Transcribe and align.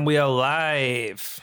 And 0.00 0.06
we 0.06 0.16
are 0.16 0.30
live. 0.30 1.40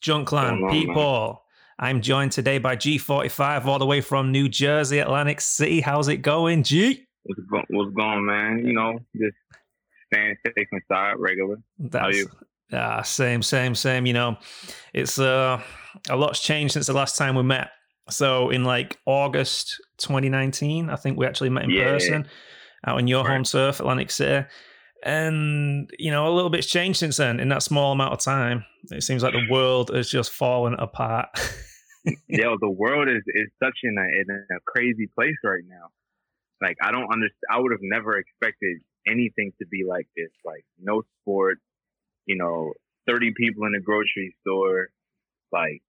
Junkland 0.00 0.62
on, 0.64 0.70
people. 0.70 1.42
I'm 1.78 2.00
joined 2.00 2.32
today 2.32 2.56
by 2.56 2.74
G45 2.76 3.66
all 3.66 3.78
the 3.78 3.84
way 3.84 4.00
from 4.00 4.32
New 4.32 4.48
Jersey, 4.48 5.00
Atlantic 5.00 5.42
City. 5.42 5.82
How's 5.82 6.08
it 6.08 6.22
going, 6.22 6.62
G? 6.62 7.06
What's, 7.24 7.40
go- 7.42 7.62
what's 7.68 7.94
going, 7.94 8.24
man? 8.24 8.64
You 8.64 8.72
know, 8.72 9.00
just 9.14 9.36
staying 10.10 10.34
safe 10.46 10.66
inside, 10.72 11.16
regular. 11.18 11.56
How 11.56 11.88
That's 12.06 12.16
you? 12.16 12.30
ah, 12.72 13.02
same, 13.02 13.42
same, 13.42 13.74
same. 13.74 14.06
You 14.06 14.14
know, 14.14 14.38
it's 14.94 15.18
uh 15.18 15.60
a 16.08 16.16
lot's 16.16 16.40
changed 16.40 16.72
since 16.72 16.86
the 16.86 16.94
last 16.94 17.18
time 17.18 17.34
we 17.34 17.42
met. 17.42 17.68
So 18.08 18.48
in 18.48 18.64
like 18.64 18.96
August 19.04 19.78
2019, 19.98 20.88
I 20.88 20.96
think 20.96 21.18
we 21.18 21.26
actually 21.26 21.50
met 21.50 21.64
in 21.64 21.70
Yeah. 21.70 21.84
person 21.84 22.26
out 22.86 22.98
in 22.98 23.08
your 23.08 23.24
Right. 23.24 23.34
home 23.34 23.44
turf, 23.44 23.78
Atlantic 23.78 24.10
City. 24.10 24.48
And 25.02 25.90
you 25.98 26.10
know, 26.10 26.28
a 26.28 26.32
little 26.34 26.50
bit's 26.50 26.66
changed 26.66 26.98
since 26.98 27.16
then 27.16 27.40
in 27.40 27.48
that 27.48 27.62
small 27.62 27.92
amount 27.92 28.12
of 28.12 28.20
time. 28.20 28.64
It 28.90 29.02
seems 29.02 29.22
like 29.22 29.32
the 29.32 29.48
world 29.50 29.90
has 29.94 30.10
just 30.10 30.30
fallen 30.30 30.74
apart. 30.74 31.28
Yo, 32.28 32.56
the 32.58 32.70
world 32.70 33.08
is, 33.08 33.22
is 33.26 33.48
such 33.62 33.76
in 33.84 33.96
a, 33.98 34.02
in 34.02 34.30
a 34.30 34.60
crazy 34.66 35.06
place 35.14 35.36
right 35.44 35.62
now. 35.68 35.88
Like, 36.60 36.76
I 36.82 36.92
don't 36.92 37.12
understand. 37.12 37.48
I 37.50 37.58
would 37.58 37.72
have 37.72 37.82
never 37.82 38.16
expected 38.16 38.78
anything 39.06 39.52
to 39.60 39.66
be 39.66 39.84
like 39.86 40.06
this. 40.16 40.30
Like, 40.44 40.64
no 40.78 41.02
sports, 41.20 41.60
you 42.26 42.36
know, 42.36 42.72
30 43.06 43.32
people 43.36 43.66
in 43.66 43.74
a 43.74 43.80
grocery 43.80 44.34
store, 44.40 44.88
like, 45.52 45.82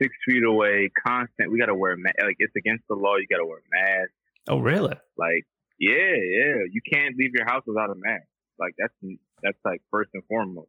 six 0.00 0.14
feet 0.26 0.44
away, 0.44 0.90
constant. 1.06 1.50
We 1.50 1.58
got 1.58 1.66
to 1.66 1.74
wear, 1.74 1.96
ma- 1.96 2.10
like, 2.24 2.36
it's 2.38 2.54
against 2.56 2.84
the 2.88 2.94
law. 2.94 3.16
You 3.16 3.26
got 3.30 3.38
to 3.38 3.46
wear 3.46 3.60
masks. 3.72 4.12
oh, 4.48 4.58
really? 4.58 4.94
Like, 5.16 5.44
yeah, 5.78 6.14
yeah. 6.14 6.62
You 6.70 6.80
can't 6.92 7.16
leave 7.16 7.32
your 7.34 7.46
house 7.46 7.62
without 7.66 7.90
a 7.90 7.94
mask. 7.96 8.26
Like, 8.58 8.74
that's, 8.78 8.94
that's 9.42 9.58
like 9.64 9.80
first 9.90 10.10
and 10.14 10.22
foremost. 10.28 10.68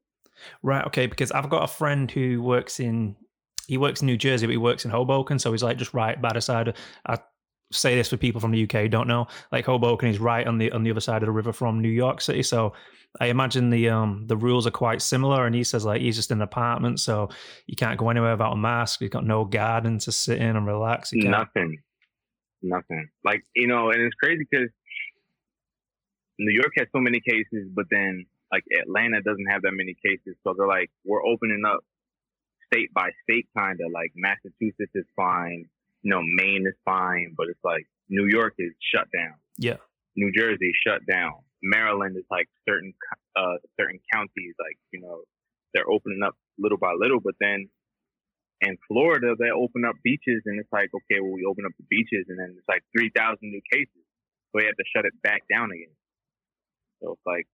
Right, 0.63 0.85
okay, 0.87 1.07
because 1.07 1.31
I've 1.31 1.49
got 1.49 1.63
a 1.63 1.67
friend 1.67 2.09
who 2.09 2.41
works 2.41 2.79
in 2.79 3.15
he 3.67 3.77
works 3.77 4.01
in 4.01 4.07
New 4.07 4.17
Jersey, 4.17 4.47
but 4.47 4.51
he 4.51 4.57
works 4.57 4.83
in 4.83 4.89
Hoboken, 4.89 5.37
so 5.37 5.51
he's 5.51 5.61
like 5.61 5.77
just 5.77 5.93
right 5.93 6.19
by 6.19 6.33
the 6.33 6.41
side 6.41 6.69
of 6.69 6.75
I 7.05 7.19
say 7.71 7.95
this 7.95 8.09
for 8.09 8.17
people 8.17 8.41
from 8.41 8.49
the 8.49 8.63
UK 8.63 8.71
who 8.71 8.87
don't 8.87 9.07
know. 9.07 9.27
Like 9.51 9.65
Hoboken 9.65 10.09
is 10.09 10.17
right 10.17 10.45
on 10.47 10.57
the 10.57 10.71
on 10.71 10.83
the 10.83 10.91
other 10.91 10.99
side 10.99 11.21
of 11.21 11.27
the 11.27 11.31
river 11.31 11.53
from 11.53 11.79
New 11.79 11.89
York 11.89 12.19
City. 12.19 12.41
So 12.41 12.73
I 13.19 13.27
imagine 13.27 13.69
the 13.69 13.89
um 13.89 14.25
the 14.25 14.37
rules 14.37 14.65
are 14.65 14.71
quite 14.71 15.01
similar 15.01 15.45
and 15.45 15.53
he 15.53 15.63
says 15.63 15.85
like 15.85 16.01
he's 16.01 16.15
just 16.15 16.31
in 16.31 16.39
an 16.39 16.41
apartment, 16.41 16.99
so 16.99 17.29
you 17.67 17.75
can't 17.75 17.99
go 17.99 18.09
anywhere 18.09 18.31
without 18.31 18.53
a 18.53 18.57
mask. 18.57 19.01
He's 19.01 19.09
got 19.09 19.25
no 19.25 19.45
garden 19.45 19.99
to 19.99 20.11
sit 20.11 20.39
in 20.39 20.55
and 20.55 20.65
relax. 20.65 21.11
Nothing. 21.13 21.77
Nothing. 22.61 23.07
Like, 23.23 23.43
you 23.55 23.67
know, 23.67 23.91
and 23.91 24.01
it's 24.01 24.15
crazy 24.15 24.45
because 24.49 24.69
New 26.39 26.55
York 26.55 26.71
has 26.77 26.87
so 26.95 27.01
many 27.01 27.19
cases, 27.19 27.67
but 27.75 27.85
then 27.91 28.25
like 28.51 28.63
Atlanta 28.81 29.21
doesn't 29.21 29.45
have 29.51 29.61
that 29.63 29.73
many 29.73 29.93
cases. 29.93 30.39
So 30.43 30.55
they're 30.57 30.67
like, 30.67 30.89
we're 31.05 31.23
opening 31.23 31.63
up 31.67 31.83
state 32.71 32.93
by 32.93 33.09
state 33.23 33.47
kind 33.57 33.79
of 33.83 33.91
like 33.91 34.11
Massachusetts 34.15 34.95
is 34.95 35.05
fine. 35.15 35.65
You 36.01 36.11
know, 36.11 36.21
Maine 36.23 36.65
is 36.65 36.77
fine, 36.85 37.35
but 37.35 37.47
it's 37.49 37.63
like 37.63 37.85
New 38.07 38.25
York 38.25 38.55
is 38.57 38.71
shut 38.79 39.07
down. 39.11 39.35
Yeah. 39.57 39.77
New 40.15 40.31
Jersey 40.31 40.71
shut 40.87 41.05
down. 41.05 41.43
Maryland 41.61 42.15
is 42.15 42.23
like 42.31 42.47
certain 42.67 42.93
uh 43.35 43.59
certain 43.79 43.99
counties 44.13 44.55
like 44.59 44.79
you 44.91 45.01
know 45.01 45.27
they're 45.73 45.89
opening 45.91 46.23
up 46.23 46.35
little 46.57 46.77
by 46.77 46.93
little, 46.95 47.19
but 47.19 47.35
then 47.39 47.67
in 48.61 48.77
Florida 48.87 49.35
they 49.37 49.51
open 49.51 49.83
up 49.83 49.95
beaches 50.01 50.41
and 50.45 50.59
it's 50.59 50.71
like 50.71 50.89
okay, 50.95 51.19
well 51.19 51.35
we 51.35 51.43
open 51.43 51.65
up 51.65 51.75
the 51.77 51.85
beaches 51.89 52.25
and 52.29 52.39
then 52.39 52.55
it's 52.57 52.67
like 52.67 52.83
three 52.95 53.11
thousand 53.11 53.51
new 53.51 53.61
cases, 53.71 54.03
so 54.51 54.63
we 54.63 54.65
have 54.65 54.79
to 54.79 54.87
shut 54.95 55.03
it 55.03 55.13
back 55.21 55.43
down 55.51 55.71
again. 55.71 55.91
So 57.01 57.13
it's 57.13 57.21
like, 57.25 57.47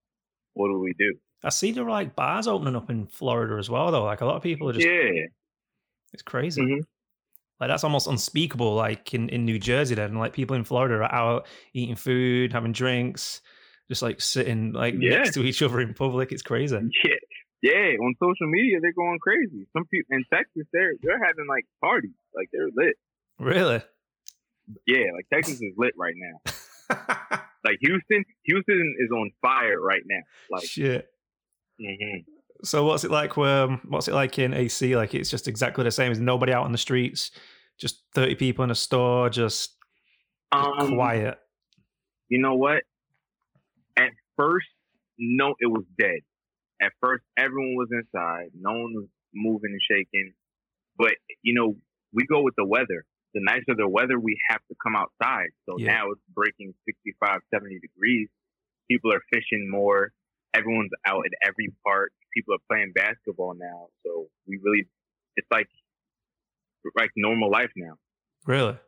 what 0.54 0.68
do 0.68 0.78
we 0.78 0.94
do? 0.98 1.14
I 1.44 1.50
see 1.50 1.70
there 1.72 1.84
are 1.84 1.90
like 1.90 2.16
bars 2.16 2.48
opening 2.48 2.76
up 2.76 2.90
in 2.90 3.06
Florida 3.06 3.56
as 3.58 3.68
well 3.70 3.90
though. 3.92 4.04
Like 4.04 4.20
a 4.20 4.26
lot 4.26 4.36
of 4.36 4.42
people 4.42 4.68
are 4.68 4.72
just 4.72 4.86
yeah, 4.86 5.26
it's 6.12 6.22
crazy. 6.22 6.62
Mhm. 6.62 6.80
Like 7.60 7.68
that's 7.68 7.84
almost 7.84 8.06
unspeakable. 8.06 8.74
Like 8.74 9.14
in, 9.14 9.28
in 9.28 9.44
New 9.44 9.58
Jersey, 9.58 9.94
then 9.94 10.14
like 10.16 10.32
people 10.32 10.56
in 10.56 10.64
Florida 10.64 10.96
are 10.96 11.12
out 11.14 11.46
eating 11.74 11.94
food, 11.96 12.52
having 12.52 12.72
drinks, 12.72 13.40
just 13.88 14.02
like 14.02 14.20
sitting 14.20 14.72
like 14.72 14.94
Yeah. 14.98 15.18
next 15.18 15.34
to 15.34 15.42
each 15.44 15.62
other 15.62 15.80
in 15.80 15.94
public. 15.94 16.32
It's 16.32 16.42
crazy. 16.42 16.74
yeah, 17.04 17.14
yeah. 17.62 17.96
On 18.00 18.14
social 18.18 18.48
media 18.50 18.78
they're 18.80 18.92
going 18.92 19.18
crazy. 19.20 19.66
Some 19.72 19.84
people 19.86 20.16
in 20.16 20.24
Texas 20.32 20.66
they're 20.72 20.94
they're 21.02 21.24
having 21.24 21.46
like 21.48 21.64
parties, 21.82 22.10
like 22.34 22.48
they're 22.52 22.68
lit. 22.74 22.96
Really? 23.38 23.82
Yeah, 24.86 25.04
like 25.14 25.26
Texas 25.32 25.60
is 25.62 25.74
lit 25.76 25.92
right 25.96 26.14
now. 26.16 26.52
Like 27.64 27.78
Houston, 27.80 28.24
Houston 28.44 28.94
is 29.00 29.10
on 29.10 29.32
fire 29.42 29.80
right 29.80 30.02
now. 30.06 30.20
Like. 30.52 30.62
Shit. 30.64 31.08
mhm. 31.80 32.24
So 32.62 32.84
what's 32.84 33.02
it 33.02 33.10
like? 33.10 33.36
Um, 33.36 33.80
what's 33.88 34.06
it 34.06 34.14
like 34.14 34.38
in 34.38 34.54
AC? 34.54 34.94
Like 34.94 35.14
it's 35.16 35.28
just 35.28 35.48
exactly 35.48 35.82
the 35.82 35.90
same. 35.90 36.06
There's 36.08 36.20
nobody 36.20 36.52
out 36.52 36.64
on 36.64 36.70
the 36.70 36.78
streets. 36.78 37.32
Just 37.76 38.04
thirty 38.14 38.36
people 38.36 38.62
in 38.64 38.70
a 38.70 38.74
store. 38.76 39.28
Just, 39.30 39.74
just 40.54 40.80
Um, 40.80 40.94
quiet. 40.94 41.38
You 42.28 42.40
know 42.40 42.54
what? 42.54 42.82
At 43.96 44.10
first, 44.36 44.68
no, 45.18 45.54
it 45.58 45.66
was 45.66 45.84
dead. 45.98 46.20
At 46.80 46.92
first, 47.00 47.24
everyone 47.36 47.74
was 47.74 47.88
inside. 47.90 48.50
No 48.54 48.70
one 48.70 48.92
was 48.94 49.08
moving 49.34 49.72
and 49.72 49.80
shaking. 49.90 50.34
But 50.96 51.14
you 51.42 51.52
know, 51.52 51.76
we 52.12 52.26
go 52.26 52.42
with 52.42 52.54
the 52.56 52.64
weather. 52.64 53.04
The 53.36 53.42
nicer 53.44 53.74
the 53.76 53.86
weather, 53.86 54.18
we 54.18 54.38
have 54.48 54.60
to 54.68 54.74
come 54.82 54.96
outside. 54.96 55.50
So 55.68 55.76
Yeah. 55.78 55.92
now 55.92 56.10
it's 56.12 56.22
breaking 56.32 56.72
65, 56.86 57.40
70 57.52 57.78
degrees. 57.80 58.28
People 58.90 59.12
are 59.12 59.20
fishing 59.30 59.68
more. 59.70 60.12
Everyone's 60.54 60.90
out 61.06 61.22
at 61.26 61.32
every 61.46 61.68
park. 61.84 62.12
People 62.32 62.54
are 62.54 62.64
playing 62.70 62.92
basketball 62.94 63.52
now. 63.54 63.88
So 64.04 64.28
we 64.48 64.56
really, 64.62 64.88
it's 65.36 65.46
like, 65.50 65.68
like 66.96 67.10
normal 67.16 67.50
life 67.50 67.70
now. 67.76 67.94
Really? 68.46 68.78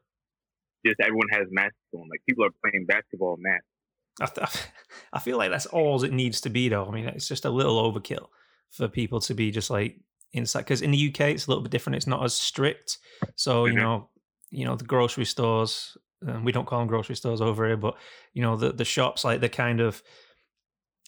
Just 0.86 0.96
everyone 1.00 1.28
has 1.32 1.46
masks 1.50 1.76
on. 1.92 2.08
Like 2.10 2.22
people 2.26 2.44
are 2.46 2.54
playing 2.64 2.86
basketball 2.86 3.36
masks. 3.38 3.66
I, 4.20 4.26
th- 4.26 4.66
I 5.12 5.18
feel 5.20 5.36
like 5.36 5.50
that's 5.50 5.66
all 5.66 6.02
it 6.04 6.12
needs 6.12 6.40
to 6.42 6.48
be, 6.48 6.70
though. 6.70 6.86
I 6.86 6.90
mean, 6.90 7.06
it's 7.06 7.28
just 7.28 7.44
a 7.44 7.50
little 7.50 7.76
overkill 7.92 8.28
for 8.70 8.88
people 8.88 9.20
to 9.20 9.34
be 9.34 9.50
just 9.50 9.68
like 9.68 10.00
inside. 10.32 10.60
Because 10.60 10.80
in 10.80 10.92
the 10.92 11.08
UK, 11.10 11.20
it's 11.32 11.46
a 11.46 11.50
little 11.50 11.62
bit 11.62 11.72
different. 11.72 11.96
It's 11.96 12.06
not 12.06 12.24
as 12.24 12.32
strict. 12.34 12.98
So 13.34 13.66
you 13.66 13.74
Mhm. 13.74 13.76
know, 13.82 14.10
you 14.50 14.64
know, 14.64 14.76
the 14.76 14.84
grocery 14.84 15.24
stores. 15.24 15.96
Um, 16.26 16.44
we 16.44 16.52
don't 16.52 16.66
call 16.66 16.80
them 16.80 16.88
grocery 16.88 17.16
stores 17.16 17.40
over 17.40 17.66
here, 17.66 17.76
but 17.76 17.94
you 18.34 18.42
know, 18.42 18.56
the 18.56 18.72
the 18.72 18.84
shops 18.84 19.24
like 19.24 19.40
they're 19.40 19.48
kind 19.48 19.80
of. 19.80 20.02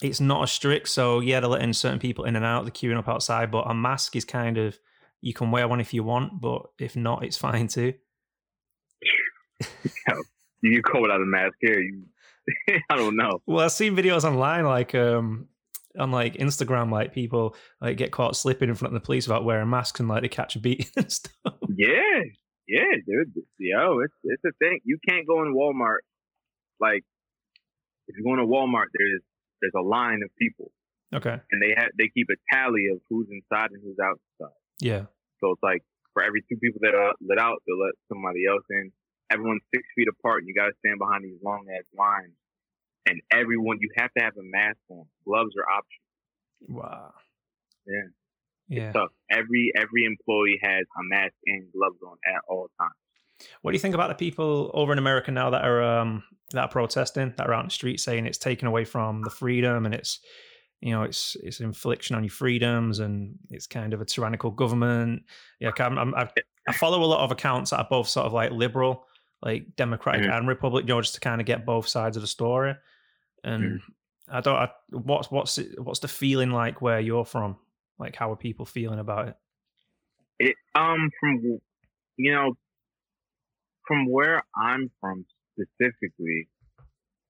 It's 0.02 0.20
not 0.20 0.42
as 0.42 0.50
strict. 0.50 0.88
So 0.88 1.20
yeah, 1.20 1.40
they're 1.40 1.50
letting 1.50 1.74
certain 1.74 1.98
people 1.98 2.24
in 2.24 2.34
and 2.34 2.44
out. 2.44 2.64
They're 2.64 2.72
queuing 2.72 2.96
up 2.96 3.08
outside, 3.08 3.50
but 3.50 3.70
a 3.70 3.74
mask 3.74 4.16
is 4.16 4.24
kind 4.24 4.56
of. 4.56 4.78
You 5.20 5.34
can 5.34 5.50
wear 5.50 5.68
one 5.68 5.80
if 5.80 5.92
you 5.92 6.02
want, 6.02 6.40
but 6.40 6.62
if 6.78 6.96
not, 6.96 7.24
it's 7.24 7.36
fine 7.46 7.68
too. 7.68 7.94
You 10.62 10.82
can 10.82 10.92
go 10.92 11.00
without 11.00 11.22
a 11.22 11.26
mask 11.26 11.54
here. 11.60 11.80
You, 11.80 12.02
I 12.90 12.96
don't 12.96 13.16
know. 13.16 13.40
Well, 13.46 13.64
I've 13.64 13.72
seen 13.72 13.96
videos 13.96 14.24
online, 14.24 14.64
like 14.64 14.94
um, 14.94 15.48
on 15.98 16.10
like 16.10 16.34
Instagram, 16.34 16.90
like 16.90 17.14
people 17.14 17.56
like 17.80 17.96
get 17.96 18.12
caught 18.12 18.36
slipping 18.36 18.68
in 18.68 18.74
front 18.74 18.94
of 18.94 19.00
the 19.00 19.04
police 19.04 19.26
without 19.26 19.44
wearing 19.44 19.70
masks 19.70 20.00
and 20.00 20.08
like 20.08 20.22
they 20.22 20.28
catch 20.28 20.56
a 20.56 20.58
beat 20.58 20.90
and 20.96 21.10
stuff. 21.10 21.54
Yeah, 21.74 22.20
yeah, 22.68 22.96
dude. 23.06 23.32
Yo, 23.58 24.00
it's 24.00 24.14
it's 24.24 24.44
a 24.44 24.52
thing. 24.58 24.80
You 24.84 24.98
can't 25.08 25.26
go 25.26 25.42
in 25.42 25.54
Walmart. 25.54 26.02
Like, 26.80 27.02
if 28.08 28.16
you 28.16 28.24
go 28.24 28.32
into 28.34 28.46
Walmart, 28.46 28.86
there's 28.96 29.22
there's 29.60 29.74
a 29.76 29.82
line 29.82 30.20
of 30.24 30.30
people, 30.36 30.72
Okay, 31.14 31.36
and 31.50 31.62
they 31.62 31.74
have 31.76 31.90
they 31.98 32.08
keep 32.08 32.28
a 32.30 32.38
tally 32.54 32.86
of 32.92 33.00
who's 33.10 33.28
inside 33.30 33.70
and 33.72 33.82
who's 33.82 33.98
outside. 34.02 34.56
yeah, 34.80 35.04
So 35.40 35.52
it's 35.52 35.62
like 35.62 35.82
for 36.14 36.22
every 36.24 36.42
two 36.48 36.56
people 36.58 36.80
that 36.82 36.94
are 36.94 37.12
let 37.20 37.38
out, 37.38 37.62
they'll 37.66 37.78
let 37.78 37.94
somebody 38.08 38.46
else 38.48 38.64
in. 38.70 38.92
Everyone's 39.30 39.62
six 39.74 39.84
feet 39.94 40.08
apart, 40.08 40.40
and 40.42 40.48
you 40.48 40.54
got 40.54 40.66
to 40.66 40.76
stand 40.84 40.98
behind 40.98 41.22
these 41.24 41.38
long 41.44 41.66
ass 41.70 41.84
lines. 41.96 42.34
And 43.06 43.20
everyone, 43.30 43.78
you 43.80 43.88
have 43.96 44.10
to 44.18 44.24
have 44.24 44.36
a 44.36 44.42
mask 44.42 44.78
on. 44.90 45.04
Gloves 45.24 45.54
are 45.56 45.64
optional. 45.70 46.82
wow, 46.82 47.14
Yeah. 47.86 48.08
Yeah. 48.70 48.92
tough. 48.92 49.10
Every 49.30 49.72
every 49.76 50.04
employee 50.06 50.58
has 50.62 50.86
a 50.98 51.02
mask 51.02 51.34
and 51.46 51.70
gloves 51.72 51.98
on 52.06 52.16
at 52.26 52.40
all 52.48 52.68
times. 52.80 52.94
What 53.62 53.70
do 53.70 53.74
you 53.74 53.80
think 53.80 53.94
about 53.94 54.08
the 54.08 54.14
people 54.14 54.70
over 54.74 54.92
in 54.92 54.98
America 54.98 55.30
now 55.30 55.50
that 55.50 55.64
are 55.64 55.82
um 55.82 56.22
that 56.52 56.62
are 56.62 56.68
protesting, 56.68 57.34
that 57.36 57.46
are 57.46 57.54
out 57.54 57.60
in 57.60 57.66
the 57.66 57.72
street 57.72 58.00
saying 58.00 58.26
it's 58.26 58.38
taken 58.38 58.66
away 58.68 58.84
from 58.84 59.22
the 59.22 59.30
freedom 59.30 59.86
and 59.86 59.94
it's 59.94 60.20
you 60.80 60.92
know 60.92 61.02
it's 61.02 61.36
it's 61.42 61.60
infliction 61.60 62.16
on 62.16 62.24
your 62.24 62.30
freedoms 62.30 62.98
and 62.98 63.38
it's 63.50 63.66
kind 63.66 63.92
of 63.94 64.00
a 64.00 64.04
tyrannical 64.04 64.50
government. 64.50 65.22
Yeah, 65.58 65.70
I'm, 65.78 65.98
I'm, 65.98 66.14
I, 66.14 66.28
I 66.68 66.72
follow 66.72 67.02
a 67.02 67.06
lot 67.06 67.24
of 67.24 67.30
accounts 67.32 67.70
that 67.70 67.78
are 67.78 67.86
both 67.88 68.08
sort 68.08 68.26
of 68.26 68.32
like 68.32 68.50
liberal, 68.50 69.06
like 69.42 69.76
Democratic 69.76 70.26
Mhm. 70.26 70.36
and 70.38 70.48
Republic, 70.48 70.84
you 70.84 70.94
know, 70.94 71.00
just 71.00 71.14
to 71.14 71.20
kind 71.20 71.40
of 71.40 71.46
get 71.46 71.64
both 71.66 71.88
sides 71.88 72.16
of 72.16 72.22
the 72.22 72.26
story. 72.26 72.74
And 73.44 73.80
I 74.28 74.40
don't. 74.42 74.56
I, 74.56 74.70
what's 74.90 75.30
what's 75.30 75.58
it, 75.58 75.82
what's 75.82 76.00
the 76.00 76.08
feeling 76.08 76.50
like 76.50 76.82
where 76.82 77.00
you're 77.00 77.24
from? 77.24 77.56
Like, 78.00 78.16
how 78.16 78.32
are 78.32 78.36
people 78.36 78.64
feeling 78.64 78.98
about 78.98 79.28
it? 79.28 79.36
It 80.38 80.56
um 80.74 81.10
from 81.20 81.60
you 82.16 82.32
know 82.32 82.54
from 83.86 84.10
where 84.10 84.42
I'm 84.56 84.90
from 85.00 85.26
specifically, 85.54 86.48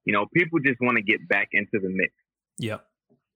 you 0.05 0.13
know, 0.13 0.27
people 0.35 0.61
just 0.65 0.81
want 0.81 0.97
to 0.97 1.03
get 1.03 1.29
back 1.29 1.49
into 1.53 1.81
the 1.83 1.89
mix. 1.91 2.13
Yeah, 2.59 2.79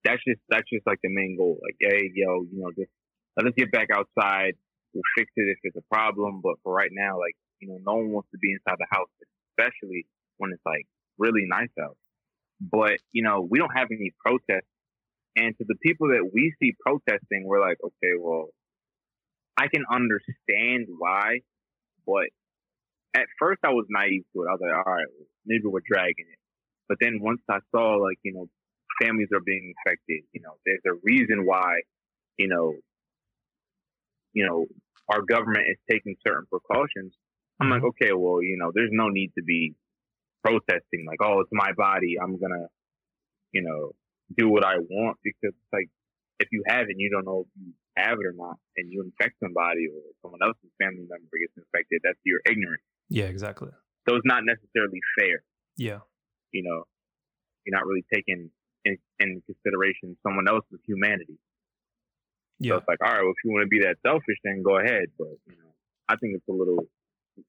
that's 0.04 0.22
just 0.26 0.40
that's 0.48 0.68
just 0.72 0.86
like 0.86 1.00
the 1.02 1.10
main 1.10 1.36
goal. 1.36 1.58
Like, 1.62 1.76
hey, 1.80 2.10
yo, 2.14 2.42
you 2.42 2.60
know, 2.62 2.70
just 2.76 2.90
let 3.36 3.46
us 3.46 3.52
get 3.56 3.72
back 3.72 3.88
outside. 3.92 4.54
We'll 4.92 5.02
fix 5.16 5.30
it 5.36 5.48
if 5.50 5.58
it's 5.64 5.76
a 5.76 5.94
problem. 5.94 6.40
But 6.42 6.54
for 6.62 6.72
right 6.72 6.90
now, 6.92 7.18
like, 7.18 7.34
you 7.60 7.68
know, 7.68 7.78
no 7.84 7.96
one 7.96 8.12
wants 8.12 8.28
to 8.30 8.38
be 8.38 8.52
inside 8.52 8.76
the 8.78 8.86
house, 8.90 9.08
especially 9.50 10.06
when 10.38 10.52
it's 10.52 10.62
like 10.64 10.86
really 11.18 11.46
nice 11.48 11.72
out. 11.82 11.96
But, 12.60 12.98
you 13.12 13.22
know, 13.22 13.46
we 13.48 13.58
don't 13.58 13.74
have 13.76 13.88
any 13.90 14.12
protests. 14.24 14.70
And 15.36 15.56
to 15.58 15.64
the 15.66 15.74
people 15.82 16.08
that 16.08 16.30
we 16.32 16.54
see 16.62 16.74
protesting, 16.80 17.44
we're 17.44 17.60
like, 17.60 17.78
okay, 17.82 18.14
well, 18.18 18.48
I 19.56 19.66
can 19.68 19.84
understand 19.90 20.86
why, 20.98 21.40
but 22.06 22.26
at 23.14 23.26
first 23.38 23.60
I 23.64 23.70
was 23.70 23.86
naive 23.88 24.24
to 24.32 24.42
it. 24.42 24.48
I 24.48 24.52
was 24.52 24.60
like, 24.60 24.74
all 24.74 24.92
right, 24.92 25.06
maybe 25.46 25.64
we're 25.66 25.86
dragging 25.86 26.26
it. 26.30 26.38
But 26.88 26.98
then 27.00 27.18
once 27.20 27.40
I 27.48 27.58
saw 27.70 27.96
like, 27.96 28.18
you 28.22 28.32
know, 28.32 28.48
families 29.00 29.28
are 29.32 29.40
being 29.40 29.72
affected, 29.78 30.22
you 30.32 30.42
know, 30.42 30.54
there's 30.66 30.82
a 30.86 30.98
reason 31.02 31.46
why, 31.46 31.80
you 32.36 32.48
know, 32.48 32.74
you 34.32 34.46
know, 34.46 34.66
our 35.08 35.22
government 35.22 35.66
is 35.70 35.78
taking 35.90 36.16
certain 36.26 36.46
precautions. 36.50 37.14
I'm 37.60 37.70
like, 37.70 37.78
mm-hmm. 37.78 37.88
okay, 37.88 38.12
well, 38.12 38.42
you 38.42 38.56
know, 38.58 38.72
there's 38.74 38.90
no 38.92 39.08
need 39.08 39.32
to 39.38 39.44
be 39.44 39.74
protesting 40.44 41.06
like, 41.06 41.20
oh, 41.22 41.40
it's 41.40 41.50
my 41.52 41.72
body. 41.76 42.16
I'm 42.20 42.38
gonna, 42.38 42.66
you 43.52 43.62
know, 43.62 43.92
do 44.36 44.48
what 44.48 44.64
I 44.64 44.78
want 44.78 45.18
because 45.22 45.54
like 45.72 45.88
if 46.40 46.48
you 46.50 46.62
have 46.66 46.86
it, 46.88 46.96
you 46.96 47.10
don't 47.10 47.24
know 47.24 47.46
if 47.46 47.50
you 47.60 47.72
have 47.96 48.18
it 48.18 48.26
or 48.26 48.34
not, 48.34 48.56
and 48.76 48.90
you 48.90 49.02
infect 49.02 49.38
somebody 49.40 49.86
or 49.86 50.02
someone 50.22 50.40
else's 50.42 50.70
family 50.80 51.06
member 51.06 51.38
gets 51.38 51.54
infected, 51.56 52.00
that's 52.02 52.18
your 52.24 52.40
ignorance. 52.46 52.82
Yeah, 53.08 53.26
exactly. 53.26 53.70
So 54.08 54.16
it's 54.16 54.26
not 54.26 54.42
necessarily 54.44 55.00
fair. 55.18 55.42
Yeah. 55.76 56.00
You 56.52 56.62
know, 56.62 56.84
you're 57.64 57.76
not 57.76 57.86
really 57.86 58.04
taking 58.12 58.50
in, 58.84 58.98
in 59.20 59.42
consideration 59.46 60.16
someone 60.22 60.48
else's 60.48 60.80
humanity. 60.86 61.38
Yeah. 62.58 62.72
So 62.72 62.76
it's 62.78 62.88
like, 62.88 62.98
all 63.02 63.12
right, 63.12 63.22
well, 63.22 63.32
if 63.32 63.40
you 63.44 63.52
want 63.52 63.64
to 63.64 63.72
be 63.72 63.80
that 63.80 63.96
selfish, 64.06 64.38
then 64.44 64.62
go 64.62 64.78
ahead. 64.78 65.10
But 65.18 65.38
you 65.46 65.56
know, 65.58 65.72
I 66.08 66.16
think 66.16 66.34
it's 66.36 66.48
a 66.48 66.52
little, 66.52 66.86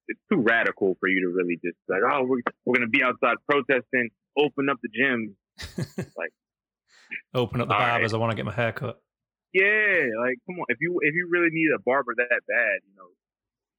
it's 0.08 0.22
too 0.32 0.42
radical 0.42 0.96
for 1.00 1.10
you 1.10 1.28
to 1.28 1.30
really 1.34 1.60
just 1.64 1.78
like, 1.90 2.02
oh, 2.02 2.24
we're 2.24 2.42
we're 2.66 2.76
gonna 2.76 2.90
be 2.90 3.04
outside 3.04 3.38
protesting, 3.48 4.10
open 4.38 4.70
up 4.70 4.78
the 4.82 4.90
gym, 4.90 5.36
like 6.18 6.34
open 7.34 7.62
up 7.62 7.68
the 7.68 7.74
barbers. 7.74 8.14
Right. 8.14 8.18
I 8.18 8.20
want 8.20 8.32
to 8.32 8.36
get 8.36 8.46
my 8.46 8.54
hair 8.54 8.72
cut. 8.72 9.02
Yeah, 9.54 10.10
like 10.20 10.38
come 10.46 10.60
on. 10.60 10.66
If 10.70 10.78
you 10.82 11.00
if 11.02 11.14
you 11.16 11.30
really 11.32 11.50
need 11.52 11.70
a 11.76 11.82
barber 11.86 12.14
that 12.18 12.30
bad, 12.30 12.80
you 12.88 12.96
know, 12.98 13.08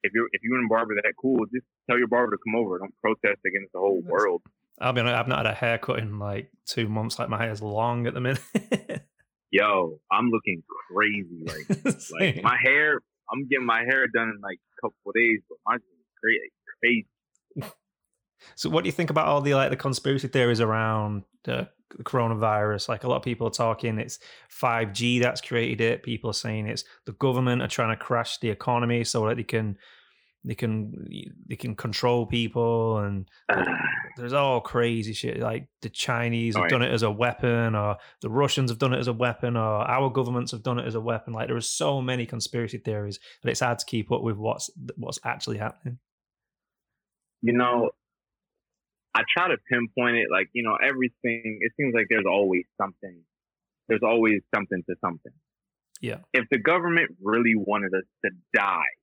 if 0.03 0.13
you're 0.15 0.29
if 0.33 0.43
you 0.43 0.55
and 0.55 0.67
a 0.67 0.69
barber 0.69 0.95
that 0.95 1.13
cool, 1.21 1.45
just 1.53 1.67
tell 1.89 1.99
your 1.99 2.09
barber 2.09 2.33
to 2.33 2.39
come 2.45 2.55
over. 2.55 2.79
Don't 2.79 2.95
protest 3.03 3.41
against 3.47 3.73
the 3.73 3.79
whole 3.79 4.01
world. 4.03 4.43
I'll 4.81 4.93
be 4.93 5.01
honest, 5.01 5.17
I've 5.17 5.29
not 5.29 5.39
had 5.39 5.47
a 5.47 5.55
haircut 5.55 5.99
in 5.99 6.19
like 6.19 6.51
two 6.67 6.89
months. 6.89 7.19
Like 7.19 7.29
my 7.29 7.43
hair's 7.43 7.63
long 7.63 8.07
at 8.07 8.15
the 8.15 8.21
minute. 8.21 8.43
Yo, 9.51 10.01
I'm 10.11 10.31
looking 10.31 10.63
crazy. 10.91 11.47
Like, 11.47 12.35
like 12.37 12.43
my 12.43 12.57
hair, 12.63 13.01
I'm 13.33 13.49
getting 13.49 13.65
my 13.65 13.85
hair 13.89 14.07
done 14.09 14.29
in 14.29 14.41
like 14.43 14.59
a 14.59 14.81
couple 14.81 14.97
of 15.07 15.15
days, 15.15 15.41
but 15.49 15.59
mine's 15.67 15.83
crazy. 16.21 16.53
crazy. 16.81 17.73
So, 18.55 18.69
what 18.69 18.85
do 18.85 18.89
you 18.89 18.93
think 18.93 19.09
about 19.09 19.27
all 19.27 19.41
the 19.41 19.55
like 19.55 19.71
the 19.71 19.77
conspiracy 19.77 20.29
theories 20.29 20.61
around 20.61 21.25
the 21.45 21.69
coronavirus? 22.03 22.89
Like 22.89 23.05
a 23.05 23.09
lot 23.09 23.17
of 23.17 23.23
people 23.23 23.47
are 23.47 23.51
talking, 23.51 23.99
it's 23.99 24.19
5G 24.51 25.21
that's 25.21 25.41
created 25.41 25.81
it. 25.81 26.03
People 26.03 26.31
are 26.31 26.35
saying 26.35 26.67
it's 26.67 26.85
the 27.05 27.13
government 27.13 27.63
are 27.63 27.69
trying 27.69 27.97
to 27.97 28.03
crash 28.03 28.39
the 28.39 28.51
economy 28.51 29.05
so 29.05 29.29
that 29.29 29.37
they 29.37 29.45
can 29.45 29.77
they 30.47 30.55
can 30.55 31.09
they 31.49 31.57
can 31.57 31.75
control 31.75 32.25
people 32.25 32.99
and 32.99 33.29
there's 34.17 34.33
all 34.33 34.61
crazy 34.61 35.13
shit 35.13 35.41
like 35.41 35.69
the 35.83 35.91
chinese 35.91 36.57
have 36.57 36.69
done 36.69 36.83
it 36.83 36.93
as 36.93 37.03
a 37.03 37.11
weapon 37.11 37.75
or 37.75 37.97
the 38.23 38.31
russians 38.31 38.71
have 38.71 38.79
done 38.79 38.95
it 38.95 38.99
as 38.99 39.09
a 39.09 39.13
weapon 39.13 39.57
or 39.57 39.83
our 39.91 40.09
governments 40.09 40.53
have 40.53 40.63
done 40.63 40.79
it 40.79 40.87
as 40.87 40.95
a 40.95 41.01
weapon 41.01 41.33
like 41.33 41.49
there 41.49 41.57
are 41.57 41.61
so 41.61 42.01
many 42.01 42.25
conspiracy 42.25 42.79
theories 42.79 43.19
that 43.43 43.51
it's 43.51 43.61
hard 43.61 43.79
to 43.79 43.85
keep 43.85 44.11
up 44.13 44.23
with 44.23 44.37
what's 44.37 44.71
what's 44.97 45.19
actually 45.25 45.59
happening 45.59 45.99
you 47.43 47.53
know 47.53 47.91
i 49.17 49.23
try 49.37 49.49
to 49.49 49.57
pinpoint 49.71 50.17
it 50.17 50.29
like 50.31 50.49
you 50.53 50.63
know 50.63 50.77
everything 50.83 51.59
it 51.61 51.73
seems 51.79 51.95
like 51.95 52.07
there's 52.11 52.27
always 52.31 52.65
something 52.81 53.17
there's 53.89 54.03
always 54.05 54.41
something 54.55 54.83
to 54.89 54.95
something 55.01 55.33
yeah 56.01 56.19
if 56.33 56.45
the 56.51 56.59
government 56.59 57.11
really 57.23 57.55
wanted 57.57 57.93
us 57.95 58.05
to 58.25 58.31
die 58.55 58.97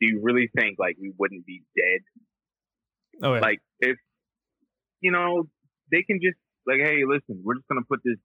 do 0.00 0.08
you 0.08 0.20
really 0.22 0.50
think 0.56 0.76
like 0.78 0.96
we 1.00 1.12
wouldn't 1.16 1.46
be 1.46 1.62
dead? 1.76 2.00
Oh, 3.22 3.34
yeah. 3.34 3.40
Like 3.40 3.58
if 3.80 3.96
you 5.00 5.12
know 5.12 5.44
they 5.90 6.02
can 6.02 6.18
just 6.22 6.38
like, 6.66 6.80
hey, 6.82 7.02
listen, 7.06 7.42
we're 7.44 7.54
just 7.54 7.68
gonna 7.68 7.84
put 7.88 8.00
this 8.04 8.16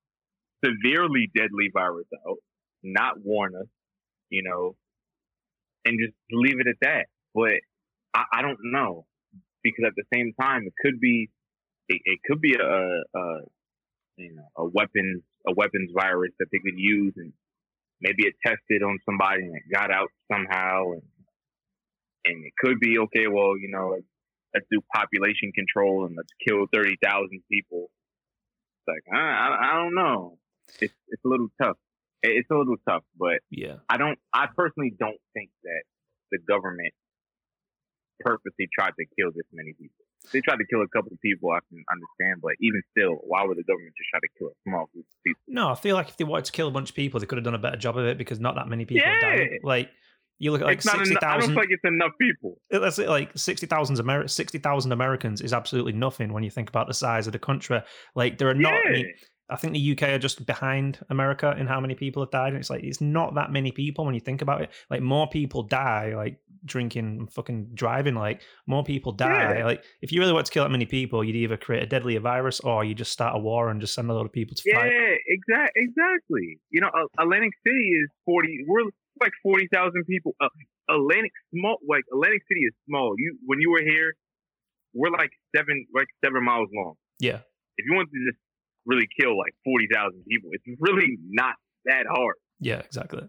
severely 0.64 1.30
deadly 1.36 1.70
virus 1.74 2.08
out, 2.28 2.38
not 2.82 3.16
warn 3.24 3.56
us, 3.56 3.68
you 4.30 4.44
know, 4.44 4.76
and 5.84 6.00
just 6.00 6.16
leave 6.32 6.60
it 6.60 6.68
at 6.68 6.76
that. 6.82 7.06
But 7.34 7.60
I, 8.14 8.24
I 8.40 8.42
don't 8.42 8.60
know 8.64 9.06
because 9.66 9.86
at 9.88 9.98
the 9.98 10.06
same 10.14 10.32
time, 10.40 10.62
it 10.66 10.74
could 10.80 11.00
be 11.02 11.30
it, 11.90 12.02
it 12.06 12.20
could 12.30 12.40
be 12.40 12.54
a, 12.54 12.62
a 12.62 13.26
you 14.18 14.34
know 14.36 14.48
a 14.56 14.66
weapons 14.66 15.24
a 15.48 15.54
weapons 15.54 15.92
virus 15.94 16.32
that 16.40 16.48
they 16.52 16.60
could 16.60 16.78
use 16.78 17.14
and 17.18 17.34
maybe 18.00 18.24
it 18.24 18.36
tested 18.46 18.84
on 18.84 18.98
somebody 19.06 19.44
and 19.44 19.56
it 19.56 19.64
got 19.74 19.92
out 19.92 20.10
somehow 20.32 20.92
and 20.94 21.02
and 22.26 22.46
it 22.46 22.54
could 22.58 22.80
be 22.80 22.98
okay. 22.98 23.28
Well, 23.28 23.58
you 23.58 23.70
know, 23.70 23.98
let's 24.54 24.66
do 24.72 24.82
population 24.94 25.52
control 25.54 26.06
and 26.06 26.16
let's 26.16 26.32
kill 26.48 26.66
thirty 26.74 26.98
thousand 27.04 27.42
people. 27.52 27.90
It's 28.80 28.88
like 28.88 29.04
I, 29.14 29.20
I, 29.20 29.72
I 29.72 29.84
don't 29.84 29.96
know. 29.96 30.38
It's 30.80 30.94
it's 31.10 31.26
a 31.26 31.28
little 31.28 31.50
tough. 31.62 31.78
It's 32.24 32.50
a 32.50 32.56
little 32.56 32.78
tough, 32.88 33.04
but 33.18 33.42
yeah, 33.50 33.78
I 33.90 33.98
don't. 33.98 34.18
I 34.34 34.48
personally 34.56 34.94
don't 34.98 35.22
think 35.34 35.50
that 35.64 35.84
the 36.32 36.40
government 36.48 36.94
purposely 38.20 38.68
tried 38.78 38.94
to 39.00 39.06
kill 39.18 39.32
this 39.36 39.46
many 39.52 39.74
people. 39.74 40.06
they 40.32 40.42
tried 40.42 40.58
to 40.58 40.66
kill 40.66 40.82
a 40.82 40.88
couple 40.88 41.12
of 41.12 41.22
people, 41.22 41.52
I 41.52 41.60
can 41.70 41.84
understand, 41.92 42.42
but 42.42 42.54
even 42.60 42.82
still, 42.92 43.20
why 43.24 43.44
would 43.44 43.58
the 43.58 43.64
government 43.64 43.94
just 43.98 44.10
try 44.10 44.20
to 44.20 44.30
kill 44.38 44.48
a 44.48 44.58
small 44.68 44.90
group 44.94 45.06
of 45.06 45.24
people? 45.26 45.42
No, 45.48 45.70
I 45.70 45.76
feel 45.76 45.96
like 45.96 46.10
if 46.10 46.18
they 46.18 46.24
wanted 46.24 46.46
to 46.46 46.52
kill 46.52 46.68
a 46.68 46.72
bunch 46.72 46.90
of 46.90 46.96
people, 46.96 47.20
they 47.20 47.26
could 47.26 47.38
have 47.38 47.46
done 47.46 47.56
a 47.56 47.60
better 47.60 47.78
job 47.78 47.98
of 47.98 48.06
it 48.06 48.18
because 48.18 48.40
not 48.40 48.56
that 48.56 48.68
many 48.68 48.86
people 48.86 49.08
yeah. 49.08 49.22
died. 49.22 49.50
Like 49.64 49.90
you 50.40 50.52
look 50.52 50.62
at 50.62 50.68
like 50.68 50.82
sixty 50.82 51.16
thousand. 51.16 51.52
I 51.52 51.54
don't 51.54 51.56
think 51.56 51.68
it's 51.72 51.84
enough 51.86 52.12
people. 52.20 52.58
Let's 52.72 52.98
say 52.98 53.08
like 53.08 53.32
sixty 53.38 53.68
thousand 53.68 53.98
Ameri- 53.98 54.30
sixty 54.30 54.58
thousand 54.58 54.92
Americans 54.92 55.42
is 55.42 55.54
absolutely 55.54 55.94
nothing 55.94 56.34
when 56.34 56.44
you 56.44 56.52
think 56.52 56.70
about 56.70 56.88
the 56.88 56.94
size 56.94 57.28
of 57.28 57.34
the 57.34 57.40
country. 57.40 57.82
Like 58.16 58.38
there 58.38 58.50
are 58.50 58.54
not. 58.54 58.74
Yeah. 58.74 58.90
I, 58.90 58.92
mean, 58.92 59.14
I 59.50 59.58
think 59.58 59.74
the 59.74 59.92
UK 59.92 60.10
are 60.10 60.18
just 60.18 60.46
behind 60.46 61.00
America 61.10 61.56
in 61.58 61.68
how 61.68 61.80
many 61.80 61.94
people 61.94 62.24
have 62.24 62.32
died. 62.32 62.50
And 62.50 62.58
it's 62.58 62.70
like 62.70 62.84
it's 62.84 63.02
not 63.02 63.36
that 63.36 63.52
many 63.52 63.72
people 63.72 64.06
when 64.06 64.16
you 64.16 64.20
think 64.20 64.42
about 64.42 64.62
it. 64.62 64.72
Like 64.90 65.02
more 65.02 65.28
people 65.28 65.62
die 65.64 66.14
like 66.16 66.40
drinking, 66.66 67.28
fucking 67.28 67.70
driving. 67.74 68.16
Like 68.16 68.42
more 68.66 68.84
people 68.84 69.12
die. 69.12 69.60
Yeah. 69.60 69.66
Like 69.66 69.84
if 70.02 70.12
you 70.12 70.20
really 70.20 70.34
want 70.34 70.48
to 70.48 70.52
kill 70.52 70.64
that 70.64 70.72
many 70.72 70.86
people, 70.86 71.24
you'd 71.24 71.36
either 71.36 71.58
create 71.58 71.84
a 71.84 71.86
deadlier 71.86 72.20
virus 72.20 72.60
or 72.60 72.84
you 72.84 72.96
just 72.96 73.12
start 73.12 73.36
a 73.36 73.40
war 73.40 73.70
and 73.70 73.80
just 73.80 73.94
send 73.94 74.10
a 74.10 74.14
lot 74.14 74.26
of 74.26 74.32
people 74.32 74.56
to 74.56 74.74
fight. 74.74 74.92
Yeah, 74.92 75.16
exactly. 75.28 75.84
Exactly. 75.84 76.60
You 76.72 76.82
know, 76.82 76.90
Atlantic 77.20 77.52
City 77.66 77.90
is 78.02 78.10
forty. 78.26 78.66
We're 78.68 78.90
like 79.22 79.32
forty 79.44 79.68
thousand 79.72 80.06
people. 80.10 80.36
Uh, 80.42 80.50
Atlantic 80.90 81.32
small, 81.54 81.78
like 81.88 82.04
Atlantic 82.12 82.42
City 82.48 82.62
is 82.62 82.74
small. 82.88 83.14
You 83.18 83.38
when 83.46 83.60
you 83.62 83.72
were 83.72 83.84
here, 83.84 84.14
we're 84.94 85.12
like 85.12 85.30
seven, 85.56 85.86
like 85.94 86.08
seven 86.24 86.44
miles 86.44 86.70
long. 86.74 86.96
Yeah. 87.20 87.40
If 87.78 87.86
you 87.86 87.96
want 87.96 88.10
to 88.10 88.32
just 88.32 88.40
really 88.86 89.08
kill 89.20 89.38
like 89.38 89.54
forty 89.64 89.88
thousand 89.94 90.24
people, 90.28 90.50
it's 90.54 90.66
really 90.80 91.18
not 91.30 91.56
that 91.86 92.06
hard. 92.10 92.36
Yeah, 92.60 92.80
exactly. 92.80 93.28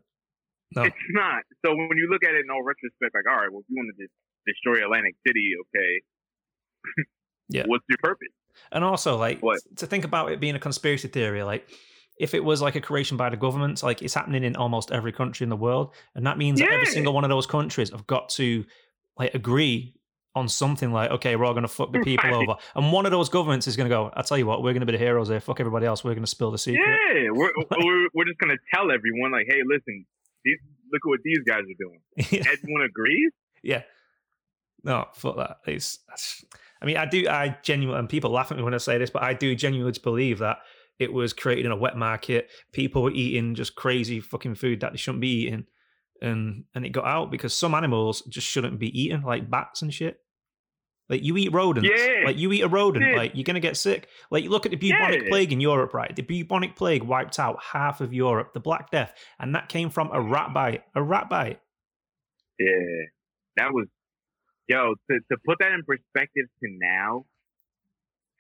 No. 0.74 0.82
It's 0.82 0.96
not. 1.10 1.42
So 1.64 1.74
when 1.74 1.96
you 1.96 2.08
look 2.10 2.24
at 2.24 2.34
it 2.34 2.44
in 2.44 2.50
all 2.50 2.62
retrospect, 2.62 3.14
like, 3.14 3.24
all 3.30 3.40
right, 3.40 3.50
well, 3.50 3.60
if 3.60 3.66
you 3.68 3.76
want 3.76 3.94
to 3.96 4.02
just 4.02 4.12
destroy 4.46 4.84
Atlantic 4.84 5.14
City, 5.26 5.52
okay. 5.60 7.04
yeah. 7.48 7.64
What's 7.66 7.84
your 7.88 7.98
purpose? 8.02 8.28
And 8.72 8.82
also, 8.82 9.16
like, 9.16 9.40
what? 9.40 9.60
to 9.76 9.86
think 9.86 10.04
about 10.04 10.32
it 10.32 10.40
being 10.40 10.56
a 10.56 10.58
conspiracy 10.58 11.08
theory, 11.08 11.42
like, 11.42 11.68
if 12.18 12.34
it 12.34 12.42
was 12.42 12.62
like 12.62 12.74
a 12.74 12.80
creation 12.80 13.16
by 13.16 13.28
the 13.28 13.36
government, 13.36 13.82
like 13.82 14.02
it's 14.02 14.14
happening 14.14 14.42
in 14.42 14.56
almost 14.56 14.90
every 14.90 15.12
country 15.12 15.44
in 15.44 15.50
the 15.50 15.56
world, 15.56 15.94
and 16.14 16.26
that 16.26 16.38
means 16.38 16.58
yeah. 16.60 16.66
that 16.66 16.74
every 16.74 16.86
single 16.86 17.12
one 17.12 17.24
of 17.24 17.30
those 17.30 17.46
countries 17.46 17.90
have 17.90 18.06
got 18.06 18.30
to 18.30 18.64
like 19.18 19.34
agree 19.34 19.94
on 20.36 20.48
something 20.48 20.92
like, 20.92 21.10
okay, 21.10 21.34
we're 21.34 21.46
all 21.46 21.54
going 21.54 21.62
to 21.62 21.68
fuck 21.68 21.92
the 21.92 21.98
people 22.04 22.32
over, 22.32 22.54
and 22.76 22.92
one 22.92 23.06
of 23.06 23.10
those 23.10 23.28
governments 23.28 23.66
is 23.66 23.76
going 23.76 23.88
to 23.88 23.94
go, 23.94 24.12
"I'll 24.14 24.22
tell 24.22 24.38
you 24.38 24.46
what, 24.46 24.62
we're 24.62 24.74
going 24.74 24.80
to 24.80 24.86
be 24.86 24.92
the 24.92 24.98
heroes 24.98 25.28
here. 25.28 25.40
Fuck 25.40 25.58
everybody 25.58 25.86
else. 25.86 26.04
We're 26.04 26.12
going 26.12 26.22
to 26.22 26.30
spill 26.30 26.50
the 26.50 26.58
secret." 26.58 26.84
Yeah, 26.86 27.30
we're 27.32 27.50
we're, 27.78 28.08
we're 28.14 28.26
just 28.26 28.38
going 28.38 28.56
to 28.56 28.58
tell 28.72 28.92
everyone 28.92 29.32
like, 29.32 29.46
"Hey, 29.48 29.60
listen, 29.66 30.04
these, 30.44 30.58
look 30.92 31.00
at 31.04 31.08
what 31.08 31.20
these 31.24 31.38
guys 31.46 31.62
are 31.62 31.78
doing." 31.78 32.00
yeah. 32.30 32.52
Everyone 32.52 32.82
agrees. 32.82 33.32
Yeah. 33.62 33.82
No, 34.84 35.06
fuck 35.14 35.36
that. 35.38 35.56
It's. 35.66 35.98
I 36.80 36.84
mean, 36.84 36.98
I 36.98 37.06
do. 37.06 37.26
I 37.28 37.56
genuinely, 37.62 37.98
and 37.98 38.08
people 38.08 38.30
laugh 38.30 38.52
at 38.52 38.58
me 38.58 38.62
when 38.62 38.74
I 38.74 38.78
say 38.78 38.98
this, 38.98 39.10
but 39.10 39.22
I 39.22 39.32
do 39.32 39.54
genuinely 39.56 39.98
believe 40.02 40.38
that 40.40 40.58
it 40.98 41.12
was 41.12 41.32
created 41.32 41.64
in 41.64 41.72
a 41.72 41.76
wet 41.76 41.96
market. 41.96 42.50
People 42.72 43.02
were 43.02 43.10
eating 43.10 43.54
just 43.54 43.74
crazy 43.74 44.20
fucking 44.20 44.54
food 44.54 44.80
that 44.80 44.92
they 44.92 44.98
shouldn't 44.98 45.22
be 45.22 45.44
eating, 45.44 45.64
and 46.20 46.64
and 46.74 46.84
it 46.84 46.90
got 46.90 47.06
out 47.06 47.30
because 47.30 47.54
some 47.54 47.74
animals 47.74 48.20
just 48.28 48.46
shouldn't 48.46 48.78
be 48.78 49.00
eaten, 49.00 49.22
like 49.22 49.50
bats 49.50 49.80
and 49.80 49.94
shit. 49.94 50.20
Like 51.08 51.22
you 51.22 51.36
eat 51.36 51.52
rodents, 51.52 51.88
Yeah. 51.88 52.22
like 52.24 52.36
you 52.36 52.50
eat 52.52 52.62
a 52.62 52.68
rodent, 52.68 53.04
Yeah. 53.10 53.16
like 53.16 53.34
you're 53.34 53.44
gonna 53.44 53.60
get 53.60 53.76
sick. 53.76 54.08
Like 54.30 54.42
you 54.44 54.50
look 54.50 54.66
at 54.66 54.70
the 54.72 54.76
bubonic 54.76 55.22
Yeah. 55.22 55.28
plague 55.28 55.52
in 55.52 55.60
Europe, 55.60 55.94
right? 55.94 56.14
The 56.14 56.22
bubonic 56.22 56.74
plague 56.74 57.02
wiped 57.04 57.38
out 57.38 57.62
half 57.62 58.00
of 58.00 58.12
Europe, 58.12 58.52
the 58.54 58.60
Black 58.60 58.90
Death, 58.90 59.14
and 59.38 59.54
that 59.54 59.68
came 59.68 59.88
from 59.90 60.10
a 60.12 60.20
rat 60.20 60.52
bite. 60.52 60.84
A 60.96 61.02
rat 61.02 61.28
bite. 61.28 61.60
Yeah, 62.58 63.04
that 63.56 63.72
was 63.72 63.86
yo. 64.66 64.94
To 65.10 65.20
to 65.30 65.36
put 65.44 65.58
that 65.60 65.72
in 65.72 65.82
perspective 65.84 66.46
to 66.62 66.68
now, 66.80 67.26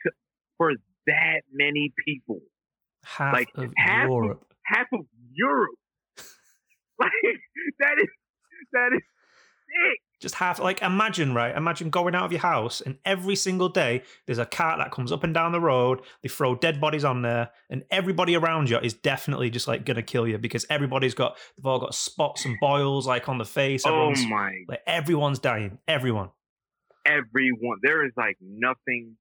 to, 0.02 0.10
for 0.56 0.72
that 1.06 1.42
many 1.52 1.92
people, 2.04 2.40
Half 3.04 3.32
Like, 3.34 3.50
of 3.54 3.72
half 3.76 4.04
of- 4.06 4.10
Europe. 4.10 4.52
half 4.64 4.86
of 4.92 5.06
Europe, 5.32 5.78
like 6.98 7.12
that 7.78 7.98
is 8.00 8.08
that 8.72 8.92
is 8.92 9.02
sick. 9.02 10.00
Just 10.20 10.36
half, 10.36 10.58
like, 10.58 10.80
imagine, 10.80 11.34
right? 11.34 11.54
Imagine 11.54 11.90
going 11.90 12.14
out 12.14 12.24
of 12.24 12.32
your 12.32 12.40
house 12.40 12.80
and 12.80 12.96
every 13.04 13.36
single 13.36 13.68
day 13.68 14.02
there's 14.26 14.38
a 14.38 14.46
cart 14.46 14.78
that 14.78 14.90
comes 14.90 15.12
up 15.12 15.22
and 15.24 15.34
down 15.34 15.52
the 15.52 15.60
road. 15.60 16.00
They 16.22 16.28
throw 16.28 16.54
dead 16.54 16.80
bodies 16.80 17.04
on 17.04 17.22
there, 17.22 17.50
and 17.68 17.84
everybody 17.90 18.34
around 18.34 18.70
you 18.70 18.78
is 18.78 18.94
definitely 18.94 19.50
just 19.50 19.68
like 19.68 19.84
gonna 19.84 20.02
kill 20.02 20.26
you 20.26 20.38
because 20.38 20.64
everybody's 20.70 21.14
got, 21.14 21.36
they've 21.56 21.66
all 21.66 21.78
got 21.78 21.94
spots 21.94 22.44
and 22.44 22.56
boils 22.60 23.06
like 23.06 23.28
on 23.28 23.38
the 23.38 23.44
face. 23.44 23.84
Oh 23.84 23.90
everyone's, 23.90 24.24
oh 24.24 24.28
my. 24.28 24.52
Like, 24.68 24.82
everyone's 24.86 25.38
dying. 25.38 25.78
Everyone. 25.86 26.30
Everyone. 27.04 27.78
There 27.82 28.06
is 28.06 28.12
like 28.16 28.36
nothing 28.40 29.16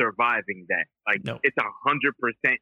surviving 0.00 0.66
that. 0.68 0.86
Like, 1.06 1.24
no. 1.24 1.38
it's 1.42 1.56
a 1.56 1.88
100% 1.88 2.56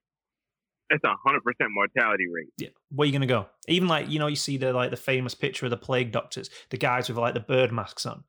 it's 0.90 1.04
a 1.04 1.14
hundred 1.24 1.44
percent 1.44 1.70
mortality 1.72 2.26
rate. 2.32 2.48
Yeah, 2.58 2.68
where 2.90 3.04
are 3.04 3.06
you 3.06 3.12
gonna 3.12 3.26
go? 3.26 3.46
Even 3.68 3.86
like 3.88 4.10
you 4.10 4.18
know, 4.18 4.26
you 4.26 4.36
see 4.36 4.56
the 4.56 4.72
like 4.72 4.90
the 4.90 4.96
famous 4.96 5.34
picture 5.34 5.66
of 5.66 5.70
the 5.70 5.76
plague 5.76 6.10
doctors, 6.10 6.50
the 6.70 6.76
guys 6.76 7.08
with 7.08 7.16
like 7.16 7.34
the 7.34 7.40
bird 7.40 7.70
masks 7.70 8.06
on, 8.06 8.24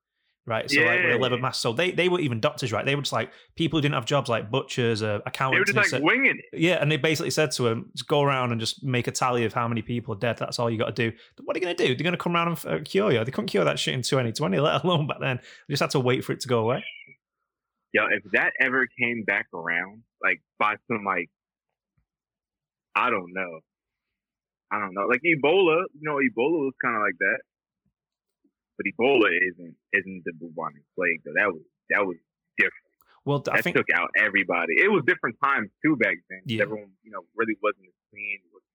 right? 0.46 0.70
So 0.70 0.80
yeah, 0.80 0.86
like 0.86 1.04
with 1.04 1.12
the 1.14 1.18
leather 1.18 1.38
masks. 1.40 1.62
So 1.62 1.74
they 1.74 1.90
they 1.90 2.08
were 2.08 2.20
even 2.20 2.40
doctors, 2.40 2.72
right? 2.72 2.86
They 2.86 2.96
were 2.96 3.02
just 3.02 3.14
like 3.14 3.32
people 3.56 3.78
who 3.78 3.82
didn't 3.82 3.96
have 3.96 4.06
jobs, 4.06 4.30
like 4.30 4.52
butchers, 4.52 5.02
uh, 5.02 5.22
accountants. 5.26 5.56
They 5.56 5.60
were 5.60 5.66
just 5.66 5.94
like 5.94 6.02
said, 6.02 6.04
winging 6.04 6.38
it. 6.38 6.60
Yeah, 6.60 6.76
and 6.76 6.92
they 6.92 6.98
basically 6.98 7.32
said 7.32 7.52
to 7.54 7.68
him, 7.68 7.90
just 7.96 8.08
go 8.08 8.22
around 8.22 8.52
and 8.52 8.60
just 8.60 8.84
make 8.84 9.08
a 9.08 9.12
tally 9.12 9.44
of 9.44 9.54
how 9.54 9.68
many 9.68 9.82
people 9.82 10.14
are 10.14 10.20
dead. 10.20 10.38
That's 10.38 10.60
all 10.60 10.70
you 10.70 10.78
got 10.78 10.96
to 10.96 11.10
do. 11.10 11.18
What 11.44 11.56
are 11.56 11.60
you 11.60 11.66
gonna 11.66 11.76
do? 11.76 11.96
They're 11.96 12.04
gonna 12.04 12.18
come 12.18 12.36
around 12.36 12.50
and 12.64 12.82
uh, 12.82 12.84
cure 12.84 13.12
you. 13.12 13.24
They 13.24 13.32
couldn't 13.32 13.48
cure 13.48 13.66
that 13.66 13.80
shit 13.80 13.96
in 13.96 14.04
2020, 14.04 14.60
let 14.60 14.84
alone 14.84 15.08
back 15.08 15.20
then. 15.20 15.40
They 15.68 15.74
just 15.74 15.82
had 15.82 15.90
to 15.92 16.00
wait 16.00 16.24
for 16.24 16.34
it 16.34 16.42
to 16.42 16.48
go 16.48 16.60
away. 16.60 16.84
Yeah, 17.92 18.06
if 18.12 18.32
that 18.34 18.54
ever 18.60 18.88
came 19.00 19.24
back 19.24 19.48
around, 19.54 20.04
like 20.24 20.42
by 20.60 20.76
some 20.88 21.04
like 21.04 21.30
I 22.96 23.10
don't 23.10 23.32
know, 23.34 23.60
I 24.72 24.80
don't 24.80 24.94
know, 24.94 25.08
like 25.08 25.22
Ebola. 25.26 25.84
You 25.94 26.02
know, 26.04 26.16
Ebola 26.16 26.66
was 26.70 26.74
kind 26.84 26.96
of 26.96 27.02
like 27.02 27.18
that, 27.20 27.40
but 28.78 28.86
Ebola 28.88 29.30
isn't 29.32 29.76
isn't 29.94 30.22
the 30.26 30.34
bubonic 30.40 30.84
plague 30.96 31.22
though. 31.26 31.34
That 31.36 31.52
was 31.54 31.62
that 31.90 32.06
was 32.06 32.18
different. 32.58 32.76
Well, 33.26 33.44
I 33.52 33.58
That 33.58 33.64
think 33.64 33.76
took 33.78 33.88
out 33.96 34.10
everybody. 34.18 34.74
It 34.78 34.90
was 34.92 35.04
different 35.06 35.38
times 35.44 35.70
too 35.86 35.96
back 35.98 36.16
then. 36.30 36.42
Yeah. 36.46 36.64
Everyone, 36.64 36.90
you 37.04 37.12
know, 37.12 37.22
really 37.36 37.54
wasn't 37.62 37.86
as 37.86 37.94
clean, 38.12 38.40
wasn't 38.52 38.66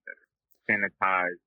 sanitized. 0.70 1.42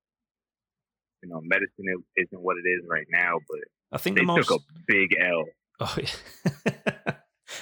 You 1.24 1.30
know, 1.30 1.42
medicine 1.42 1.86
is- 1.88 2.26
isn't 2.28 2.42
what 2.42 2.58
it 2.58 2.68
is 2.68 2.86
right 2.90 3.08
now, 3.10 3.40
but 3.50 3.60
I 3.92 3.98
think 3.98 4.16
they 4.18 4.22
the 4.22 4.28
most 4.28 4.48
took 4.50 4.62
a 4.62 4.64
big 4.88 5.16
L. 5.20 5.46
Oh, 5.82 5.96
yeah. 5.98 6.74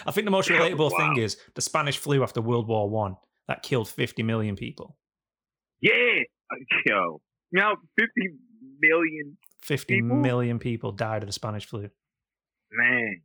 I 0.06 0.12
think 0.12 0.26
the 0.26 0.32
most 0.32 0.50
relatable 0.50 0.92
Wow. 0.92 0.98
thing 0.98 1.18
is 1.24 1.38
the 1.56 1.62
Spanish 1.62 1.98
flu 1.98 2.24
after 2.24 2.42
World 2.42 2.68
War 2.68 2.90
One 2.90 3.16
that 3.48 3.64
killed 3.64 3.88
50 3.90 4.24
million 4.24 4.56
people. 4.56 4.98
Yeah, 5.82 6.24
yo, 6.86 7.22
now 7.52 7.76
fifty 7.98 8.30
million 8.82 9.38
50 9.62 10.02
million 10.02 10.60
People? 10.60 10.90
people 10.90 10.92
died 10.94 11.24
of 11.24 11.28
the 11.28 11.34
Spanish 11.34 11.66
flu. 11.66 11.90
man. 12.72 13.22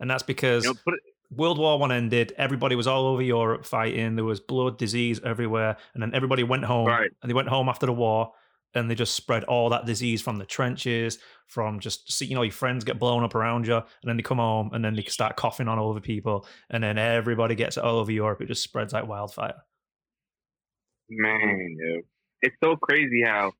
And 0.00 0.10
that's 0.10 0.22
because 0.22 0.64
You 0.64 0.74
know, 0.74 0.92
it, 0.94 1.00
World 1.30 1.58
War 1.58 1.78
One 1.78 1.90
ended. 1.92 2.32
Everybody 2.36 2.76
was 2.76 2.86
all 2.86 3.06
over 3.06 3.22
Europe 3.22 3.64
fighting. 3.64 4.16
There 4.16 4.24
was 4.24 4.40
blood, 4.40 4.76
disease 4.78 5.20
everywhere, 5.24 5.76
and 5.94 6.02
then 6.02 6.14
everybody 6.14 6.42
went 6.42 6.64
home. 6.64 6.86
Right. 6.86 7.10
And 7.22 7.30
they 7.30 7.34
went 7.34 7.48
home 7.48 7.68
after 7.68 7.86
the 7.86 7.92
war, 7.92 8.32
and 8.76 8.90
they 8.90 8.94
just 8.94 9.14
spread 9.14 9.44
all 9.44 9.70
that 9.70 9.86
disease 9.86 10.22
from 10.22 10.36
the 10.36 10.46
trenches, 10.46 11.18
from 11.46 11.80
just 11.80 12.12
see, 12.12 12.26
you 12.26 12.34
know, 12.34 12.42
your 12.42 12.52
friends 12.52 12.84
get 12.84 12.98
blown 12.98 13.24
up 13.24 13.34
around 13.34 13.66
you, 13.66 13.76
and 13.76 13.84
then 14.04 14.16
they 14.16 14.22
come 14.22 14.38
home, 14.38 14.70
and 14.72 14.84
then 14.84 14.94
they 14.94 15.02
start 15.04 15.36
coughing 15.36 15.68
on 15.68 15.78
all 15.78 15.90
over 15.90 16.00
people, 16.00 16.46
and 16.70 16.84
then 16.84 16.98
everybody 16.98 17.54
gets 17.54 17.76
it 17.76 17.84
all 17.84 17.98
over 17.98 18.12
Europe. 18.12 18.40
It 18.42 18.48
just 18.48 18.62
spreads 18.62 18.92
like 18.92 19.08
wildfire. 19.08 19.54
man, 21.08 21.76
it's 22.42 22.56
so 22.62 22.76
crazy 22.76 23.22
how 23.24 23.52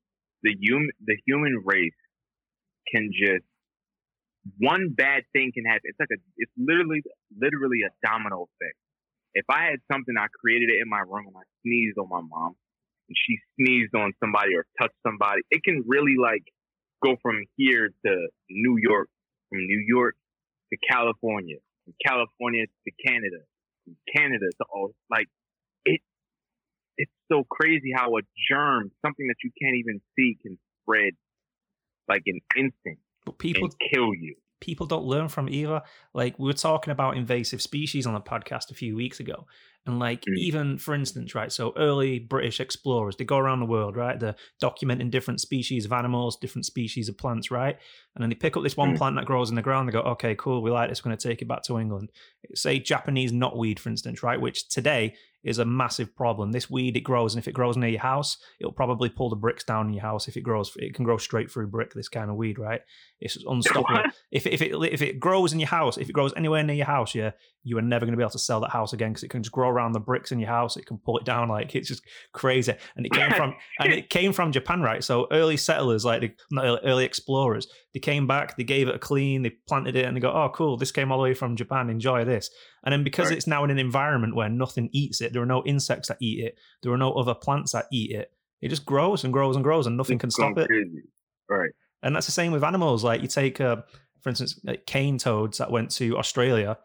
the 0.43 0.55
human 0.59 0.89
the 1.05 1.17
human 1.25 1.61
race 1.65 1.91
can 2.93 3.11
just 3.11 3.43
one 4.59 4.93
bad 4.95 5.23
thing 5.33 5.51
can 5.53 5.65
happen. 5.65 5.81
It's 5.83 5.99
like 5.99 6.09
a 6.11 6.19
it's 6.37 6.51
literally 6.57 7.01
literally 7.39 7.81
a 7.85 7.91
domino 8.05 8.43
effect. 8.43 8.77
If 9.33 9.45
I 9.49 9.65
had 9.65 9.79
something, 9.91 10.15
I 10.17 10.27
created 10.39 10.69
it 10.69 10.81
in 10.81 10.89
my 10.89 10.99
room 10.99 11.27
and 11.27 11.35
I 11.37 11.45
sneezed 11.63 11.97
on 11.97 12.09
my 12.09 12.21
mom, 12.21 12.55
and 13.07 13.15
she 13.15 13.37
sneezed 13.55 13.95
on 13.95 14.13
somebody 14.19 14.55
or 14.55 14.65
touched 14.79 14.97
somebody, 15.05 15.41
it 15.49 15.63
can 15.63 15.83
really 15.87 16.15
like 16.21 16.43
go 17.03 17.15
from 17.21 17.43
here 17.55 17.89
to 18.05 18.27
New 18.49 18.77
York, 18.79 19.09
from 19.49 19.59
New 19.59 19.83
York 19.87 20.15
to 20.71 20.77
California, 20.89 21.57
from 21.85 21.93
California 22.05 22.65
to 22.65 22.91
Canada, 23.05 23.37
from 23.85 23.95
Canada 24.15 24.45
to 24.57 24.65
all 24.73 24.91
like 25.09 25.27
it. 25.85 26.01
It's 26.97 27.11
so 27.31 27.45
crazy 27.49 27.91
how 27.95 28.17
a 28.17 28.21
germ, 28.49 28.91
something 29.05 29.27
that 29.27 29.35
you 29.43 29.51
can't 29.61 29.75
even 29.75 30.01
see, 30.15 30.37
can 30.41 30.57
spread 30.81 31.13
like 32.09 32.23
an 32.25 32.39
instant 32.55 32.97
But 33.25 33.37
people 33.37 33.65
and 33.65 33.75
kill 33.93 34.13
you. 34.15 34.35
people 34.59 34.85
don't 34.85 35.05
learn 35.05 35.27
from 35.29 35.49
either. 35.49 35.81
Like 36.13 36.39
we 36.39 36.45
were 36.45 36.53
talking 36.53 36.91
about 36.91 37.17
invasive 37.17 37.61
species 37.61 38.07
on 38.07 38.13
the 38.13 38.21
podcast 38.21 38.71
a 38.71 38.73
few 38.73 38.95
weeks 38.95 39.19
ago. 39.19 39.45
And 39.87 39.99
like 39.99 40.21
Mm. 40.21 40.37
even 40.37 40.77
for 40.77 40.93
instance, 40.93 41.33
right, 41.33 41.51
so 41.51 41.73
early 41.77 42.19
British 42.19 42.59
explorers, 42.59 43.15
they 43.15 43.25
go 43.25 43.37
around 43.37 43.61
the 43.61 43.65
world, 43.65 43.95
right? 43.95 44.19
They're 44.19 44.35
documenting 44.61 45.09
different 45.09 45.41
species 45.41 45.85
of 45.85 45.93
animals, 45.93 46.35
different 46.37 46.65
species 46.65 47.09
of 47.09 47.17
plants, 47.17 47.49
right? 47.49 47.77
And 48.15 48.21
then 48.21 48.29
they 48.29 48.35
pick 48.35 48.57
up 48.57 48.63
this 48.63 48.77
one 48.77 48.93
Mm. 48.93 48.97
plant 48.97 49.15
that 49.15 49.25
grows 49.25 49.49
in 49.49 49.55
the 49.55 49.61
ground, 49.61 49.87
they 49.87 49.93
go, 49.93 50.01
okay, 50.01 50.35
cool, 50.35 50.61
we 50.61 50.69
like 50.71 50.89
this, 50.89 51.03
we're 51.03 51.09
gonna 51.09 51.17
take 51.17 51.41
it 51.41 51.47
back 51.47 51.63
to 51.63 51.79
England. 51.79 52.09
Say 52.53 52.79
Japanese 52.79 53.31
knotweed, 53.31 53.79
for 53.79 53.89
instance, 53.89 54.21
right? 54.21 54.39
Which 54.39 54.67
today 54.69 55.15
is 55.43 55.59
a 55.59 55.65
massive 55.65 56.13
problem. 56.15 56.51
This 56.51 56.69
weed 56.69 56.97
it 56.97 57.01
grows, 57.01 57.33
and 57.33 57.41
if 57.41 57.47
it 57.47 57.53
grows 57.53 57.77
near 57.77 57.89
your 57.89 58.01
house, 58.01 58.37
it'll 58.59 58.73
probably 58.73 59.07
pull 59.07 59.29
the 59.29 59.35
bricks 59.35 59.63
down 59.63 59.87
in 59.87 59.93
your 59.93 60.01
house. 60.01 60.27
If 60.27 60.35
it 60.35 60.41
grows, 60.41 60.73
it 60.75 60.93
can 60.93 61.05
grow 61.05 61.17
straight 61.17 61.49
through 61.49 61.67
brick. 61.67 61.93
This 61.93 62.09
kind 62.09 62.29
of 62.29 62.35
weed, 62.35 62.59
right? 62.59 62.81
It's 63.21 63.37
unstoppable. 63.47 64.01
If 64.31 64.45
it, 64.45 64.53
if 64.53 64.61
it 64.61 64.73
if 64.91 65.01
it 65.01 65.19
grows 65.21 65.53
in 65.53 65.59
your 65.61 65.69
house, 65.69 65.97
if 65.97 66.09
it 66.09 66.13
grows 66.13 66.33
anywhere 66.35 66.63
near 66.63 66.75
your 66.75 66.85
house, 66.85 67.15
yeah, 67.15 67.31
you 67.63 67.77
are 67.77 67.81
never 67.81 68.05
going 68.05 68.11
to 68.13 68.17
be 68.17 68.23
able 68.23 68.31
to 68.31 68.39
sell 68.39 68.59
that 68.61 68.71
house 68.71 68.91
again 68.91 69.11
because 69.11 69.23
it 69.23 69.29
can 69.29 69.41
just 69.41 69.53
grow 69.53 69.69
around 69.77 69.91
the 69.93 69.99
bricks 69.99 70.31
in 70.31 70.39
your 70.39 70.49
house. 70.49 70.75
It 70.75 70.85
can 70.85 70.97
pull 70.97 71.17
it 71.17 71.25
down 71.25 71.49
like 71.49 71.75
it's 71.75 71.87
just 71.87 72.03
crazy. 72.33 72.73
And 72.95 73.05
it 73.05 73.11
came 73.11 73.31
from 73.31 73.55
and 73.79 73.93
it 73.93 74.09
came 74.09 74.33
from 74.33 74.51
Japan, 74.51 74.81
right? 74.81 75.03
So 75.03 75.27
early 75.31 75.57
settlers, 75.57 76.03
like 76.03 76.21
the 76.21 76.31
not 76.51 76.65
early, 76.65 76.79
early 76.83 77.05
explorers, 77.05 77.67
they 77.93 77.99
came 77.99 78.27
back, 78.27 78.57
they 78.57 78.63
gave 78.63 78.87
it 78.87 78.95
a 78.95 78.99
clean, 78.99 79.43
they 79.43 79.51
planted 79.67 79.95
it, 79.95 80.05
and 80.05 80.17
they 80.17 80.21
go, 80.21 80.31
"Oh, 80.31 80.49
cool! 80.53 80.77
This 80.77 80.91
came 80.91 81.11
all 81.11 81.19
the 81.19 81.23
way 81.23 81.33
from 81.33 81.55
Japan. 81.55 81.89
Enjoy 81.89 82.25
this." 82.25 82.49
And 82.83 82.91
then 82.91 83.03
because 83.03 83.27
Right. 83.29 83.37
it's 83.37 83.47
now 83.47 83.63
in 83.63 83.69
an 83.69 83.79
environment 83.79 84.35
where 84.35 84.49
nothing 84.49 84.89
eats 84.93 85.21
it, 85.21 85.33
there 85.33 85.41
are 85.41 85.45
no 85.45 85.63
insects 85.65 86.07
that 86.07 86.17
eat 86.21 86.43
it, 86.43 86.57
there 86.83 86.91
are 86.91 86.97
no 86.97 87.13
other 87.13 87.33
plants 87.35 87.73
that 87.73 87.85
eat 87.91 88.11
it. 88.11 88.31
It 88.61 88.69
just 88.69 88.85
grows 88.85 89.23
and 89.23 89.31
grows 89.31 89.55
and 89.55 89.63
grows, 89.63 89.85
and 89.87 89.95
nothing 89.97 90.17
can 90.17 90.31
stop 90.31 90.55
going 90.55 90.67
it. 90.69 91.03
Right. 91.49 91.69
And 92.03 92.15
that's 92.15 92.25
the 92.25 92.31
same 92.31 92.51
with 92.51 92.63
animals. 92.63 93.03
Like 93.03 93.21
you 93.21 93.27
take, 93.27 93.59
uh, 93.59 93.77
for 94.21 94.29
instance, 94.29 94.59
like 94.63 94.85
cane 94.85 95.17
toads 95.17 95.57
that 95.57 95.71
went 95.71 95.91
to 95.91 96.17
Australia. 96.17 96.77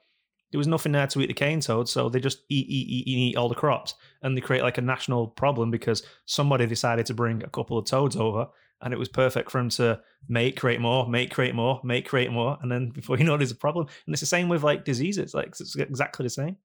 There 0.53 0.59
was 0.59 0.69
nothing 0.69 0.93
there 0.93 1.07
to 1.07 1.21
eat 1.21 1.27
the 1.27 1.35
cane 1.35 1.61
toads, 1.61 1.91
so 1.91 2.09
they 2.09 2.21
just 2.21 2.45
eat, 2.49 2.69
eat, 2.69 2.89
eat, 2.89 3.09
eat, 3.09 3.19
eat 3.31 3.37
all 3.37 3.49
the 3.49 3.55
crops, 3.55 3.95
and 4.23 4.37
they 4.37 4.41
create 4.41 4.63
like 4.63 4.79
a 4.79 4.83
national 4.83 5.29
problem 5.29 5.71
because 5.71 6.03
somebody 6.27 6.67
decided 6.67 7.07
to 7.07 7.15
bring 7.15 7.43
a 7.43 7.49
couple 7.49 7.79
of 7.79 7.87
toads 7.87 8.17
over, 8.17 8.47
and 8.83 8.93
it 8.93 8.99
was 8.99 9.09
perfect 9.09 9.51
for 9.51 9.59
them 9.59 9.71
to 9.71 10.01
make, 10.29 10.59
create 10.61 10.81
more, 10.81 11.09
make, 11.09 11.31
create 11.31 11.55
more, 11.55 11.81
make, 11.83 12.07
create 12.07 12.31
more, 12.31 12.59
and 12.61 12.71
then 12.71 12.91
before 12.95 13.17
you 13.17 13.25
know, 13.25 13.35
it, 13.35 13.39
there's 13.39 13.51
a 13.51 13.57
problem. 13.57 13.87
And 14.07 14.13
it's 14.13 14.21
the 14.21 14.27
same 14.27 14.49
with 14.49 14.63
like 14.63 14.85
diseases. 14.85 15.35
Like 15.35 15.49
it's 15.49 15.75
exactly 15.77 16.25
the 16.25 16.31
same. 16.31 16.57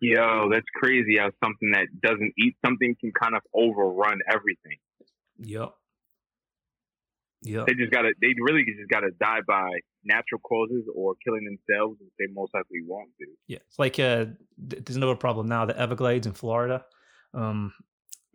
Yo, 0.00 0.48
that's 0.50 0.66
crazy 0.76 1.16
how 1.18 1.30
something 1.42 1.72
that 1.72 1.88
doesn't 2.00 2.32
eat 2.38 2.54
something 2.64 2.94
can 3.00 3.12
kind 3.12 3.34
of 3.34 3.42
overrun 3.54 4.18
everything. 4.32 4.76
Yep. 5.38 5.72
Yep. 7.42 7.66
They 7.66 7.74
just 7.74 7.90
gotta, 7.90 8.12
they 8.20 8.28
really 8.40 8.64
just 8.64 8.90
gotta 8.90 9.10
die 9.18 9.40
by 9.46 9.70
natural 10.04 10.40
causes 10.40 10.84
or 10.94 11.14
killing 11.24 11.44
themselves, 11.44 11.98
which 12.00 12.12
they 12.18 12.32
most 12.32 12.52
likely 12.54 12.80
won't 12.86 13.10
do. 13.18 13.26
Yeah, 13.46 13.58
it's 13.66 13.78
like 13.78 13.98
uh, 13.98 14.26
th- 14.68 14.84
there's 14.84 14.96
another 14.96 15.16
problem 15.16 15.46
now. 15.46 15.64
The 15.64 15.78
Everglades 15.78 16.26
in 16.26 16.32
Florida, 16.32 16.84
um, 17.32 17.72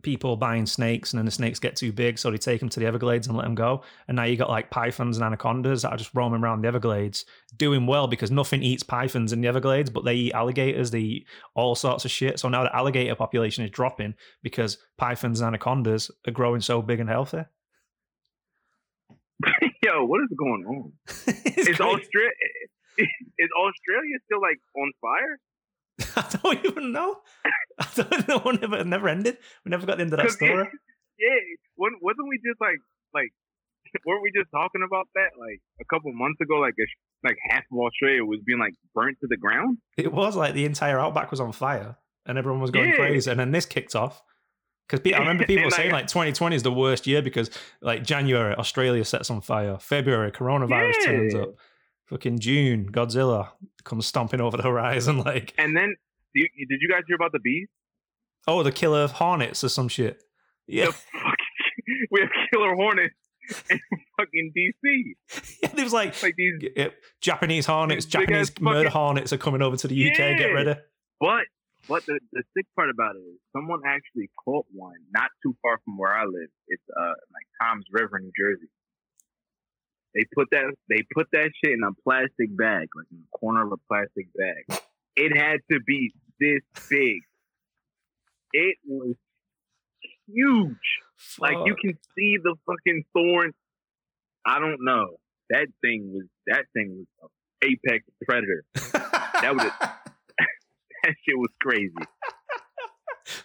people 0.01 0.37
buying 0.37 0.65
snakes, 0.65 1.13
and 1.13 1.17
then 1.17 1.25
the 1.25 1.31
snakes 1.31 1.59
get 1.59 1.75
too 1.75 1.91
big, 1.91 2.17
so 2.17 2.29
they 2.29 2.37
take 2.37 2.59
them 2.59 2.69
to 2.69 2.79
the 2.79 2.85
Everglades 2.85 3.27
and 3.27 3.35
let 3.35 3.43
them 3.43 3.55
go. 3.55 3.83
And 4.07 4.15
now 4.15 4.23
you 4.23 4.37
got 4.37 4.49
like 4.49 4.69
pythons 4.69 5.17
and 5.17 5.23
anacondas 5.23 5.81
that 5.81 5.91
are 5.91 5.97
just 5.97 6.13
roaming 6.13 6.41
around 6.41 6.61
the 6.61 6.67
Everglades, 6.67 7.25
doing 7.57 7.85
well 7.87 8.07
because 8.07 8.31
nothing 8.31 8.63
eats 8.63 8.83
pythons 8.83 9.33
in 9.33 9.41
the 9.41 9.47
Everglades, 9.47 9.89
but 9.89 10.05
they 10.05 10.15
eat 10.15 10.33
alligators, 10.33 10.91
they 10.91 10.99
eat 10.99 11.27
all 11.55 11.75
sorts 11.75 12.05
of 12.05 12.11
shit. 12.11 12.39
So 12.39 12.49
now 12.49 12.63
the 12.63 12.75
alligator 12.75 13.15
population 13.15 13.63
is 13.63 13.71
dropping 13.71 14.15
because 14.41 14.77
pythons 14.97 15.41
and 15.41 15.47
anacondas 15.47 16.11
are 16.27 16.31
growing 16.31 16.61
so 16.61 16.81
big 16.81 16.99
and 16.99 17.09
healthy. 17.09 17.43
Yo, 19.83 20.05
what 20.05 20.21
is 20.23 20.29
going 20.37 20.63
on? 20.67 20.91
it's 21.27 21.67
Is. 21.69 21.79
Australia 21.79 22.31
is 22.97 23.49
Australia 23.59 24.15
still 24.25 24.41
like 24.41 24.59
on 24.77 24.91
fire? 25.01 25.39
I 26.15 26.37
don't 26.41 26.65
even 26.65 26.91
know. 26.91 27.17
I 27.79 27.87
don't 27.95 28.27
know. 28.27 28.41
It 28.51 28.61
never, 28.61 28.77
it 28.77 28.87
never 28.87 29.07
ended. 29.09 29.37
We 29.63 29.69
never 29.69 29.85
got 29.85 29.97
the 29.97 30.03
end 30.03 30.13
of 30.13 30.19
that 30.19 30.31
story. 30.31 30.51
Yeah, 31.19 31.39
wasn't 31.77 32.01
wasn't 32.01 32.27
we 32.29 32.37
just 32.45 32.59
like 32.59 32.77
like 33.13 33.31
weren't 34.05 34.23
we 34.23 34.31
just 34.35 34.51
talking 34.51 34.81
about 34.85 35.07
that 35.15 35.31
like 35.39 35.59
a 35.81 35.85
couple 35.93 36.11
months 36.13 36.39
ago? 36.41 36.55
Like 36.59 36.73
a, 36.79 37.27
like 37.27 37.37
half 37.49 37.63
of 37.71 37.77
Australia 37.79 38.23
was 38.23 38.39
being 38.45 38.59
like 38.59 38.73
burnt 38.93 39.17
to 39.21 39.27
the 39.29 39.37
ground. 39.37 39.77
It 39.97 40.11
was 40.11 40.35
like 40.35 40.53
the 40.53 40.65
entire 40.65 40.99
outback 40.99 41.31
was 41.31 41.39
on 41.39 41.51
fire 41.51 41.97
and 42.25 42.37
everyone 42.37 42.61
was 42.61 42.71
going 42.71 42.89
Yeah. 42.89 42.95
crazy. 42.95 43.31
And 43.31 43.39
then 43.39 43.51
this 43.51 43.65
kicked 43.65 43.95
off. 43.95 44.21
Because 44.87 45.13
I 45.13 45.19
remember 45.19 45.45
people 45.47 45.71
saying 45.71 45.91
like- 45.91 46.03
like 46.03 46.07
2020 46.07 46.55
is 46.55 46.63
the 46.63 46.71
worst 46.71 47.07
year 47.07 47.21
because 47.21 47.49
like 47.81 48.03
January, 48.03 48.53
Australia 48.55 49.03
sets 49.05 49.29
on 49.29 49.41
fire. 49.41 49.77
February, 49.79 50.31
coronavirus 50.31 51.03
turns 51.05 51.35
up. 51.35 51.55
Fucking 52.05 52.37
June, 52.39 52.91
Godzilla 52.91 53.49
comes 53.83 54.05
stomping 54.05 54.39
over 54.41 54.57
the 54.57 54.63
horizon. 54.63 55.17
Like, 55.25 55.53
And 55.57 55.75
then 55.75 55.95
did 56.35 56.49
you 56.55 56.89
guys 56.89 57.01
hear 57.07 57.15
about 57.15 57.31
the 57.31 57.39
bees? 57.39 57.67
oh, 58.47 58.61
the 58.61 58.71
killer 58.71 59.07
hornets 59.07 59.63
or 59.63 59.69
some 59.69 59.87
shit. 59.87 60.21
Yeah. 60.67 60.85
Fucking, 60.91 61.35
we 62.11 62.21
have 62.21 62.29
killer 62.53 62.75
hornets 62.75 63.15
in 63.71 63.79
fucking 64.17 64.51
DC. 64.55 65.15
yeah. 65.63 65.69
There 65.73 65.83
was 65.83 65.93
like 65.93 66.21
Like 66.21 66.35
these, 66.35 66.69
yeah, 66.75 66.89
Japanese 67.21 67.65
hornets, 67.65 68.05
Japanese 68.05 68.51
murder 68.59 68.89
fucking- 68.89 68.91
hornets 68.91 69.33
are 69.33 69.37
coming 69.37 69.63
over 69.63 69.77
to 69.77 69.87
the 69.87 70.11
UK. 70.11 70.17
Get 70.37 70.45
ready. 70.53 70.75
but 71.19 71.45
but 71.87 72.05
the, 72.05 72.19
the 72.33 72.43
sick 72.55 72.65
part 72.75 72.89
about 72.89 73.15
it 73.15 73.19
is 73.19 73.37
someone 73.55 73.81
actually 73.85 74.29
caught 74.43 74.65
one 74.73 74.95
not 75.13 75.29
too 75.43 75.55
far 75.61 75.79
from 75.85 75.97
where 75.97 76.13
I 76.13 76.23
live. 76.25 76.49
It's 76.67 76.83
uh 76.89 77.13
like 77.33 77.47
Toms 77.61 77.85
River, 77.91 78.19
New 78.19 78.31
Jersey. 78.37 78.67
They 80.13 80.25
put 80.33 80.47
that 80.51 80.73
they 80.89 81.03
put 81.13 81.27
that 81.33 81.51
shit 81.63 81.73
in 81.73 81.83
a 81.83 81.91
plastic 82.03 82.55
bag, 82.55 82.87
like 82.95 83.07
in 83.11 83.19
the 83.19 83.37
corner 83.39 83.65
of 83.65 83.71
a 83.71 83.77
plastic 83.89 84.27
bag. 84.35 84.81
It 85.15 85.37
had 85.37 85.59
to 85.71 85.79
be 85.85 86.13
this 86.39 86.61
big. 86.89 87.19
It 88.53 88.77
was 88.85 89.15
huge. 90.27 90.77
Like 91.39 91.57
you 91.65 91.75
can 91.81 91.97
see 92.17 92.37
the 92.41 92.55
fucking 92.65 93.03
thorn. 93.13 93.51
I 94.45 94.59
don't 94.59 94.79
know. 94.81 95.17
That 95.49 95.67
thing 95.81 96.11
was 96.13 96.25
that 96.47 96.65
thing 96.73 97.05
was 97.21 97.29
apex 97.63 98.05
predator. 98.25 98.63
That 99.41 99.53
would've- 99.53 100.04
That 101.09 101.15
shit 101.27 101.37
was 101.37 101.49
crazy. 101.61 101.93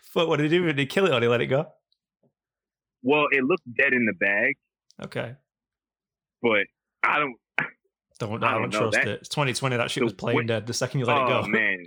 Fuck, 0.02 0.29
what 0.29 0.37
did 0.38 0.50
they 0.50 0.57
do? 0.57 0.64
Did 0.67 0.76
they 0.76 0.87
kill 0.87 1.07
it 1.07 1.12
or 1.12 1.21
they 1.21 1.29
let 1.29 1.40
it 1.40 1.47
go? 1.47 1.67
Well, 3.02 3.26
it 3.31 3.45
looked 3.45 3.62
dead 3.76 3.93
in 3.93 4.05
the 4.07 4.12
bag, 4.12 4.55
Okay. 5.02 5.35
but 6.43 6.67
I 7.02 7.19
don't. 7.19 7.37
Don't, 8.19 8.45
I 8.45 8.49
I 8.49 8.52
don't, 8.52 8.62
don't 8.71 8.71
trust 8.71 8.93
That- 8.97 9.09
it. 9.09 9.21
It's 9.21 9.29
2020. 9.31 9.76
That 9.79 9.90
shit 9.90 10.05
was 10.05 10.12
plain 10.12 10.37
way- 10.37 10.45
dead 10.45 10.67
the 10.67 10.75
second 10.75 11.00
you 11.00 11.07
let 11.07 11.17
oh 11.17 11.25
it 11.25 11.29
go. 11.43 11.43
man, 11.49 11.79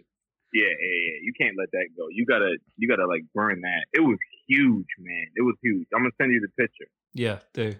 yeah, 0.53 0.63
yeah, 0.65 0.67
yeah. 0.69 1.17
You 1.21 1.33
can't 1.39 1.55
let 1.57 1.69
that 1.71 1.87
go. 1.95 2.07
You 2.09 2.25
gotta, 2.25 2.57
you 2.77 2.87
gotta 2.87 3.05
like 3.07 3.21
burn 3.35 3.61
that. 3.61 3.85
It 3.93 3.99
was 4.01 4.17
huge, 4.47 4.87
man. 4.99 5.25
It 5.35 5.41
was 5.43 5.55
huge. 5.61 5.87
I'm 5.95 6.01
gonna 6.01 6.11
send 6.19 6.31
you 6.31 6.39
the 6.41 6.49
picture. 6.63 6.85
Yeah, 7.13 7.39
do. 7.53 7.75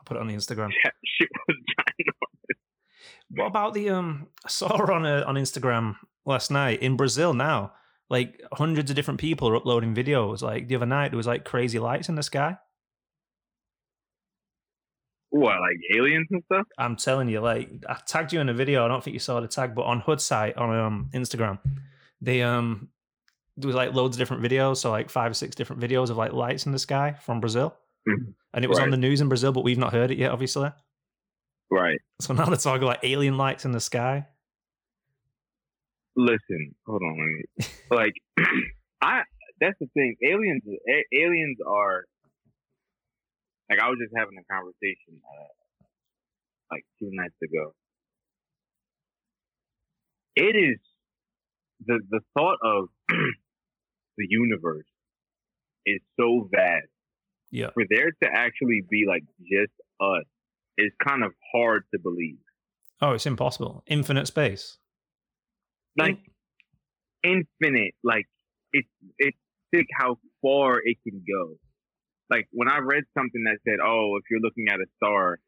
I'll 0.00 0.04
put 0.04 0.16
it 0.16 0.20
on 0.20 0.26
the 0.26 0.34
Instagram. 0.34 0.70
That 0.84 0.92
shit 1.04 1.28
was 1.46 1.56
giant. 1.78 2.58
What 3.30 3.46
about 3.46 3.74
the 3.74 3.90
um? 3.90 4.28
I 4.44 4.48
saw 4.48 4.76
her 4.78 4.92
on 4.92 5.04
uh 5.04 5.24
on 5.26 5.34
Instagram 5.34 5.96
last 6.24 6.50
night 6.50 6.80
in 6.82 6.96
Brazil. 6.96 7.34
Now, 7.34 7.72
like 8.08 8.40
hundreds 8.52 8.90
of 8.90 8.96
different 8.96 9.20
people 9.20 9.48
are 9.48 9.56
uploading 9.56 9.94
videos. 9.94 10.42
Like 10.42 10.68
the 10.68 10.76
other 10.76 10.86
night, 10.86 11.10
there 11.10 11.16
was 11.16 11.26
like 11.26 11.44
crazy 11.44 11.78
lights 11.78 12.08
in 12.08 12.14
the 12.14 12.22
sky. 12.22 12.56
What, 15.30 15.56
like 15.60 15.76
aliens 15.94 16.28
and 16.30 16.42
stuff? 16.44 16.66
I'm 16.78 16.96
telling 16.96 17.28
you, 17.28 17.40
like 17.40 17.68
I 17.88 17.98
tagged 18.06 18.32
you 18.32 18.40
in 18.40 18.48
a 18.48 18.54
video. 18.54 18.84
I 18.84 18.88
don't 18.88 19.02
think 19.02 19.14
you 19.14 19.20
saw 19.20 19.40
the 19.40 19.48
tag, 19.48 19.74
but 19.74 19.82
on 19.82 20.00
Hood 20.00 20.20
site 20.20 20.56
on 20.56 20.74
um 20.78 21.10
Instagram, 21.12 21.58
they 22.20 22.42
um 22.42 22.88
there 23.56 23.66
was 23.66 23.74
like 23.76 23.92
loads 23.92 24.16
of 24.16 24.18
different 24.18 24.42
videos, 24.42 24.76
so 24.78 24.90
like 24.90 25.10
five 25.10 25.30
or 25.30 25.34
six 25.34 25.56
different 25.56 25.82
videos 25.82 26.10
of 26.10 26.16
like 26.16 26.32
lights 26.32 26.64
in 26.66 26.72
the 26.72 26.78
sky 26.78 27.16
from 27.22 27.40
Brazil, 27.40 27.74
Mhm. 28.08 28.34
and 28.54 28.64
it 28.64 28.68
was 28.68 28.78
on 28.78 28.90
the 28.90 28.96
news 28.96 29.20
in 29.20 29.28
Brazil, 29.28 29.50
but 29.52 29.64
we've 29.64 29.78
not 29.78 29.92
heard 29.92 30.10
it 30.10 30.18
yet, 30.18 30.30
obviously. 30.30 30.70
Right. 31.70 31.98
So 32.20 32.34
now 32.34 32.46
they're 32.46 32.56
talking 32.56 32.86
like 32.86 33.00
alien 33.02 33.36
lights 33.36 33.64
in 33.64 33.72
the 33.72 33.80
sky. 33.80 34.26
Listen, 36.16 36.74
hold 36.86 37.02
on. 37.02 37.42
Like, 37.90 38.14
I. 39.00 39.22
That's 39.60 39.78
the 39.80 39.86
thing. 39.94 40.16
Aliens. 40.24 40.62
A, 40.66 41.16
aliens 41.16 41.58
are. 41.66 42.04
Like 43.70 43.80
I 43.80 43.88
was 43.88 43.98
just 44.00 44.12
having 44.16 44.34
a 44.38 44.52
conversation, 44.52 45.20
uh, 45.22 45.84
like 46.70 46.84
two 46.98 47.10
nights 47.12 47.34
ago. 47.42 47.72
It 50.36 50.56
is 50.56 50.78
the 51.84 52.00
the 52.10 52.20
thought 52.34 52.58
of 52.62 52.88
the 53.08 54.26
universe 54.28 54.86
is 55.84 56.00
so 56.18 56.48
vast. 56.52 56.88
Yeah. 57.50 57.70
For 57.74 57.84
there 57.88 58.10
to 58.10 58.28
actually 58.32 58.82
be 58.88 59.04
like 59.08 59.22
just 59.40 59.72
us 60.00 60.26
is 60.78 60.92
kind 61.06 61.24
of 61.24 61.32
hard 61.54 61.82
to 61.94 61.98
believe. 62.00 62.38
Oh, 63.00 63.12
it's 63.12 63.26
impossible. 63.26 63.82
Infinite 63.86 64.26
space. 64.26 64.78
Like 65.98 66.18
infinite. 67.22 67.94
Like 68.02 68.26
it's 68.72 68.88
it's 69.18 69.36
sick 69.74 69.86
how 69.98 70.18
far 70.42 70.78
it 70.84 70.96
can 71.08 71.22
go. 71.26 71.56
Like 72.30 72.46
when 72.52 72.68
I 72.68 72.78
read 72.78 73.04
something 73.16 73.44
that 73.44 73.58
said, 73.64 73.78
"Oh, 73.84 74.16
if 74.18 74.24
you're 74.30 74.40
looking 74.40 74.66
at 74.68 74.80
a 74.80 74.86
star 74.96 75.38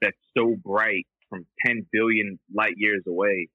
that's 0.00 0.16
so 0.36 0.56
bright 0.62 1.06
from 1.30 1.46
10 1.66 1.86
billion 1.90 2.38
light 2.54 2.74
years 2.76 3.02
away, 3.08 3.48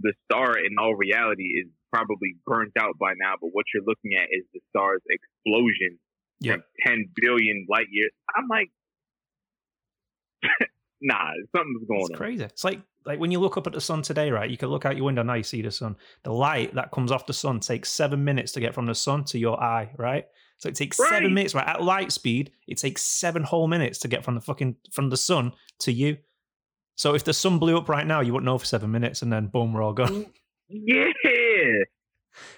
the 0.00 0.12
star 0.30 0.56
in 0.58 0.76
all 0.78 0.94
reality 0.94 1.44
is 1.44 1.66
probably 1.92 2.36
burnt 2.46 2.72
out 2.78 2.98
by 3.00 3.12
now. 3.16 3.34
But 3.40 3.48
what 3.52 3.64
you're 3.74 3.84
looking 3.84 4.12
at 4.16 4.28
is 4.30 4.44
the 4.52 4.60
star's 4.70 5.02
explosion 5.08 5.98
Yeah. 6.40 6.54
from 6.54 6.62
10 6.86 7.10
billion 7.16 7.66
light 7.68 7.86
years." 7.90 8.10
I'm 8.36 8.48
like, 8.48 8.70
nah, 11.00 11.30
something's 11.56 11.86
going 11.88 12.00
It's 12.00 12.10
on. 12.10 12.16
crazy. 12.16 12.44
It's 12.44 12.64
like 12.64 12.80
like 13.04 13.18
when 13.18 13.30
you 13.32 13.40
look 13.40 13.56
up 13.56 13.66
at 13.66 13.72
the 13.72 13.80
sun 13.80 14.02
today, 14.02 14.30
right? 14.30 14.48
You 14.48 14.56
can 14.56 14.68
look 14.68 14.84
out 14.86 14.96
your 14.96 15.06
window 15.06 15.22
now. 15.22 15.34
You 15.34 15.42
see 15.42 15.62
the 15.62 15.70
sun. 15.70 15.96
The 16.22 16.32
light 16.32 16.74
that 16.74 16.90
comes 16.92 17.10
off 17.10 17.26
the 17.26 17.32
sun 17.32 17.60
takes 17.60 17.90
seven 17.90 18.22
minutes 18.24 18.52
to 18.52 18.60
get 18.60 18.74
from 18.74 18.86
the 18.86 18.94
sun 18.94 19.24
to 19.24 19.38
your 19.38 19.60
eye, 19.62 19.90
right? 19.98 20.24
So 20.58 20.68
it 20.68 20.76
takes 20.76 20.98
Right. 21.00 21.08
seven 21.10 21.34
minutes, 21.34 21.54
right? 21.54 21.66
At 21.66 21.82
light 21.82 22.12
speed, 22.12 22.52
it 22.68 22.78
takes 22.78 23.02
seven 23.02 23.42
whole 23.42 23.66
minutes 23.66 23.98
to 24.00 24.08
get 24.08 24.24
from 24.24 24.36
the 24.36 24.40
fucking 24.40 24.76
from 24.92 25.10
the 25.10 25.16
sun 25.16 25.52
to 25.80 25.92
you. 25.92 26.18
So 26.94 27.14
if 27.14 27.24
the 27.24 27.32
sun 27.32 27.58
blew 27.58 27.76
up 27.76 27.88
right 27.88 28.06
now, 28.06 28.20
you 28.20 28.32
wouldn't 28.32 28.44
know 28.46 28.58
for 28.58 28.66
seven 28.66 28.90
minutes, 28.92 29.22
and 29.22 29.32
then 29.32 29.46
boom, 29.48 29.72
we're 29.72 29.82
all 29.82 29.92
gone. 29.94 30.08
Mm, 30.08 30.32
yeah, 30.68 31.10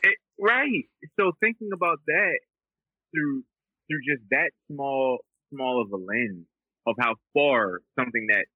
It- 0.03 0.19
right. 0.39 0.85
So 1.19 1.33
thinking 1.41 1.71
about 1.73 2.01
that 2.07 2.39
through 3.15 3.45
through 3.89 4.01
just 4.07 4.29
that 4.31 4.51
small 4.71 5.19
small 5.53 5.81
of 5.81 5.91
a 5.93 5.97
lens 5.97 6.47
of 6.87 6.95
how 7.01 7.15
far 7.33 7.81
something 7.99 8.27
that 8.31 8.47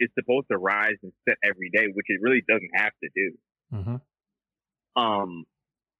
is 0.00 0.10
supposed 0.18 0.46
to 0.50 0.58
rise 0.58 0.96
and 1.02 1.12
set 1.28 1.36
every 1.42 1.70
day, 1.70 1.86
which 1.92 2.06
it 2.08 2.20
really 2.22 2.42
doesn't 2.48 2.70
have 2.74 2.92
to 3.02 3.08
do. 3.14 3.38
hmm 3.70 5.00
Um, 5.00 5.44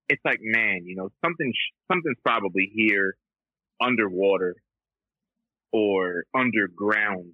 it's 0.08 0.22
like 0.24 0.38
man, 0.40 0.84
you 0.84 0.96
know, 0.96 1.10
something 1.24 1.52
something's 1.90 2.18
probably 2.24 2.70
here 2.74 3.16
underwater 3.80 4.56
or 5.72 6.24
underground 6.34 7.32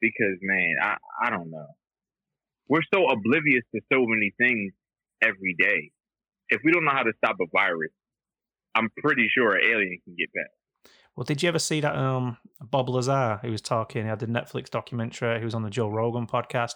because 0.00 0.38
man, 0.42 0.74
I 0.82 0.96
I 1.24 1.30
don't 1.30 1.50
know. 1.50 1.68
We're 2.68 2.86
so 2.94 3.06
oblivious 3.08 3.64
to 3.74 3.80
so 3.92 4.04
many 4.06 4.32
things 4.38 4.72
every 5.22 5.56
day. 5.58 5.90
If 6.50 6.60
we 6.64 6.72
don't 6.72 6.84
know 6.84 6.92
how 6.94 7.02
to 7.02 7.12
stop 7.18 7.36
a 7.40 7.46
virus, 7.52 7.92
I'm 8.74 8.88
pretty 9.02 9.28
sure 9.32 9.54
an 9.54 9.62
alien 9.64 9.98
can 10.04 10.14
get 10.16 10.30
past. 10.34 10.54
Well, 11.16 11.24
did 11.24 11.42
you 11.42 11.48
ever 11.48 11.58
see 11.58 11.80
that 11.80 11.96
um 11.96 12.38
Bob 12.60 12.88
Lazar? 12.88 13.40
He 13.42 13.50
was 13.50 13.60
talking. 13.60 14.02
He 14.02 14.08
had 14.08 14.20
the 14.20 14.26
Netflix 14.26 14.70
documentary. 14.70 15.38
He 15.38 15.44
was 15.44 15.54
on 15.54 15.62
the 15.62 15.70
Joe 15.70 15.88
Rogan 15.88 16.26
podcast, 16.26 16.74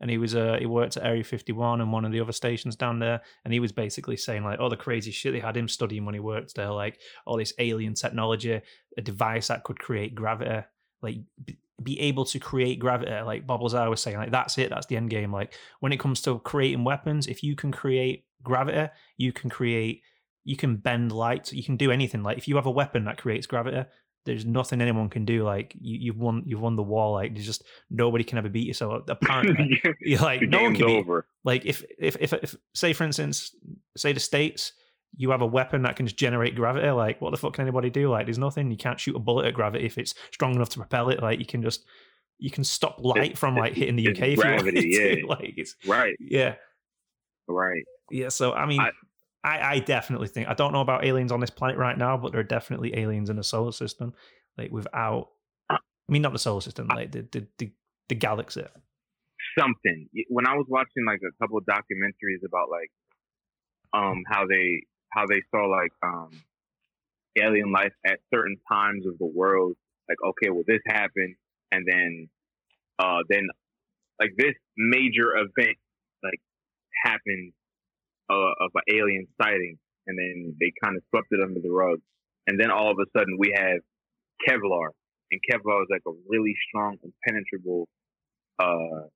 and 0.00 0.10
he 0.10 0.18
was 0.18 0.34
uh 0.34 0.56
he 0.58 0.66
worked 0.66 0.96
at 0.96 1.04
Area 1.04 1.24
51 1.24 1.80
and 1.80 1.92
one 1.92 2.04
of 2.04 2.12
the 2.12 2.20
other 2.20 2.32
stations 2.32 2.76
down 2.76 2.98
there, 2.98 3.22
and 3.44 3.54
he 3.54 3.60
was 3.60 3.72
basically 3.72 4.16
saying 4.16 4.44
like 4.44 4.60
all 4.60 4.68
the 4.70 4.76
crazy 4.76 5.10
shit 5.10 5.32
they 5.32 5.40
had 5.40 5.56
him 5.56 5.68
studying 5.68 6.04
when 6.04 6.14
he 6.14 6.20
worked 6.20 6.54
there, 6.54 6.70
like 6.70 7.00
all 7.24 7.36
this 7.38 7.54
alien 7.58 7.94
technology, 7.94 8.60
a 8.98 9.02
device 9.02 9.48
that 9.48 9.64
could 9.64 9.78
create 9.78 10.14
gravity, 10.14 10.66
like. 11.02 11.16
be 11.82 12.00
able 12.00 12.24
to 12.24 12.38
create 12.38 12.78
gravity, 12.78 13.12
like 13.20 13.46
Bob 13.46 13.60
Lazar 13.62 13.88
was 13.90 14.00
saying, 14.00 14.16
like 14.16 14.30
that's 14.32 14.56
it, 14.56 14.70
that's 14.70 14.86
the 14.86 14.96
end 14.96 15.10
game. 15.10 15.30
Like 15.30 15.52
when 15.80 15.92
it 15.92 16.00
comes 16.00 16.22
to 16.22 16.38
creating 16.38 16.84
weapons, 16.84 17.26
if 17.26 17.42
you 17.42 17.54
can 17.54 17.70
create 17.70 18.24
gravity, 18.42 18.90
you 19.18 19.30
can 19.30 19.50
create 19.50 20.00
you 20.46 20.56
can 20.56 20.76
bend 20.76 21.12
light 21.12 21.52
you 21.52 21.64
can 21.64 21.76
do 21.76 21.90
anything. 21.90 22.22
Like 22.22 22.38
if 22.38 22.48
you 22.48 22.56
have 22.56 22.66
a 22.66 22.70
weapon 22.70 23.04
that 23.04 23.18
creates 23.18 23.46
gravity 23.46 23.84
there's 24.26 24.44
nothing 24.44 24.82
anyone 24.82 25.08
can 25.08 25.24
do. 25.24 25.44
Like 25.44 25.74
you, 25.80 25.98
you've 25.98 26.18
won 26.18 26.42
you've 26.44 26.60
won 26.60 26.76
the 26.76 26.82
war. 26.82 27.12
Like 27.12 27.32
there's 27.32 27.46
just 27.46 27.64
nobody 27.88 28.24
can 28.24 28.38
ever 28.38 28.48
beat 28.48 28.66
you. 28.66 28.74
So 28.74 29.02
apparently 29.08 29.80
you're 30.00 30.20
like 30.20 30.42
no 30.42 30.64
one 30.64 30.74
can 30.74 30.86
beat 30.86 31.06
like 31.44 31.64
if, 31.64 31.82
if 31.98 32.16
if 32.20 32.32
if 32.34 32.54
say 32.74 32.92
for 32.92 33.04
instance 33.04 33.54
say 33.96 34.12
the 34.12 34.20
states 34.20 34.72
you 35.16 35.30
have 35.30 35.40
a 35.40 35.46
weapon 35.46 35.82
that 35.82 35.96
can 35.96 36.06
just 36.06 36.18
generate 36.18 36.54
gravity. 36.56 36.90
Like 36.90 37.20
what 37.22 37.30
the 37.30 37.36
fuck 37.38 37.54
can 37.54 37.62
anybody 37.62 37.88
do? 37.88 38.10
Like 38.10 38.26
there's 38.26 38.38
nothing. 38.38 38.70
You 38.70 38.76
can't 38.76 39.00
shoot 39.00 39.16
a 39.16 39.20
bullet 39.20 39.46
at 39.46 39.54
gravity 39.54 39.86
if 39.86 39.96
it's 39.96 40.14
strong 40.32 40.54
enough 40.54 40.68
to 40.70 40.78
propel 40.78 41.08
it. 41.08 41.22
Like 41.22 41.38
you 41.38 41.46
can 41.46 41.62
just 41.62 41.86
you 42.38 42.50
can 42.50 42.64
stop 42.64 42.98
light 42.98 43.38
from 43.38 43.56
like 43.56 43.74
hitting 43.74 43.96
the 43.96 44.08
UK 44.08 44.18
if 44.20 44.38
gravity, 44.40 44.88
you 44.88 44.98
wanted 44.98 45.08
yeah. 45.08 45.22
to. 45.22 45.26
Like 45.28 45.54
it's 45.56 45.76
Right, 45.86 46.16
yeah. 46.18 46.56
right. 47.46 47.84
Yeah, 48.10 48.28
so 48.28 48.52
I 48.52 48.66
mean, 48.66 48.80
I, 48.80 48.90
I- 49.46 49.74
I, 49.74 49.78
definitely 49.78 50.28
think 50.28 50.48
I 50.48 50.54
don't 50.54 50.72
know 50.72 50.80
about 50.80 51.04
aliens 51.04 51.30
on 51.30 51.40
this 51.40 51.50
planet 51.50 51.78
right 51.78 51.96
now, 51.96 52.16
but 52.16 52.32
there 52.32 52.40
are 52.40 52.44
definitely 52.44 52.96
aliens 52.98 53.30
in 53.30 53.36
the 53.36 53.44
solar 53.44 53.72
system, 53.72 54.12
like 54.58 54.72
without. 54.72 55.30
I 55.70 55.78
mean, 56.08 56.22
not 56.22 56.32
the 56.32 56.38
solar 56.38 56.60
system, 56.60 56.88
like 56.88 57.12
the 57.12 57.22
the 57.30 57.46
the, 57.58 57.72
the 58.08 58.14
galaxy. 58.16 58.64
something. 59.58 60.08
When 60.28 60.46
I 60.46 60.54
was 60.54 60.66
watching 60.68 61.04
like 61.06 61.20
a 61.22 61.32
couple 61.42 61.58
of 61.58 61.64
documentaries 61.64 62.44
about 62.46 62.68
like 62.70 62.90
um 63.92 64.22
how 64.28 64.46
they 64.46 64.82
how 65.10 65.26
they 65.26 65.42
saw 65.50 65.66
like 65.66 65.92
um 66.02 66.30
alien 67.38 67.70
life 67.72 67.92
at 68.06 68.18
certain 68.34 68.56
times 68.70 69.06
of 69.06 69.18
the 69.18 69.26
world, 69.26 69.76
like 70.08 70.18
okay, 70.26 70.50
well 70.50 70.64
this 70.66 70.80
happened 70.86 71.36
and 71.72 71.84
then 71.86 72.28
uh 72.98 73.18
then 73.28 73.46
like 74.20 74.30
this 74.36 74.54
major 74.76 75.36
event 75.36 75.76
like 76.22 76.40
happened 77.04 77.52
uh, 78.30 78.52
of 78.64 78.70
an 78.74 78.82
alien 78.94 79.26
sighting 79.40 79.78
and 80.06 80.18
then 80.18 80.54
they 80.60 80.72
kind 80.82 80.96
of 80.96 81.02
swept 81.10 81.28
it 81.30 81.40
under 81.42 81.60
the 81.60 81.70
rug. 81.70 81.98
And 82.46 82.60
then 82.60 82.70
all 82.70 82.90
of 82.90 82.98
a 83.00 83.06
sudden 83.18 83.36
we 83.38 83.52
have 83.56 83.78
Kevlar. 84.46 84.90
And 85.30 85.40
Kevlar 85.50 85.82
is 85.82 85.88
like 85.90 86.02
a 86.06 86.12
really 86.28 86.54
strong, 86.68 86.96
impenetrable 87.02 87.88
uh 88.58 89.08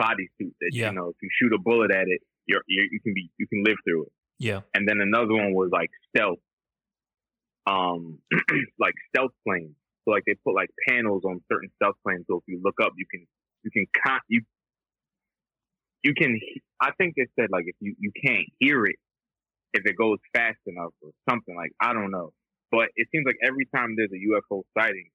bodysuit 0.00 0.52
that 0.60 0.70
Yeah. 0.72 0.90
you 0.90 0.94
know 0.96 1.08
if 1.08 1.16
you 1.22 1.28
shoot 1.40 1.52
a 1.54 1.58
bullet 1.58 1.90
at 1.90 2.06
it, 2.08 2.20
you're, 2.46 2.62
you're 2.68 2.86
you 2.90 3.00
can 3.02 3.14
be 3.14 3.30
you 3.38 3.46
can 3.46 3.62
live 3.64 3.76
through 3.86 4.04
it. 4.04 4.12
Yeah, 4.40 4.60
And 4.72 4.86
then 4.86 5.00
another 5.00 5.34
one 5.34 5.52
was 5.52 5.68
like 5.72 5.90
stealth, 6.14 6.38
um, 7.66 8.18
like 8.78 8.94
stealth 9.10 9.32
planes. 9.46 9.74
So 10.04 10.12
like 10.12 10.22
they 10.26 10.34
put 10.44 10.54
like 10.54 10.70
panels 10.88 11.22
on 11.24 11.40
certain 11.52 11.70
stealth 11.76 11.96
planes, 12.06 12.24
so 12.30 12.36
if 12.38 12.44
you 12.46 12.60
look 12.62 12.76
up, 12.82 12.92
you 12.96 13.04
can 13.10 13.26
you 13.64 13.70
can 13.72 13.86
con- 14.06 14.20
you 14.28 14.42
you 16.02 16.14
can. 16.14 16.38
I 16.80 16.90
think 16.98 17.14
they 17.16 17.26
said 17.38 17.48
like 17.50 17.64
if 17.66 17.76
you 17.80 17.94
you 17.98 18.12
can't 18.24 18.46
hear 18.58 18.84
it 18.84 18.96
if 19.74 19.84
it 19.84 19.96
goes 19.96 20.18
fast 20.34 20.58
enough 20.66 20.92
or 21.02 21.10
something 21.28 21.54
like 21.56 21.72
I 21.80 21.92
don't 21.92 22.10
know. 22.10 22.32
But 22.70 22.88
it 22.96 23.08
seems 23.12 23.24
like 23.26 23.36
every 23.44 23.66
time 23.74 23.94
there's 23.96 24.10
a 24.12 24.20
UFO 24.54 24.62
sighting, 24.78 25.08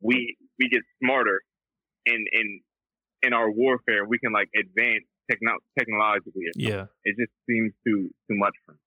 we 0.00 0.36
we 0.58 0.68
get 0.68 0.82
smarter 1.02 1.40
in 2.04 2.24
in 2.32 2.60
in 3.22 3.32
our 3.32 3.50
warfare. 3.50 4.04
We 4.06 4.18
can 4.18 4.32
like 4.32 4.48
advance 4.58 5.04
techno- 5.30 5.58
technologically. 5.78 6.42
yeah. 6.54 6.86
It 7.04 7.16
just 7.18 7.32
seems 7.48 7.72
too 7.86 8.10
too 8.30 8.36
much 8.36 8.54
for 8.64 8.72
me. 8.72 8.78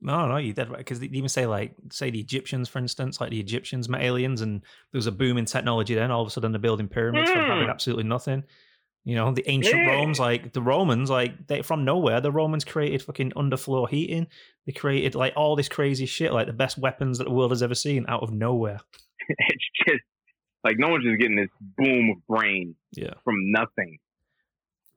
No, 0.00 0.28
no, 0.28 0.36
you're 0.36 0.54
dead 0.54 0.70
right. 0.70 0.78
Because 0.78 1.00
they 1.00 1.06
even 1.06 1.28
say 1.28 1.46
like, 1.46 1.74
say 1.90 2.10
the 2.10 2.20
Egyptians, 2.20 2.68
for 2.68 2.78
instance, 2.78 3.20
like 3.20 3.30
the 3.30 3.40
Egyptians 3.40 3.88
met 3.88 4.00
aliens, 4.00 4.40
and 4.40 4.60
there 4.92 4.98
was 4.98 5.08
a 5.08 5.12
boom 5.12 5.38
in 5.38 5.44
technology. 5.44 5.94
Then 5.94 6.12
all 6.12 6.22
of 6.22 6.28
a 6.28 6.30
sudden, 6.30 6.52
they're 6.52 6.60
building 6.60 6.86
pyramids 6.88 7.30
from 7.30 7.40
having 7.46 7.66
Mm. 7.66 7.70
absolutely 7.70 8.04
nothing. 8.04 8.44
You 9.08 9.14
know, 9.14 9.32
the 9.32 9.48
ancient 9.48 9.74
Yeah. 9.74 9.92
Romans, 9.92 10.20
like 10.20 10.52
the 10.52 10.60
Romans, 10.60 11.08
like 11.08 11.46
they 11.46 11.62
from 11.62 11.82
nowhere, 11.86 12.20
the 12.20 12.30
Romans 12.30 12.62
created 12.62 13.00
fucking 13.02 13.30
underfloor 13.30 13.88
heating. 13.88 14.26
They 14.66 14.72
created 14.72 15.14
like 15.14 15.32
all 15.34 15.56
this 15.56 15.66
crazy 15.70 16.04
shit, 16.04 16.30
like 16.30 16.46
the 16.46 16.52
best 16.52 16.76
weapons 16.76 17.16
that 17.16 17.24
the 17.24 17.30
world 17.30 17.50
has 17.50 17.62
ever 17.62 17.74
seen, 17.74 18.04
out 18.06 18.22
of 18.22 18.30
nowhere. 18.32 18.80
it's 19.28 19.64
just 19.88 20.02
like 20.62 20.76
no 20.78 20.88
one's 20.90 21.04
just 21.04 21.18
getting 21.18 21.36
this 21.36 21.48
boom 21.78 22.10
of 22.10 22.26
brain 22.26 22.74
Yeah. 22.92 23.14
from 23.24 23.50
nothing. 23.50 23.98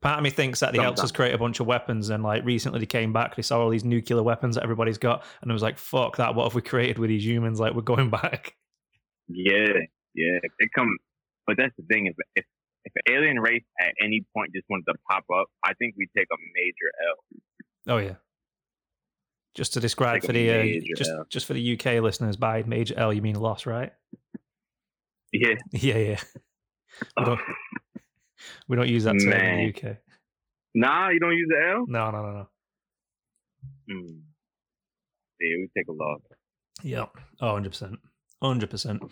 Part 0.02 0.18
of 0.18 0.24
me 0.24 0.28
thinks 0.30 0.60
that 0.60 0.72
they 0.72 0.78
helped 0.78 0.98
us 0.98 1.04
Sometimes. 1.08 1.16
create 1.16 1.34
a 1.34 1.38
bunch 1.38 1.60
of 1.60 1.66
weapons, 1.66 2.10
and 2.10 2.22
like 2.22 2.44
recently 2.44 2.80
they 2.80 2.86
came 2.86 3.14
back, 3.14 3.36
they 3.36 3.40
saw 3.42 3.60
all 3.60 3.70
these 3.70 3.84
nuclear 3.84 4.22
weapons 4.22 4.56
that 4.56 4.62
everybody's 4.64 4.98
got, 4.98 5.24
and 5.40 5.50
it 5.50 5.54
was 5.54 5.62
like, 5.62 5.78
"Fuck 5.78 6.18
that! 6.18 6.34
What 6.34 6.44
have 6.44 6.54
we 6.54 6.60
created 6.60 6.98
with 6.98 7.08
these 7.08 7.24
humans? 7.24 7.58
Like 7.60 7.72
we're 7.72 7.80
going 7.80 8.10
back." 8.22 8.56
Yeah, 9.28 9.72
yeah. 10.14 10.38
It 10.58 10.70
come, 10.76 10.98
but 11.46 11.56
that's 11.56 11.74
the 11.78 11.84
thing. 11.84 12.08
If 12.08 12.16
if 12.36 12.44
if 12.84 12.92
an 12.94 13.14
alien 13.14 13.38
race 13.40 13.62
at 13.80 13.92
any 14.02 14.24
point 14.34 14.52
just 14.54 14.66
wanted 14.68 14.84
to 14.88 14.94
pop 15.08 15.24
up, 15.34 15.46
I 15.64 15.74
think 15.74 15.94
we 15.96 16.08
take 16.16 16.26
a 16.32 16.36
major 16.54 16.90
L. 17.08 17.94
Oh 17.94 17.98
yeah. 17.98 18.14
Just 19.54 19.74
to 19.74 19.80
describe 19.80 20.14
Like 20.14 20.24
for 20.24 20.32
the 20.32 20.50
uh, 20.50 20.80
just 20.96 21.10
L. 21.10 21.26
just 21.28 21.46
for 21.46 21.52
the 21.52 21.78
UK 21.78 22.02
listeners, 22.02 22.36
by 22.36 22.62
major 22.62 22.94
L 22.96 23.12
you 23.12 23.22
mean 23.22 23.36
loss, 23.36 23.66
right? 23.66 23.92
Yeah. 25.32 25.54
Yeah, 25.72 25.98
yeah. 25.98 26.20
We 27.18 27.24
don't 27.24 27.40
we 28.68 28.76
don't 28.76 28.88
use 28.88 29.04
that 29.04 29.18
term 29.20 29.32
in 29.32 29.72
the 29.72 29.88
UK. 29.90 29.96
Nah, 30.74 31.10
you 31.10 31.20
don't 31.20 31.36
use 31.36 31.48
the 31.48 31.70
L. 31.70 31.84
No, 31.86 32.10
no, 32.10 32.22
no, 32.22 32.32
no. 32.32 32.48
Hmm. 33.90 34.18
Yeah, 35.40 35.56
we 35.58 35.68
take 35.76 35.88
a 35.88 35.92
loss. 35.92 36.20
Yeah. 36.82 37.06
Oh, 37.40 37.48
100 37.54 37.70
percent. 37.70 37.98
Hundred 38.42 38.70
percent. 38.70 39.02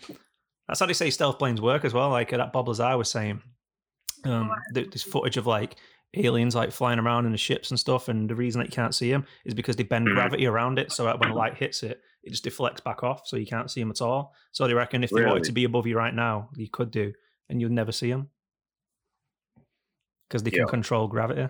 That's 0.67 0.81
how 0.81 0.87
they 0.87 0.93
say 0.93 1.11
stealth 1.11 1.39
planes 1.39 1.61
work 1.61 1.85
as 1.85 1.93
well. 1.93 2.11
Like 2.11 2.33
uh, 2.33 2.39
that 2.39 2.53
Bob 2.53 2.69
Lazar 2.69 2.97
was 2.97 3.11
saying. 3.11 3.43
Um, 4.25 4.51
th- 4.75 4.91
this 4.91 5.03
footage 5.03 5.37
of 5.37 5.47
like 5.47 5.77
aliens 6.15 6.55
like 6.55 6.73
flying 6.73 6.99
around 6.99 7.25
in 7.27 7.33
the 7.33 7.39
ships 7.39 7.71
and 7.71 7.79
stuff, 7.81 8.09
and 8.09 8.29
the 8.29 8.35
reason 8.35 8.61
that 8.61 8.67
you 8.69 8.75
can't 8.75 8.95
see 8.95 9.11
them 9.11 9.25
is 9.45 9.55
because 9.55 9.77
they 9.77 9.83
bend 9.85 10.09
Mhm. 10.09 10.15
gravity 10.15 10.47
around 10.47 10.79
it, 10.79 10.93
so 10.93 11.05
that 11.05 11.19
when 11.19 11.29
the 11.29 11.35
light 11.35 11.55
hits 11.57 11.83
it, 11.83 12.03
it 12.23 12.31
just 12.31 12.45
deflects 12.45 12.81
back 12.81 13.03
off, 13.03 13.27
so 13.27 13.37
you 13.37 13.47
can't 13.47 13.71
see 13.71 13.81
them 13.81 13.91
at 13.91 14.03
all. 14.03 14.35
So 14.53 14.67
they 14.67 14.75
reckon 14.75 15.03
if 15.05 15.11
they 15.11 15.25
wanted 15.25 15.45
to 15.45 15.53
be 15.53 15.65
above 15.65 15.87
you 15.87 15.97
right 15.97 16.15
now, 16.15 16.51
you 16.57 16.69
could 16.69 16.91
do, 16.91 17.13
and 17.49 17.61
you'd 17.61 17.73
never 17.73 17.93
see 17.93 18.11
them 18.11 18.29
because 20.29 20.43
they 20.43 20.51
can 20.51 20.61
Yeah. 20.61 20.67
control 20.67 21.09
gravity. 21.09 21.49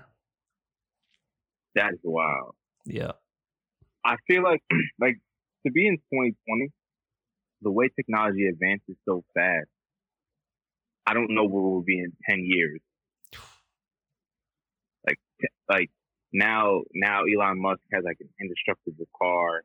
That's 1.75 1.97
wild. 2.03 2.55
Yeah, 2.85 3.13
I 4.05 4.17
feel 4.27 4.43
like 4.43 4.63
like 5.01 5.17
to 5.67 5.73
be 5.73 5.87
in 5.87 5.97
2020, 5.97 6.69
the 7.63 7.71
way 7.71 7.89
technology 7.89 8.47
advances 8.47 8.97
so 9.05 9.25
fast, 9.35 9.69
I 11.07 11.15
don't 11.15 11.35
know 11.35 11.45
where 11.45 11.63
we'll 11.63 11.83
be 11.83 11.99
in 11.99 12.13
10 12.29 12.45
years. 12.45 12.81
Like 15.07 15.19
like 15.67 15.91
now 16.31 16.83
now 16.93 17.23
Elon 17.23 17.59
Musk 17.59 17.81
has 17.91 18.05
like 18.05 18.19
an 18.21 18.29
indestructible 18.39 19.09
car. 19.19 19.63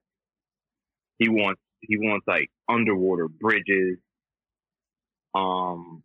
He 1.17 1.27
wants 1.27 1.59
he 1.81 1.97
wants 1.97 2.25
like 2.25 2.49
underwater 2.69 3.27
bridges. 3.27 3.97
Um, 5.35 6.03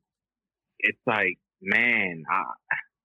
it's 0.81 0.99
like 1.07 1.39
man, 1.63 2.25
I 2.29 2.43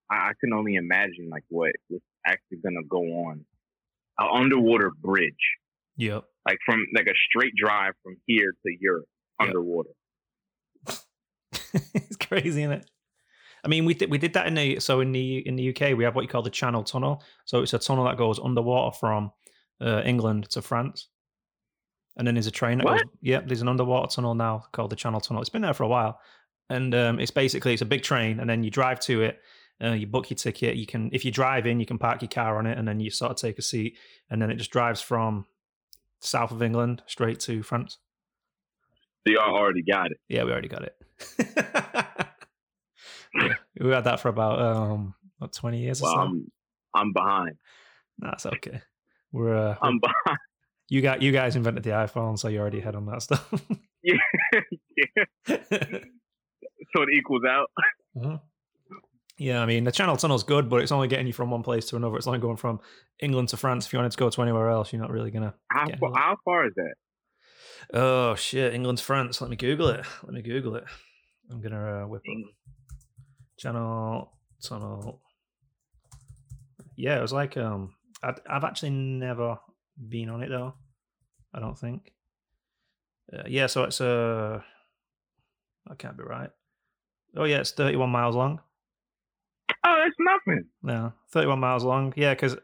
I 0.10 0.32
can 0.40 0.52
only 0.52 0.76
imagine 0.76 1.30
like 1.30 1.44
what 1.48 1.74
what's 1.90 2.04
actually 2.26 2.58
gonna 2.64 2.88
go 2.90 3.04
on. 3.28 3.46
An 4.18 4.28
underwater 4.34 4.90
bridge 4.90 5.36
yep. 5.98 6.24
like 6.48 6.58
from 6.66 6.86
like 6.96 7.08
a 7.08 7.16
straight 7.30 7.54
drive 7.56 7.94
from 8.04 8.18
here 8.26 8.52
to 8.52 8.78
Europe 8.80 9.08
underwater. 9.40 9.90
it's 11.94 12.18
crazy, 12.18 12.64
isn't 12.64 12.72
it? 12.72 12.90
I 13.64 13.68
mean, 13.68 13.86
we 13.86 13.96
did 13.96 14.12
we 14.12 14.18
did 14.18 14.34
that 14.34 14.48
in 14.48 14.54
the 14.54 14.80
so 14.80 15.00
in 15.00 15.12
the 15.12 15.40
in 15.48 15.56
the 15.56 15.70
UK 15.70 15.98
we 15.98 16.04
have 16.04 16.16
what 16.16 16.22
you 16.22 16.28
call 16.28 16.44
the 16.44 16.50
Channel 16.52 16.84
Tunnel. 16.84 17.24
So 17.46 17.62
it's 17.62 17.74
a 17.74 17.80
tunnel 17.80 18.06
that 18.06 18.18
goes 18.18 18.40
underwater 18.40 18.96
from 18.96 19.32
uh, 19.82 20.02
England 20.06 20.50
to 20.52 20.62
France, 20.62 21.08
and 22.16 22.28
then 22.28 22.36
there's 22.36 22.48
a 22.48 22.52
train 22.52 22.78
that 22.78 22.86
What? 22.86 23.02
goes. 23.04 23.12
Yeah, 23.22 23.42
there's 23.46 23.62
an 23.62 23.68
underwater 23.68 24.08
tunnel 24.14 24.36
now 24.36 24.66
called 24.72 24.92
the 24.92 24.96
Channel 24.96 25.20
Tunnel. 25.20 25.42
It's 25.42 25.50
been 25.50 25.64
there 25.64 25.74
for 25.74 25.84
a 25.84 25.88
while, 25.88 26.20
and 26.70 26.94
um, 26.94 27.20
it's 27.20 27.32
basically 27.32 27.74
it's 27.74 27.82
a 27.82 27.86
big 27.86 28.04
train, 28.04 28.40
and 28.40 28.50
then 28.50 28.64
you 28.64 28.70
drive 28.70 29.00
to 29.02 29.24
it. 29.24 29.40
Uh, 29.84 29.92
you 29.92 30.08
book 30.08 30.30
your 30.30 30.38
ticket. 30.38 30.78
You 30.78 30.86
can, 30.86 31.10
if 31.12 31.26
you 31.26 31.32
drive 31.32 31.68
in, 31.68 31.82
you 31.82 31.86
can 31.86 31.98
park 31.98 32.22
your 32.22 32.30
car 32.30 32.58
on 32.58 32.66
it, 32.66 32.78
and 32.78 32.88
then 32.88 33.00
you 33.02 33.10
sort 33.10 33.32
of 33.32 33.38
take 33.38 33.58
a 33.58 33.62
seat, 33.62 33.98
and 34.30 34.42
then 34.42 34.50
it 34.50 34.56
just 34.56 34.72
drives 34.72 35.02
from 35.02 35.46
south 36.22 36.52
of 36.52 36.62
England 36.62 37.04
straight 37.08 37.40
to 37.42 37.62
France. 37.64 37.98
So 39.28 39.34
y'all 39.34 39.56
already 39.56 39.82
got 39.82 40.12
it. 40.12 40.20
Yeah, 40.30 40.44
we 40.44 40.52
already 40.52 40.68
got 40.70 40.84
it. 40.84 40.96
yeah, 41.40 42.26
we 43.80 43.90
had 43.92 44.04
that 44.06 44.20
for 44.20 44.30
about 44.30 44.62
um 44.62 45.14
what 45.40 45.54
twenty 45.54 45.80
years 45.80 46.02
Well, 46.02 46.12
or 46.12 46.16
so. 46.16 46.22
I'm 46.22 46.52
I'm 46.94 47.14
behind. 47.14 47.56
That's 48.20 48.46
okay. 48.46 48.82
We're 49.32 49.56
uh, 49.56 49.76
I'm 49.82 50.00
behind. 50.00 50.40
you 50.90 51.02
got 51.02 51.22
you 51.22 51.32
guys 51.32 51.56
invented 51.56 51.84
the 51.84 51.92
iPhone, 51.92 52.40
so 52.40 52.48
you're 52.48 52.62
already 52.62 52.80
ahead 52.80 52.96
on 52.96 53.06
that 53.08 53.22
stuff. 53.22 53.52
yeah. 54.04 54.16
yeah. 54.98 55.26
So 55.48 57.02
it 57.02 57.10
equals 57.14 57.44
out. 57.48 57.68
Mhm. 58.16 58.40
Yeah, 59.38 59.62
I 59.62 59.66
mean 59.66 59.84
the 59.84 59.92
Channel 59.92 60.16
Tunnel's 60.16 60.44
good, 60.44 60.70
but 60.70 60.82
it's 60.82 60.94
only 60.94 61.10
getting 61.10 61.28
you 61.28 61.34
from 61.34 61.52
one 61.52 61.64
place 61.64 61.86
to 61.88 61.98
another. 61.98 62.16
It's 62.16 62.28
only 62.28 62.40
going 62.40 62.56
from 62.56 62.80
England 63.20 63.50
to 63.50 63.58
France. 63.58 63.86
If 63.86 63.92
you 63.94 64.00
wanted 64.00 64.12
to 64.14 64.18
go 64.18 64.30
to 64.30 64.42
anywhere 64.42 64.70
else, 64.70 64.94
you're 64.94 65.02
not 65.02 65.12
really 65.12 65.32
gonna. 65.32 65.54
How, 65.70 65.86
Yeah, 65.90 65.98
fa- 65.98 66.14
how 66.16 66.38
far 66.46 66.66
is 66.68 66.74
that? 66.78 66.94
Oh 67.94 68.36
shit, 68.36 68.74
England's 68.74 69.02
France. 69.02 69.42
Let 69.42 69.50
me 69.50 69.58
Google 69.58 69.90
it. 69.90 70.06
Let 70.24 70.34
me 70.34 70.42
Google 70.42 70.76
it. 70.76 70.86
I'm 71.52 71.62
gonna 71.62 72.04
uh, 72.04 72.08
whip 72.08 72.22
up 72.22 72.48
Channel 73.58 74.32
Tunnel. 74.62 75.22
Yeah, 76.96 77.18
it 77.18 77.22
was 77.22 77.34
like 77.34 77.58
um, 77.58 77.94
I'd, 78.24 78.40
I've 78.50 78.64
actually 78.64 78.92
never 78.92 79.60
been 80.10 80.30
on 80.30 80.42
it 80.44 80.50
though. 80.50 80.74
I 81.54 81.60
don't 81.60 81.78
think. 81.78 82.12
Uh, 83.32 83.44
yeah, 83.48 83.68
so 83.68 83.84
it's 83.84 84.02
uh, 84.02 84.62
that 85.88 85.98
can't 85.98 86.18
be 86.18 86.24
right. 86.24 86.50
Oh 87.36 87.44
yeah, 87.44 87.60
it's 87.60 87.72
31 87.72 88.10
miles 88.10 88.36
long. 88.36 88.60
Oh, 89.84 90.04
that's 90.04 90.16
nothing. 90.20 90.66
No, 90.82 91.14
31 91.32 91.60
miles 91.60 91.84
long. 91.84 92.14
Yeah, 92.16 92.34
because 92.34 92.56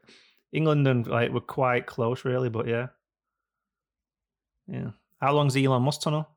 England 0.52 0.88
and 0.88 1.06
like 1.08 1.32
were 1.32 1.42
quite 1.42 1.86
close, 1.86 2.26
really. 2.26 2.50
But 2.50 2.68
yeah, 2.68 2.88
yeah. 4.68 4.92
How 5.20 5.34
long's 5.34 5.54
the 5.54 5.64
Elon 5.66 5.84
Musk 5.84 6.02
tunnel? 6.02 6.28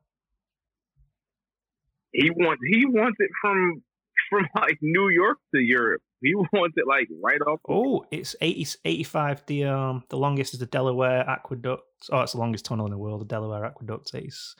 He 2.15 2.29
wants 2.31 2.61
he 2.71 2.85
wants 2.85 3.17
it 3.19 3.29
from 3.41 3.83
from 4.29 4.47
like 4.55 4.77
New 4.81 5.09
York 5.09 5.37
to 5.53 5.61
Europe. 5.61 6.01
He 6.21 6.33
wants 6.35 6.75
it 6.77 6.85
like 6.87 7.07
right 7.23 7.41
off. 7.41 7.59
Oh, 7.69 8.05
it's 8.09 8.35
80, 8.41 8.65
85. 8.85 9.45
The 9.45 9.65
um 9.65 10.03
the 10.09 10.17
longest 10.17 10.53
is 10.53 10.59
the 10.59 10.65
Delaware 10.65 11.27
Aqueduct. 11.29 11.83
Oh, 12.11 12.21
it's 12.21 12.31
the 12.31 12.39
longest 12.39 12.65
tunnel 12.65 12.85
in 12.85 12.91
the 12.91 12.97
world. 12.97 13.21
The 13.21 13.25
Delaware 13.25 13.65
Aqueduct 13.65 14.11
is 14.15 14.55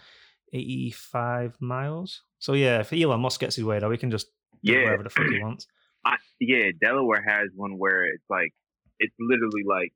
eighty 0.54 0.92
five 0.92 1.56
miles. 1.60 2.22
So 2.40 2.54
yeah, 2.54 2.80
if 2.82 2.94
Elon 2.94 3.22
Musk 3.22 3.40
gets 3.40 3.56
his 3.56 3.66
way, 3.66 3.80
though, 3.80 3.90
we 3.90 3.98
can 3.98 4.12
just 4.12 4.28
do 4.64 4.74
Yeah. 4.74 4.84
whatever 4.84 5.04
the 5.04 5.10
fuck 5.10 5.26
he 5.28 5.40
wants. 5.40 5.68
I, 6.06 6.18
yeah, 6.40 6.70
Delaware 6.80 7.24
has 7.28 7.48
one 7.56 7.80
where 7.80 8.04
it's 8.04 8.24
like 8.30 8.54
it's 9.00 9.16
literally 9.20 9.64
like 9.68 9.92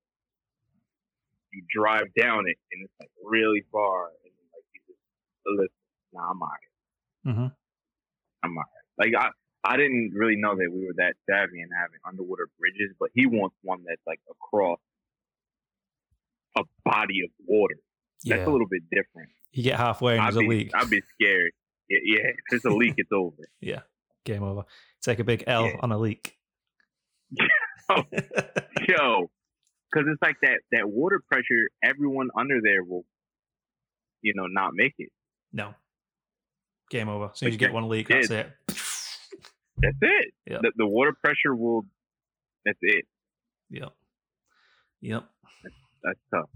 you 1.53 1.63
drive 1.69 2.07
down 2.19 2.45
it 2.47 2.57
and 2.71 2.83
it's 2.85 2.93
like 2.99 3.09
really 3.23 3.63
far 3.71 4.05
and 4.23 4.33
like 4.53 4.65
you 4.73 4.81
just 4.87 4.99
listen. 5.45 5.75
Nah, 6.13 6.31
I'm 6.31 6.41
alright. 6.41 6.68
Hmm 7.33 7.47
I'm. 8.43 8.55
Like 8.97 9.13
I, 9.17 9.29
I 9.63 9.77
didn't 9.77 10.11
really 10.15 10.35
know 10.37 10.55
that 10.55 10.69
we 10.73 10.85
were 10.85 10.93
that 10.97 11.13
savvy 11.29 11.61
in 11.61 11.69
having 11.77 11.99
underwater 12.07 12.49
bridges, 12.59 12.95
but 12.99 13.09
he 13.13 13.25
wants 13.25 13.55
one 13.61 13.79
that's 13.87 14.01
like 14.07 14.19
across 14.29 14.79
a 16.57 16.63
body 16.83 17.21
of 17.23 17.29
water. 17.45 17.75
That's 18.25 18.47
a 18.47 18.49
little 18.49 18.67
bit 18.69 18.83
different. 18.91 19.29
you 19.51 19.63
get 19.63 19.77
halfway 19.77 20.13
and 20.13 20.21
I'd 20.21 20.33
there's 20.33 20.43
a 20.45 20.47
leak. 20.47 20.71
I'd 20.75 20.89
be 20.89 21.01
scared. 21.15 21.51
Yeah, 21.89 21.99
yeah, 22.03 22.27
if 22.29 22.35
it's 22.51 22.65
a 22.65 22.69
leak, 22.69 22.93
it's 22.97 23.11
over. 23.11 23.35
Yeah, 23.61 23.81
game 24.25 24.43
over. 24.43 24.63
Take 25.01 25.19
a 25.19 25.23
big 25.23 25.43
L 25.47 25.65
Yeah. 25.65 25.79
on 25.81 25.91
a 25.91 25.97
leak. 25.97 26.37
Yo, 27.89 29.31
because 29.91 30.07
it's 30.11 30.21
like 30.21 30.35
that 30.41 30.59
that 30.71 30.89
water 30.89 31.21
pressure. 31.27 31.69
Everyone 31.83 32.29
under 32.37 32.59
there 32.63 32.83
will, 32.83 33.05
you 34.21 34.33
know, 34.35 34.47
not 34.47 34.71
make 34.73 34.93
it. 34.97 35.09
no, 35.51 35.73
game 36.89 37.10
over. 37.10 37.25
As 37.25 37.39
soon 37.39 37.47
as 37.47 37.54
you 37.54 37.60
get 37.60 37.73
one 37.73 37.88
leak, 37.89 38.08
that's 38.08 38.30
it. 38.30 38.52
That's 38.67 39.97
it. 40.02 40.34
Yeah. 40.45 40.58
The, 40.62 40.71
the 40.75 40.88
water 40.88 41.13
pressure 41.23 41.56
will. 41.56 41.86
That's 42.65 42.80
it. 42.82 43.06
Yep. 43.69 43.93
Yep. 45.02 45.23
That's 46.04 46.19
tough. 46.34 46.49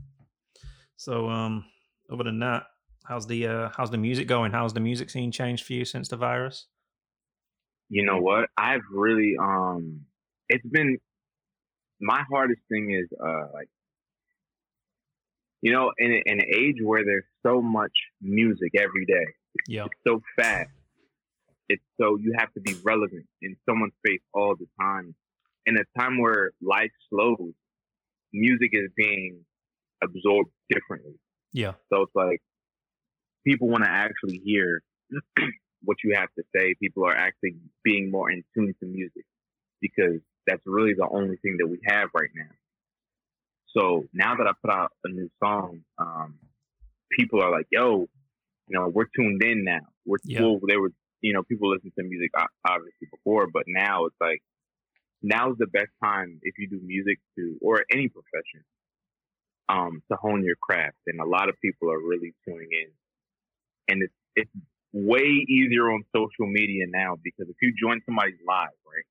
So, 0.98 1.30
um, 1.30 1.66
other 2.12 2.24
than 2.24 2.40
that, 2.40 2.64
how's 3.06 3.28
the 3.28 3.48
uh, 3.48 3.70
how's 3.76 3.92
the 3.92 3.98
music 3.98 4.28
going? 4.28 4.52
How's 4.52 4.74
the 4.74 4.80
music 4.80 5.10
scene 5.10 5.32
changed 5.32 5.66
for 5.66 5.74
you 5.74 5.86
since 5.86 6.08
the 6.10 6.18
virus? 6.18 6.66
You 7.90 8.06
know 8.06 8.20
what? 8.20 8.50
I've 8.58 8.82
really 8.92 9.36
um. 9.40 10.02
It's 10.50 10.66
been 10.68 10.98
my 12.02 12.24
hardest 12.30 12.62
thing 12.70 12.92
is 12.92 13.10
uh 13.24 13.48
like. 13.54 13.70
You 15.62 15.72
know, 15.72 15.94
in, 15.98 16.12
in 16.26 16.42
an 16.42 16.46
age 16.54 16.76
where 16.84 17.06
there's 17.06 17.24
so 17.42 17.62
much 17.62 17.94
music 18.22 18.74
every 18.78 19.06
day, 19.06 19.26
Yeah. 19.68 19.86
it's 19.86 20.00
so 20.06 20.22
fast. 20.36 20.70
It's 21.70 21.84
so 22.00 22.18
you 22.18 22.34
have 22.38 22.54
to 22.54 22.62
be 22.62 22.76
relevant 22.84 23.26
in 23.42 23.56
someone's 23.68 23.94
face 24.06 24.22
all 24.34 24.56
the 24.56 24.68
time. 24.80 25.16
In 25.66 25.78
a 25.78 26.00
time 26.00 26.20
where 26.20 26.52
life 26.62 26.92
slows, 27.10 27.54
music 28.34 28.72
is 28.74 28.90
being 28.98 29.46
absorbed 30.04 30.52
differently. 30.70 31.20
Yeah. 31.54 31.74
So 31.92 32.02
it's 32.02 32.16
like 32.16 32.42
people 33.46 33.70
want 33.70 33.84
to 33.84 33.90
actually 33.90 34.42
hear 34.44 34.82
what 35.84 35.98
you 36.04 36.16
have 36.16 36.30
to 36.38 36.44
say. 36.56 36.76
People 36.82 37.06
are 37.06 37.16
actually 37.16 37.56
being 37.84 38.12
more 38.12 38.30
in 38.30 38.44
tune 38.54 38.74
to 38.80 38.86
music 38.86 39.26
because 39.82 40.20
that's 40.48 40.64
really 40.66 40.94
the 40.94 41.08
only 41.10 41.38
thing 41.38 41.58
that 41.60 41.68
we 41.68 41.80
have 41.86 42.10
right 42.14 42.30
now. 42.36 42.52
So 43.76 44.06
now 44.14 44.36
that 44.36 44.48
I 44.48 44.52
put 44.62 44.72
out 44.74 44.92
a 45.04 45.10
new 45.10 45.30
song, 45.44 45.82
um, 45.98 46.36
people 47.18 47.42
are 47.42 47.52
like, 47.52 47.68
"Yo, 47.72 48.08
you 48.74 48.80
know, 48.80 48.90
we're 48.90 49.06
tuned 49.16 49.44
in 49.44 49.64
now. 49.64 49.86
We're 50.06 50.18
Yeah. 50.24 50.42
well, 50.42 50.60
they 50.68 50.78
were, 50.78 50.90
you 51.22 51.34
know, 51.34 51.44
people 51.44 51.70
listen 51.70 51.92
to 51.98 52.04
music 52.04 52.32
obviously 52.68 53.08
before, 53.12 53.48
but 53.48 53.64
now 53.68 54.06
it's 54.06 54.16
like 54.20 54.42
now's 55.22 55.58
the 55.60 55.68
best 55.68 55.92
time 56.04 56.40
if 56.42 56.58
you 56.58 56.68
do 56.68 56.80
music 56.84 57.20
to 57.38 57.58
or 57.62 57.86
any 57.92 58.10
profession 58.10 58.66
um, 59.70 60.02
to 60.12 60.18
hone 60.18 60.44
your 60.44 60.56
craft. 60.60 60.98
And 61.06 61.22
a 61.22 61.26
lot 61.26 61.50
of 61.50 61.56
people 61.62 61.92
are 61.92 62.00
really 62.00 62.34
tuning 62.46 62.70
in, 62.72 62.90
and 63.90 64.04
it's 64.04 64.14
it's 64.36 64.52
way 64.92 65.46
easier 65.48 65.92
on 65.92 66.04
social 66.16 66.48
media 66.48 66.86
now 66.90 67.16
because 67.24 67.48
if 67.50 67.56
you 67.62 67.74
join 67.80 68.02
somebody's 68.08 68.42
live, 68.48 68.74
right, 68.86 69.06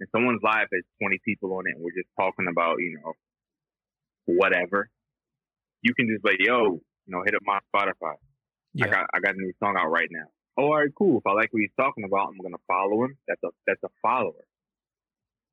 and 0.00 0.08
someone's 0.12 0.40
live 0.42 0.68
has 0.72 0.84
20 1.02 1.18
people 1.26 1.52
on 1.52 1.66
it, 1.66 1.74
and 1.76 1.84
we're 1.84 1.92
just 1.92 2.08
talking 2.18 2.46
about 2.50 2.78
you 2.78 2.98
know 2.98 3.12
whatever, 4.24 4.88
you 5.82 5.92
can 5.92 6.08
just 6.08 6.24
like, 6.24 6.40
yo, 6.40 6.80
you 7.04 7.12
know, 7.12 7.22
hit 7.24 7.34
up 7.34 7.42
my 7.44 7.60
Spotify. 7.68 8.16
Yeah. 8.74 8.86
I 8.86 8.90
got 8.90 9.06
I 9.14 9.20
got 9.20 9.34
a 9.34 9.38
new 9.38 9.52
song 9.58 9.76
out 9.78 9.90
right 9.90 10.08
now. 10.10 10.26
Oh, 10.58 10.64
all 10.64 10.76
right, 10.76 10.90
cool. 10.96 11.18
If 11.18 11.26
I 11.26 11.32
like 11.32 11.52
what 11.52 11.60
he's 11.60 11.70
talking 11.78 12.04
about, 12.04 12.28
I'm 12.28 12.38
gonna 12.42 12.62
follow 12.66 13.04
him. 13.04 13.16
That's 13.26 13.42
a 13.44 13.48
that's 13.66 13.82
a 13.84 13.88
follower. 14.02 14.44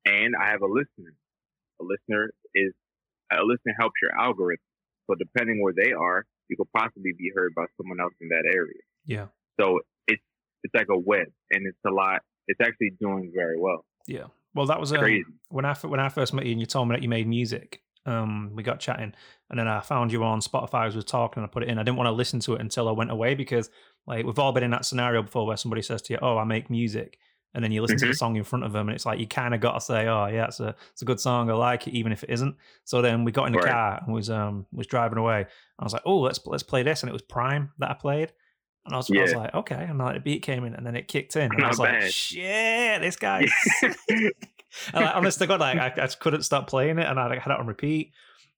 And 0.04 0.34
I 0.40 0.50
have 0.50 0.62
a 0.62 0.66
listener. 0.66 1.14
A 1.80 1.84
listener 1.84 2.30
is 2.54 2.72
a 3.32 3.42
listener 3.42 3.74
helps 3.78 3.94
your 4.02 4.18
algorithm. 4.18 4.62
So 5.08 5.14
depending 5.14 5.62
where 5.62 5.72
they 5.72 5.92
are, 5.92 6.24
you 6.48 6.56
could 6.56 6.70
possibly 6.76 7.12
be 7.16 7.30
heard 7.34 7.54
by 7.54 7.66
someone 7.76 8.00
else 8.00 8.14
in 8.20 8.28
that 8.28 8.44
area. 8.52 8.82
yeah. 9.04 9.26
So 9.58 9.80
it's 10.06 10.22
it's 10.62 10.74
like 10.74 10.88
a 10.90 10.98
web, 10.98 11.28
and 11.50 11.66
it's 11.66 11.78
a 11.86 11.90
lot. 11.90 12.22
It's 12.48 12.60
actually 12.60 12.92
doing 13.00 13.32
very 13.34 13.58
well. 13.58 13.84
Yeah. 14.06 14.26
Well, 14.54 14.66
that 14.66 14.80
was 14.80 14.92
um, 14.92 14.98
Crazy. 14.98 15.24
when 15.48 15.64
I 15.64 15.74
when 15.74 16.00
I 16.00 16.08
first 16.08 16.32
met 16.34 16.46
you 16.46 16.52
and 16.52 16.60
you 16.60 16.66
told 16.66 16.88
me 16.88 16.96
that 16.96 17.02
you 17.02 17.08
made 17.08 17.26
music. 17.26 17.82
Um, 18.06 18.52
we 18.54 18.62
got 18.62 18.80
chatting, 18.80 19.12
and 19.50 19.58
then 19.58 19.68
I 19.68 19.80
found 19.80 20.12
you 20.12 20.22
on 20.24 20.40
Spotify 20.40 20.86
as 20.86 20.94
we 20.94 20.98
was 20.98 21.04
talking. 21.04 21.42
And 21.42 21.48
I 21.50 21.52
put 21.52 21.62
it 21.62 21.68
in. 21.68 21.78
I 21.78 21.82
didn't 21.82 21.96
want 21.96 22.06
to 22.08 22.12
listen 22.12 22.40
to 22.40 22.54
it 22.54 22.60
until 22.60 22.88
I 22.88 22.92
went 22.92 23.10
away 23.10 23.34
because, 23.34 23.68
like, 24.06 24.24
we've 24.24 24.38
all 24.38 24.52
been 24.52 24.62
in 24.64 24.70
that 24.70 24.84
scenario 24.84 25.22
before 25.22 25.46
where 25.46 25.56
somebody 25.56 25.82
says 25.82 26.02
to 26.02 26.12
you, 26.12 26.18
"Oh, 26.22 26.38
I 26.38 26.44
make 26.44 26.70
music," 26.70 27.18
and 27.54 27.62
then 27.64 27.72
you 27.72 27.82
listen 27.82 27.98
to 27.98 28.06
the 28.06 28.14
song 28.14 28.36
in 28.36 28.44
front 28.44 28.64
of 28.64 28.72
them, 28.72 28.88
and 28.88 28.94
it's 28.94 29.04
like 29.06 29.18
you 29.18 29.26
kind 29.26 29.54
of 29.54 29.60
got 29.60 29.72
to 29.74 29.80
say, 29.80 30.06
"Oh, 30.06 30.26
yeah, 30.26 30.46
it's 30.46 30.60
a 30.60 30.74
it's 30.92 31.02
a 31.02 31.04
good 31.06 31.20
song. 31.20 31.50
I 31.50 31.54
like 31.54 31.86
it, 31.88 31.94
even 31.94 32.12
if 32.12 32.22
it 32.22 32.30
isn't." 32.30 32.56
So 32.84 33.02
then 33.02 33.24
we 33.24 33.32
got 33.32 33.46
in 33.46 33.52
the 33.52 33.58
Right. 33.58 33.68
car 33.68 34.02
and 34.04 34.14
was 34.14 34.30
um 34.30 34.66
was 34.72 34.86
driving 34.86 35.18
away. 35.18 35.46
I 35.78 35.84
was 35.84 35.92
like, 35.92 36.02
"Oh, 36.06 36.18
let's 36.20 36.40
let's 36.46 36.62
play 36.62 36.82
this," 36.82 37.02
and 37.02 37.10
it 37.10 37.12
was 37.12 37.22
Prime 37.22 37.72
that 37.78 37.90
I 37.90 37.94
played. 37.94 38.32
And 38.84 38.94
I 38.94 38.98
was, 38.98 39.10
I 39.10 39.14
was 39.20 39.32
like, 39.34 39.52
okay, 39.52 39.84
and 39.88 39.98
like 39.98 40.14
the 40.14 40.20
beat 40.20 40.42
came 40.42 40.64
in, 40.64 40.74
and 40.74 40.86
then 40.86 40.94
it 40.94 41.08
kicked 41.08 41.34
in, 41.34 41.50
and 41.50 41.54
I 41.54 41.58
Not 41.62 41.68
was 41.70 41.78
like, 41.80 41.90
bad. 41.90 42.12
shit, 42.12 43.00
this 43.00 43.16
guy. 43.16 43.48
and 44.92 45.04
like, 45.04 45.14
honest 45.16 45.38
to 45.38 45.46
God, 45.46 45.60
like 45.60 45.78
I, 45.78 45.86
I 45.96 46.06
just 46.06 46.20
couldn't 46.20 46.42
stop 46.42 46.66
playing 46.68 46.98
it, 46.98 47.06
and 47.06 47.18
I 47.18 47.26
like, 47.28 47.40
had 47.40 47.52
it 47.52 47.58
on 47.58 47.66
repeat. 47.66 48.12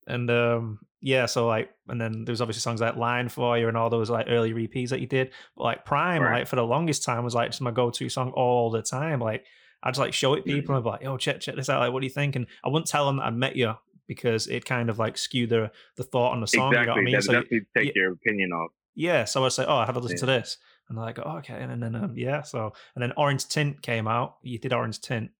And 0.06 0.30
um, 0.30 0.78
yeah, 1.00 1.26
so 1.26 1.46
like, 1.46 1.70
and 1.88 2.00
then 2.00 2.24
there 2.24 2.32
was 2.32 2.40
obviously 2.40 2.60
songs 2.60 2.80
like 2.80 2.96
"Line 2.96 3.28
for 3.28 3.58
You" 3.58 3.68
and 3.68 3.76
all 3.76 3.90
those 3.90 4.08
like 4.10 4.26
early 4.28 4.52
repeats 4.52 4.90
that 4.90 5.00
you 5.00 5.06
did. 5.06 5.30
But 5.56 5.64
like 5.64 5.84
Prime, 5.84 6.22
Right. 6.22 6.38
like 6.40 6.46
for 6.48 6.56
the 6.56 6.62
longest 6.64 7.04
time, 7.04 7.24
was 7.24 7.34
like 7.34 7.50
just 7.50 7.60
my 7.60 7.70
go-to 7.70 8.08
song 8.08 8.30
all 8.30 8.70
the 8.70 8.82
time. 8.82 9.20
Like 9.20 9.44
I'd 9.82 9.90
just 9.90 10.00
like 10.00 10.14
show 10.14 10.34
it 10.34 10.44
people 10.44 10.74
and 10.74 10.80
I'd 10.80 10.84
be 10.84 10.90
like, 10.90 11.02
"Yo, 11.02 11.16
check 11.18 11.40
check 11.40 11.56
this 11.56 11.68
out. 11.68 11.80
Like, 11.80 11.92
what 11.92 12.00
do 12.00 12.06
you 12.06 12.12
think?" 12.12 12.36
And 12.36 12.46
I 12.64 12.68
wouldn't 12.68 12.86
tell 12.88 13.06
them 13.06 13.18
that 13.18 13.24
I 13.24 13.30
met 13.30 13.54
you 13.54 13.74
because 14.06 14.46
it 14.46 14.64
kind 14.64 14.88
of 14.88 14.98
like 14.98 15.18
skewed 15.18 15.50
the 15.50 15.70
the 15.96 16.04
thought 16.04 16.32
on 16.32 16.40
the 16.40 16.46
song. 16.46 16.72
You 16.72 16.78
know 16.86 16.86
what 16.92 16.98
I 16.98 17.00
exactly. 17.00 17.04
mean? 17.04 17.14
That 17.14 17.22
So 17.24 17.32
definitely 17.32 17.60
take 17.76 17.86
yeah. 17.88 17.92
your 18.02 18.12
opinion 18.12 18.52
off. 18.52 18.70
yeah, 18.94 19.24
so 19.24 19.44
I 19.44 19.48
say, 19.48 19.66
oh, 19.68 19.76
I 19.76 19.84
have 19.86 19.96
a 19.96 20.00
listen 20.00 20.16
Yeah. 20.16 20.20
to 20.20 20.26
this, 20.26 20.56
and 20.88 20.96
they're 20.96 21.04
like, 21.04 21.18
oh, 21.18 21.36
okay, 21.38 21.60
and 21.62 21.82
then 21.82 21.94
um, 21.94 22.14
yeah, 22.16 22.40
so 22.42 22.72
and 22.94 23.02
then 23.02 23.12
Orange 23.18 23.46
Tint 23.46 23.82
came 23.82 24.08
out. 24.08 24.36
You 24.42 24.58
did 24.58 24.72
Orange 24.72 25.00
Tint, 25.02 25.30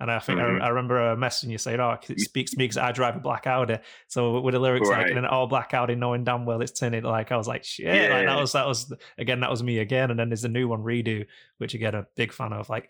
and 0.00 0.10
I 0.10 0.18
think 0.18 0.38
Mhm. 0.40 0.60
I, 0.60 0.66
I 0.66 0.68
remember 0.70 1.14
messaging 1.16 1.50
you 1.50 1.58
saying, 1.58 1.78
oh, 1.78 1.96
'cause 1.96 2.10
it 2.10 2.20
speaks 2.20 2.50
to 2.52 2.58
me 2.58 2.64
because 2.64 2.78
I 2.78 2.90
drive 2.92 3.16
a 3.16 3.20
black 3.20 3.46
Audi. 3.46 3.78
So 4.08 4.40
with 4.40 4.54
the 4.54 4.58
lyrics 4.58 4.88
like, 4.88 4.96
Right. 4.98 5.06
and 5.08 5.16
then 5.18 5.26
all 5.26 5.46
black 5.46 5.72
Audi, 5.74 5.94
knowing 5.94 6.24
damn 6.24 6.46
well 6.46 6.60
it's 6.62 6.72
tinted, 6.72 7.04
like 7.04 7.30
I 7.30 7.36
was 7.36 7.46
like, 7.46 7.62
shit, 7.64 8.10
like 8.10 8.26
that 8.26 8.40
was 8.40 8.52
that 8.52 8.66
was 8.66 8.92
again 9.18 9.40
that 9.40 9.50
was 9.50 9.62
me 9.62 9.78
again. 9.78 10.10
And 10.10 10.18
then 10.18 10.28
there's 10.30 10.44
a 10.44 10.48
new 10.48 10.66
one, 10.68 10.82
Redo, 10.82 11.26
which 11.58 11.74
again 11.74 11.94
a 11.94 12.06
big 12.16 12.32
fan 12.32 12.52
of. 12.52 12.68
Like, 12.70 12.88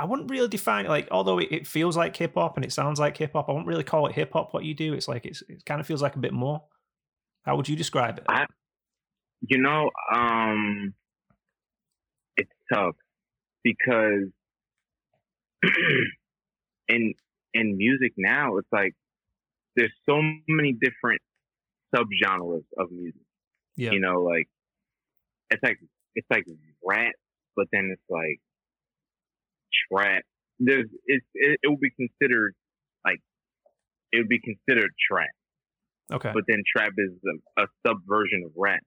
I 0.00 0.04
wouldn't 0.04 0.30
really 0.30 0.48
define 0.48 0.86
it 0.86 0.90
like, 0.90 1.08
although 1.10 1.38
it, 1.38 1.48
it 1.50 1.66
feels 1.66 1.96
like 1.96 2.16
hip 2.16 2.34
hop 2.34 2.56
and 2.56 2.64
it 2.64 2.72
sounds 2.72 3.00
like 3.00 3.16
hip 3.16 3.32
hop, 3.32 3.48
I 3.48 3.52
wouldn't 3.52 3.66
really 3.68 3.82
call 3.84 4.06
it 4.06 4.14
hip 4.14 4.32
hop. 4.32 4.54
What 4.54 4.64
you 4.64 4.74
do, 4.74 4.94
it's 4.94 5.08
like 5.08 5.26
it's 5.26 5.42
it 5.48 5.64
kind 5.64 5.80
of 5.80 5.86
feels 5.86 6.02
like 6.02 6.14
a 6.16 6.20
bit 6.20 6.32
more. 6.32 6.62
How 7.44 7.56
would 7.56 7.68
you 7.68 7.76
describe 7.76 8.18
it? 8.18 8.24
I- 8.28 8.46
You 9.40 9.58
know, 9.58 9.90
um, 10.12 10.94
it's 12.36 12.50
tough 12.72 12.96
because 13.62 14.24
in 16.88 17.14
in 17.54 17.76
music 17.76 18.12
now, 18.16 18.56
it's 18.58 18.68
like 18.72 18.94
there's 19.76 19.92
so 20.08 20.20
many 20.48 20.72
different 20.72 21.20
subgenres 21.94 22.64
of 22.76 22.90
music. 22.90 23.22
yeah, 23.76 23.92
You 23.92 24.00
know, 24.00 24.22
like 24.22 24.48
it's 25.50 25.62
like 25.62 25.78
it's 26.14 26.26
like 26.30 26.44
rap, 26.84 27.14
but 27.56 27.66
then 27.72 27.90
it's 27.92 28.02
like 28.08 28.40
trap. 29.92 30.22
There's 30.58 30.86
it's 31.06 31.26
it, 31.34 31.60
it 31.62 31.68
would 31.68 31.80
be 31.80 31.90
considered 31.90 32.54
like 33.04 33.20
it 34.12 34.18
would 34.18 34.28
be 34.28 34.40
considered 34.40 34.90
trap 35.10 35.30
okay, 36.12 36.30
but 36.34 36.44
then 36.48 36.62
trap 36.66 36.92
is 36.96 37.12
a, 37.58 37.62
a 37.62 37.66
subversion 37.86 38.42
of 38.44 38.52
rap. 38.56 38.80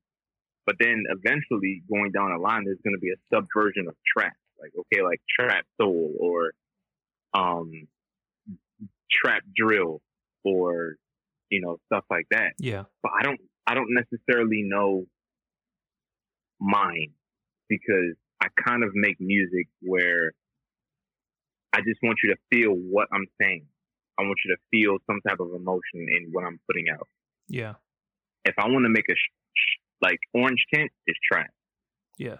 But 0.66 0.76
then 0.80 1.04
eventually 1.10 1.82
going 1.90 2.12
down 2.12 2.32
the 2.32 2.38
line, 2.38 2.66
there's 2.66 2.82
going 2.84 2.96
to 2.96 3.02
be 3.02 3.12
a 3.12 3.20
subversion 3.34 3.88
of 3.88 3.96
trap. 4.06 4.34
Like, 4.60 4.72
okay, 4.78 5.02
like 5.04 5.20
trap 5.28 5.66
soul 5.80 6.14
or, 6.20 6.52
um, 7.34 7.88
trap 9.12 9.44
drill 9.56 10.02
or, 10.44 10.96
you 11.50 11.62
know, 11.62 11.78
stuff 11.88 12.06
like 12.10 12.26
that. 12.32 12.54
yeah. 12.60 12.84
But 13.04 13.12
I 13.20 13.24
don't, 13.24 13.39
I 13.67 13.76
don't 13.76 13.89
necessarily 13.89 14.63
know 14.63 15.06
mine 16.60 17.12
because 17.70 18.15
I 18.41 18.48
kind 18.67 18.84
of 18.84 18.91
make 18.94 19.17
music 19.20 19.67
where 19.82 20.32
I 21.74 21.80
just 21.80 22.00
want 22.04 22.17
you 22.24 22.34
to 22.34 22.39
feel 22.52 22.72
what 22.72 23.08
I'm 23.13 23.28
saying. 23.41 23.65
I 24.20 24.24
want 24.24 24.38
you 24.46 24.56
to 24.56 24.62
feel 24.72 24.98
some 25.08 25.20
type 25.28 25.39
of 25.39 25.54
emotion 25.56 26.08
in 26.17 26.30
what 26.32 26.44
I'm 26.44 26.60
putting 26.67 26.86
out. 26.94 27.08
Yeah. 27.48 27.76
If 28.46 28.56
I 28.58 28.67
want 28.67 28.86
to 28.86 28.89
make 28.89 29.06
a 29.10 29.13
sh- 29.13 29.34
sh- 29.56 29.80
like 30.02 30.20
orange 30.34 30.63
tint 30.74 30.91
is 31.08 31.15
trap. 31.32 31.50
Yeah. 32.17 32.38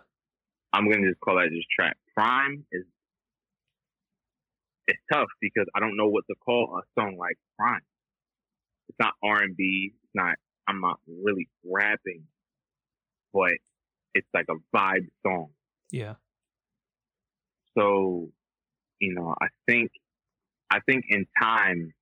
I'm 0.74 0.90
gonna 0.90 1.08
just 1.08 1.20
call 1.22 1.36
that 1.36 1.50
just 1.50 1.68
trap. 1.76 1.98
Prime 2.16 2.66
is 2.72 2.84
it's 4.92 5.00
tough 5.12 5.30
because 5.40 5.68
I 5.74 5.80
don't 5.80 5.96
know 5.96 6.10
what 6.10 6.26
to 6.30 6.36
call 6.36 6.78
a 6.78 7.00
song 7.00 7.16
like 7.18 7.38
Prime. 7.58 7.82
It's 8.90 9.00
not 9.00 9.14
R 9.24 9.42
and 9.42 9.56
B. 9.56 9.94
It's 9.94 10.12
not. 10.14 10.36
I'm 10.68 10.82
not 10.82 11.00
really 11.08 11.48
rapping, 11.66 12.24
but 13.34 13.54
it's 14.14 14.28
like 14.34 14.46
a 14.50 14.56
vibe 14.76 15.08
song. 15.26 15.50
Yeah. 15.92 16.16
So, 17.78 18.30
you 19.00 19.14
know, 19.14 19.34
I 19.42 19.48
think, 19.68 19.92
I 20.70 20.80
think 20.82 21.06
in 21.10 21.26
time, 21.42 21.94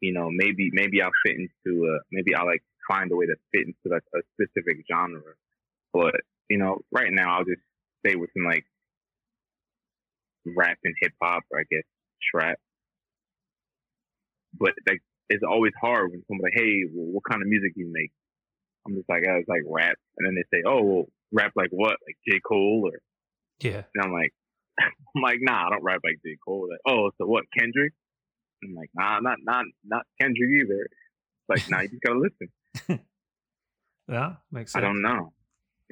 you 0.00 0.12
know, 0.12 0.28
maybe 0.30 0.70
maybe 0.72 1.02
I'll 1.02 1.10
fit 1.24 1.36
into 1.36 1.84
a 1.84 1.98
maybe 2.10 2.34
I'll 2.34 2.46
like 2.46 2.62
find 2.88 3.10
a 3.12 3.16
way 3.16 3.26
to 3.26 3.36
fit 3.52 3.66
into 3.66 3.94
like 3.94 4.04
a 4.14 4.20
specific 4.34 4.84
genre. 4.90 5.34
But 5.92 6.14
you 6.48 6.58
know, 6.58 6.78
right 6.90 7.10
now 7.10 7.36
I'll 7.36 7.44
just 7.44 7.62
stay 8.04 8.16
with 8.16 8.30
some 8.34 8.44
like 8.44 8.64
rap 10.46 10.78
and 10.84 10.94
hip 11.00 11.12
hop, 11.20 11.44
I 11.54 11.64
guess 11.70 11.84
trap. 12.34 12.58
But 14.58 14.72
like, 14.88 15.00
it's 15.28 15.42
always 15.48 15.72
hard 15.80 16.10
when 16.10 16.22
someone's 16.28 16.44
like, 16.44 16.56
"Hey, 16.56 16.84
well, 16.92 17.12
what 17.12 17.24
kind 17.28 17.42
of 17.42 17.48
music 17.48 17.74
do 17.74 17.80
you 17.80 17.90
make?" 17.92 18.10
I'm 18.86 18.94
just 18.94 19.08
like, 19.08 19.22
oh, 19.28 19.32
"I 19.32 19.36
was 19.36 19.48
like 19.48 19.62
rap," 19.68 19.96
and 20.18 20.26
then 20.26 20.34
they 20.34 20.44
say, 20.56 20.62
"Oh, 20.66 20.82
well, 20.82 21.04
rap 21.32 21.52
like 21.56 21.70
what? 21.70 21.96
Like 22.06 22.16
J 22.28 22.40
Cole?" 22.46 22.82
Or 22.86 22.98
Yeah. 23.60 23.82
and 23.94 24.04
I'm 24.04 24.12
like, 24.12 24.32
I'm 24.80 25.22
like, 25.22 25.38
nah, 25.40 25.66
I 25.66 25.70
don't 25.70 25.82
rap 25.82 26.00
like 26.04 26.16
J 26.24 26.36
Cole. 26.46 26.68
Like, 26.70 26.80
oh, 26.86 27.10
so 27.18 27.26
what, 27.26 27.44
Kendrick? 27.58 27.92
I'm 28.64 28.74
like, 28.74 28.90
nah, 28.94 29.20
not 29.20 29.38
not 29.42 29.64
not 29.84 30.02
Kendrick 30.20 30.50
either. 30.62 30.84
It's 30.88 31.48
like, 31.48 31.64
nah, 31.68 31.80
you 31.82 31.88
just 31.88 32.02
gotta 32.02 32.18
listen. 32.18 33.00
Yeah. 34.08 34.34
Makes 34.52 34.72
sense. 34.72 34.84
I 34.84 34.86
don't 34.86 35.02
know. 35.02 35.32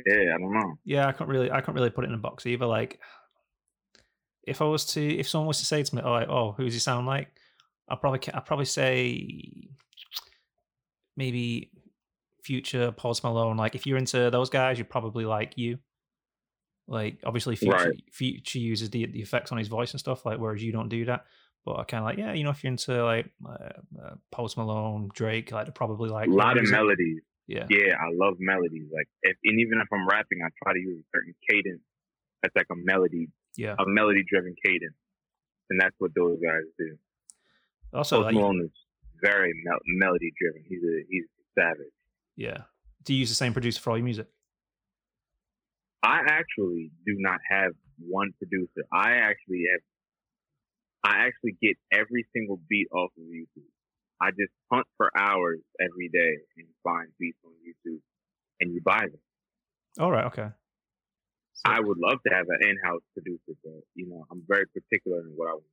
Yeah, 0.07 0.35
I 0.35 0.39
don't 0.39 0.53
know. 0.53 0.79
yeah, 0.85 1.09
I 1.09 1.13
can't 1.13 1.29
really, 1.29 1.51
I 1.51 1.61
can't 1.61 1.75
really 1.75 1.91
put 1.91 2.05
it 2.05 2.09
in 2.09 2.15
a 2.15 2.19
box 2.19 2.47
either. 2.47 2.65
Like, 2.67 3.01
if 4.47 4.61
I 4.61 4.65
was 4.65 4.85
to, 4.87 5.03
if 5.03 5.29
someone 5.29 5.49
was 5.49 5.59
to 5.59 5.65
say 5.65 5.83
to 5.83 5.95
me, 5.97 6.03
"Oh, 6.05 6.25
oh, 6.29 6.55
who 6.57 6.65
does 6.65 6.75
he 6.75 6.81
sound 6.81 7.07
like?" 7.07 7.29
I'll 7.89 7.99
probably, 7.99 8.21
I'll 8.33 8.41
probably 8.41 8.65
say 8.65 9.69
maybe 11.17 11.71
Future, 12.43 12.93
Post 12.93 13.25
Malone. 13.25 13.57
Like, 13.57 13.75
if 13.75 13.87
you're 13.87 13.99
into 13.99 14.31
those 14.31 14.51
guys, 14.51 14.79
you're 14.79 14.87
probably 14.87 15.25
like 15.25 15.57
you. 15.57 15.79
Like, 16.87 17.19
obviously, 17.25 17.57
Future, 17.57 17.77
Right. 17.77 18.05
Future 18.13 18.59
uses 18.59 18.91
the 18.91 19.07
the 19.07 19.21
effects 19.21 19.53
on 19.53 19.59
his 19.59 19.69
voice 19.69 19.93
and 19.93 20.01
stuff, 20.01 20.27
like 20.27 20.39
whereas 20.39 20.63
you 20.63 20.73
don't 20.73 20.89
do 20.89 21.05
that. 21.07 21.25
But 21.65 21.79
I 21.79 21.85
kind 21.85 22.03
of 22.03 22.07
like, 22.07 22.19
yeah, 22.19 22.35
you 22.35 22.45
know, 22.45 22.51
if 22.51 22.63
you're 22.63 22.73
into 22.73 23.03
like 23.03 23.31
uh, 23.49 23.71
uh, 24.03 24.15
Post 24.31 24.59
Malone, 24.59 25.09
Drake, 25.15 25.51
like 25.51 25.65
they're 25.65 25.73
probably 25.73 26.11
like 26.11 26.29
a 26.29 26.31
lot 26.31 26.59
of 26.59 26.69
melodies. 26.69 27.23
Yeah, 27.47 27.67
Yeah, 27.69 27.95
I 28.01 28.09
love 28.13 28.37
melodies. 28.39 28.89
Like, 28.93 29.09
if 29.23 29.37
and 29.45 29.61
even 29.61 29.79
if 29.81 29.89
I'm 29.93 30.07
rapping, 30.09 30.39
I 30.45 30.49
try 30.63 30.73
to 30.75 30.79
use 30.79 31.01
a 31.01 31.09
certain 31.15 31.35
cadence. 31.49 31.83
That's 32.43 32.57
like 32.57 32.67
a 32.71 32.77
melody, 32.77 33.29
yeah. 33.57 33.75
a 33.79 33.85
melody-driven 33.87 34.55
cadence, 34.65 34.97
and 35.71 35.81
that's 35.81 35.95
what 35.99 36.13
those 36.15 36.39
guys 36.43 36.65
do. 36.79 36.97
Also, 37.93 38.23
Post 38.23 38.35
Malone 38.35 38.63
is 38.65 38.71
very 39.23 39.53
mel- 39.65 39.79
melody-driven. 39.87 40.65
He's 40.69 40.83
a 40.83 41.05
he's 41.09 41.25
savage. 41.59 41.93
yeah. 42.37 42.59
Do 43.05 43.13
you 43.13 43.21
use 43.21 43.29
the 43.29 43.35
same 43.35 43.53
producer 43.53 43.81
for 43.83 43.91
all 43.91 43.99
your 43.99 44.05
music? 44.05 44.27
I 46.03 46.21
actually 46.27 46.91
do 47.07 47.17
not 47.19 47.39
have 47.51 47.73
one 47.99 48.31
producer. 48.39 48.87
I 48.93 49.17
actually 49.17 49.65
have. 49.73 49.83
I 51.05 51.27
actually 51.27 51.57
get 51.61 51.77
every 51.93 52.27
single 52.35 52.61
beat 52.69 52.89
off 52.93 53.11
of 53.19 53.25
YouTube. 53.25 53.69
I 54.21 54.31
just 54.31 54.53
hunt 54.73 54.87
for 54.97 55.11
hours 55.15 55.61
every 55.79 56.09
day 56.09 56.39
and 56.57 56.67
find 56.83 57.09
beats 57.21 57.37
on 57.45 57.53
YouTube, 57.61 58.01
and 58.61 58.73
you 58.73 58.81
buy 58.83 59.01
them. 59.01 59.21
All 59.99 60.11
right, 60.11 60.25
okay. 60.27 60.49
I 61.65 61.81
would 61.81 61.99
love 61.99 62.19
to 62.27 62.35
have 62.35 62.47
an 62.49 62.69
in-house 62.69 63.01
producer, 63.15 63.59
but 63.63 63.73
you 63.95 64.09
know, 64.09 64.27
I'm 64.31 64.43
very 64.47 64.67
particular 64.67 65.21
in 65.21 65.33
what 65.37 65.49
I 65.49 65.53
want. 65.53 65.65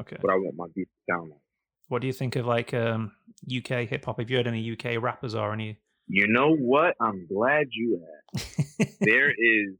okay. 0.00 0.16
what 0.20 0.32
I 0.32 0.36
want 0.36 0.56
my 0.56 0.66
beats 0.74 0.90
to 0.90 1.12
sound 1.12 1.30
like. 1.30 1.40
What 1.88 2.00
do 2.00 2.06
you 2.06 2.12
think 2.12 2.36
of 2.36 2.46
like 2.46 2.74
um, 2.74 3.12
UK 3.46 3.88
hip 3.88 4.04
hop? 4.04 4.18
Have 4.18 4.30
you 4.30 4.36
heard 4.36 4.46
any 4.46 4.72
UK 4.72 5.02
rappers 5.02 5.34
or 5.34 5.52
any? 5.52 5.78
You 6.08 6.26
know 6.28 6.54
what? 6.54 6.94
I'm 7.00 7.26
glad 7.26 7.68
you 7.72 8.02
asked. 8.34 8.58
There 9.00 9.30
is 9.30 9.74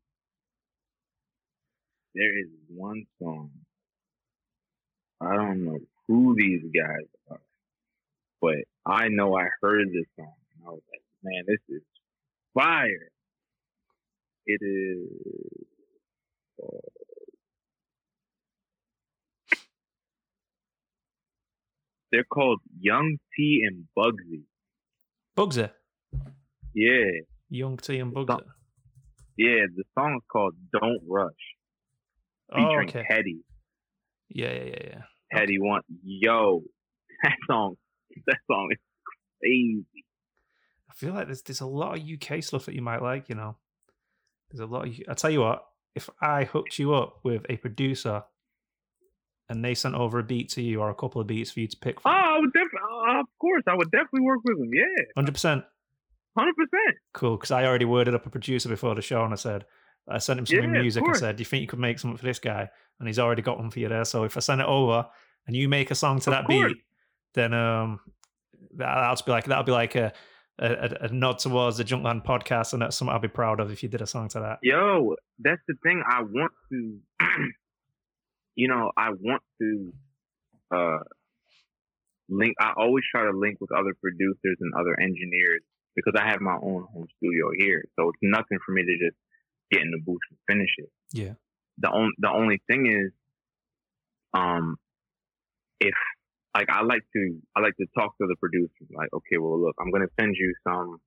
there 2.15 2.39
is 2.39 2.49
one 2.69 3.05
song. 3.21 3.51
I 5.21 5.35
don't 5.35 5.65
know 5.65 5.79
who 6.09 6.35
these 6.37 6.63
guys 6.75 7.07
are, 7.31 7.41
but 8.41 8.57
I 8.85 9.09
know 9.09 9.37
I 9.37 9.47
heard 9.61 9.89
this 9.89 10.07
song 10.17 10.35
and 10.57 10.67
I 10.67 10.71
was 10.71 10.83
like, 10.91 11.03
man, 11.23 11.45
this 11.47 11.61
is 11.69 11.83
fire. 12.55 13.12
It 14.47 14.61
is. 14.63 15.09
uh, 16.63 16.67
they're 22.11 22.25
called 22.25 22.61
Young 22.81 23.17
T 23.37 23.63
and 23.67 23.85
Bugsy. 23.97 24.43
Bugsy, 25.37 25.71
Yeah, 26.75 27.05
Young 27.49 27.77
T 27.79 27.99
and 27.99 28.13
Bugsy. 28.15 28.25
Stop. 28.25 28.47
yeah. 29.37 29.65
The 29.75 29.85
song 29.99 30.17
is 30.17 30.23
called 30.31 30.55
"Don't 30.73 31.01
Rush," 31.09 31.33
Oh, 32.53 32.57
featuring 32.57 32.89
okay. 32.91 33.05
Headie. 33.11 33.41
Yeah, 34.29 34.53
yeah, 34.53 34.65
yeah, 34.65 34.87
yeah. 34.87 35.03
Headie 35.39 35.59
One 35.61 35.83
yo. 36.03 36.63
That 37.23 37.37
song, 37.47 37.77
that 38.27 38.39
song 38.51 38.69
is 38.73 38.79
crazy. 39.41 40.05
I 40.91 40.95
feel 40.95 41.15
like 41.15 41.27
there's 41.27 41.43
there's 41.43 41.61
a 41.61 41.67
lot 41.67 41.97
of 41.97 42.03
UK 42.05 42.43
stuff 42.43 42.67
that 42.67 42.75
you 42.75 42.83
might 42.83 43.01
like. 43.01 43.29
You 43.29 43.37
know, 43.37 43.57
there's 44.53 44.61
a 44.61 44.67
lot. 44.73 44.87
Of, 44.87 44.95
I 45.09 45.15
tell 45.15 45.31
you 45.31 45.41
what, 45.41 45.65
if 45.95 46.09
I 46.21 46.45
hooked 46.45 46.79
you 46.79 46.95
up 46.95 47.21
with 47.25 47.45
a 47.49 47.57
producer, 47.57 48.23
and 49.49 49.65
they 49.65 49.75
sent 49.75 49.95
over 49.95 50.19
a 50.19 50.23
beat 50.23 50.49
to 50.51 50.63
you 50.63 50.81
or 50.81 50.91
a 50.91 50.95
couple 50.95 51.21
of 51.21 51.27
beats 51.27 51.51
for 51.51 51.61
you 51.61 51.69
to 51.69 51.77
pick 51.77 51.99
Oh, 51.99 52.03
from, 52.03 52.13
I 52.13 52.39
would 52.41 52.53
definitely, 52.53 53.21
of 53.21 53.27
course, 53.41 53.63
I 53.67 53.75
would 53.75 53.91
definitely 53.91 54.23
work 54.23 54.41
with 54.45 54.59
them. 54.59 54.71
Yeah, 54.73 55.05
hundred 55.17 55.33
percent 55.33 55.65
hundred 56.37 56.55
percent. 56.57 56.97
cool. 57.13 57.37
Because 57.37 57.51
I 57.51 57.65
already 57.65 57.85
worded 57.85 58.15
up 58.15 58.27
a 58.27 58.31
producer 58.31 58.69
before 58.69 58.95
the 58.95 59.03
show, 59.03 59.25
and 59.25 59.33
I 59.33 59.37
said 59.37 59.67
I 60.09 60.19
sent 60.19 60.39
him 60.39 60.47
some 60.47 60.61
Yeah, 60.61 60.67
music 60.67 61.05
and 61.05 61.17
said, 61.17 61.37
"Do 61.37 61.41
you 61.43 61.45
think 61.47 61.61
you 61.63 61.69
could 61.69 61.79
make 61.79 61.99
something 61.99 62.17
for 62.17 62.25
this 62.25 62.39
guy?" 62.39 62.69
And 62.99 63.09
he's 63.09 63.19
already 63.19 63.43
got 63.43 63.59
one 63.59 63.71
for 63.71 63.81
you 63.81 63.89
there. 63.89 64.05
So 64.05 64.25
if 64.25 64.37
I 64.37 64.41
send 64.41 64.61
it 64.61 64.67
over 64.67 65.07
and 65.47 65.57
you 65.57 65.69
make 65.69 65.91
a 65.91 65.95
song 65.95 66.21
to 66.21 66.31
Of 66.31 66.35
that 66.37 66.47
course. 66.47 66.73
beat, 66.73 66.83
then 67.35 67.53
um, 67.53 68.01
that, 68.77 68.95
that'll 68.95 69.25
be 69.27 69.33
like 69.33 69.45
that'll 69.45 69.65
be 69.65 69.73
like 69.73 69.95
a, 69.97 70.13
a 70.59 71.07
a 71.07 71.09
nod 71.09 71.39
towards 71.39 71.79
the 71.79 71.85
Junkland 71.85 72.25
podcast, 72.25 72.73
and 72.73 72.83
that's 72.83 72.97
something 72.97 73.13
I'll 73.13 73.21
be 73.21 73.29
proud 73.29 73.61
of 73.61 73.71
if 73.71 73.83
you 73.83 73.89
did 73.89 74.03
a 74.03 74.07
song 74.07 74.29
to 74.29 74.41
that. 74.41 74.59
Yo, 74.63 75.17
that's 75.39 75.61
the 75.67 75.75
thing. 75.83 76.03
I 76.07 76.23
want 76.23 76.53
to, 76.71 76.99
you 78.55 78.69
know, 78.69 78.91
I 78.97 79.11
want 79.11 79.43
to 79.61 79.93
uh 80.75 80.99
link. 82.29 82.55
I 82.61 82.73
always 82.77 83.05
try 83.11 83.25
to 83.25 83.37
link 83.37 83.59
with 83.61 83.73
other 83.73 83.95
producers 84.01 84.57
and 84.61 84.73
other 84.75 84.99
engineers 85.01 85.63
because 85.97 86.15
I 86.19 86.29
have 86.31 86.41
my 86.41 86.55
own 86.55 86.87
home 86.93 87.07
studio 87.17 87.51
here. 87.59 87.85
So 87.99 88.09
it's 88.09 88.19
nothing 88.23 88.59
for 88.65 88.73
me 88.73 88.83
to 88.83 89.07
just 89.07 89.17
get 89.71 89.83
in 89.83 89.91
the 89.91 90.01
booth 90.05 90.21
and 90.31 90.39
finish 90.49 90.71
it. 90.79 90.91
Yeah. 91.13 91.35
The 91.79 91.91
only 91.91 92.13
the 92.19 92.31
only 92.31 92.63
thing 92.69 92.87
is, 92.87 93.13
um, 94.35 94.77
if 95.81 95.95
like 96.55 96.69
I 96.71 96.83
like 96.83 97.03
to 97.17 97.23
I 97.57 97.61
like 97.61 97.77
to 97.79 97.87
talk 97.99 98.17
to 98.19 98.27
the 98.29 98.37
producers. 98.39 98.89
Like, 98.95 99.09
okay, 99.13 99.39
well, 99.39 99.61
look, 99.61 99.75
I'm 99.81 99.91
gonna 99.91 100.11
send 100.21 100.37
you 100.39 100.55
some. 100.67 100.99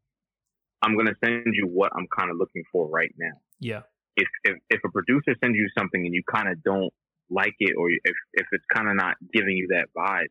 I'm 0.81 0.97
gonna 0.97 1.15
send 1.23 1.45
you 1.53 1.67
what 1.67 1.91
I'm 1.95 2.07
kind 2.15 2.29
of 2.31 2.37
looking 2.37 2.63
for 2.71 2.87
right 2.89 3.13
now 3.17 3.37
Yeah. 3.59 3.81
if 4.17 4.27
if, 4.43 4.55
if 4.69 4.81
a 4.85 4.89
producer 4.91 5.33
sends 5.43 5.55
you 5.57 5.67
something 5.77 6.05
and 6.05 6.13
you 6.13 6.23
kind 6.31 6.47
of 6.49 6.61
don't 6.63 6.93
like 7.29 7.55
it, 7.59 7.73
or 7.77 7.89
if 7.89 8.15
if 8.33 8.45
it's 8.51 8.65
kind 8.73 8.87
of 8.89 8.95
not 8.95 9.15
giving 9.33 9.55
you 9.57 9.67
that 9.71 9.87
vibe, 9.97 10.29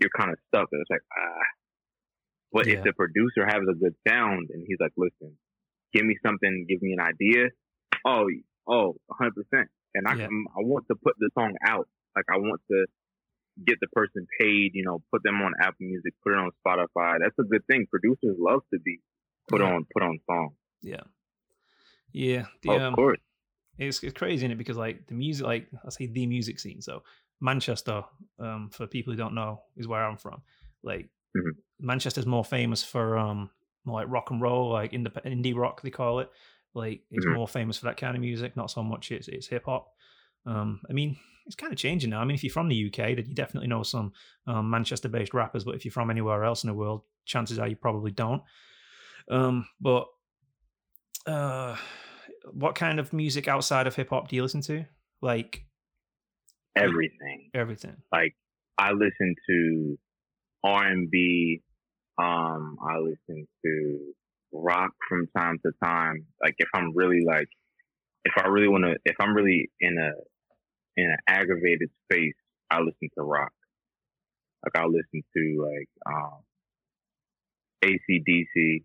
you're 0.00 0.10
kind 0.16 0.30
of 0.30 0.38
stuck. 0.48 0.68
And 0.72 0.80
it's 0.80 0.90
like 0.90 1.04
ah. 1.16 1.46
But 2.52 2.66
Yeah. 2.66 2.74
if 2.78 2.84
the 2.84 2.92
producer 2.92 3.44
has 3.46 3.62
a 3.68 3.74
good 3.74 3.94
sound 4.06 4.48
and 4.52 4.64
he's 4.66 4.76
like, 4.80 4.92
listen, 4.96 5.36
give 5.94 6.04
me 6.04 6.16
something, 6.24 6.66
give 6.68 6.82
me 6.82 6.92
an 6.92 7.00
idea. 7.00 7.48
Oh, 8.04 8.28
oh, 8.68 8.96
100 9.06 9.32
percent. 9.34 9.68
And 9.94 10.06
I 10.06 10.14
Yeah. 10.16 10.26
I 10.26 10.60
want 10.60 10.86
to 10.88 10.94
put 10.94 11.14
the 11.18 11.30
song 11.34 11.54
out. 11.66 11.88
Like 12.16 12.26
I 12.30 12.36
want 12.38 12.60
to 12.70 12.86
get 13.66 13.78
the 13.80 13.88
person 13.92 14.26
paid. 14.40 14.72
You 14.74 14.84
know, 14.84 15.02
put 15.12 15.22
them 15.22 15.40
on 15.42 15.52
Apple 15.60 15.76
Music, 15.80 16.14
put 16.22 16.32
it 16.32 16.38
on 16.38 16.50
Spotify. 16.66 17.18
That's 17.22 17.38
a 17.38 17.44
good 17.44 17.66
thing. 17.66 17.86
Producers 17.90 18.36
love 18.38 18.62
to 18.72 18.78
be 18.80 19.00
put 19.48 19.60
Yeah. 19.60 19.72
on 19.74 19.86
put 19.92 20.02
on 20.02 20.18
songs. 20.28 20.52
Yeah. 20.82 21.02
Yeah. 22.12 22.46
The, 22.62 22.70
of 22.70 22.82
um, 22.82 22.94
course. 22.94 23.18
it's 23.78 24.02
it's 24.02 24.14
crazy, 24.14 24.46
is 24.46 24.52
it? 24.52 24.58
Because 24.58 24.76
like 24.76 25.06
the 25.06 25.14
music, 25.14 25.46
like 25.46 25.68
I 25.84 25.90
say, 25.90 26.06
the 26.06 26.26
music 26.26 26.60
scene. 26.60 26.80
So 26.82 27.02
Manchester, 27.40 28.04
um, 28.38 28.70
for 28.72 28.86
people 28.86 29.12
who 29.12 29.16
don't 29.16 29.34
know, 29.34 29.62
is 29.76 29.88
where 29.88 30.04
I'm 30.04 30.16
from. 30.16 30.42
Like 30.82 31.08
Mhm. 31.36 31.52
Manchester's 31.80 32.26
more 32.26 32.44
famous 32.44 32.82
for 32.84 33.16
um 33.16 33.50
more 33.84 34.00
like 34.00 34.10
rock 34.10 34.30
and 34.30 34.40
roll, 34.40 34.70
like 34.70 34.92
indep- 34.92 35.24
indie 35.24 35.56
rock 35.56 35.82
they 35.82 35.90
call 35.90 36.20
it. 36.20 36.30
Like 36.74 37.02
it's 37.10 37.26
Mhm. 37.26 37.34
more 37.34 37.48
famous 37.48 37.78
for 37.78 37.86
that 37.86 37.96
kind 37.96 38.14
of 38.16 38.20
music, 38.20 38.56
not 38.56 38.70
so 38.70 38.82
much 38.82 39.10
it's 39.10 39.28
it's 39.28 39.46
hip 39.46 39.64
hop. 39.64 39.94
Um, 40.46 40.80
I 40.88 40.92
mean, 40.92 41.16
it's 41.46 41.56
kind 41.56 41.72
of 41.72 41.78
changing 41.78 42.10
now. 42.10 42.20
I 42.20 42.24
mean, 42.24 42.34
if 42.34 42.44
you're 42.44 42.52
from 42.52 42.68
the 42.68 42.86
UK, 42.86 43.16
then 43.16 43.26
you 43.26 43.34
definitely 43.34 43.68
know 43.68 43.82
some 43.82 44.12
um, 44.46 44.70
Manchester-based 44.70 45.34
rappers. 45.34 45.64
But 45.64 45.74
if 45.74 45.84
you're 45.84 45.92
from 45.92 46.10
anywhere 46.10 46.44
else 46.44 46.64
in 46.64 46.68
the 46.68 46.74
world, 46.74 47.02
chances 47.24 47.58
are 47.58 47.68
you 47.68 47.76
probably 47.76 48.10
don't. 48.10 48.42
Um, 49.30 49.66
but 49.80 50.06
uh, 51.26 51.76
what 52.52 52.74
kind 52.74 52.98
of 52.98 53.12
music 53.12 53.48
outside 53.48 53.86
of 53.86 53.94
hip 53.94 54.10
hop 54.10 54.28
do 54.28 54.36
you 54.36 54.42
listen 54.42 54.60
to? 54.62 54.84
Like 55.20 55.64
Everything. 56.76 57.50
everything. 57.54 57.96
Like 58.10 58.34
I 58.78 58.92
listen 58.92 59.34
to 59.48 59.98
R 60.64 60.86
and 60.86 61.10
B. 61.10 61.62
Um, 62.18 62.76
I 62.82 62.98
listen 62.98 63.46
to 63.64 63.98
rock 64.52 64.90
from 65.08 65.28
time 65.36 65.58
to 65.64 65.72
time. 65.84 66.26
Like 66.42 66.54
if 66.58 66.68
I'm 66.74 66.96
really 66.96 67.22
like, 67.26 67.48
if 68.24 68.32
I 68.36 68.46
really 68.48 68.68
want 68.68 68.84
to, 68.84 68.96
if 69.04 69.16
I'm 69.20 69.34
really 69.34 69.70
in 69.80 69.98
a 69.98 70.10
in 70.96 71.04
an 71.04 71.18
aggravated 71.28 71.90
space, 72.04 72.34
I 72.70 72.80
listen 72.80 73.08
to 73.16 73.22
rock. 73.24 73.52
Like 74.64 74.82
I'll 74.82 74.92
listen 74.92 75.22
to 75.36 75.68
like 75.70 75.88
um, 76.06 76.42
ACDC. 77.84 78.84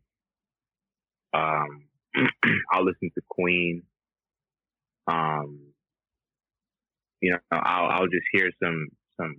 Um, 1.34 1.88
I'll 2.72 2.86
listen 2.86 3.12
to 3.16 3.22
Queen. 3.30 3.84
Um, 5.08 5.60
you 7.22 7.32
know, 7.32 7.38
I'll 7.52 7.88
I'll 7.88 8.08
just 8.08 8.26
hear 8.32 8.52
some 8.62 8.88
some 9.20 9.36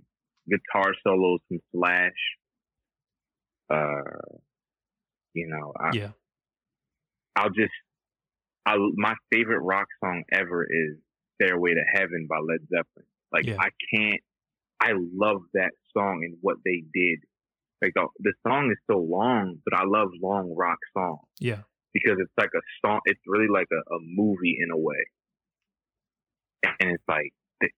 guitar 0.49 0.93
solos 1.05 1.39
from 1.47 1.59
Slash. 1.73 2.11
Uh, 3.69 4.37
you 5.33 5.47
know, 5.47 5.73
I, 5.79 5.91
Yeah. 5.93 6.11
I'll 7.35 7.49
just, 7.51 7.71
I 8.65 8.75
my 8.95 9.13
favorite 9.31 9.61
rock 9.61 9.87
song 10.03 10.23
ever 10.31 10.63
is 10.65 10.97
"Stairway 11.41 11.73
to 11.73 11.83
Heaven" 11.93 12.27
by 12.29 12.37
Led 12.39 12.61
Zeppelin. 12.69 13.05
Like 13.31 13.45
Yeah. 13.45 13.57
I 13.59 13.69
can't, 13.93 14.21
I 14.81 14.91
love 14.95 15.41
that 15.53 15.71
song 15.95 16.21
and 16.23 16.37
what 16.41 16.57
they 16.65 16.83
did. 16.93 17.19
Like 17.81 17.93
the, 17.95 18.07
the 18.19 18.33
song 18.45 18.71
is 18.71 18.77
so 18.91 18.97
long, 18.99 19.59
but 19.63 19.73
I 19.79 19.83
love 19.85 20.09
long 20.21 20.53
rock 20.55 20.79
songs 20.93 21.27
Yeah. 21.39 21.61
because 21.93 22.17
it's 22.19 22.33
like 22.37 22.51
a 22.55 22.61
song. 22.85 22.99
It's 23.05 23.21
really 23.27 23.47
like 23.47 23.67
a, 23.71 23.93
a 23.95 23.99
movie 24.01 24.57
in 24.61 24.71
a 24.71 24.77
way, 24.77 25.03
and 26.81 26.91
it's 26.91 27.03
like 27.07 27.31
th- 27.61 27.71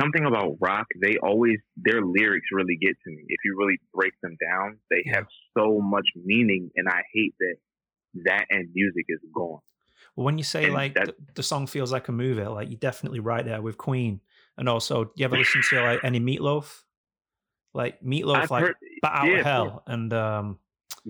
something 0.00 0.24
about 0.24 0.56
rock. 0.60 0.86
They 1.00 1.16
always 1.22 1.58
their 1.76 2.02
lyrics 2.02 2.46
really 2.52 2.76
get 2.76 2.96
to 3.04 3.10
me. 3.10 3.24
If 3.28 3.40
you 3.44 3.56
really 3.58 3.78
break 3.94 4.14
them 4.22 4.36
down, 4.40 4.78
they 4.90 5.02
Yeah. 5.06 5.16
have 5.16 5.26
so 5.56 5.80
much 5.80 6.08
meaning, 6.16 6.70
and 6.76 6.88
I 6.88 7.02
hate 7.14 7.34
that 7.38 7.56
that 8.24 8.46
and 8.50 8.68
music 8.74 9.04
is 9.08 9.20
gone. 9.34 9.60
When 10.16 10.38
you 10.38 10.44
say 10.44 10.64
And 10.64 10.74
like 10.74 10.94
that- 10.94 11.06
the, 11.06 11.14
the 11.36 11.42
song 11.42 11.66
feels 11.66 11.92
like 11.92 12.08
a 12.08 12.12
movie, 12.12 12.42
like 12.42 12.68
you're 12.68 12.78
definitely 12.78 13.20
right 13.20 13.44
there 13.44 13.62
with 13.62 13.78
Queen. 13.78 14.20
And 14.58 14.68
also, 14.68 15.04
do 15.04 15.10
you 15.16 15.26
ever 15.26 15.36
listen 15.36 15.62
to 15.70 15.82
like 15.82 16.00
any 16.02 16.18
Meatloaf? 16.18 16.82
Like 17.74 18.00
Meatloaf, 18.02 18.36
I've 18.36 18.50
like 18.50 18.64
heard, 18.64 18.74
Bat 19.02 19.12
Out 19.14 19.28
yeah, 19.28 19.38
of 19.38 19.44
Hell, 19.44 19.82
and 19.86 20.12
um, 20.14 20.58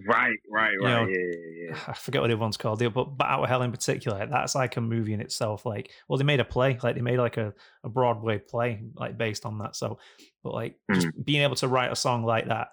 right, 0.05 0.37
right, 0.51 0.73
you 0.73 0.81
right, 0.81 0.91
know, 0.91 1.07
yeah, 1.07 1.17
yeah, 1.17 1.69
yeah. 1.69 1.79
I 1.87 1.93
forget 1.93 2.21
what 2.21 2.27
the 2.27 2.35
other 2.35 2.41
one's 2.41 2.57
called, 2.57 2.81
but 2.93 3.05
Bat 3.17 3.31
Out 3.31 3.43
of 3.45 3.49
Hell 3.49 3.63
in 3.63 3.71
particular, 3.71 4.27
that's 4.27 4.57
like 4.57 4.77
a 4.77 4.81
movie 4.81 5.13
in 5.13 5.21
itself. 5.21 5.65
Like, 5.65 5.93
well, 6.09 6.19
they 6.19 6.25
made 6.25 6.41
a 6.41 6.45
play, 6.45 6.77
like 6.83 6.97
they 6.97 7.03
made 7.03 7.19
like 7.19 7.37
a, 7.37 7.55
a 7.85 7.89
Broadway 7.89 8.39
play, 8.39 8.83
like 8.97 9.17
based 9.17 9.47
on 9.47 9.59
that. 9.59 9.77
So, 9.77 10.01
but 10.43 10.55
like 10.55 10.75
just 10.93 11.07
being 11.25 11.43
able 11.43 11.55
to 11.55 11.69
write 11.69 11.93
a 11.93 11.97
song 11.97 12.25
like 12.25 12.49
that, 12.49 12.71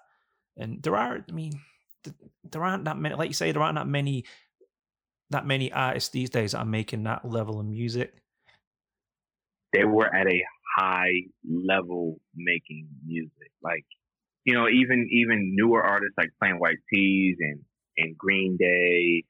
and 0.56 0.82
there 0.82 0.96
are, 0.96 1.24
I 1.28 1.32
mean, 1.32 1.52
th- 2.02 2.16
there 2.50 2.64
aren't 2.64 2.86
that 2.86 2.98
many, 2.98 3.14
like 3.14 3.28
you 3.28 3.34
say, 3.34 3.52
there 3.52 3.62
aren't 3.62 3.76
that 3.76 3.86
many, 3.86 4.24
that 5.34 5.46
many 5.46 5.70
artists 5.72 6.10
these 6.10 6.30
days 6.30 6.54
are 6.54 6.64
making 6.64 7.02
that 7.04 7.24
level 7.28 7.60
of 7.60 7.66
music. 7.66 8.14
they 9.74 9.84
were 9.84 10.06
at 10.14 10.26
a 10.28 10.42
high 10.78 11.10
level 11.44 12.16
making 12.36 12.88
music. 13.04 13.50
Like, 13.62 13.84
you 14.44 14.54
know, 14.54 14.68
even 14.68 15.08
even 15.10 15.54
newer 15.56 15.82
artists 15.82 16.14
like 16.16 16.30
Plain 16.40 16.58
White 16.58 16.78
T's 16.92 17.36
and 17.40 17.60
and 17.98 18.16
Green 18.16 18.56
Day, 18.56 19.24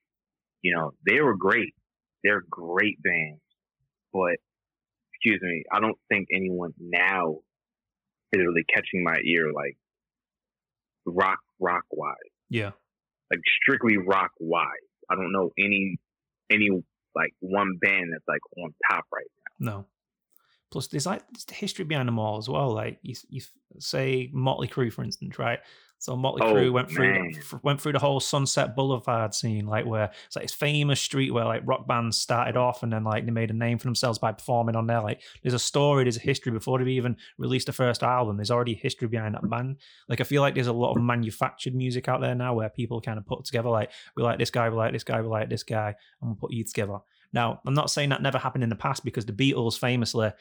you 0.63 0.75
know, 0.77 0.93
they 1.07 1.21
were 1.21 1.37
great. 1.37 1.75
They're 2.23 2.43
great 2.49 3.03
bands. 3.03 3.41
But 4.13 4.37
excuse 5.13 5.41
me, 5.43 5.65
I 5.73 5.81
don't 5.81 5.99
think 6.09 6.29
anyone 6.35 6.73
now 6.79 7.39
is 8.33 8.41
really 8.41 8.65
catching 8.75 9.03
my 9.03 9.17
ear 9.25 9.53
like 9.55 9.77
rock 11.07 11.39
rock 11.59 11.85
wise. 11.91 12.15
Yeah. 12.51 12.73
Like 13.31 13.41
strictly 13.63 13.97
rock 13.97 14.33
wise. 14.39 14.67
I 15.11 15.15
don't 15.15 15.33
know 15.33 15.51
any 15.59 15.99
any 16.51 16.71
like 17.15 17.33
one 17.41 17.79
band 17.81 18.13
that's 18.13 18.27
like 18.29 18.41
on 18.59 18.75
top 18.91 19.05
right 19.13 19.27
now. 19.61 19.73
No. 19.73 19.87
Plus, 20.71 20.89
there's 20.89 21.07
like 21.07 21.23
the 21.47 21.55
history 21.55 21.85
behind 21.85 22.09
them 22.09 22.19
all 22.19 22.37
as 22.37 22.49
well. 22.49 22.73
Like 22.73 22.99
you, 23.03 23.15
you 23.29 23.41
say 23.79 24.29
Motley 24.33 24.67
Crue, 24.67 24.93
for 24.93 25.05
instance, 25.05 25.39
right? 25.39 25.61
So 26.05 26.15
Motley 26.17 26.43
Oh, 26.43 26.53
Crue 26.53 26.71
went 26.71 26.91
through 26.91 27.31
f- 27.39 27.55
went 27.63 27.81
through 27.81 27.93
the 27.93 27.99
whole 27.99 28.21
Sunset 28.21 28.77
Boulevard 28.77 29.33
scene, 29.35 29.65
like 29.67 29.87
where 29.87 30.11
it's 30.27 30.37
like 30.37 30.45
this 30.45 30.53
famous 30.53 31.01
street 31.01 31.31
where 31.31 31.47
like 31.47 31.63
rock 31.65 31.87
bands 31.87 32.19
started 32.19 32.59
off, 32.59 32.83
and 32.83 32.93
then 32.93 33.05
like 33.05 33.25
they 33.25 33.31
made 33.31 33.51
a 33.51 33.55
name 33.55 33.79
for 33.79 33.87
themselves 33.87 34.19
by 34.19 34.31
performing 34.31 34.77
on 34.77 34.87
there. 34.87 35.01
Like 35.01 35.23
there's 35.43 35.55
a 35.55 35.59
story, 35.59 36.05
there's 36.05 36.19
a 36.19 36.21
history 36.21 36.53
before 36.53 36.79
they 36.79 36.91
even 36.91 37.17
released 37.39 37.69
the 37.69 37.73
first 37.73 38.03
album. 38.03 38.37
There's 38.37 38.51
already 38.51 38.75
history 38.75 39.09
behind 39.09 39.35
that 39.35 39.49
band. 39.49 39.79
Like 40.07 40.21
I 40.21 40.25
feel 40.25 40.43
like 40.43 40.53
there's 40.53 40.67
a 40.67 40.75
lot 40.75 40.95
of 40.95 41.03
manufactured 41.03 41.75
music 41.75 42.07
out 42.07 42.21
there 42.21 42.35
now 42.35 42.53
where 42.53 42.69
people 42.69 43.01
kind 43.01 43.17
of 43.19 43.25
put 43.25 43.47
together 43.47 43.71
like 43.71 43.91
we 44.15 44.23
like 44.23 44.39
this 44.39 44.51
guy, 44.51 44.69
we 44.69 44.77
like 44.77 44.93
this 44.93 45.05
guy, 45.05 45.23
we 45.23 45.29
like 45.29 45.49
this 45.49 45.63
guy, 45.63 45.95
and 46.21 46.29
we'll 46.29 46.37
put 46.37 46.53
you 46.53 46.65
together. 46.65 46.99
Now, 47.33 47.63
I'm 47.67 47.73
not 47.73 47.91
saying 47.91 48.11
that 48.11 48.21
never 48.21 48.37
happened 48.37 48.63
in 48.63 48.69
the 48.69 48.77
past 48.77 49.07
because 49.07 49.25
the 49.25 49.33
Beatles 49.33 49.79
famously 49.79 50.33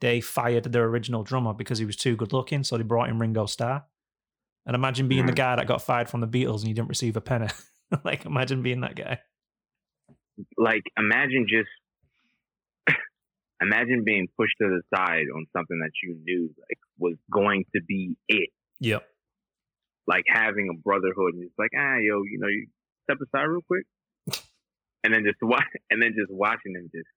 they 0.00 0.22
fired 0.22 0.64
their 0.64 0.84
original 0.84 1.24
drummer 1.24 1.52
because 1.52 1.78
he 1.78 1.84
was 1.84 1.96
too 1.96 2.16
good 2.16 2.32
looking, 2.32 2.64
so 2.64 2.78
they 2.78 2.84
brought 2.84 3.10
in 3.10 3.18
Ringo 3.18 3.44
Starr. 3.44 3.84
And 4.66 4.74
imagine 4.76 5.08
being 5.08 5.26
the 5.26 5.32
Mhm. 5.32 5.36
guy 5.36 5.56
that 5.56 5.66
got 5.66 5.82
fired 5.82 6.08
from 6.08 6.20
the 6.20 6.28
Beatles 6.28 6.60
and 6.60 6.68
you 6.68 6.74
didn't 6.74 6.88
receive 6.90 7.16
a 7.16 7.20
penny. 7.20 7.48
like 8.04 8.24
imagine 8.26 8.62
being 8.62 8.80
that 8.82 8.94
guy. 8.94 9.18
like 10.56 10.82
imagine 10.96 11.46
just 11.48 11.68
imagine 13.60 14.04
being 14.04 14.26
pushed 14.38 14.54
to 14.60 14.68
the 14.68 14.82
side 14.94 15.26
on 15.34 15.46
something 15.56 15.78
that 15.80 15.90
you 16.02 16.16
knew 16.24 16.48
like 16.58 16.78
was 16.98 17.16
going 17.30 17.64
to 17.74 17.80
be 17.86 18.16
it 18.28 18.48
Yep. 18.80 19.06
like 20.06 20.24
having 20.32 20.68
a 20.70 20.78
brotherhood 20.78 21.34
and 21.34 21.44
it's 21.44 21.58
like 21.58 21.70
ah 21.76 21.96
yo 22.00 22.22
you 22.22 22.38
know 22.38 22.48
you 22.48 22.66
step 23.04 23.18
aside 23.20 23.44
real 23.44 23.60
quick 23.66 23.84
and 25.04 25.12
then 25.12 25.24
just 25.24 25.36
watch 25.42 25.64
and 25.90 26.00
then 26.02 26.12
just 26.16 26.30
watching 26.32 26.72
them 26.74 26.88
just 26.94 27.08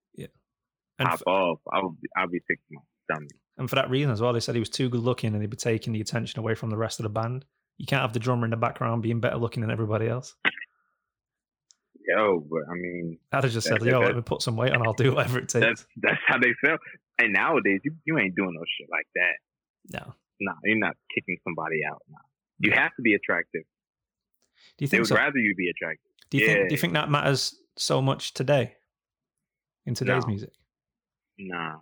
And, 0.99 1.07
pop 1.07 1.13
f- 1.19 1.23
off 1.27 1.59
i'll 1.71 1.91
be 1.91 2.07
i'll 2.17 2.27
be 2.27 2.39
sick 2.47 2.59
to 2.67 2.75
my 2.75 2.81
stomach 3.05 3.31
and 3.57 3.69
for 3.69 3.75
that 3.75 3.89
reason 3.89 4.11
as 4.11 4.21
well, 4.21 4.33
they 4.33 4.39
said 4.39 4.55
he 4.55 4.59
was 4.59 4.69
too 4.69 4.89
good 4.89 5.01
looking 5.01 5.33
and 5.33 5.41
he'd 5.41 5.49
be 5.49 5.57
taking 5.57 5.93
the 5.93 6.01
attention 6.01 6.39
away 6.39 6.55
from 6.55 6.69
the 6.69 6.77
rest 6.77 6.99
of 6.99 7.03
the 7.03 7.09
band. 7.09 7.45
You 7.77 7.85
can't 7.85 8.01
have 8.01 8.13
the 8.13 8.19
drummer 8.19 8.45
in 8.45 8.51
the 8.51 8.57
background 8.57 9.01
being 9.03 9.19
better 9.19 9.37
looking 9.37 9.61
than 9.61 9.71
everybody 9.71 10.07
else. 10.07 10.35
yo 12.07 12.39
but 12.49 12.61
i 12.69 12.73
mean 12.75 13.17
I'd 13.31 13.43
have 13.45 13.53
just 13.53 13.67
said, 13.67 13.81
yo, 13.81 13.99
let 13.99 14.15
me 14.15 14.21
put 14.21 14.41
some 14.41 14.55
weight 14.57 14.73
on, 14.73 14.85
I'll 14.85 14.93
do 14.93 15.13
whatever 15.15 15.39
it 15.39 15.49
takes. 15.49 15.65
that's 15.65 15.85
that's 16.01 16.21
how 16.27 16.37
they 16.37 16.53
feel 16.61 16.77
and 17.19 17.31
nowadays 17.33 17.79
you, 17.83 17.93
you 18.05 18.17
ain't 18.19 18.35
doing 18.35 18.53
no 18.53 18.61
shit 18.77 18.87
like 18.91 19.07
that 19.15 19.35
no. 19.99 20.13
nah 20.41 20.53
you're 20.65 20.77
not 20.77 20.95
kicking 21.15 21.37
somebody 21.43 21.79
out 21.89 22.01
nah. 22.09 22.17
you 22.59 22.71
No. 22.71 22.77
have 22.81 22.91
to 22.97 23.01
be 23.01 23.13
attractive 23.13 23.63
Do 24.77 24.83
you 24.83 24.87
think 24.87 24.91
they 24.91 24.99
would 24.99 25.07
so? 25.07 25.15
rather 25.15 25.37
you 25.37 25.55
be 25.55 25.69
attractive 25.69 26.11
Do 26.29 26.37
you 26.39 26.45
think 26.45 26.69
do 26.69 26.73
you 26.75 26.79
think 26.79 26.93
that 26.93 27.09
matters 27.09 27.55
so 27.77 28.01
much 28.01 28.33
today? 28.33 28.75
In 29.85 29.93
today's 29.95 30.23
No. 30.23 30.27
music? 30.27 30.51
Nah. 31.37 31.77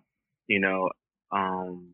You 0.47 0.59
know, 0.59 0.89
um 1.31 1.93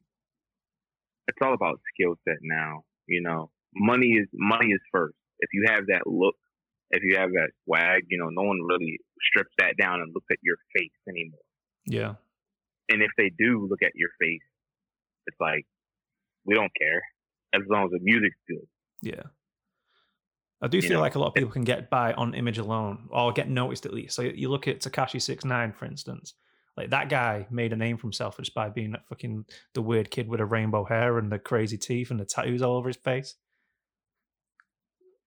it's 1.28 1.38
all 1.42 1.54
about 1.54 1.80
skill 1.94 2.16
set 2.28 2.38
now. 2.42 2.84
You 3.08 3.22
know, 3.22 3.52
money 3.76 4.08
is 4.08 4.28
money 4.34 4.68
is 4.68 4.82
first. 4.92 5.16
If 5.40 5.50
you 5.54 5.66
have 5.68 5.88
that 5.88 6.08
look, 6.08 6.36
if 6.92 7.04
you 7.04 7.18
have 7.18 7.32
that 7.32 7.50
swag, 7.66 8.04
you 8.10 8.18
know, 8.18 8.30
no 8.30 8.48
one 8.48 8.60
really 8.68 8.98
strips 9.30 9.54
that 9.60 9.76
down 9.80 10.02
and 10.02 10.14
looks 10.14 10.28
at 10.32 10.38
your 10.42 10.58
face 10.76 10.92
anymore. 11.08 11.40
Yeah. 11.86 12.16
And 12.90 13.02
if 13.02 13.12
they 13.18 13.32
do 13.38 13.68
look 13.70 13.84
at 13.84 13.92
your 13.96 14.10
face, 14.20 14.42
it's 15.28 15.38
like 15.40 15.66
we 16.46 16.56
don't 16.56 16.72
care 16.80 17.02
as 17.54 17.62
long 17.70 17.86
as 17.86 17.92
the 17.92 18.00
music's 18.02 18.38
good. 18.48 18.68
Yeah. 19.02 19.24
I 20.62 20.68
do 20.68 20.78
You 20.78 20.82
feel 20.82 20.94
know, 20.94 21.02
like 21.02 21.16
a 21.16 21.20
lot 21.20 21.28
of 21.28 21.34
people 21.36 21.52
can 21.52 21.64
get 21.64 21.90
by 21.90 22.14
on 22.14 22.34
image 22.34 22.58
alone 22.58 23.10
or 23.12 23.32
get 23.32 23.48
noticed 23.48 23.86
at 23.86 23.94
least. 23.94 24.16
So 24.16 24.24
you 24.24 24.50
look 24.50 24.68
at 24.68 24.80
Tekashi 24.80 25.22
Six 25.22 25.46
Nine, 25.46 25.72
for 25.72 25.86
instance. 25.86 26.34
Like 26.78 26.92
that 26.92 27.10
guy 27.10 27.48
made 27.50 27.74
a 27.74 27.76
name 27.76 27.98
for 27.98 28.04
himself 28.04 28.38
just 28.38 28.54
by 28.54 28.70
being 28.70 28.92
that 28.92 29.08
fucking 29.08 29.46
the 29.74 29.82
weird 29.82 30.12
kid 30.12 30.28
with 30.28 30.40
the 30.40 30.46
rainbow 30.46 30.86
hair 30.86 31.18
and 31.18 31.32
the 31.32 31.40
crazy 31.40 31.78
teeth 31.78 32.12
and 32.12 32.20
the 32.20 32.26
tattoos 32.26 32.62
all 32.62 32.78
over 32.78 32.88
his 32.88 32.98
face. 32.98 33.36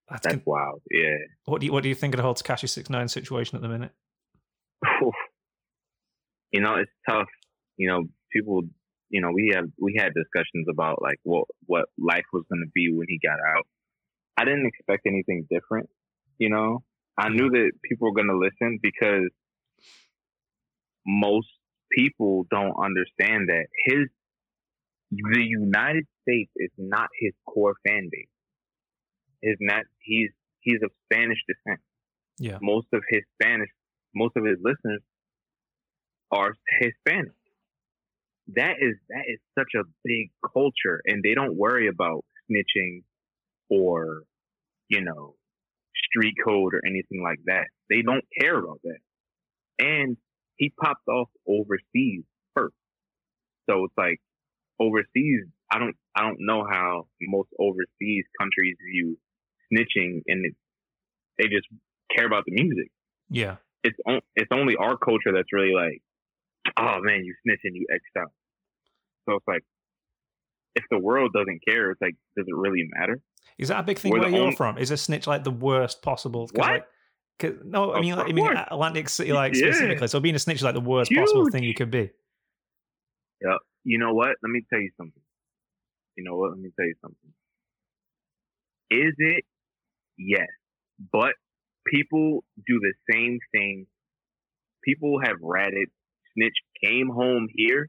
That's 0.09 0.23
That's 0.23 0.37
con- 0.37 0.43
wild. 0.47 0.83
Yeah. 0.91 1.17
what 1.47 1.61
do 1.61 1.67
you 1.67 1.73
what 1.73 1.83
do 1.83 1.89
you 1.89 1.95
think 1.97 2.15
of 2.15 2.19
the 2.19 2.23
whole 2.23 2.35
Tekashi 2.35 2.69
Six 2.69 2.89
Nine 2.89 3.09
situation 3.09 3.57
at 3.57 3.63
the 3.63 3.69
minute? 3.69 3.91
you 6.53 6.61
know, 6.61 6.77
it's 6.77 6.91
tough. 7.09 7.29
You 7.77 7.89
know, 7.89 8.05
people. 8.33 8.63
You 9.13 9.21
know, 9.21 9.31
we 9.35 9.51
have 9.57 9.65
we 9.81 9.97
had 9.99 10.13
discussions 10.15 10.69
about 10.71 11.03
like 11.03 11.19
what 11.25 11.47
what 11.67 11.87
life 11.99 12.25
was 12.33 12.45
going 12.49 12.63
to 12.65 12.71
be 12.73 12.93
when 12.95 13.07
he 13.09 13.19
got 13.21 13.39
out. 13.57 13.67
I 14.37 14.45
didn't 14.45 14.67
expect 14.67 15.03
anything 15.05 15.49
different. 15.51 15.89
You 16.39 16.49
know, 16.49 16.85
I 17.19 17.29
knew 17.29 17.51
that 17.51 17.73
people 17.83 18.09
were 18.09 18.15
going 18.15 18.29
to 18.29 18.39
listen 18.39 18.79
because 18.81 19.31
most 21.07 21.49
people 21.97 22.47
don't 22.51 22.75
understand 22.83 23.49
that 23.49 23.67
his 23.87 24.09
the 25.11 25.43
United 25.43 26.07
States 26.23 26.51
is 26.57 26.71
not 26.79 27.09
his 27.21 27.33
core 27.47 27.75
fan 27.87 28.09
base. 28.11 28.29
Is 29.43 29.57
not 29.61 29.85
he's 30.01 30.31
he's 30.61 30.79
of 30.83 30.91
Spanish 31.07 31.39
descent. 31.49 31.81
Yeah. 32.39 32.59
Most 32.63 32.87
of 32.93 33.03
his 33.09 33.23
Spanish, 33.41 33.71
most 34.15 34.37
of 34.37 34.45
his 34.45 34.59
listeners 34.63 35.03
are 36.31 36.55
Hispanic. 36.81 37.33
That 38.55 38.77
is 38.81 38.97
that 39.09 39.25
is 39.29 39.39
such 39.59 39.73
a 39.77 39.85
big 40.05 40.31
culture, 40.53 41.01
and 41.07 41.23
they 41.23 41.35
don't 41.35 41.57
worry 41.57 41.89
about 41.89 42.25
snitching 42.51 43.03
or 43.69 44.23
you 44.89 45.03
know 45.03 45.35
street 46.11 46.35
code 46.45 46.75
or 46.75 46.81
anything 46.87 47.23
like 47.23 47.41
that. 47.47 47.67
They 47.89 48.03
don't 48.03 48.25
care 48.41 48.59
about 48.59 48.81
that. 48.85 48.99
And 49.79 50.17
he 50.61 50.69
popped 50.79 51.09
off 51.09 51.29
overseas 51.49 52.23
first, 52.55 52.77
so 53.69 53.85
it's 53.85 53.95
like 53.97 54.21
overseas. 54.79 55.47
I 55.73 55.79
don't 55.79 55.97
I 56.15 56.23
don't 56.23 56.37
know 56.41 56.67
how 56.71 57.07
most 57.23 57.49
overseas 57.59 58.25
countries 58.39 58.77
view 58.93 59.17
snitching, 59.73 60.21
and 60.27 60.45
it, 60.47 60.55
they 61.39 61.45
just 61.49 61.67
care 62.15 62.27
about 62.27 62.45
the 62.45 62.53
music. 62.53 62.91
Yeah. 63.31 63.57
It's 63.83 63.97
on, 64.07 64.21
it's 64.37 64.51
only 64.53 64.77
our 64.77 64.99
culture 64.99 65.33
that's 65.33 65.53
really 65.53 65.73
like, 65.73 66.03
oh 66.77 67.01
man, 67.01 67.25
you 67.25 67.35
snitching, 67.47 67.73
you 67.73 67.87
X'd 67.91 68.19
out. 68.19 68.33
So 69.27 69.37
it's 69.37 69.49
like, 69.49 69.63
if 70.75 70.85
the 70.91 70.99
world 70.99 71.33
doesn't 71.33 71.61
care, 71.67 71.91
it's 71.93 72.01
like, 72.03 72.17
does 72.37 72.47
it 72.47 72.55
really 72.55 72.87
matter? 72.99 73.21
Is 73.57 73.69
that 73.69 73.81
a 73.81 73.83
big 73.83 73.99
thing 73.99 74.13
We're 74.13 74.21
where 74.21 74.29
you're 74.29 74.41
only- 74.41 74.57
from? 74.57 74.77
Is 74.77 74.91
a 74.91 74.97
snitch 74.97 75.27
like 75.27 75.45
the 75.45 75.51
worst 75.51 76.03
possible? 76.03 76.49
What? 76.53 76.69
Like, 76.69 76.85
no, 77.65 77.95
I 77.95 78.01
mean, 78.01 78.17
like, 78.17 78.29
I 78.29 78.33
mean. 78.33 78.57
Atlantic 78.57 79.09
City, 79.09 79.33
like 79.33 79.55
Yeah. 79.55 79.73
specifically. 79.73 80.09
So 80.09 80.21
being 80.21 80.35
a 80.35 80.39
snitch 80.39 80.57
is 80.57 80.63
like 80.63 80.75
the 80.75 80.81
worst 80.81 81.13
possible 81.13 81.51
thing 81.51 81.65
you 81.65 81.75
could 81.75 81.91
be. 81.91 82.11
Yeah, 83.43 83.57
you 83.85 83.99
know 83.99 84.13
what? 84.13 84.37
Let 84.43 84.51
me 84.51 84.63
tell 84.71 84.81
you 84.81 84.91
something. 84.97 85.23
You 86.17 86.25
know 86.25 86.37
what? 86.37 86.51
Let 86.51 86.59
me 86.59 86.71
tell 86.77 86.87
you 86.87 86.95
something. 87.01 87.33
Is 88.91 89.15
it? 89.19 89.45
Yes. 90.19 90.49
But 91.13 91.35
people 91.87 92.45
do 92.67 92.81
the 92.81 92.93
same 93.13 93.39
thing. 93.53 93.87
People 94.85 95.21
have 95.25 95.37
ratted. 95.41 95.89
Snitch 96.35 96.57
came 96.83 97.09
home 97.09 97.49
here 97.55 97.89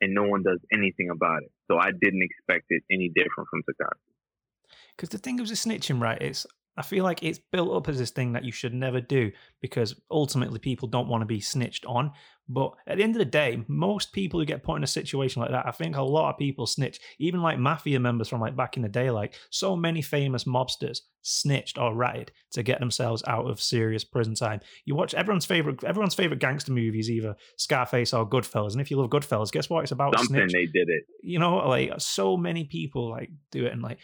and 0.00 0.14
no 0.14 0.24
one 0.24 0.42
does 0.42 0.60
anything 0.72 1.08
about 1.10 1.42
it. 1.42 1.52
So 1.70 1.78
I 1.78 1.90
didn't 1.98 2.22
expect 2.22 2.66
it 2.68 2.82
any 2.90 3.10
different 3.14 3.48
from 3.50 3.62
Tekashi. 3.62 4.74
Because 4.96 5.08
the 5.08 5.18
thing 5.18 5.40
of 5.40 5.48
the 5.48 5.54
snitching, 5.54 6.00
right? 6.00 6.20
It's 6.20 6.46
I 6.76 6.82
feel 6.82 7.04
like 7.04 7.22
it's 7.22 7.38
built 7.38 7.74
up 7.76 7.88
as 7.88 7.98
this 7.98 8.10
thing 8.10 8.32
that 8.32 8.44
you 8.44 8.52
should 8.52 8.72
never 8.72 9.00
do 9.00 9.30
because 9.60 9.94
ultimately 10.10 10.58
people 10.58 10.88
don't 10.88 11.08
want 11.08 11.20
to 11.20 11.26
be 11.26 11.40
snitched 11.40 11.84
on. 11.84 12.12
But 12.48 12.72
at 12.86 12.96
the 12.96 13.04
end 13.04 13.14
of 13.14 13.18
the 13.18 13.24
day, 13.24 13.62
most 13.68 14.12
people 14.12 14.40
who 14.40 14.46
get 14.46 14.62
put 14.62 14.76
in 14.76 14.82
a 14.82 14.86
situation 14.86 15.40
like 15.42 15.52
that, 15.52 15.66
I 15.66 15.70
think 15.70 15.96
a 15.96 16.02
lot 16.02 16.30
of 16.30 16.38
people 16.38 16.66
snitch. 16.66 16.98
Even 17.18 17.40
like 17.40 17.58
mafia 17.58 18.00
members 18.00 18.28
from 18.28 18.40
like 18.40 18.56
back 18.56 18.76
in 18.76 18.82
the 18.82 18.88
day, 18.88 19.10
like 19.10 19.34
so 19.50 19.76
many 19.76 20.02
famous 20.02 20.44
mobsters 20.44 21.00
snitched 21.22 21.78
or 21.78 21.94
ratted 21.94 22.32
to 22.52 22.62
get 22.62 22.80
themselves 22.80 23.22
out 23.26 23.48
of 23.48 23.60
serious 23.60 24.02
prison 24.02 24.34
time. 24.34 24.60
You 24.84 24.94
watch 24.94 25.14
everyone's 25.14 25.46
favorite 25.46 25.84
everyone's 25.84 26.14
favorite 26.14 26.40
gangster 26.40 26.72
movies, 26.72 27.10
either 27.10 27.36
Scarface 27.56 28.12
or 28.12 28.28
Goodfellas. 28.28 28.72
And 28.72 28.80
if 28.80 28.90
you 28.90 28.96
love 28.96 29.10
Goodfellas, 29.10 29.52
guess 29.52 29.70
what? 29.70 29.82
It's 29.82 29.92
about 29.92 30.18
Something 30.18 30.48
they 30.52 30.66
did 30.66 30.88
it. 30.88 31.04
you 31.22 31.38
know, 31.38 31.56
like 31.68 31.92
so 31.98 32.36
many 32.36 32.64
people 32.64 33.10
like 33.10 33.30
do 33.50 33.66
it, 33.66 33.72
and 33.72 33.82
like 33.82 33.98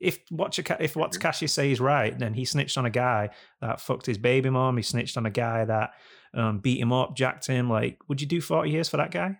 if 0.00 0.18
what 0.30 0.58
if 0.58 0.96
what 0.96 1.12
Tekashi 1.12 1.48
say 1.48 1.70
is 1.70 1.80
right, 1.80 2.18
then 2.18 2.34
he 2.34 2.44
snitched 2.44 2.76
on 2.76 2.86
a 2.86 2.90
guy 2.90 3.30
that 3.60 3.80
fucked 3.80 4.06
his 4.06 4.18
baby 4.18 4.50
mom. 4.50 4.76
He 4.76 4.82
snitched 4.82 5.16
on 5.16 5.26
a 5.26 5.30
guy 5.30 5.64
that 5.64 5.90
um, 6.34 6.58
beat 6.58 6.80
him 6.80 6.92
up, 6.92 7.16
jacked 7.16 7.46
him. 7.46 7.70
Like, 7.70 7.98
would 8.08 8.20
you 8.20 8.26
do 8.26 8.40
forty 8.40 8.70
years 8.70 8.88
for 8.88 8.98
that 8.98 9.10
guy? 9.10 9.38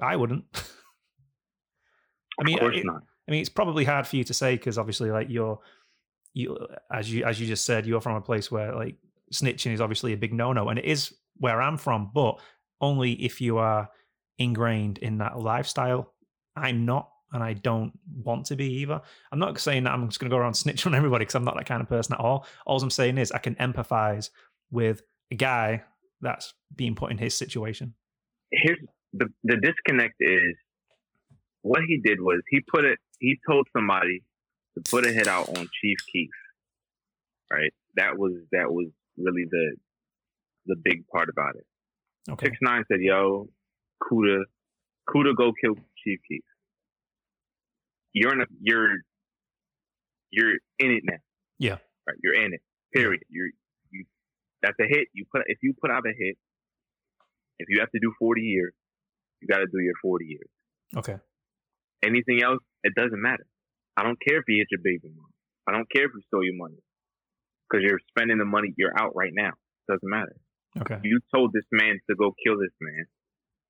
I 0.00 0.16
wouldn't. 0.16 0.44
I 2.40 2.44
mean, 2.44 2.56
of 2.56 2.60
course 2.60 2.76
it- 2.76 2.84
not. 2.86 3.02
I 3.28 3.32
mean, 3.32 3.40
it's 3.40 3.48
probably 3.48 3.84
hard 3.84 4.06
for 4.06 4.16
you 4.16 4.24
to 4.24 4.34
say 4.34 4.54
because 4.56 4.78
obviously, 4.78 5.10
like 5.10 5.28
you're, 5.30 5.58
you 6.32 6.56
as 6.92 7.12
you 7.12 7.24
as 7.24 7.40
you 7.40 7.46
just 7.46 7.64
said, 7.64 7.86
you're 7.86 8.00
from 8.00 8.14
a 8.16 8.20
place 8.20 8.50
where 8.50 8.72
like 8.74 8.96
snitching 9.32 9.72
is 9.72 9.80
obviously 9.80 10.12
a 10.12 10.16
big 10.16 10.32
no 10.32 10.52
no, 10.52 10.68
and 10.68 10.78
it 10.78 10.84
is 10.84 11.12
where 11.38 11.60
I'm 11.60 11.76
from, 11.76 12.10
but 12.14 12.38
only 12.80 13.12
if 13.12 13.40
you 13.40 13.58
are 13.58 13.88
ingrained 14.38 14.98
in 14.98 15.18
that 15.18 15.38
lifestyle. 15.38 16.12
I'm 16.54 16.86
not, 16.86 17.10
and 17.32 17.42
I 17.42 17.54
don't 17.54 17.92
want 18.22 18.46
to 18.46 18.56
be 18.56 18.66
either. 18.80 19.00
I'm 19.32 19.38
not 19.38 19.58
saying 19.58 19.84
that 19.84 19.92
I'm 19.92 20.06
just 20.08 20.20
going 20.20 20.30
to 20.30 20.34
go 20.34 20.40
around 20.40 20.52
snitching 20.54 20.86
on 20.86 20.94
everybody 20.94 21.24
because 21.24 21.34
I'm 21.34 21.44
not 21.44 21.56
that 21.56 21.66
kind 21.66 21.82
of 21.82 21.88
person 21.88 22.14
at 22.14 22.20
all. 22.20 22.46
All 22.66 22.80
I'm 22.82 22.90
saying 22.90 23.18
is 23.18 23.32
I 23.32 23.38
can 23.38 23.54
empathize 23.56 24.30
with 24.70 25.02
a 25.30 25.34
guy 25.34 25.84
that's 26.20 26.54
being 26.74 26.94
put 26.94 27.10
in 27.10 27.18
his 27.18 27.34
situation. 27.34 27.94
here's 28.50 28.78
the 29.12 29.26
the 29.44 29.56
disconnect 29.56 30.14
is 30.20 30.56
what 31.62 31.80
he 31.86 32.00
did 32.02 32.20
was 32.20 32.40
he 32.48 32.60
put 32.72 32.84
it 32.84 32.98
he 33.18 33.38
told 33.48 33.66
somebody 33.72 34.22
to 34.74 34.90
put 34.90 35.06
a 35.06 35.12
hit 35.12 35.26
out 35.26 35.48
on 35.48 35.68
Chief 35.80 35.96
Keef. 36.12 36.30
Right? 37.50 37.72
That 37.96 38.18
was 38.18 38.32
that 38.52 38.70
was 38.70 38.88
really 39.16 39.44
the 39.50 39.76
the 40.66 40.76
big 40.82 41.06
part 41.08 41.28
about 41.28 41.56
it. 41.56 41.66
Okay. 42.32 42.46
Six 42.46 42.58
nine 42.60 42.84
said, 42.88 43.00
Yo, 43.00 43.48
Kuda 44.02 44.42
Kuda 45.08 45.36
go 45.36 45.52
kill 45.60 45.74
Chief 46.02 46.18
Keef. 46.28 46.42
You're 48.16 48.32
in 48.32 48.40
a 48.40 48.46
you're 48.62 48.96
you're 50.30 50.56
in 50.80 50.90
it 50.90 51.02
now. 51.04 51.20
Yeah. 51.58 51.76
Right. 52.08 52.16
You're 52.24 52.40
in 52.42 52.54
it. 52.54 52.62
Period. 52.94 53.20
You're 53.28 53.52
you 53.90 54.06
that's 54.62 54.78
a 54.80 54.88
hit. 54.88 55.08
You 55.12 55.26
put 55.30 55.42
if 55.46 55.58
you 55.62 55.74
put 55.78 55.90
out 55.90 56.04
a 56.06 56.14
hit, 56.16 56.36
if 57.58 57.68
you 57.68 57.80
have 57.80 57.90
to 57.90 58.00
do 58.00 58.14
forty 58.18 58.40
years, 58.40 58.72
you 59.42 59.48
gotta 59.48 59.66
do 59.66 59.80
your 59.84 59.92
forty 60.00 60.24
years. 60.24 60.48
Okay. 60.96 61.18
Anything 62.02 62.42
else, 62.42 62.62
it 62.82 62.94
doesn't 62.94 63.20
matter. 63.20 63.44
I 63.98 64.02
don't 64.02 64.18
care 64.26 64.38
if 64.38 64.44
you 64.48 64.56
hit 64.64 64.68
your 64.70 64.80
baby 64.82 65.12
mom. 65.14 65.28
I 65.68 65.72
don't 65.72 65.88
care 65.94 66.06
if 66.06 66.12
you 66.14 66.22
stole 66.28 66.44
your 66.44 66.56
money. 66.56 66.80
Because 67.68 67.84
you're 67.84 68.00
spending 68.16 68.38
the 68.38 68.46
money, 68.46 68.72
you're 68.78 68.96
out 68.96 69.12
right 69.14 69.32
now. 69.34 69.50
It 69.50 69.92
Doesn't 69.92 70.08
matter. 70.08 70.36
Okay. 70.80 71.00
You 71.02 71.20
told 71.34 71.52
this 71.52 71.68
man 71.72 71.98
to 72.08 72.16
go 72.16 72.32
kill 72.46 72.56
this 72.56 72.72
man. 72.80 73.04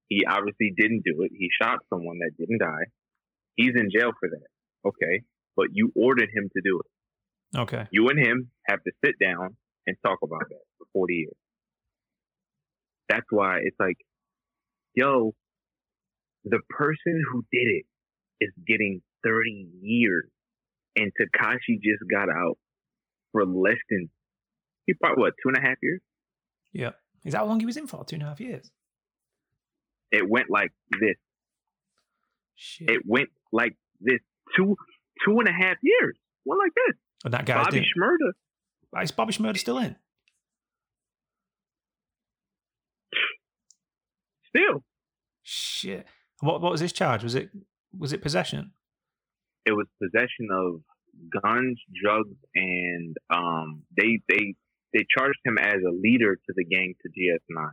He 0.09 0.23
obviously 0.29 0.73
didn't 0.77 1.03
do 1.05 1.23
it. 1.23 1.33
He 1.35 1.49
shot 1.61 1.79
someone 1.91 2.19
that 2.19 2.37
didn't 2.39 2.61
die. 2.61 2.93
He's 3.57 3.73
in 3.75 3.91
jail 3.91 4.13
for 4.19 4.29
that. 4.29 4.89
Okay. 4.89 5.23
But 5.57 5.69
you 5.73 5.91
ordered 5.97 6.29
him 6.35 6.49
to 6.53 6.61
do 6.63 6.81
it. 6.81 7.59
Okay. 7.59 7.87
You 7.91 8.09
and 8.09 8.19
him 8.19 8.51
have 8.69 8.83
to 8.83 8.93
sit 9.05 9.15
down 9.21 9.57
and 9.87 9.97
talk 10.05 10.19
about 10.23 10.49
that 10.49 10.63
for 10.79 10.87
40 10.93 11.15
years. 11.15 11.37
That's 13.09 13.27
why 13.31 13.61
it's 13.63 13.77
like, 13.79 13.97
yo, 14.95 15.35
the 16.45 16.61
person 16.69 17.23
who 17.33 17.45
did 17.53 17.69
it 17.69 17.85
is 18.41 18.53
getting 18.67 19.01
30 19.25 19.69
years. 19.81 20.29
And 20.97 21.13
Tekashi 21.13 21.81
just 21.83 22.03
got 22.11 22.29
out 22.29 22.59
for 23.33 23.45
less 23.45 23.77
than, 23.91 24.09
he 24.87 24.95
probably, 24.95 25.23
what, 25.23 25.35
two 25.43 25.49
and 25.49 25.57
a 25.57 25.61
half 25.61 25.77
years? 25.83 26.01
Yeah. 26.73 26.91
Is 27.25 27.33
that 27.33 27.39
how 27.39 27.47
long 27.47 27.61
he 27.61 27.67
was 27.67 27.77
in 27.77 27.87
for? 27.87 28.05
Two 28.05 28.17
and 28.17 28.23
a 28.23 28.27
half 28.27 28.41
years. 28.41 28.71
It 30.11 30.29
went 30.29 30.51
like 30.51 30.73
this. 30.91 31.17
Shit. 32.55 32.91
It 32.91 33.03
went 33.05 33.29
like 33.57 33.75
this. 34.01 34.21
Two, 34.57 34.77
two 35.25 35.39
and 35.41 35.49
a 35.49 35.53
half 35.53 35.77
years. 35.83 36.17
Went 36.45 36.61
like 36.65 36.73
this. 36.75 36.97
and 37.25 37.35
that 37.35 37.47
guy's 37.47 37.65
Bobby. 37.67 37.81
Shmurda. 37.81 39.03
Is 39.03 39.11
Bobby 39.11 39.33
Shmurda 39.33 39.59
still 39.59 39.79
in? 39.79 39.97
Still, 44.55 44.85
Shit. 45.43 46.07
What 46.41 46.61
what 46.61 46.73
was 46.73 46.81
his 46.81 46.93
charge? 46.93 47.23
Was 47.23 47.35
it 47.35 47.51
was 47.97 48.13
it 48.13 48.23
possession? 48.23 48.73
it 49.65 49.73
was 49.73 49.87
possession 50.01 50.47
of 50.53 50.81
guns, 51.43 51.81
drugs, 52.03 52.37
and 52.55 53.17
um, 53.31 53.83
they 53.97 54.21
they 54.29 54.55
they 54.93 55.05
charged 55.17 55.39
him 55.45 55.59
as 55.59 55.75
a 55.87 55.91
leader 55.93 56.37
to 56.37 56.53
the 56.55 56.65
gang 56.65 56.95
to 57.03 57.09
GS9, 57.09 57.71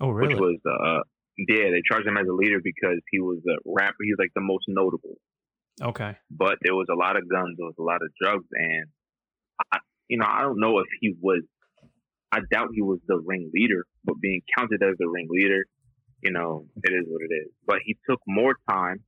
Oh 0.00 0.10
really? 0.10 0.34
which 0.34 0.40
was 0.40 0.58
uh 0.66 1.00
yeah 1.36 1.70
they 1.70 1.82
charged 1.90 2.06
him 2.06 2.16
as 2.16 2.26
a 2.28 2.32
leader 2.32 2.60
because 2.62 2.98
he 3.10 3.20
was 3.20 3.38
a 3.48 3.56
rapper. 3.64 4.02
He 4.02 4.12
was 4.12 4.18
like 4.18 4.32
the 4.34 4.42
most 4.42 4.64
notable, 4.68 5.16
okay. 5.80 6.16
but 6.30 6.58
there 6.62 6.74
was 6.74 6.86
a 6.90 6.96
lot 6.96 7.16
of 7.16 7.28
guns, 7.28 7.56
there 7.58 7.66
was 7.66 7.78
a 7.78 7.82
lot 7.82 8.02
of 8.02 8.10
drugs, 8.20 8.46
and 8.52 8.86
I, 9.72 9.78
you 10.08 10.18
know 10.18 10.26
I 10.28 10.42
don't 10.42 10.60
know 10.60 10.78
if 10.78 10.86
he 11.00 11.14
was. 11.20 11.42
I 12.32 12.40
doubt 12.50 12.70
he 12.74 12.82
was 12.82 12.98
the 13.06 13.16
ringleader, 13.24 13.86
but 14.04 14.16
being 14.20 14.42
counted 14.58 14.82
as 14.82 14.96
the 14.98 15.06
ringleader, 15.06 15.66
you 16.20 16.32
know, 16.32 16.66
it 16.82 16.90
is 16.90 17.06
what 17.06 17.22
it 17.22 17.32
is. 17.32 17.52
But 17.64 17.78
he 17.84 17.96
took 18.10 18.18
more 18.26 18.56
time 18.68 19.04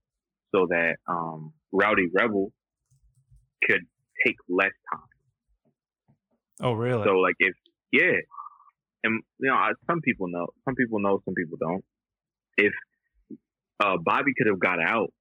so 0.54 0.68
that 0.70 0.96
um, 1.08 1.52
Rowdy 1.72 2.06
Rebel 2.14 2.52
could 3.64 3.80
take 4.24 4.36
less 4.48 4.72
time. 4.92 5.10
Oh 6.60 6.72
really? 6.72 7.04
So 7.04 7.14
like 7.16 7.34
if 7.38 7.54
yeah, 7.92 8.20
and 9.04 9.22
you 9.38 9.50
know 9.50 9.56
some 9.86 10.00
people 10.00 10.28
know, 10.28 10.46
some 10.64 10.74
people 10.74 11.00
know, 11.00 11.20
some 11.24 11.34
people 11.34 11.58
don't. 11.58 11.84
If 12.56 12.72
uh, 13.80 13.96
Bobby 14.02 14.32
could 14.36 14.46
have 14.46 14.58
got 14.58 14.80
out, 14.80 15.12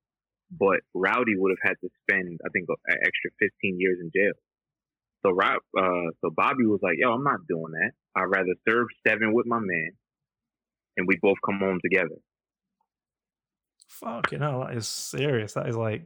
but 0.52 0.80
Rowdy 0.94 1.36
would 1.36 1.52
have 1.52 1.70
had 1.70 1.76
to 1.82 1.90
spend 2.04 2.40
I 2.46 2.50
think 2.50 2.68
an 2.70 2.98
extra 3.02 3.32
15 3.40 3.80
years 3.80 3.98
in 4.02 4.12
jail. 4.16 4.34
So 5.26 5.32
uh, 5.42 6.12
so 6.22 6.30
Bobby 6.36 6.66
was 6.66 6.80
like, 6.84 6.96
"Yo, 7.00 7.12
I'm 7.12 7.24
not 7.24 7.48
doing 7.50 7.72
that. 7.72 7.92
I'd 8.16 8.26
rather 8.26 8.54
serve 8.68 8.88
seven 9.08 9.34
with 9.34 9.48
my 9.48 9.60
man, 9.60 9.92
and 10.98 11.08
we 11.08 11.18
both 11.22 11.38
come 11.44 11.60
home 11.60 11.80
together." 11.82 12.16
Fuck, 13.90 14.32
you 14.32 14.38
know 14.38 14.66
that 14.66 14.76
is 14.78 14.88
serious. 14.88 15.54
That 15.54 15.68
is 15.68 15.76
like 15.76 16.06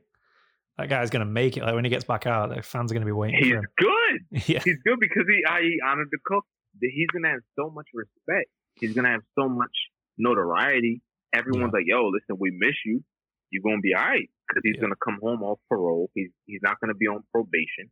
that 0.77 0.88
guy's 0.88 1.09
gonna 1.09 1.25
make 1.25 1.57
it. 1.57 1.63
Like 1.63 1.75
when 1.75 1.84
he 1.84 1.89
gets 1.89 2.05
back 2.05 2.25
out, 2.25 2.55
the 2.55 2.61
fans 2.61 2.91
are 2.91 2.93
gonna 2.93 3.05
be 3.05 3.11
waiting. 3.11 3.39
He's 3.43 3.51
for 3.51 3.57
him. 3.57 3.65
good. 3.77 3.95
Yeah, 4.47 4.61
He's 4.63 4.77
good 4.86 4.99
because 4.99 5.25
he 5.27 5.43
I, 5.45 5.61
he 5.61 5.80
honored 5.86 6.07
the 6.11 6.19
cook. 6.25 6.45
He's 6.80 7.07
gonna 7.11 7.30
have 7.30 7.41
so 7.57 7.69
much 7.69 7.88
respect. 7.93 8.49
He's 8.75 8.93
gonna 8.93 9.09
have 9.09 9.23
so 9.38 9.49
much 9.49 9.73
notoriety. 10.17 11.01
Everyone's 11.34 11.73
like, 11.73 11.86
"Yo, 11.86 12.07
listen, 12.09 12.38
we 12.39 12.51
miss 12.51 12.75
you. 12.86 13.03
You're 13.51 13.63
gonna 13.63 13.82
be 13.82 13.93
all 13.95 14.03
right." 14.03 14.30
Because 14.47 14.61
he's 14.63 14.75
Yeah. 14.75 14.82
gonna 14.82 14.95
come 15.03 15.19
home 15.21 15.43
off 15.43 15.59
parole. 15.69 16.09
He's 16.15 16.30
he's 16.45 16.61
not 16.61 16.80
gonna 16.80 16.95
be 16.95 17.07
on 17.07 17.23
probation. 17.34 17.91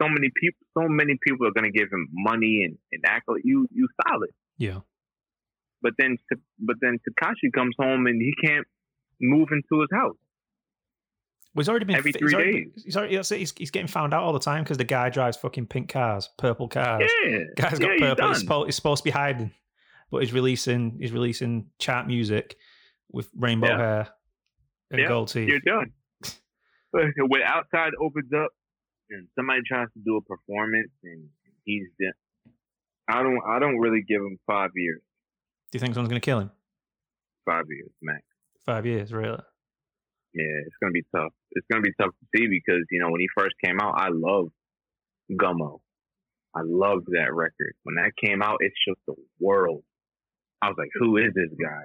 So 0.00 0.08
many 0.08 0.30
people, 0.40 0.60
so 0.76 0.88
many 0.88 1.18
people 1.20 1.46
are 1.46 1.52
gonna 1.52 1.70
give 1.72 1.88
him 1.90 2.08
money 2.12 2.62
and 2.64 2.78
and 2.92 3.02
act 3.06 3.28
like 3.28 3.42
you 3.44 3.66
you 3.72 3.88
solid. 4.06 4.30
yeah. 4.58 4.80
But 5.82 5.94
then 5.98 6.16
but 6.58 6.76
then 6.80 6.98
Tekashi 7.08 7.52
comes 7.52 7.74
home 7.78 8.06
and 8.06 8.20
he 8.20 8.32
can't 8.44 8.66
move 9.20 9.48
into 9.52 9.80
his 9.80 9.88
house. 9.92 10.16
Well, 11.54 11.62
he's 11.62 11.68
already 11.68 11.86
been 11.86 11.96
Every 11.96 12.12
he's 12.12 12.18
three 12.18 12.34
already- 12.34 12.64
days. 12.66 12.82
He's, 12.84 12.96
already, 12.96 13.16
he's, 13.16 13.52
he's 13.56 13.70
getting 13.70 13.88
found 13.88 14.12
out 14.14 14.22
all 14.22 14.32
the 14.32 14.38
time 14.38 14.62
because 14.62 14.76
the 14.76 14.84
guy 14.84 15.08
drives 15.08 15.36
fucking 15.38 15.66
pink 15.66 15.88
cars, 15.88 16.28
purple 16.38 16.68
cars. 16.68 17.10
Yeah, 17.24 17.38
Guy's 17.56 17.80
yeah, 17.80 17.86
got 17.86 17.92
he's 17.92 18.00
purple. 18.44 18.60
He's, 18.60 18.66
he's 18.66 18.76
supposed 18.76 19.02
to 19.02 19.04
be 19.04 19.10
hiding, 19.10 19.50
but 20.10 20.22
he's 20.22 20.32
releasing 20.32 20.98
he's 21.00 21.12
releasing 21.12 21.70
chart 21.78 22.06
music 22.06 22.56
with 23.10 23.28
rainbow 23.36 23.68
Yeah. 23.68 23.76
hair 23.78 24.08
and 24.90 25.00
Yeah, 25.00 25.08
gold 25.08 25.28
teeth. 25.28 25.48
You're 25.48 25.60
done. 25.60 25.92
when 26.92 27.42
outside 27.44 27.92
opens 28.00 28.30
up 28.32 28.50
and 29.10 29.28
somebody 29.36 29.60
tries 29.66 29.88
to 29.94 30.00
do 30.04 30.16
a 30.16 30.22
performance 30.22 30.90
and 31.04 31.28
he's 31.64 31.86
done, 32.00 32.54
I 33.08 33.22
don't 33.22 33.40
I 33.46 33.58
don't 33.58 33.78
really 33.78 34.02
give 34.06 34.20
him 34.20 34.38
five 34.46 34.70
years. 34.74 35.00
Do 35.70 35.76
you 35.76 35.80
think 35.80 35.94
someone's 35.94 36.08
gonna 36.10 36.20
kill 36.20 36.40
him? 36.40 36.50
Five 37.44 37.64
years 37.68 37.90
max. 38.02 38.22
Five 38.66 38.84
years, 38.86 39.12
really? 39.12 39.40
Yeah, 40.34 40.44
it's 40.66 40.76
gonna 40.82 40.92
be 40.92 41.04
tough. 41.14 41.32
It's 41.52 41.66
gonna 41.70 41.82
be 41.82 41.92
tough 42.00 42.10
to 42.10 42.26
see 42.36 42.46
because 42.48 42.84
you 42.90 43.00
know 43.00 43.10
when 43.10 43.20
he 43.20 43.28
first 43.36 43.54
came 43.64 43.78
out, 43.80 43.94
I 43.96 44.08
loved 44.10 44.52
Gummo. 45.32 45.80
I 46.54 46.60
loved 46.64 47.06
that 47.12 47.32
record. 47.34 47.74
When 47.84 47.96
that 47.96 48.12
came 48.22 48.42
out, 48.42 48.56
it 48.60 48.72
shook 48.86 48.98
the 49.06 49.14
world. 49.40 49.82
I 50.62 50.68
was 50.68 50.76
like, 50.78 50.90
"Who 50.98 51.16
is 51.16 51.32
this 51.34 51.50
guy?" 51.60 51.84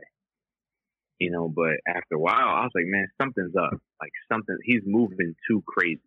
You 1.20 1.32
know. 1.32 1.50
But 1.50 1.78
after 1.88 2.16
a 2.16 2.20
while, 2.20 2.48
I 2.48 2.64
was 2.64 2.72
like, 2.76 2.86
"Man, 2.88 3.08
something's 3.22 3.56
up. 3.56 3.74
Like 4.02 4.12
something. 4.32 4.58
He's 4.64 4.82
moving 4.86 5.36
too 5.50 5.64
crazy. 5.68 6.02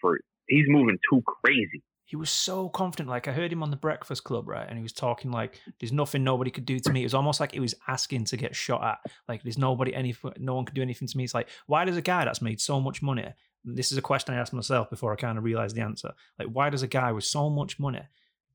For 0.00 0.18
he's 0.48 0.66
moving 0.68 0.98
too 1.10 1.22
crazy." 1.26 1.82
He 2.06 2.16
was 2.16 2.30
so 2.30 2.68
confident. 2.68 3.08
Like 3.08 3.28
I 3.28 3.32
heard 3.32 3.50
him 3.52 3.62
on 3.62 3.70
the 3.70 3.76
Breakfast 3.76 4.24
Club, 4.24 4.46
right? 4.46 4.66
And 4.68 4.76
he 4.76 4.82
was 4.82 4.92
talking 4.92 5.30
like, 5.30 5.58
"There's 5.80 5.92
nothing 5.92 6.22
nobody 6.22 6.50
could 6.50 6.66
do 6.66 6.78
to 6.78 6.92
me." 6.92 7.00
It 7.00 7.06
was 7.06 7.14
almost 7.14 7.40
like 7.40 7.52
he 7.52 7.60
was 7.60 7.74
asking 7.88 8.26
to 8.26 8.36
get 8.36 8.54
shot 8.54 8.84
at. 8.84 9.12
Like, 9.26 9.42
"There's 9.42 9.58
nobody, 9.58 9.94
any, 9.94 10.14
no 10.38 10.54
one 10.54 10.66
could 10.66 10.74
do 10.74 10.82
anything 10.82 11.08
to 11.08 11.16
me." 11.16 11.24
It's 11.24 11.34
like, 11.34 11.48
why 11.66 11.86
does 11.86 11.96
a 11.96 12.02
guy 12.02 12.24
that's 12.24 12.42
made 12.42 12.60
so 12.60 12.80
much 12.80 13.00
money? 13.02 13.32
This 13.64 13.90
is 13.90 13.96
a 13.96 14.02
question 14.02 14.34
I 14.34 14.38
asked 14.38 14.52
myself 14.52 14.90
before 14.90 15.12
I 15.14 15.16
kind 15.16 15.38
of 15.38 15.44
realized 15.44 15.74
the 15.74 15.80
answer. 15.80 16.12
Like, 16.38 16.48
why 16.48 16.68
does 16.68 16.82
a 16.82 16.86
guy 16.86 17.12
with 17.12 17.24
so 17.24 17.48
much 17.48 17.80
money 17.80 18.02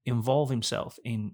involve 0.05 0.51
himself 0.51 0.99
in 1.03 1.33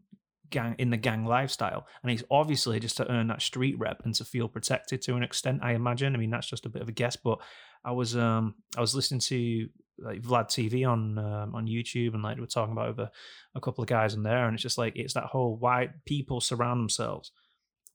gang 0.50 0.76
in 0.78 0.90
the 0.90 0.98
gang 0.98 1.26
lifestyle? 1.26 1.88
And 2.02 2.12
he's 2.12 2.24
obviously 2.30 2.80
just 2.80 2.98
to 2.98 3.12
earn 3.12 3.28
that 3.28 3.42
street 3.42 3.78
rep 3.78 4.02
and 4.06 4.14
to 4.16 4.26
feel 4.26 4.48
protected 4.48 5.02
to 5.04 5.16
an 5.16 5.24
extent. 5.24 5.62
I 5.64 5.74
imagine. 5.74 6.16
I 6.16 6.18
mean, 6.18 6.30
that's 6.30 6.48
just 6.48 6.66
a 6.66 6.70
bit 6.70 6.82
of 6.82 6.90
a 6.90 6.94
guess, 6.94 7.16
but 7.16 7.40
I 7.84 7.92
was 7.92 8.16
um 8.16 8.56
I 8.78 8.82
was 8.82 8.96
listening 8.96 9.22
to 9.22 9.70
like 9.98 10.22
Vlad 10.22 10.48
TV 10.48 10.88
on 10.90 11.18
um, 11.18 11.56
on 11.56 11.68
YouTube 11.68 12.14
and 12.14 12.24
like 12.24 12.36
we 12.36 12.42
we're 12.42 12.48
talking 12.48 12.74
about 12.74 12.90
over 12.90 13.10
a 13.54 13.62
couple 13.62 13.82
of 13.82 13.88
guys 13.88 14.14
in 14.14 14.24
there, 14.24 14.46
and 14.46 14.54
it's 14.54 14.64
just 14.64 14.78
like 14.78 14.94
it's 14.96 15.14
that 15.14 15.26
whole 15.26 15.56
why 15.56 15.90
people 16.06 16.42
surround 16.42 16.80
themselves 16.80 17.32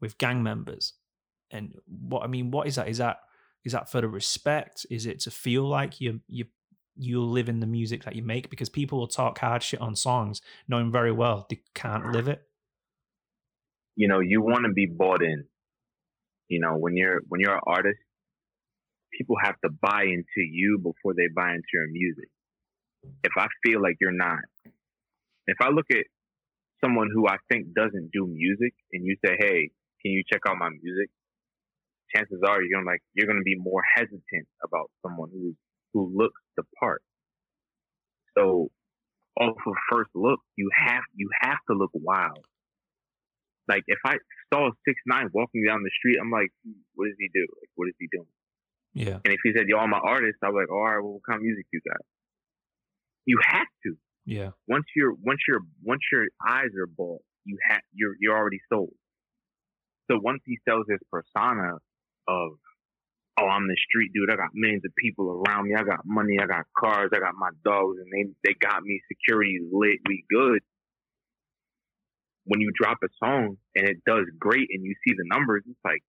with 0.00 0.18
gang 0.18 0.42
members, 0.42 0.94
and 1.50 1.74
what 1.86 2.22
I 2.22 2.26
mean, 2.26 2.50
what 2.50 2.66
is 2.66 2.76
that? 2.76 2.88
Is 2.88 2.98
that 2.98 3.18
is 3.64 3.72
that 3.72 3.90
for 3.90 4.00
the 4.00 4.08
respect? 4.08 4.86
Is 4.90 5.06
it 5.06 5.20
to 5.20 5.30
feel 5.30 5.64
like 5.64 6.00
you 6.00 6.20
you 6.28 6.46
you 7.00 7.22
live 7.22 7.48
in 7.48 7.60
the 7.60 7.66
music 7.66 8.04
that 8.04 8.16
you 8.16 8.22
make? 8.22 8.50
Because 8.50 8.68
people 8.68 8.98
will 8.98 9.08
talk 9.08 9.38
hard 9.38 9.62
shit 9.62 9.80
on 9.80 9.96
songs, 9.96 10.40
knowing 10.68 10.92
very 10.92 11.12
well 11.12 11.46
they 11.50 11.62
can't 11.74 12.12
live 12.12 12.28
it. 12.28 12.42
you 13.96 14.08
know, 14.08 14.20
you 14.20 14.40
want 14.42 14.64
to 14.66 14.72
be 14.72 14.86
bought 14.86 15.22
in. 15.22 15.44
You 16.48 16.60
know, 16.60 16.76
when 16.76 16.96
you're 16.96 17.20
when 17.28 17.40
you're 17.40 17.54
an 17.54 17.60
artist, 17.66 17.98
people 19.16 19.36
have 19.42 19.56
to 19.64 19.70
buy 19.70 20.04
into 20.04 20.42
you 20.50 20.78
before 20.78 21.14
they 21.14 21.28
buy 21.34 21.50
into 21.52 21.72
your 21.74 21.88
music. 21.90 22.28
If 23.24 23.32
I 23.36 23.46
feel 23.64 23.82
like 23.82 23.96
you're 24.00 24.12
not, 24.12 24.40
if 25.46 25.56
I 25.60 25.68
look 25.70 25.86
at 25.92 26.04
someone 26.84 27.08
who 27.12 27.28
I 27.28 27.36
think 27.50 27.74
doesn't 27.74 28.10
do 28.12 28.26
music 28.26 28.74
and 28.92 29.04
you 29.04 29.16
say, 29.24 29.36
"Hey, 29.38 29.70
can 30.02 30.12
you 30.12 30.22
check 30.30 30.42
out 30.48 30.56
my 30.58 30.70
music?" 30.70 31.10
Chances 32.14 32.40
are 32.46 32.60
you're 32.62 32.72
gonna 32.78 32.86
like 32.90 33.02
you're 33.14 33.26
gonna 33.26 33.44
be 33.44 33.56
more 33.56 33.82
hesitant 33.96 34.48
about 34.64 34.90
someone 35.02 35.30
who 35.32 35.54
who 35.92 36.12
looks 36.16 36.40
the 36.60 36.76
part. 36.78 37.02
So, 38.36 38.70
off 39.38 39.56
of 39.66 39.74
first 39.90 40.10
look, 40.14 40.40
you 40.56 40.70
have 40.76 41.02
you 41.14 41.28
have 41.42 41.58
to 41.70 41.76
look 41.76 41.90
wild 41.94 42.44
like 43.70 43.84
if 43.86 43.98
I 44.04 44.16
saw 44.52 44.70
six 44.84 45.00
nine 45.06 45.28
walking 45.32 45.64
down 45.64 45.82
the 45.82 45.90
street, 45.96 46.18
I'm 46.20 46.30
like, 46.30 46.50
hmm, 46.66 46.80
what 46.94 47.06
does 47.06 47.14
he 47.18 47.28
do? 47.32 47.46
Like, 47.60 47.70
what 47.76 47.88
is 47.88 47.94
he 47.98 48.08
doing? 48.10 48.26
Yeah, 48.92 49.20
And 49.24 49.32
if 49.32 49.38
he 49.44 49.52
said, 49.56 49.68
"Yo, 49.68 49.78
I'm 49.78 49.92
an 49.92 50.00
artist," 50.02 50.38
I'm 50.42 50.54
like, 50.54 50.68
all 50.68 50.82
right, 50.82 50.98
well, 50.98 51.14
what 51.14 51.22
kind 51.24 51.36
of 51.36 51.42
music 51.42 51.66
you 51.72 51.80
got? 51.88 52.00
You 53.24 53.38
have 53.44 53.68
to. 53.84 53.96
yeah, 54.26 54.50
Once 54.66 54.86
you're 54.96 55.12
once 55.12 55.38
you're 55.46 55.60
once 55.84 56.02
your 56.10 56.26
eyes 56.44 56.70
are 56.76 56.88
bought, 56.88 57.22
you 57.44 57.56
have 57.68 57.82
you're 57.92 58.16
you're 58.18 58.36
already 58.36 58.60
sold. 58.68 58.92
So 60.10 60.18
once 60.20 60.42
he 60.44 60.58
sells 60.68 60.86
his 60.90 60.98
persona 61.08 61.74
of, 62.26 62.58
oh, 63.40 63.48
I'm 63.48 63.66
the 63.66 63.76
street 63.88 64.12
dude. 64.12 64.30
I 64.30 64.36
got 64.36 64.50
millions 64.54 64.84
of 64.84 64.92
people 64.96 65.30
around 65.30 65.68
me. 65.68 65.74
I 65.74 65.82
got 65.82 66.04
money. 66.04 66.36
I 66.40 66.46
got 66.46 66.64
cars. 66.76 67.10
I 67.14 67.18
got 67.18 67.34
my 67.38 67.50
dogs, 67.64 67.98
and 67.98 68.08
they 68.12 68.30
they 68.44 68.54
got 68.54 68.82
me. 68.82 69.00
Security 69.08 69.58
lit. 69.72 69.98
We 70.06 70.24
good. 70.30 70.60
When 72.44 72.60
you 72.60 72.70
drop 72.74 72.98
a 73.04 73.08
song 73.22 73.56
and 73.74 73.88
it 73.88 73.98
does 74.06 74.24
great, 74.38 74.68
and 74.70 74.84
you 74.84 74.94
see 75.06 75.14
the 75.16 75.24
numbers, 75.26 75.62
it's 75.66 75.78
like 75.84 76.02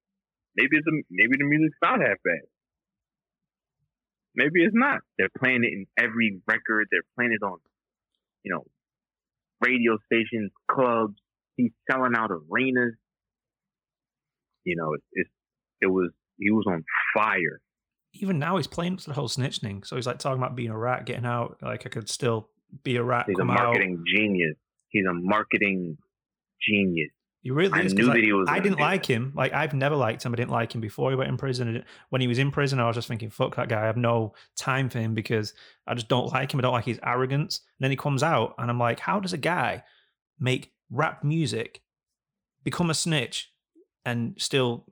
maybe 0.56 0.78
it's 0.78 0.88
a, 0.88 0.96
maybe 1.10 1.38
the 1.38 1.46
music's 1.46 1.78
not 1.82 2.00
half 2.00 2.18
bad. 2.24 2.46
Maybe 4.36 4.64
it's 4.64 4.76
not. 4.76 5.00
They're 5.18 5.34
playing 5.38 5.64
it 5.64 5.74
in 5.74 5.86
every 5.98 6.40
record. 6.48 6.88
They're 6.90 7.08
playing 7.16 7.34
it 7.34 7.44
on, 7.44 7.58
you 8.44 8.54
know, 8.54 8.64
radio 9.60 9.98
stations, 10.06 10.52
clubs. 10.70 11.16
He's 11.58 11.72
selling 11.90 12.14
out 12.16 12.32
arenas. 12.32 12.96
You 14.64 14.76
know, 14.78 14.94
it's 14.94 15.30
it 15.82 15.88
was 15.88 16.12
he 16.42 16.52
was 16.52 16.66
on 16.68 16.84
fire. 17.14 17.62
even 18.14 18.39
now 18.39 18.58
he's 18.58 18.68
playing 18.68 19.00
the 19.06 19.14
whole 19.14 19.28
snitch 19.30 19.60
thing. 19.60 19.84
So 19.84 19.96
he's 19.96 20.08
like 20.08 20.20
talking 20.20 20.42
about 20.42 20.56
being 20.56 20.70
a 20.72 20.78
rat, 20.78 21.06
getting 21.06 21.26
out. 21.26 21.58
Like 21.62 21.86
I 21.86 21.89
could 21.89 22.10
still 22.10 22.50
be 22.84 22.98
a 22.98 23.04
rat. 23.04 23.26
He's 23.28 23.36
a 23.36 23.39
come 23.39 23.52
out. 23.52 23.64
marketing 23.64 24.04
genius. 24.14 24.56
He's 24.89 25.06
a 25.06 25.14
marketing 25.14 25.98
genius. 26.62 27.12
He 27.44 27.50
really 27.50 27.72
I 27.74 27.84
is. 27.84 27.94
knew 27.94 28.06
like, 28.06 28.18
that 28.18 28.24
he 28.24 28.34
was 28.34 28.48
I 28.50 28.60
didn't 28.60 28.80
like 28.80 29.08
that. 29.08 29.14
him. 29.14 29.34
Like 29.36 29.54
I've 29.54 29.74
never 29.74 29.96
liked 29.96 30.24
him. 30.24 30.34
I 30.34 30.36
didn't 30.36 30.52
like 30.52 30.76
him 30.76 30.82
before 30.82 31.10
he 31.10 31.16
went 31.16 31.30
in 31.30 31.38
prison. 31.38 31.84
When 32.10 32.22
he 32.22 32.28
was 32.28 32.38
in 32.38 32.52
prison, 32.52 32.80
I 32.80 32.86
was 32.86 32.96
just 32.96 33.08
thinking, 33.08 33.30
"Fuck 33.32 33.56
that 33.56 33.70
guy." 33.70 33.82
I 33.82 33.86
have 33.86 33.98
no 33.98 34.34
time 34.58 34.89
for 34.89 35.00
him 35.00 35.16
because 35.16 35.54
I 35.88 35.96
just 35.96 36.08
don't 36.08 36.32
like 36.32 36.54
him. 36.54 36.60
I 36.60 36.62
don't 36.62 36.74
like 36.74 36.86
his 36.86 37.00
arrogance. 37.04 37.62
And 37.80 37.86
then 37.86 37.92
he 37.92 37.98
comes 37.98 38.22
out, 38.22 38.54
and 38.60 38.70
I'm 38.70 38.78
like, 38.80 39.00
"How 39.00 39.20
does 39.20 39.34
a 39.34 39.39
guy 39.39 39.84
make 40.39 40.72
rap 40.92 41.24
music, 41.24 41.82
become 42.64 42.89
a 42.92 42.94
snitch, 42.94 43.52
and 44.06 44.36
still 44.38 44.86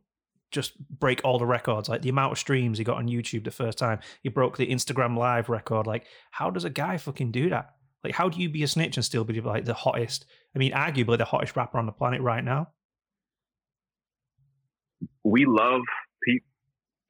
just 0.51 0.77
break 0.89 1.21
all 1.23 1.39
the 1.39 1.45
records? 1.45 1.89
Like 1.89 2.01
the 2.01 2.09
amount 2.09 2.31
of 2.31 2.39
streams 2.39 2.77
he 2.77 2.83
got 2.83 2.97
on 2.97 3.07
YouTube 3.07 3.43
the 3.43 3.51
first 3.51 3.77
time, 3.77 3.99
he 4.21 4.29
broke 4.29 4.57
the 4.57 4.67
Instagram 4.67 5.17
Live 5.17 5.49
record. 5.49 5.87
Like, 5.87 6.05
how 6.31 6.49
does 6.49 6.63
a 6.63 6.69
guy 6.69 6.97
fucking 6.97 7.31
do 7.31 7.49
that? 7.49 7.75
Like, 8.03 8.13
how 8.13 8.29
do 8.29 8.39
you 8.39 8.49
be 8.49 8.63
a 8.63 8.67
snitch 8.67 8.97
and 8.97 9.05
still 9.05 9.23
be 9.23 9.41
like 9.41 9.65
the 9.65 9.73
hottest? 9.73 10.25
I 10.55 10.59
mean, 10.59 10.71
arguably 10.71 11.17
the 11.17 11.25
hottest 11.25 11.55
rapper 11.55 11.77
on 11.77 11.85
the 11.85 11.91
planet 11.91 12.21
right 12.21 12.43
now. 12.43 12.69
We 15.23 15.45
love 15.45 15.81
pe- 16.25 16.39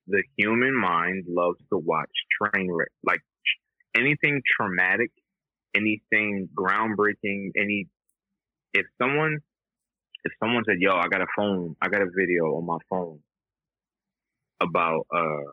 the 0.08 0.24
human 0.38 0.76
mind 0.76 1.26
loves 1.28 1.60
to 1.72 1.78
watch 1.78 2.10
train 2.42 2.72
wreck, 2.72 2.90
like 3.04 3.22
anything 3.96 4.42
traumatic, 4.58 5.12
anything 5.76 6.50
groundbreaking. 6.56 7.52
Any 7.56 7.88
if 8.74 8.86
someone 9.00 9.38
if 10.24 10.34
someone 10.40 10.64
said, 10.66 10.78
"Yo, 10.80 10.92
I 10.96 11.08
got 11.08 11.22
a 11.22 11.28
phone, 11.36 11.76
I 11.82 11.88
got 11.88 12.02
a 12.02 12.10
video 12.16 12.56
on 12.56 12.66
my 12.66 12.78
phone 12.90 13.20
about 14.62 15.06
uh 15.14 15.52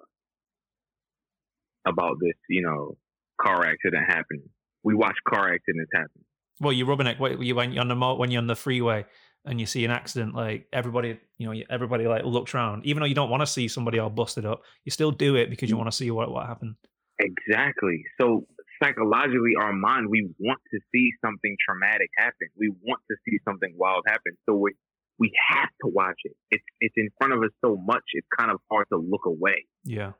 about 1.86 2.16
this, 2.20 2.34
you 2.48 2.62
know, 2.62 2.96
car 3.40 3.64
accident 3.64 4.04
happening," 4.08 4.48
we 4.82 4.94
watch 4.94 5.16
car 5.28 5.52
accidents 5.52 5.90
happen. 5.92 6.24
Well, 6.60 6.72
you're 6.72 6.86
rubbing 6.86 7.06
what 7.18 7.42
you 7.42 7.54
when 7.54 7.72
you're 7.72 7.82
on 7.82 7.88
the 7.88 7.94
mo- 7.96 8.16
when 8.16 8.30
you're 8.30 8.40
on 8.40 8.46
the 8.46 8.56
freeway 8.56 9.04
and 9.44 9.60
you 9.60 9.66
see 9.66 9.84
an 9.84 9.90
accident, 9.90 10.34
like 10.34 10.66
everybody, 10.72 11.18
you 11.38 11.46
know, 11.52 11.62
everybody 11.70 12.06
like 12.06 12.24
looks 12.24 12.54
around, 12.54 12.84
even 12.84 13.00
though 13.00 13.06
you 13.06 13.14
don't 13.14 13.30
want 13.30 13.42
to 13.42 13.46
see 13.46 13.68
somebody 13.68 13.98
all 13.98 14.10
busted 14.10 14.44
up, 14.44 14.62
you 14.84 14.90
still 14.90 15.12
do 15.12 15.36
it 15.36 15.50
because 15.50 15.70
you 15.70 15.76
want 15.76 15.90
to 15.90 15.96
see 15.96 16.10
what 16.10 16.30
what 16.30 16.46
happened. 16.46 16.74
Exactly. 17.20 18.04
So 18.18 18.46
psychologically 18.82 19.54
our 19.58 19.72
mind 19.72 20.08
we 20.10 20.28
want 20.38 20.60
to 20.72 20.80
see 20.92 21.10
something 21.24 21.56
traumatic 21.66 22.10
happen. 22.16 22.48
We 22.58 22.70
want 22.82 23.00
to 23.10 23.16
see 23.24 23.38
something 23.44 23.74
wild 23.76 24.04
happen. 24.06 24.36
So 24.46 24.54
we 24.56 24.72
we 25.18 25.32
have 25.50 25.68
to 25.82 25.88
watch 25.88 26.20
it. 26.24 26.36
It's 26.50 26.64
it's 26.80 26.94
in 26.96 27.08
front 27.18 27.32
of 27.32 27.40
us 27.40 27.50
so 27.64 27.76
much. 27.76 28.02
It's 28.12 28.26
kind 28.38 28.50
of 28.50 28.60
hard 28.70 28.86
to 28.92 28.98
look 28.98 29.26
away. 29.26 29.66
Yeah. 29.84 30.12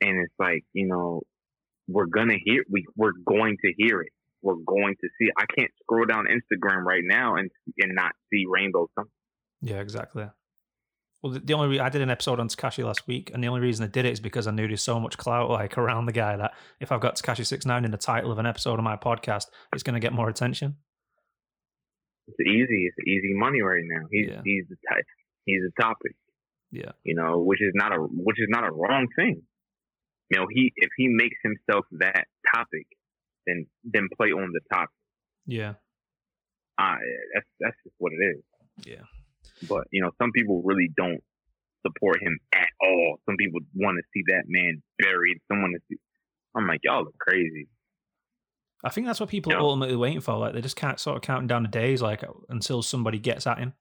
And 0.00 0.18
it's 0.24 0.34
like 0.38 0.64
you 0.72 0.86
know, 0.86 1.22
we're 1.86 2.06
gonna 2.06 2.38
hear 2.42 2.64
we 2.70 2.84
we're 2.96 3.12
going 3.26 3.56
to 3.64 3.72
hear 3.76 4.00
it. 4.00 4.12
We're 4.42 4.54
going 4.54 4.94
to 5.00 5.08
see. 5.18 5.26
It. 5.26 5.32
I 5.38 5.44
can't 5.58 5.70
scroll 5.82 6.06
down 6.06 6.26
Instagram 6.26 6.84
right 6.84 7.02
now 7.04 7.36
and 7.36 7.50
and 7.78 7.94
not 7.94 8.12
see 8.32 8.44
rainbow 8.48 8.88
something. 8.94 9.12
Yeah, 9.60 9.80
exactly. 9.80 10.28
Well, 11.22 11.32
the, 11.32 11.40
the 11.40 11.54
only 11.54 11.68
re- 11.68 11.80
I 11.80 11.88
did 11.88 12.00
an 12.00 12.10
episode 12.10 12.38
on 12.38 12.48
Tekashi 12.48 12.84
last 12.84 13.08
week, 13.08 13.32
and 13.34 13.42
the 13.42 13.48
only 13.48 13.60
reason 13.60 13.84
I 13.84 13.88
did 13.88 14.04
it 14.04 14.12
is 14.12 14.20
because 14.20 14.46
I 14.46 14.52
knew 14.52 14.68
there's 14.68 14.82
so 14.82 15.00
much 15.00 15.18
clout 15.18 15.50
like 15.50 15.76
around 15.76 16.06
the 16.06 16.12
guy 16.12 16.36
that 16.36 16.52
if 16.78 16.92
I've 16.92 17.00
got 17.00 17.16
Tekashi 17.16 17.44
Six 17.44 17.66
Nine 17.66 17.84
in 17.84 17.90
the 17.90 17.96
title 17.96 18.30
of 18.30 18.38
an 18.38 18.46
episode 18.46 18.78
of 18.78 18.84
my 18.84 18.96
podcast, 18.96 19.46
it's 19.72 19.82
going 19.82 19.94
to 19.94 20.00
get 20.00 20.12
more 20.12 20.28
attention. 20.28 20.76
It's 22.28 22.40
easy. 22.48 22.86
It's 22.86 23.08
easy 23.08 23.32
money 23.34 23.60
right 23.62 23.82
now. 23.84 24.06
He's 24.10 24.28
Yeah. 24.30 24.42
he's 24.44 24.64
the 24.68 24.76
type. 24.88 25.04
He's 25.44 25.62
the 25.62 25.72
topic. 25.82 26.12
Yeah, 26.70 26.92
You 27.02 27.14
know, 27.14 27.38
which 27.40 27.62
is 27.62 27.72
not 27.74 27.92
a 27.92 27.98
which 27.98 28.38
is 28.38 28.48
not 28.50 28.62
a 28.68 28.70
wrong 28.70 29.08
thing. 29.16 29.42
You 30.30 30.38
know, 30.38 30.46
he 30.52 30.72
if 30.76 30.90
he 30.98 31.08
makes 31.08 31.38
himself 31.42 31.86
that 31.92 32.26
topic, 32.54 32.86
then 33.46 33.66
then 33.84 34.08
play 34.16 34.28
on 34.32 34.52
the 34.52 34.60
topic. 34.70 34.90
yeah, 35.46 35.74
Uh, 36.76 36.96
that's 37.34 37.46
that's 37.60 37.76
just 37.84 37.94
what 37.98 38.12
it 38.12 38.22
is. 38.36 38.42
yeah. 38.84 39.04
But 39.66 39.84
you 39.90 40.02
know, 40.02 40.10
some 40.20 40.30
people 40.32 40.60
really 40.62 40.90
don't 40.94 41.22
support 41.86 42.20
him 42.22 42.38
at 42.52 42.68
all. 42.82 43.18
Some 43.24 43.36
people 43.38 43.60
want 43.74 43.96
to 43.96 44.04
see 44.12 44.22
that 44.28 44.44
man 44.46 44.82
buried. 44.98 45.38
Someone 45.50 45.72
to 45.72 45.80
see. 45.88 45.96
I'm 46.54 46.66
like, 46.66 46.80
y'all 46.84 47.06
are 47.06 47.18
crazy. 47.18 47.68
I 48.84 48.90
think 48.90 49.06
that's 49.06 49.18
what 49.20 49.28
people 49.28 49.52
are 49.52 49.58
ultimately 49.58 49.96
waiting 49.96 50.20
for. 50.20 50.36
Like 50.36 50.54
they 50.54 50.60
just 50.60 50.76
can't 50.76 51.00
sort 51.00 51.16
of 51.16 51.22
counting 51.22 51.48
down 51.48 51.62
the 51.62 51.68
days, 51.68 52.00
like 52.00 52.22
until 52.48 52.82
somebody 52.82 53.18
gets 53.18 53.46
at 53.46 53.58
him. 53.58 53.74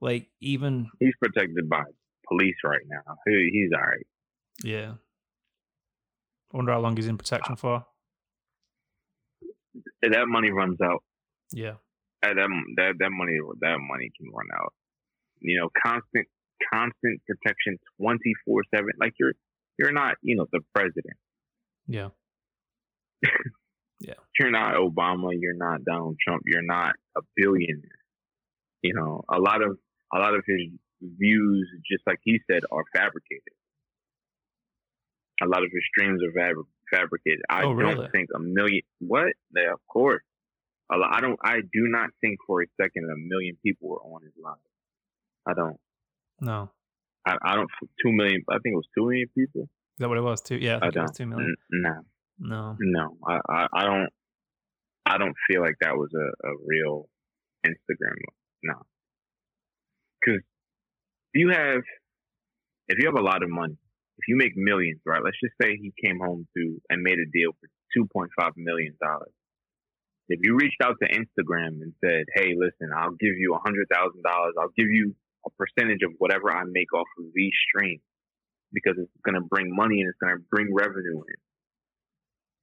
Like 0.00 0.28
even 0.40 0.88
He's 0.98 1.14
protected 1.22 1.68
by 1.68 1.84
police 2.28 2.56
right 2.64 2.82
now. 2.88 3.16
He, 3.26 3.50
he's 3.52 3.70
all 3.74 3.86
right. 3.86 4.06
yeah. 4.62 4.94
I 6.52 6.56
wonder 6.56 6.72
how 6.72 6.80
long 6.80 6.96
he's 6.96 7.08
in 7.08 7.18
protection 7.18 7.56
for. 7.56 7.84
That 10.02 10.26
money 10.26 10.50
runs 10.50 10.80
out. 10.80 11.02
Yeah, 11.52 11.74
that 12.22 12.34
that 12.34 12.92
that 12.98 13.10
money 13.10 13.38
that 13.60 13.78
money 13.78 14.10
can 14.16 14.32
run 14.32 14.46
out. 14.58 14.72
You 15.40 15.60
know, 15.60 15.68
constant 15.84 16.26
constant 16.72 17.20
protection, 17.26 17.78
twenty 18.00 18.32
four 18.44 18.62
seven. 18.74 18.90
Like 18.98 19.12
you're 19.18 19.32
you're 19.78 19.92
not 19.92 20.14
you 20.22 20.36
know 20.36 20.46
the 20.52 20.60
president. 20.74 21.16
yeah, 21.86 22.08
You're 24.38 24.50
not 24.50 24.74
Obama. 24.74 25.30
You're 25.38 25.56
not 25.56 25.82
Donald 25.84 26.16
Trump. 26.22 26.42
You're 26.44 26.62
not 26.62 26.94
a 27.16 27.20
billionaire. 27.36 27.98
You 28.82 28.94
know, 28.94 29.24
a 29.32 29.38
lot 29.40 29.62
of 29.62 29.78
a 30.14 30.18
lot 30.18 30.34
of 30.34 30.42
his 30.46 30.60
views, 31.00 31.68
just 31.90 32.02
like 32.06 32.18
he 32.22 32.38
said, 32.50 32.60
are 32.70 32.84
fabricated. 32.92 33.54
A 35.42 35.46
lot 35.46 35.62
of 35.64 35.70
his 35.72 35.82
streams 35.90 36.20
are 36.22 36.32
fabri- 36.38 36.64
fabricated. 36.90 37.40
I 37.50 37.64
Oh, 37.64 37.72
really? 37.72 37.94
don't 37.94 38.12
think 38.12 38.28
a 38.34 38.38
million. 38.38 38.82
What? 39.00 39.32
Yeah, 39.54 39.72
of 39.72 39.80
course. 39.90 40.22
A 40.92 40.96
lot, 40.96 41.10
I 41.14 41.20
don't. 41.20 41.38
I 41.42 41.56
do 41.60 41.88
not 41.88 42.10
think 42.20 42.38
for 42.46 42.62
a 42.62 42.66
second 42.80 43.04
a 43.10 43.16
million 43.16 43.56
people 43.64 43.88
were 43.88 44.00
on 44.00 44.22
his 44.22 44.32
live. 44.42 44.54
I 45.48 45.54
don't. 45.54 45.76
no. 46.40 46.70
I, 47.26 47.36
I 47.44 47.54
don't. 47.56 47.68
Two 48.04 48.12
million. 48.12 48.42
I 48.48 48.58
think 48.62 48.74
it 48.74 48.76
was 48.76 48.86
two 48.96 49.04
million 49.06 49.28
people. 49.36 49.62
Is 49.62 49.68
that 49.98 50.08
what 50.08 50.18
it 50.18 50.22
was? 50.22 50.40
Two? 50.42 50.56
Yeah, 50.56 50.78
I 50.80 50.88
I 50.88 50.90
think 50.90 50.96
it 50.96 51.00
was 51.00 51.16
two 51.16 51.26
million. 51.26 51.56
N- 51.72 51.82
no, 51.82 52.02
No, 52.38 52.76
no. 52.78 53.16
I, 53.26 53.40
I, 53.48 53.66
I 53.72 53.84
don't. 53.84 54.10
I 55.06 55.18
don't 55.18 55.36
feel 55.48 55.62
like 55.62 55.76
that 55.80 55.94
was 55.96 56.10
a, 56.14 56.48
a 56.48 56.52
real 56.66 57.08
Instagram. 57.64 58.16
No, 58.64 58.74
because 60.20 60.42
you 61.32 61.50
have, 61.50 61.82
if 62.88 62.98
you 62.98 63.06
have 63.06 63.18
a 63.18 63.22
lot 63.22 63.42
of 63.44 63.50
money, 63.50 63.76
if 64.18 64.28
you 64.28 64.36
make 64.36 64.56
millions, 64.56 65.00
right? 65.06 65.22
Let's 65.22 65.38
just 65.42 65.54
say 65.62 65.76
he 65.76 65.92
came 66.02 66.18
home 66.18 66.46
to 66.56 66.80
and 66.90 67.02
made 67.02 67.18
a 67.18 67.30
deal 67.32 67.52
for 67.60 67.68
two 67.94 68.06
point 68.12 68.30
five 68.38 68.52
million 68.56 68.94
dollars. 69.00 69.32
If 70.28 70.40
you 70.42 70.56
reached 70.56 70.82
out 70.82 70.96
to 71.02 71.08
Instagram 71.08 71.80
and 71.82 71.92
said, 72.04 72.24
"Hey, 72.34 72.54
listen, 72.56 72.90
I'll 72.96 73.14
give 73.20 73.38
you 73.38 73.54
a 73.54 73.60
hundred 73.60 73.86
thousand 73.92 74.22
dollars. 74.22 74.54
I'll 74.60 74.74
give 74.76 74.90
you 74.90 75.14
a 75.46 75.50
percentage 75.50 76.02
of 76.04 76.12
whatever 76.18 76.50
I 76.50 76.64
make 76.64 76.92
off 76.92 77.06
of 77.18 77.26
these 77.32 77.52
streams 77.68 78.02
because 78.72 78.96
it's 78.98 79.10
going 79.24 79.36
to 79.36 79.46
bring 79.48 79.74
money 79.74 80.00
and 80.00 80.08
it's 80.08 80.18
going 80.18 80.34
to 80.34 80.42
bring 80.50 80.74
revenue 80.74 81.22
in." 81.22 81.45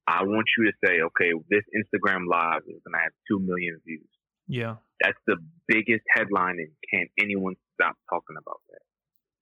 I 0.06 0.22
want 0.24 0.46
you 0.58 0.64
to 0.66 0.72
say, 0.84 1.00
"Okay, 1.00 1.32
this 1.50 1.62
Instagram 1.74 2.26
live 2.30 2.62
is 2.66 2.80
going 2.84 2.92
to 2.94 3.02
have 3.02 3.12
two 3.28 3.38
million 3.40 3.80
views." 3.86 4.08
yeah, 4.46 4.76
That's 5.02 5.18
the 5.26 5.36
biggest 5.68 6.02
headline, 6.14 6.58
and 6.58 6.68
can't 6.92 7.10
anyone 7.18 7.54
stop 7.74 7.96
talking 8.10 8.36
about 8.38 8.60
that? 8.70 8.80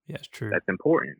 yeah, 0.07 0.17
it's 0.17 0.29
true. 0.29 0.51
That's 0.51 0.69
important. 0.69 1.19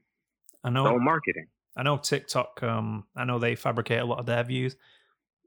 I 0.65 0.71
know. 0.71 0.87
all 0.87 1.01
marketing. 1.01 1.47
I 1.77 1.83
know 1.83 1.97
TikTok. 1.97 2.63
Um, 2.63 3.05
I 3.17 3.25
know 3.25 3.39
they 3.39 3.55
fabricate 3.57 4.01
a 4.01 4.05
lot 4.05 4.19
of 4.21 4.27
their 4.27 4.45
views. 4.45 4.77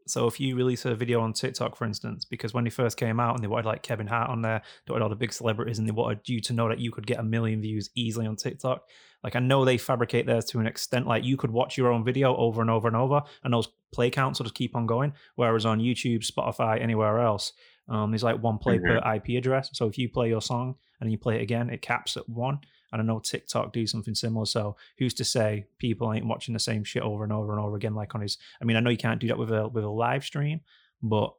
So 0.08 0.28
if 0.28 0.40
you 0.40 0.56
release 0.56 0.86
a 0.86 0.94
video 0.94 1.22
on 1.22 1.34
TikTok, 1.34 1.76
for 1.76 1.86
instance, 1.86 2.26
because 2.26 2.54
when 2.54 2.64
they 2.64 2.70
first 2.70 2.98
came 2.98 3.20
out 3.20 3.36
and 3.36 3.44
they 3.44 3.48
wanted 3.48 3.66
like 3.66 3.82
Kevin 3.82 4.08
Hart 4.08 4.30
on 4.30 4.42
there, 4.42 4.62
they 4.86 4.92
wanted 4.92 5.04
all 5.04 5.10
the 5.10 5.16
big 5.16 5.34
celebrities, 5.34 5.80
and 5.80 5.88
they 5.88 5.92
wanted 5.92 6.28
you 6.30 6.40
to 6.42 6.54
know 6.54 6.70
that 6.70 6.80
you 6.80 6.92
could 6.92 7.08
get 7.08 7.20
a 7.20 7.24
million 7.24 7.62
views 7.62 7.90
easily 7.96 8.28
on 8.28 8.36
TikTok. 8.36 8.88
Like 9.24 9.36
I 9.36 9.40
know 9.40 9.66
they 9.66 9.78
fabricate 9.78 10.28
theirs 10.28 10.46
to 10.46 10.60
an 10.60 10.68
extent. 10.68 11.08
Like 11.08 11.24
you 11.24 11.38
could 11.38 11.50
watch 11.50 11.78
your 11.78 11.92
own 11.92 12.04
video 12.04 12.36
over 12.36 12.62
and 12.62 12.70
over 12.70 12.88
and 12.88 12.96
over, 12.96 13.24
and 13.44 13.54
those 13.54 13.68
play 13.92 14.12
counts 14.12 14.40
will 14.40 14.46
just 14.46 14.56
keep 14.56 14.76
on 14.76 14.86
going. 14.86 15.14
Whereas 15.36 15.66
on 15.66 15.80
YouTube, 15.80 16.30
Spotify, 16.30 16.80
anywhere 16.80 17.20
else, 17.20 17.54
um, 17.90 18.12
there's 18.12 18.24
like 18.24 18.42
one 18.42 18.60
play 18.60 18.78
per 18.80 18.98
IP 18.98 19.38
address. 19.38 19.70
So 19.74 19.88
if 19.88 19.98
you 19.98 20.10
play 20.10 20.30
your 20.30 20.42
song 20.42 20.76
and 21.02 21.12
you 21.12 21.18
play 21.18 21.38
it 21.38 21.42
again, 21.42 21.70
it 21.70 21.82
caps 21.82 22.18
at 22.18 22.30
one. 22.30 22.60
And 22.96 23.02
I 23.02 23.14
know 23.14 23.20
TikTok 23.20 23.74
do 23.74 23.86
something 23.86 24.16
similar. 24.16 24.46
So 24.46 24.78
who's 24.98 25.14
to 25.16 25.26
say 25.26 25.66
people 25.80 26.14
ain't 26.14 26.26
watching 26.26 26.54
the 26.54 26.60
same 26.60 26.86
shit 26.86 27.04
over 27.04 27.26
and 27.26 27.34
over 27.34 27.52
and 27.52 27.62
over 27.62 27.76
again, 27.76 27.94
like 27.94 28.16
on 28.16 28.22
his? 28.22 28.38
I 28.62 28.66
mean, 28.66 28.78
I 28.78 28.80
know 28.80 28.90
you 28.90 28.96
can't 28.96 29.20
do 29.20 29.28
that 29.28 29.38
with 29.38 29.52
a 29.52 29.68
with 29.68 29.84
a 29.84 29.90
live 29.90 30.24
stream, 30.24 30.62
but 31.04 31.34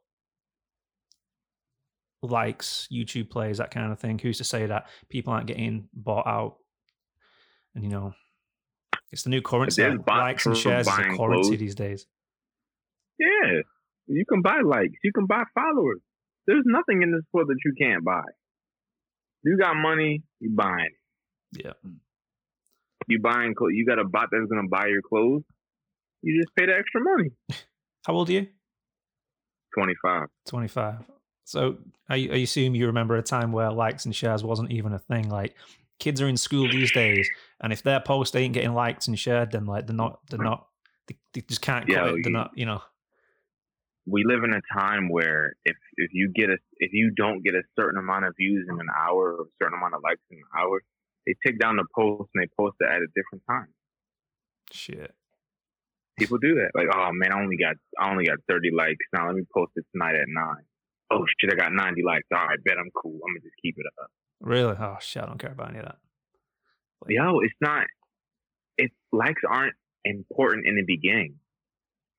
likes, 2.21 2.87
YouTube 2.93 3.31
plays, 3.31 3.57
that 3.57 3.71
kind 3.71 3.91
of 3.91 3.99
thing. 3.99 4.19
Who's 4.19 4.37
to 4.37 4.43
say 4.43 4.67
that 4.67 4.87
people 5.09 5.33
aren't 5.33 5.47
getting 5.47 5.89
bought 5.93 6.27
out? 6.27 6.57
And 7.73 7.83
you 7.83 7.89
know, 7.89 8.13
it's 9.11 9.23
the 9.23 9.31
new 9.31 9.41
currency. 9.41 9.81
There's 9.81 9.97
like, 9.97 10.05
bots 10.05 10.19
likes 10.19 10.45
and 10.45 10.57
shares 10.57 10.87
is 10.87 10.93
a 10.93 10.97
currency 10.97 11.15
clothes. 11.15 11.49
these 11.49 11.75
days. 11.75 12.05
Yeah, 13.19 13.61
you 14.05 14.25
can 14.29 14.43
buy 14.43 14.59
likes. 14.63 14.93
You 15.03 15.11
can 15.11 15.25
buy 15.25 15.41
followers. 15.55 16.01
There's 16.45 16.63
nothing 16.65 17.01
in 17.01 17.11
this 17.11 17.25
world 17.33 17.49
that 17.49 17.57
you 17.65 17.73
can't 17.79 18.05
buy. 18.05 18.21
You 19.43 19.57
got 19.57 19.75
money, 19.75 20.23
you 20.39 20.51
buying. 20.55 20.91
Yeah. 21.53 21.73
Mm. 21.85 21.97
You 23.07 23.19
buying 23.21 23.53
clothes. 23.55 23.71
You 23.73 23.85
got 23.85 23.99
a 23.99 24.03
bot 24.05 24.29
that's 24.31 24.49
gonna 24.49 24.67
buy 24.67 24.87
your 24.87 25.01
clothes. 25.01 25.43
You 26.21 26.41
just 26.41 26.55
pay 26.55 26.65
the 26.65 26.73
extra 26.77 27.01
money. 27.01 27.29
How 28.05 28.13
old 28.13 28.29
are 28.29 28.33
you? 28.33 28.47
Twenty 29.73 29.93
five. 30.01 30.27
25. 30.47 31.03
So 31.43 31.77
I, 32.09 32.15
I 32.15 32.37
assume 32.37 32.75
you 32.75 32.87
remember 32.87 33.15
a 33.15 33.21
time 33.21 33.51
where 33.51 33.71
likes 33.71 34.05
and 34.05 34.15
shares 34.15 34.43
wasn't 34.43 34.71
even 34.71 34.93
a 34.93 34.99
thing. 34.99 35.29
Like 35.29 35.55
kids 35.99 36.21
are 36.21 36.27
in 36.27 36.35
school 36.37 36.67
these 36.67 36.91
days, 36.91 37.29
and 37.61 37.71
if 37.71 37.83
their 37.83 37.99
post 37.99 38.35
ain't 38.35 38.53
getting 38.53 38.73
liked 38.73 39.07
and 39.07 39.17
shared, 39.17 39.51
then 39.51 39.65
like 39.65 39.87
they're 39.87 39.95
not, 39.95 40.19
they're 40.29 40.39
not, 40.39 40.67
they, 41.07 41.15
they 41.33 41.41
just 41.41 41.61
can't 41.61 41.87
Yeah, 41.87 42.01
quit. 42.01 42.23
They're 42.23 42.31
you- 42.31 42.37
not, 42.37 42.51
you 42.55 42.65
know. 42.65 42.81
we 44.07 44.23
live 44.25 44.43
in 44.43 44.53
a 44.53 44.61
time 44.73 45.09
where 45.09 45.53
if 45.63 45.75
if 45.97 46.11
you 46.13 46.31
get 46.33 46.49
a 46.49 46.57
if 46.77 46.91
you 46.93 47.11
don't 47.15 47.43
get 47.43 47.53
a 47.55 47.61
certain 47.77 47.99
amount 47.99 48.25
of 48.25 48.33
views 48.37 48.67
in 48.69 48.79
an 48.79 48.87
hour 48.97 49.33
or 49.35 49.41
a 49.43 49.45
certain 49.61 49.77
amount 49.77 49.93
of 49.95 50.01
likes 50.03 50.21
in 50.31 50.37
an 50.37 50.43
hour, 50.57 50.81
they 51.27 51.35
take 51.45 51.59
down 51.59 51.75
the 51.75 51.85
post 51.93 52.29
and 52.33 52.41
they 52.41 52.49
post 52.57 52.77
it 52.79 52.87
at 52.87 53.03
a 53.03 53.07
different 53.13 53.43
time. 53.49 53.67
Shit. 54.71 55.13
People 56.17 56.37
do 56.39 56.55
that. 56.55 56.71
Like, 56.73 56.87
oh 56.95 57.09
man, 57.11 57.33
I 57.33 57.41
only 57.41 57.57
got 57.57 57.75
I 57.99 58.09
only 58.09 58.25
got 58.25 58.37
thirty 58.49 58.71
likes. 58.71 59.05
Now 59.13 59.27
let 59.27 59.35
me 59.35 59.43
post 59.53 59.73
it 59.75 59.85
tonight 59.91 60.15
at 60.15 60.27
nine. 60.27 60.63
Oh 61.11 61.25
shit, 61.37 61.51
I 61.53 61.55
got 61.55 61.73
ninety 61.73 62.01
likes. 62.03 62.25
All 62.33 62.47
right, 62.47 62.57
bet 62.63 62.77
I'm 62.79 62.89
cool. 62.95 63.13
I'm 63.13 63.33
gonna 63.35 63.41
just 63.41 63.59
keep 63.61 63.75
it 63.77 63.85
up. 64.01 64.09
Really? 64.41 64.75
Oh 64.79 64.97
shit! 64.99 65.21
I 65.21 65.25
don't 65.27 65.37
care 65.37 65.51
about 65.51 65.69
any 65.69 65.79
of 65.79 65.85
that. 65.85 65.97
Like, 67.03 67.13
Yo, 67.13 67.39
it's 67.41 67.53
not. 67.61 67.85
It 68.77 68.91
likes 69.11 69.41
aren't 69.47 69.75
important 70.05 70.65
in 70.65 70.75
the 70.75 70.85
beginning. 70.87 71.35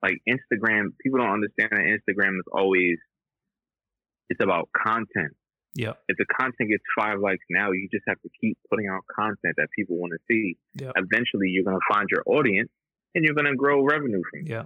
Like 0.03 0.19
Instagram, 0.29 0.95
people 1.03 1.19
don't 1.19 1.33
understand 1.33 1.71
that 1.73 1.81
Instagram 1.81 2.39
is 2.39 2.47
always. 2.53 2.99
It's 4.31 4.43
about 4.43 4.69
content. 4.77 5.35
Yeah. 5.79 5.93
if 6.09 6.16
the 6.16 6.26
content 6.26 6.70
gets 6.70 6.83
five 6.99 7.20
likes 7.20 7.45
now, 7.49 7.70
you 7.70 7.89
just 7.93 8.03
have 8.09 8.20
to 8.22 8.29
keep 8.41 8.59
putting 8.68 8.89
out 8.89 9.03
content 9.14 9.55
that 9.57 9.68
people 9.76 9.97
want 9.97 10.12
to 10.12 10.18
see. 10.29 10.57
Yeah. 10.74 10.91
Eventually, 10.97 11.49
you're 11.51 11.62
going 11.62 11.79
to 11.79 11.95
find 11.95 12.09
your 12.11 12.24
audience, 12.26 12.68
and 13.14 13.24
you're 13.24 13.35
going 13.35 13.47
to 13.47 13.55
grow 13.55 13.85
revenue 13.85 14.20
from 14.29 14.41
it. 14.41 14.49
Yeah. 14.49 14.64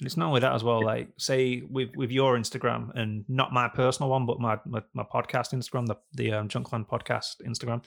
And 0.00 0.06
it's 0.06 0.16
not 0.16 0.26
only 0.26 0.40
that 0.40 0.52
as 0.52 0.64
well. 0.64 0.84
Like, 0.84 1.10
say 1.16 1.62
with 1.70 1.90
with 1.94 2.10
your 2.10 2.36
Instagram 2.36 2.90
and 2.96 3.24
not 3.28 3.52
my 3.52 3.68
personal 3.68 4.10
one, 4.10 4.26
but 4.26 4.40
my 4.40 4.58
my, 4.66 4.82
my 4.94 5.04
podcast 5.04 5.54
Instagram, 5.54 5.86
the 5.86 5.96
the 6.12 6.32
um, 6.32 6.48
Junkland 6.48 6.88
podcast 6.88 7.36
Instagram. 7.46 7.84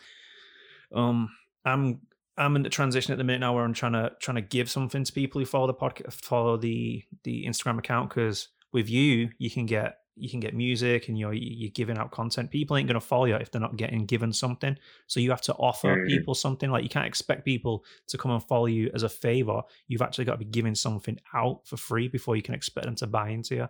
Um, 0.95 1.29
I'm 1.65 1.99
I'm 2.37 2.55
in 2.55 2.63
the 2.63 2.69
transition 2.69 3.11
at 3.11 3.17
the 3.17 3.25
minute 3.25 3.41
now 3.41 3.53
where 3.53 3.65
I'm 3.65 3.73
trying 3.73 3.91
to 3.93 4.13
trying 4.21 4.35
to 4.35 4.41
give 4.41 4.69
something 4.69 5.03
to 5.03 5.11
people 5.11 5.41
who 5.41 5.45
follow 5.45 5.67
the 5.67 5.73
podcast, 5.73 6.13
follow 6.13 6.55
the 6.55 7.03
the 7.25 7.45
Instagram 7.45 7.79
account 7.79 8.09
because 8.09 8.47
with 8.71 8.89
you, 8.89 9.29
you 9.37 9.51
can 9.51 9.65
get 9.65 9.97
you 10.17 10.29
can 10.29 10.39
get 10.39 10.53
music 10.53 11.07
and 11.07 11.17
you're 11.17 11.33
you're 11.33 11.69
giving 11.71 11.97
out 11.97 12.11
content. 12.11 12.51
People 12.51 12.77
ain't 12.77 12.87
gonna 12.87 12.99
follow 12.99 13.25
you 13.25 13.35
if 13.35 13.51
they're 13.51 13.61
not 13.61 13.77
getting 13.77 14.05
given 14.05 14.33
something. 14.33 14.77
So 15.07 15.19
you 15.19 15.29
have 15.29 15.41
to 15.41 15.53
offer 15.53 15.95
mm-hmm. 15.95 16.07
people 16.07 16.33
something. 16.33 16.71
Like 16.71 16.83
you 16.83 16.89
can't 16.89 17.05
expect 17.05 17.45
people 17.45 17.85
to 18.07 18.17
come 18.17 18.31
and 18.31 18.43
follow 18.43 18.65
you 18.65 18.89
as 18.93 19.03
a 19.03 19.09
favor. 19.09 19.61
You've 19.87 20.01
actually 20.01 20.25
got 20.25 20.33
to 20.33 20.37
be 20.39 20.45
giving 20.45 20.75
something 20.75 21.19
out 21.33 21.67
for 21.67 21.77
free 21.77 22.07
before 22.07 22.35
you 22.35 22.41
can 22.41 22.55
expect 22.55 22.85
them 22.85 22.95
to 22.95 23.07
buy 23.07 23.29
into 23.29 23.55
you. 23.55 23.67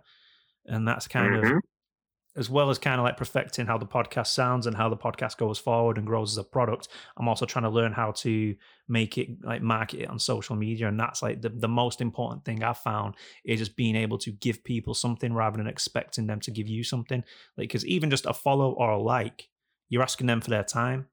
And 0.66 0.86
that's 0.86 1.08
kind 1.08 1.32
mm-hmm. 1.32 1.56
of 1.56 1.62
as 2.38 2.48
well 2.48 2.70
as 2.70 2.78
kind 2.78 3.00
of 3.00 3.04
like 3.04 3.16
perfecting 3.16 3.66
how 3.66 3.76
the 3.76 3.86
podcast 3.86 4.28
sounds 4.28 4.66
and 4.66 4.76
how 4.76 4.88
the 4.88 4.96
podcast 4.96 5.36
goes 5.36 5.58
forward 5.58 5.98
and 5.98 6.06
grows 6.06 6.32
as 6.32 6.38
a 6.38 6.44
product 6.44 6.88
i'm 7.16 7.28
also 7.28 7.44
trying 7.44 7.64
to 7.64 7.70
learn 7.70 7.92
how 7.92 8.12
to 8.12 8.54
make 8.88 9.18
it 9.18 9.28
like 9.44 9.60
market 9.60 10.00
it 10.00 10.08
on 10.08 10.18
social 10.18 10.56
media 10.56 10.88
and 10.88 10.98
that's 10.98 11.22
like 11.22 11.42
the, 11.42 11.48
the 11.50 11.68
most 11.68 12.00
important 12.00 12.44
thing 12.44 12.62
i've 12.62 12.78
found 12.78 13.14
is 13.44 13.58
just 13.58 13.76
being 13.76 13.96
able 13.96 14.18
to 14.18 14.30
give 14.30 14.62
people 14.64 14.94
something 14.94 15.32
rather 15.32 15.56
than 15.56 15.66
expecting 15.66 16.26
them 16.26 16.40
to 16.40 16.50
give 16.50 16.68
you 16.68 16.84
something. 16.84 17.22
Like 17.56 17.68
because 17.68 17.86
even 17.86 18.10
just 18.10 18.26
a 18.26 18.34
follow 18.34 18.72
or 18.72 18.90
a 18.90 18.98
like 18.98 19.48
you're 19.88 20.02
asking 20.02 20.26
them 20.26 20.40
for 20.40 20.50
their 20.50 20.64
time 20.64 21.06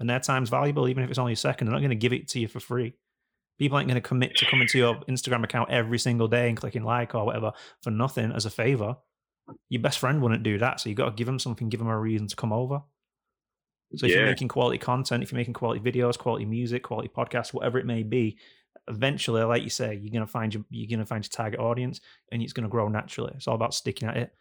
and 0.00 0.08
their 0.08 0.20
time's 0.20 0.48
valuable 0.48 0.88
even 0.88 1.04
if 1.04 1.10
it's 1.10 1.18
only 1.18 1.34
a 1.34 1.36
second. 1.36 1.66
They're 1.66 1.74
not 1.74 1.80
going 1.80 1.90
to 1.90 1.96
give 1.96 2.12
it 2.12 2.28
to 2.28 2.40
you 2.40 2.48
for 2.48 2.60
free. 2.60 2.94
People 3.58 3.76
aren't 3.76 3.88
going 3.88 4.00
to 4.00 4.08
commit 4.08 4.36
to 4.36 4.46
coming 4.46 4.66
to 4.68 4.78
your 4.78 4.94
instagram 5.08 5.44
account 5.44 5.70
every 5.70 5.98
single 5.98 6.28
day 6.28 6.48
and 6.48 6.56
clicking 6.56 6.82
like 6.82 7.14
or 7.14 7.26
whatever 7.26 7.52
for 7.82 7.90
nothing 7.90 8.32
as 8.32 8.46
a 8.46 8.50
favor 8.50 8.96
your 9.68 9.82
best 9.82 9.98
friend 9.98 10.22
wouldn't 10.22 10.42
do 10.42 10.58
that. 10.58 10.80
So 10.80 10.88
you've 10.88 10.98
got 10.98 11.06
to 11.06 11.12
give 11.12 11.26
them 11.26 11.38
something, 11.38 11.68
give 11.68 11.80
them 11.80 11.88
a 11.88 11.98
reason 11.98 12.26
to 12.28 12.36
come 12.36 12.52
over. 12.52 12.82
So 13.96 14.06
if 14.06 14.12
yeah. 14.12 14.18
you're 14.18 14.26
making 14.26 14.48
quality 14.48 14.78
content, 14.78 15.22
if 15.22 15.32
you're 15.32 15.38
making 15.38 15.54
quality 15.54 15.80
videos, 15.80 16.16
quality 16.16 16.46
music, 16.46 16.82
quality 16.82 17.08
podcasts, 17.08 17.52
whatever 17.52 17.78
it 17.78 17.86
may 17.86 18.02
be, 18.02 18.38
eventually, 18.88 19.42
like 19.42 19.62
you 19.62 19.70
say, 19.70 19.94
you're 19.94 20.12
gonna 20.12 20.26
find 20.26 20.54
your 20.54 20.64
you're 20.70 20.88
gonna 20.88 21.06
find 21.06 21.24
your 21.24 21.30
target 21.30 21.60
audience, 21.60 22.00
and 22.30 22.42
it's 22.42 22.52
gonna 22.52 22.68
grow 22.68 22.88
naturally. 22.88 23.32
It's 23.36 23.46
all 23.46 23.54
about 23.54 23.74
sticking 23.74 24.08
at 24.08 24.16
it. 24.16 24.32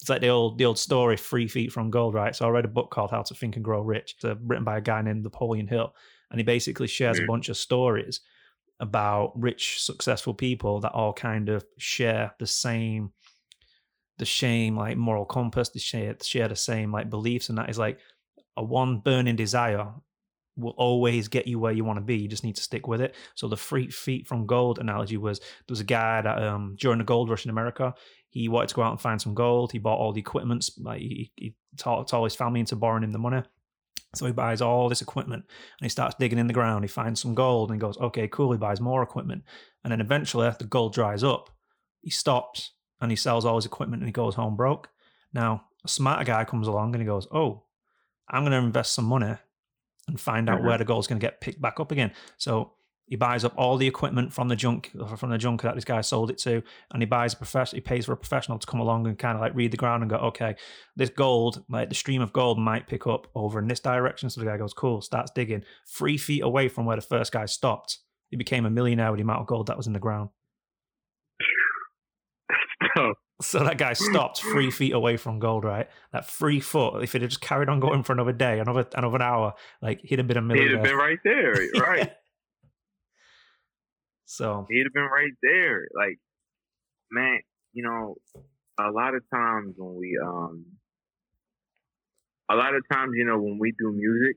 It's 0.00 0.08
like 0.08 0.20
the 0.20 0.28
old 0.28 0.58
the 0.58 0.64
old 0.64 0.78
story, 0.78 1.16
three 1.16 1.48
feet 1.48 1.72
from 1.72 1.90
gold, 1.90 2.14
right? 2.14 2.34
So 2.34 2.46
I 2.46 2.50
read 2.50 2.64
a 2.64 2.68
book 2.68 2.90
called 2.90 3.10
How 3.10 3.22
to 3.22 3.34
Think 3.34 3.56
and 3.56 3.64
Grow 3.64 3.82
Rich, 3.82 4.16
it's 4.22 4.40
written 4.44 4.64
by 4.64 4.78
a 4.78 4.82
guy 4.82 5.02
named 5.02 5.24
Napoleon 5.24 5.66
Hill, 5.66 5.92
and 6.30 6.38
he 6.38 6.44
basically 6.44 6.86
shares 6.86 7.16
mm-hmm. 7.16 7.24
a 7.24 7.32
bunch 7.32 7.48
of 7.48 7.56
stories 7.56 8.20
about 8.78 9.32
rich, 9.38 9.82
successful 9.82 10.32
people 10.32 10.80
that 10.80 10.92
all 10.92 11.12
kind 11.12 11.50
of 11.50 11.64
share 11.76 12.34
the 12.38 12.46
same 12.46 13.12
the 14.20 14.26
same 14.26 14.76
like 14.76 14.96
moral 14.96 15.24
compass, 15.24 15.70
they 15.70 15.80
share 15.80 16.14
share 16.22 16.46
the 16.46 16.54
same 16.54 16.92
like 16.92 17.10
beliefs, 17.10 17.48
and 17.48 17.58
that 17.58 17.70
is 17.70 17.78
like 17.78 17.98
a 18.56 18.62
one 18.62 19.00
burning 19.00 19.36
desire 19.36 19.88
will 20.56 20.74
always 20.76 21.28
get 21.28 21.46
you 21.46 21.58
where 21.58 21.72
you 21.72 21.84
want 21.84 21.96
to 21.96 22.04
be. 22.04 22.16
You 22.16 22.28
just 22.28 22.44
need 22.44 22.56
to 22.56 22.62
stick 22.62 22.86
with 22.86 23.00
it. 23.00 23.14
So 23.34 23.48
the 23.48 23.56
free 23.56 23.88
feet 23.90 24.26
from 24.26 24.46
gold 24.46 24.78
analogy 24.78 25.16
was 25.16 25.38
there 25.38 25.70
was 25.70 25.80
a 25.80 25.84
guy 25.84 26.20
that 26.20 26.42
um, 26.42 26.76
during 26.78 26.98
the 26.98 27.04
gold 27.04 27.30
rush 27.30 27.44
in 27.44 27.50
America, 27.50 27.94
he 28.28 28.48
wanted 28.48 28.68
to 28.68 28.74
go 28.74 28.82
out 28.82 28.92
and 28.92 29.00
find 29.00 29.20
some 29.20 29.34
gold. 29.34 29.72
He 29.72 29.78
bought 29.78 29.98
all 29.98 30.12
the 30.12 30.20
equipment. 30.20 30.68
Like 30.78 31.00
he, 31.00 31.32
he 31.36 31.54
taught, 31.78 32.12
all 32.12 32.24
his 32.24 32.34
family 32.34 32.60
into 32.60 32.76
borrowing 32.76 33.04
him 33.04 33.12
the 33.12 33.18
money. 33.18 33.42
So 34.14 34.26
he 34.26 34.32
buys 34.32 34.60
all 34.60 34.88
this 34.88 35.02
equipment 35.02 35.44
and 35.44 35.84
he 35.84 35.88
starts 35.88 36.16
digging 36.18 36.38
in 36.38 36.48
the 36.48 36.52
ground. 36.52 36.84
He 36.84 36.88
finds 36.88 37.20
some 37.20 37.34
gold 37.34 37.70
and 37.70 37.76
he 37.76 37.80
goes, 37.80 37.96
okay, 37.96 38.28
cool. 38.28 38.52
He 38.52 38.58
buys 38.58 38.80
more 38.80 39.02
equipment. 39.02 39.44
And 39.82 39.92
then 39.92 40.00
eventually 40.00 40.50
the 40.58 40.64
gold 40.64 40.92
dries 40.92 41.24
up. 41.24 41.48
He 42.02 42.10
stops 42.10 42.72
and 43.00 43.10
he 43.10 43.16
sells 43.16 43.44
all 43.44 43.56
his 43.56 43.66
equipment 43.66 44.02
and 44.02 44.08
he 44.08 44.12
goes 44.12 44.34
home 44.34 44.56
broke. 44.56 44.90
Now, 45.32 45.64
a 45.84 45.88
smarter 45.88 46.24
guy 46.24 46.44
comes 46.44 46.68
along 46.68 46.94
and 46.94 47.02
he 47.02 47.06
goes, 47.06 47.26
Oh, 47.32 47.64
I'm 48.28 48.42
going 48.42 48.52
to 48.52 48.58
invest 48.58 48.92
some 48.92 49.06
money 49.06 49.34
and 50.08 50.20
find 50.20 50.48
out 50.48 50.58
mm-hmm. 50.58 50.66
where 50.66 50.78
the 50.78 50.84
gold's 50.84 51.06
going 51.06 51.20
to 51.20 51.26
get 51.26 51.40
picked 51.40 51.60
back 51.60 51.80
up 51.80 51.92
again. 51.92 52.12
So 52.36 52.72
he 53.10 53.16
buys 53.16 53.44
up 53.44 53.52
all 53.56 53.76
the 53.76 53.88
equipment 53.88 54.32
from 54.32 54.46
the 54.46 54.54
junk 54.54 54.92
from 55.16 55.30
the 55.30 55.38
junker 55.38 55.66
that 55.66 55.74
this 55.74 55.84
guy 55.84 56.00
sold 56.00 56.30
it 56.30 56.38
to, 56.38 56.62
and 56.92 57.02
he 57.02 57.06
buys 57.06 57.34
a 57.34 57.36
professional. 57.36 57.78
He 57.78 57.80
pays 57.80 58.06
for 58.06 58.12
a 58.12 58.16
professional 58.16 58.58
to 58.58 58.66
come 58.66 58.78
along 58.78 59.08
and 59.08 59.18
kind 59.18 59.34
of 59.34 59.40
like 59.40 59.54
read 59.54 59.72
the 59.72 59.76
ground 59.76 60.04
and 60.04 60.10
go, 60.10 60.16
okay, 60.16 60.54
this 60.94 61.10
gold, 61.10 61.64
like 61.68 61.88
the 61.88 61.94
stream 61.96 62.22
of 62.22 62.32
gold, 62.32 62.56
might 62.56 62.86
pick 62.86 63.08
up 63.08 63.26
over 63.34 63.58
in 63.58 63.66
this 63.66 63.80
direction. 63.80 64.30
So 64.30 64.40
the 64.40 64.46
guy 64.46 64.56
goes, 64.58 64.72
cool, 64.72 65.00
starts 65.00 65.32
digging 65.32 65.64
three 65.88 66.16
feet 66.16 66.42
away 66.42 66.68
from 66.68 66.86
where 66.86 66.94
the 66.94 67.02
first 67.02 67.32
guy 67.32 67.46
stopped. 67.46 67.98
He 68.28 68.36
became 68.36 68.64
a 68.64 68.70
millionaire 68.70 69.10
with 69.10 69.18
the 69.18 69.24
amount 69.24 69.40
of 69.40 69.48
gold 69.48 69.66
that 69.66 69.76
was 69.76 69.88
in 69.88 69.92
the 69.92 69.98
ground. 69.98 70.30
So 73.40 73.60
that 73.60 73.78
guy 73.78 73.94
stopped 73.94 74.42
three 74.42 74.70
feet 74.70 74.92
away 74.92 75.16
from 75.16 75.38
gold, 75.38 75.64
right? 75.64 75.88
That 76.12 76.28
three 76.28 76.60
foot, 76.60 77.02
if 77.02 77.14
it 77.14 77.22
had 77.22 77.30
just 77.30 77.40
carried 77.40 77.68
on 77.68 77.80
going 77.80 78.02
for 78.02 78.12
another 78.12 78.32
day, 78.32 78.60
another 78.60 78.86
another 78.94 79.22
hour, 79.22 79.54
like 79.80 80.00
he'd 80.02 80.18
have 80.18 80.28
been 80.28 80.36
a 80.36 80.42
millionaire. 80.42 80.68
He'd 80.68 80.76
have 80.76 80.84
been 80.84 80.96
right 80.96 81.18
there, 81.24 81.54
right? 81.80 82.12
so 84.26 84.66
he'd 84.68 84.84
have 84.84 84.92
been 84.92 85.04
right 85.04 85.32
there. 85.42 85.86
Like, 85.94 86.18
man, 87.10 87.40
you 87.72 87.82
know, 87.82 88.16
a 88.78 88.90
lot 88.90 89.14
of 89.14 89.22
times 89.32 89.74
when 89.76 89.96
we 89.96 90.18
um 90.22 90.66
a 92.50 92.56
lot 92.56 92.74
of 92.74 92.82
times, 92.92 93.12
you 93.14 93.24
know, 93.24 93.40
when 93.40 93.58
we 93.58 93.72
do 93.78 93.92
music, 93.92 94.36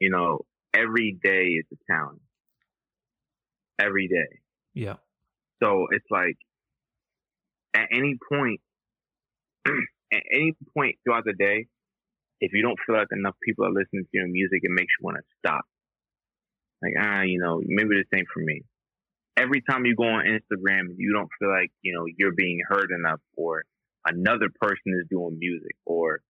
you 0.00 0.10
know, 0.10 0.40
every 0.74 1.16
day 1.22 1.44
is 1.44 1.64
a 1.72 1.76
challenge. 1.90 2.20
Every 3.78 4.08
day. 4.08 4.40
Yeah. 4.74 4.96
So 5.62 5.86
it's 5.92 6.06
like 6.10 6.36
at 7.74 7.88
any 7.92 8.18
point, 8.30 8.60
at 9.66 10.22
any 10.32 10.54
point 10.76 10.96
throughout 11.04 11.24
the 11.24 11.32
day, 11.32 11.66
if 12.40 12.52
you 12.52 12.62
don't 12.62 12.78
feel 12.86 12.96
like 12.96 13.08
enough 13.12 13.36
people 13.44 13.64
are 13.64 13.72
listening 13.72 14.04
to 14.04 14.10
your 14.12 14.28
music, 14.28 14.60
it 14.62 14.70
makes 14.70 14.92
you 14.98 15.04
want 15.04 15.16
to 15.16 15.22
stop. 15.38 15.64
Like, 16.82 16.94
ah, 16.98 17.22
you 17.22 17.38
know, 17.38 17.62
maybe 17.64 17.90
this 17.90 18.10
ain't 18.14 18.26
for 18.32 18.40
me. 18.40 18.62
Every 19.36 19.62
time 19.62 19.86
you 19.86 19.94
go 19.94 20.04
on 20.04 20.26
Instagram, 20.26 20.94
you 20.96 21.14
don't 21.14 21.30
feel 21.38 21.48
like, 21.48 21.70
you 21.80 21.94
know, 21.94 22.04
you're 22.18 22.34
being 22.36 22.58
heard 22.68 22.90
enough 22.90 23.20
or 23.36 23.64
another 24.04 24.48
person 24.60 24.92
is 25.00 25.06
doing 25.08 25.38
music 25.38 25.76
or, 25.86 26.20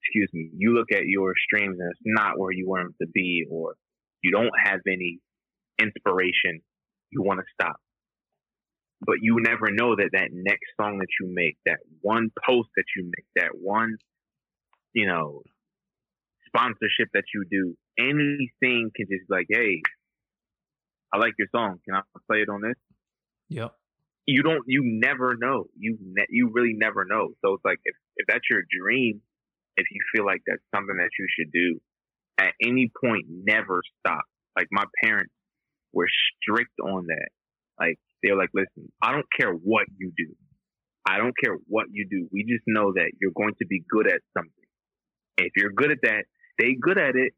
excuse 0.00 0.30
me, 0.32 0.50
you 0.56 0.72
look 0.74 0.92
at 0.92 1.04
your 1.04 1.34
streams 1.36 1.76
and 1.78 1.90
it's 1.90 2.00
not 2.04 2.38
where 2.38 2.52
you 2.52 2.68
want 2.68 2.84
them 2.84 2.94
to 3.02 3.08
be 3.12 3.44
or 3.50 3.74
you 4.22 4.30
don't 4.30 4.52
have 4.64 4.80
any 4.86 5.18
inspiration, 5.78 6.62
you 7.10 7.20
want 7.20 7.40
to 7.40 7.46
stop 7.52 7.76
but 9.06 9.16
you 9.20 9.38
never 9.40 9.70
know 9.70 9.96
that 9.96 10.10
that 10.12 10.28
next 10.32 10.66
song 10.80 10.98
that 10.98 11.08
you 11.20 11.32
make, 11.32 11.56
that 11.66 11.78
one 12.00 12.30
post 12.46 12.68
that 12.76 12.84
you 12.96 13.04
make, 13.04 13.26
that 13.36 13.50
one, 13.60 13.96
you 14.92 15.06
know, 15.06 15.42
sponsorship 16.46 17.08
that 17.12 17.24
you 17.34 17.44
do, 17.50 17.76
anything 17.98 18.90
can 18.94 19.06
just 19.06 19.28
be 19.28 19.34
like, 19.34 19.46
hey, 19.50 19.82
I 21.12 21.18
like 21.18 21.34
your 21.38 21.48
song. 21.54 21.78
Can 21.84 21.96
I 21.96 22.00
play 22.26 22.38
it 22.38 22.48
on 22.48 22.60
this? 22.62 22.76
Yep. 23.48 23.72
You 24.26 24.42
don't. 24.42 24.64
You 24.66 24.82
never 24.84 25.36
know. 25.36 25.66
You 25.78 25.98
ne- 26.00 26.26
you 26.30 26.50
really 26.52 26.72
never 26.74 27.04
know. 27.04 27.34
So 27.44 27.54
it's 27.54 27.64
like 27.64 27.78
if 27.84 27.94
if 28.16 28.26
that's 28.26 28.48
your 28.50 28.62
dream, 28.70 29.20
if 29.76 29.86
you 29.90 30.00
feel 30.14 30.24
like 30.24 30.40
that's 30.46 30.62
something 30.74 30.96
that 30.96 31.10
you 31.18 31.26
should 31.36 31.52
do, 31.52 31.78
at 32.38 32.54
any 32.62 32.90
point, 33.04 33.26
never 33.28 33.82
stop. 34.00 34.24
Like 34.56 34.68
my 34.70 34.84
parents 35.02 35.32
were 35.92 36.08
strict 36.40 36.72
on 36.82 37.06
that. 37.06 37.28
Like 37.78 37.98
they're 38.24 38.36
like, 38.36 38.50
listen, 38.54 38.90
I 39.02 39.12
don't 39.12 39.26
care 39.38 39.52
what 39.52 39.84
you 39.98 40.12
do. 40.16 40.34
I 41.06 41.18
don't 41.18 41.34
care 41.42 41.56
what 41.68 41.86
you 41.92 42.08
do. 42.10 42.26
We 42.32 42.44
just 42.44 42.64
know 42.66 42.92
that 42.94 43.12
you're 43.20 43.36
going 43.36 43.54
to 43.60 43.66
be 43.66 43.84
good 43.88 44.06
at 44.06 44.20
something. 44.36 44.64
if 45.36 45.52
you're 45.56 45.72
good 45.72 45.90
at 45.90 45.98
that, 46.02 46.24
stay 46.58 46.74
good 46.80 46.96
at 46.98 47.16
it 47.16 47.34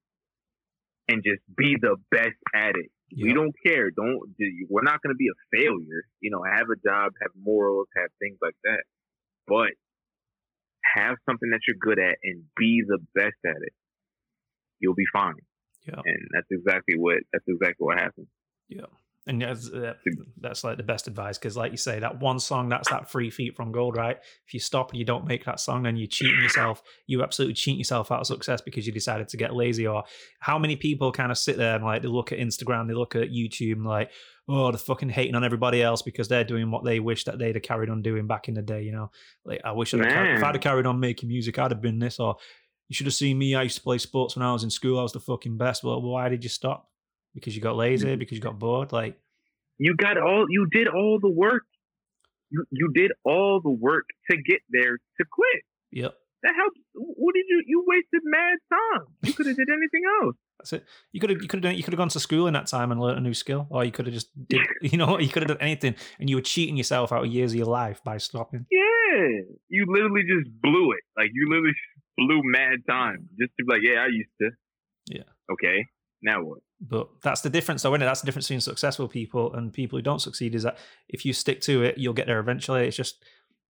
and 1.08 1.22
just 1.24 1.42
be 1.56 1.76
the 1.80 1.96
best 2.10 2.38
at 2.54 2.76
it. 2.76 2.90
Yep. 3.10 3.26
We 3.26 3.32
don't 3.34 3.54
care. 3.64 3.90
Don't, 3.90 4.20
we're 4.68 4.82
not 4.82 5.02
going 5.02 5.14
to 5.14 5.18
be 5.18 5.28
a 5.28 5.38
failure. 5.56 6.02
You 6.20 6.30
know, 6.30 6.42
have 6.42 6.66
a 6.70 6.88
job, 6.88 7.12
have 7.22 7.30
morals, 7.40 7.88
have 7.96 8.10
things 8.20 8.38
like 8.40 8.56
that. 8.64 8.82
But 9.48 9.70
have 10.94 11.16
something 11.28 11.50
that 11.50 11.60
you're 11.66 11.76
good 11.80 11.98
at 11.98 12.16
and 12.22 12.42
be 12.56 12.82
the 12.86 12.98
best 13.14 13.36
at 13.44 13.62
it. 13.62 13.72
You'll 14.78 14.94
be 14.94 15.06
fine. 15.12 15.34
Yeah. 15.86 16.00
And 16.04 16.28
that's 16.32 16.46
exactly 16.50 16.96
what, 16.96 17.18
that's 17.32 17.44
exactly 17.46 17.84
what 17.84 17.98
happened. 17.98 18.26
Yeah. 18.68 18.90
And 19.28 19.42
that's, 19.42 19.68
uh, 19.72 19.94
that's 20.40 20.62
like 20.62 20.76
the 20.76 20.84
best 20.84 21.08
advice 21.08 21.36
because, 21.36 21.56
like 21.56 21.72
you 21.72 21.76
say, 21.76 21.98
that 21.98 22.20
one 22.20 22.38
song 22.38 22.68
that's 22.68 22.88
that 22.90 23.10
three 23.10 23.28
feet 23.28 23.56
from 23.56 23.72
gold, 23.72 23.96
right? 23.96 24.16
If 24.46 24.54
you 24.54 24.60
stop 24.60 24.90
and 24.90 25.00
you 25.00 25.04
don't 25.04 25.26
make 25.26 25.44
that 25.46 25.58
song, 25.58 25.82
then 25.82 25.96
you're 25.96 26.06
cheating 26.06 26.40
yourself. 26.40 26.80
You 27.08 27.24
absolutely 27.24 27.54
cheat 27.54 27.76
yourself 27.76 28.12
out 28.12 28.20
of 28.20 28.28
success 28.28 28.60
because 28.60 28.86
you 28.86 28.92
decided 28.92 29.26
to 29.30 29.36
get 29.36 29.52
lazy. 29.52 29.84
Or 29.84 30.04
how 30.38 30.60
many 30.60 30.76
people 30.76 31.10
kind 31.10 31.32
of 31.32 31.38
sit 31.38 31.56
there 31.56 31.74
and 31.74 31.84
like 31.84 32.02
they 32.02 32.08
look 32.08 32.30
at 32.30 32.38
Instagram, 32.38 32.86
they 32.86 32.94
look 32.94 33.16
at 33.16 33.30
YouTube, 33.30 33.72
and 33.72 33.84
like, 33.86 34.12
oh, 34.48 34.70
they're 34.70 34.78
fucking 34.78 35.08
hating 35.08 35.34
on 35.34 35.42
everybody 35.42 35.82
else 35.82 36.02
because 36.02 36.28
they're 36.28 36.44
doing 36.44 36.70
what 36.70 36.84
they 36.84 37.00
wish 37.00 37.24
that 37.24 37.36
they'd 37.36 37.56
have 37.56 37.64
carried 37.64 37.90
on 37.90 38.02
doing 38.02 38.28
back 38.28 38.46
in 38.46 38.54
the 38.54 38.62
day. 38.62 38.82
You 38.82 38.92
know, 38.92 39.10
like 39.44 39.60
I 39.64 39.72
wish 39.72 39.92
I'd 39.92 40.04
have, 40.04 40.36
if 40.36 40.44
I'd 40.44 40.54
have 40.54 40.62
carried 40.62 40.86
on 40.86 41.00
making 41.00 41.30
music, 41.30 41.58
I'd 41.58 41.72
have 41.72 41.82
been 41.82 41.98
this. 41.98 42.20
Or 42.20 42.36
you 42.88 42.94
should 42.94 43.06
have 43.06 43.14
seen 43.14 43.38
me. 43.38 43.56
I 43.56 43.62
used 43.64 43.78
to 43.78 43.82
play 43.82 43.98
sports 43.98 44.36
when 44.36 44.46
I 44.46 44.52
was 44.52 44.62
in 44.62 44.70
school. 44.70 45.00
I 45.00 45.02
was 45.02 45.12
the 45.12 45.18
fucking 45.18 45.56
best. 45.56 45.82
Well, 45.82 46.00
why 46.00 46.28
did 46.28 46.44
you 46.44 46.50
stop? 46.50 46.88
Because 47.36 47.54
you 47.54 47.60
got 47.62 47.76
lazy, 47.76 48.16
because 48.16 48.36
you 48.36 48.42
got 48.42 48.58
bored. 48.58 48.92
Like 48.92 49.20
you 49.78 49.94
got 49.94 50.18
all 50.18 50.46
you 50.48 50.66
did 50.72 50.88
all 50.88 51.20
the 51.20 51.30
work. 51.30 51.62
You 52.50 52.64
you 52.70 52.90
did 52.94 53.12
all 53.24 53.60
the 53.62 53.70
work 53.70 54.06
to 54.30 54.36
get 54.36 54.60
there 54.70 54.96
to 54.96 55.24
quit. 55.30 55.62
Yep. 55.92 56.14
That 56.42 56.54
helps. 56.56 56.80
What 56.94 57.34
did 57.34 57.44
you? 57.48 57.62
You 57.66 57.84
wasted 57.86 58.22
mad 58.24 58.56
time. 58.70 59.06
You 59.22 59.32
could 59.32 59.46
have 59.46 59.56
did 59.56 59.68
anything 59.68 60.02
else. 60.22 60.36
That's 60.58 60.72
it. 60.72 60.84
You 61.12 61.20
could 61.20 61.30
have 61.30 61.42
you 61.42 61.48
could 61.48 61.64
have 61.64 61.74
you 61.74 61.82
could 61.82 61.92
have 61.92 61.98
gone 61.98 62.08
to 62.08 62.20
school 62.20 62.46
in 62.46 62.54
that 62.54 62.66
time 62.66 62.90
and 62.90 63.00
learned 63.00 63.18
a 63.18 63.20
new 63.20 63.34
skill, 63.34 63.66
or 63.70 63.84
you 63.84 63.92
could 63.92 64.06
have 64.06 64.14
just 64.14 64.30
did 64.48 64.60
you 64.82 64.96
know 64.96 65.18
you 65.18 65.28
could 65.28 65.42
have 65.42 65.48
done 65.48 65.60
anything, 65.60 65.94
and 66.18 66.30
you 66.30 66.36
were 66.36 66.42
cheating 66.42 66.76
yourself 66.76 67.12
out 67.12 67.24
of 67.24 67.32
years 67.32 67.52
of 67.52 67.58
your 67.58 67.66
life 67.66 68.02
by 68.02 68.16
stopping. 68.16 68.66
Yeah, 68.70 69.42
you 69.68 69.84
literally 69.88 70.22
just 70.22 70.50
blew 70.62 70.92
it. 70.92 71.00
Like 71.16 71.30
you 71.34 71.48
literally 71.50 71.74
blew 72.16 72.40
mad 72.44 72.78
time 72.88 73.28
just 73.38 73.52
to 73.58 73.64
be 73.64 73.72
like, 73.72 73.82
yeah, 73.82 74.00
I 74.00 74.06
used 74.06 74.30
to. 74.40 74.50
Yeah. 75.08 75.52
Okay. 75.52 75.86
Now 76.22 76.42
what? 76.42 76.58
But 76.80 77.08
that's 77.22 77.40
the 77.40 77.50
difference, 77.50 77.82
though, 77.82 77.92
isn't 77.92 78.02
it? 78.02 78.06
That's 78.06 78.20
the 78.20 78.26
difference 78.26 78.46
between 78.48 78.60
successful 78.60 79.08
people 79.08 79.54
and 79.54 79.72
people 79.72 79.98
who 79.98 80.02
don't 80.02 80.20
succeed. 80.20 80.54
Is 80.54 80.62
that 80.64 80.78
if 81.08 81.24
you 81.24 81.32
stick 81.32 81.60
to 81.62 81.82
it, 81.82 81.96
you'll 81.98 82.12
get 82.12 82.26
there 82.26 82.38
eventually. 82.38 82.86
It's 82.86 82.96
just 82.96 83.24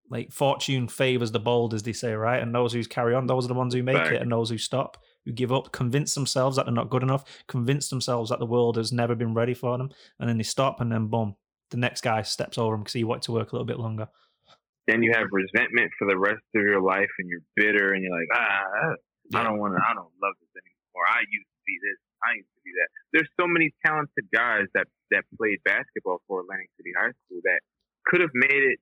like 0.10 0.32
fortune 0.32 0.88
favors 0.88 1.32
the 1.32 1.40
bold, 1.40 1.74
as 1.74 1.84
they 1.84 1.94
say, 1.94 2.14
right? 2.14 2.42
And 2.42 2.54
those 2.54 2.74
who 2.74 2.84
carry 2.86 3.16
on, 3.16 3.28
those 3.28 3.46
are 3.46 3.48
the 3.48 3.54
ones 3.56 3.74
who 3.74 3.82
make 3.84 3.98
Right. 3.98 4.14
it, 4.14 4.22
and 4.22 4.32
those 4.32 4.50
who 4.50 4.58
stop, 4.58 4.98
who 5.26 5.32
give 5.32 5.52
up, 5.52 5.72
convince 5.72 6.14
themselves 6.14 6.58
that 6.58 6.66
they're 6.66 6.74
not 6.74 6.90
good 6.92 7.02
enough, 7.02 7.26
convince 7.48 7.90
themselves 7.90 8.30
that 8.30 8.40
the 8.40 8.46
world 8.46 8.78
has 8.78 8.92
never 8.92 9.16
been 9.16 9.34
ready 9.34 9.54
for 9.56 9.78
them, 9.78 9.90
and 10.20 10.30
then 10.30 10.38
they 10.38 10.44
stop, 10.44 10.80
and 10.80 10.92
then 10.92 11.08
boom, 11.08 11.36
the 11.72 11.78
next 11.78 12.02
guy 12.02 12.22
steps 12.22 12.58
over 12.58 12.76
them 12.76 12.82
because 12.82 12.94
he 12.94 13.04
wanted 13.04 13.24
to 13.24 13.32
work 13.32 13.52
a 13.52 13.56
little 13.56 13.66
bit 13.66 13.80
longer. 13.80 14.08
Then 14.88 15.02
you 15.02 15.12
have 15.16 15.26
resentment 15.32 15.92
for 15.98 16.08
the 16.08 16.18
rest 16.18 16.46
of 16.56 16.62
your 16.62 16.82
life, 16.82 17.10
and 17.18 17.28
you're 17.28 17.42
bitter, 17.56 17.94
and 17.94 18.04
you're 18.04 18.14
like, 18.14 18.30
ah, 18.34 18.94
I 19.34 19.44
don't 19.44 19.58
want 19.58 19.74
to. 19.74 19.82
I 19.82 19.94
don't 19.94 20.14
love 20.22 20.38
this 20.38 20.54
anymore. 20.54 21.06
I 21.10 21.22
used 21.22 21.50
to 21.50 21.62
be 21.66 21.78
this. 21.82 21.98
I 22.22 22.38
used 22.38 22.50
be 22.66 22.74
that. 22.82 22.90
There's 23.14 23.30
so 23.40 23.48
many 23.48 23.72
talented 23.86 24.26
guys 24.34 24.66
that 24.74 24.88
that 25.12 25.24
played 25.38 25.62
basketball 25.64 26.20
for 26.28 26.42
Atlantic 26.42 26.70
City 26.78 26.92
High 26.98 27.14
School 27.26 27.42
that 27.46 27.62
could 28.06 28.22
have 28.22 28.34
made 28.34 28.64
it. 28.74 28.80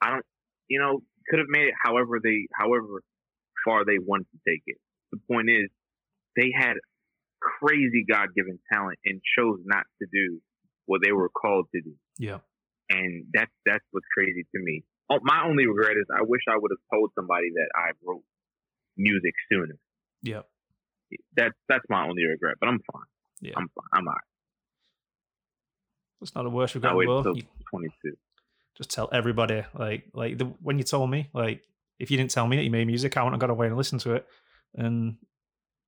I 0.00 0.10
don't, 0.10 0.26
you 0.68 0.80
know, 0.80 1.02
could 1.28 1.38
have 1.38 1.48
made 1.48 1.68
it 1.68 1.74
however 1.84 2.18
they, 2.22 2.48
however 2.56 3.02
far 3.64 3.84
they 3.84 3.98
wanted 4.00 4.26
to 4.32 4.38
take 4.48 4.62
it. 4.66 4.78
The 5.12 5.20
point 5.30 5.50
is, 5.50 5.68
they 6.36 6.50
had 6.56 6.74
crazy 7.40 8.04
God 8.08 8.28
given 8.34 8.58
talent 8.72 8.98
and 9.04 9.20
chose 9.38 9.60
not 9.64 9.84
to 10.00 10.08
do 10.12 10.40
what 10.86 11.00
they 11.04 11.12
were 11.12 11.28
called 11.28 11.66
to 11.74 11.80
do. 11.82 11.94
Yeah, 12.18 12.38
And 12.90 13.26
that's 13.32 13.52
that's 13.66 13.84
what's 13.90 14.06
crazy 14.16 14.42
to 14.42 14.58
me. 14.62 14.84
Oh, 15.10 15.18
my 15.22 15.44
only 15.44 15.66
regret 15.66 15.96
is 15.96 16.06
I 16.10 16.22
wish 16.22 16.40
I 16.48 16.56
would 16.56 16.70
have 16.72 16.82
told 16.92 17.10
somebody 17.14 17.50
that 17.54 17.68
I 17.76 17.90
wrote 18.04 18.24
music 18.96 19.34
sooner. 19.50 19.76
yeah, 20.22 20.42
That's 21.36 21.54
that's 21.68 21.84
my 21.88 22.06
only 22.06 22.24
regret. 22.24 22.56
But 22.60 22.68
I'm 22.68 22.80
fine. 22.92 23.02
yeah. 23.40 23.52
I'm 23.56 23.68
fine. 23.74 23.88
I'm 23.92 24.06
alright. 24.06 24.20
It's 26.20 26.34
not 26.34 26.44
the 26.44 26.50
worst 26.50 26.74
I 26.74 26.78
regret 26.78 26.92
in 26.92 26.98
waited 26.98 27.08
world. 27.10 27.24
till 27.24 27.34
22. 27.70 28.16
just 28.76 28.90
tell 28.90 29.08
everybody, 29.12 29.64
like, 29.76 30.04
like 30.14 30.38
the, 30.38 30.44
when 30.62 30.78
you 30.78 30.84
told 30.84 31.10
me, 31.10 31.28
like, 31.34 31.62
if 31.98 32.10
you 32.10 32.16
didn't 32.16 32.30
tell 32.30 32.46
me 32.46 32.56
that 32.56 32.62
you 32.62 32.70
made 32.70 32.86
music, 32.86 33.16
I 33.16 33.22
wouldn't 33.22 33.40
have 33.42 33.48
got 33.48 33.52
away 33.52 33.66
and 33.66 33.76
listened 33.76 34.00
to 34.02 34.14
it, 34.14 34.26
and 34.74 35.16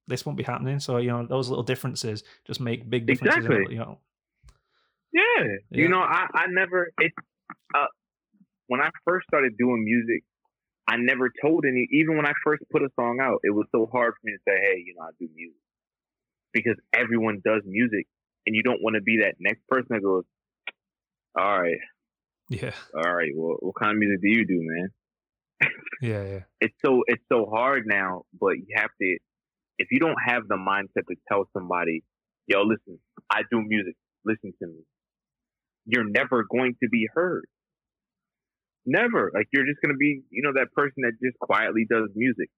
this 0.07 0.27
won't 0.27 0.37
be 0.37 0.45
happening. 0.45 0.81
So 0.81 0.99
you 0.99 1.11
know, 1.11 1.27
those 1.27 1.49
little 1.49 1.65
differences 1.65 2.25
just 2.47 2.61
make 2.61 2.89
big 2.89 3.07
differences. 3.07 3.45
in 3.45 3.53
Exactly. 3.53 3.75
you 3.75 3.81
know, 3.81 3.99
Yeah. 5.13 5.23
Yeah. 5.71 5.83
You 5.83 5.89
know, 5.89 6.01
I 6.01 6.27
I 6.35 6.47
never 6.49 6.93
it. 6.99 7.13
Uh, 7.75 7.87
when 8.67 8.81
I 8.81 8.91
first 9.05 9.27
started 9.27 9.57
doing 9.59 9.85
music, 9.85 10.25
I 10.87 10.97
never 10.97 11.31
told 11.43 11.65
any. 11.67 11.89
Even 11.91 12.17
when 12.17 12.27
I 12.27 12.33
first 12.45 12.63
put 12.71 12.83
a 12.83 12.89
song 12.99 13.19
out, 13.21 13.41
it 13.43 13.55
was 13.55 13.67
so 13.73 13.89
hard 13.91 14.15
for 14.15 14.21
me 14.25 14.33
to 14.33 14.39
say, 14.47 14.57
"Hey, 14.61 14.83
you 14.85 14.95
know, 14.97 15.05
I 15.07 15.11
do 15.19 15.29
music," 15.35 15.61
because 16.53 16.77
everyone 16.93 17.41
does 17.45 17.63
music, 17.65 18.07
and 18.47 18.55
you 18.55 18.63
don't 18.63 18.83
want 18.83 18.97
to 18.97 19.03
be 19.03 19.21
that 19.23 19.37
next 19.41 19.67
person 19.67 19.89
that 19.91 20.03
goes, 20.03 20.25
"All 21.37 21.61
right, 21.61 21.79
yeah, 22.49 22.75
all 22.95 23.15
right, 23.15 23.33
well, 23.35 23.57
what 23.61 23.77
kind 23.77 23.93
of 23.93 23.99
music 23.99 24.21
do 24.21 24.29
you 24.29 24.47
do, 24.47 24.61
man?" 24.61 24.89
yeah, 26.03 26.25
yeah, 26.25 26.41
it's 26.61 26.77
so 26.85 27.03
it's 27.07 27.25
so 27.33 27.47
hard 27.47 27.85
now, 27.87 28.25
but 28.39 28.57
you 28.59 28.67
have 28.77 28.91
to 29.01 29.19
if 29.79 29.89
you 29.91 29.99
don't 29.99 30.19
have 30.27 30.47
the 30.49 30.57
mindset 30.57 31.07
to 31.09 31.17
tell 31.29 31.49
somebody, 31.53 32.03
yo, 32.47 32.63
listen, 32.63 32.99
I 33.31 33.43
do 33.51 33.61
music, 33.63 33.95
listen 34.25 34.53
to 34.63 34.69
me, 34.69 34.85
you're 35.87 36.09
never 36.09 36.45
going 36.51 36.77
to 36.83 36.89
be 36.89 37.09
heard. 37.13 37.47
Never. 38.87 39.31
Like 39.35 39.49
you're 39.53 39.65
just 39.67 39.81
gonna 39.83 39.97
be, 39.97 40.23
you 40.31 40.43
know, 40.43 40.53
that 40.55 40.73
person 40.75 41.03
that 41.03 41.13
just 41.23 41.39
quietly 41.39 41.87
does 41.89 42.11
music. 42.15 42.49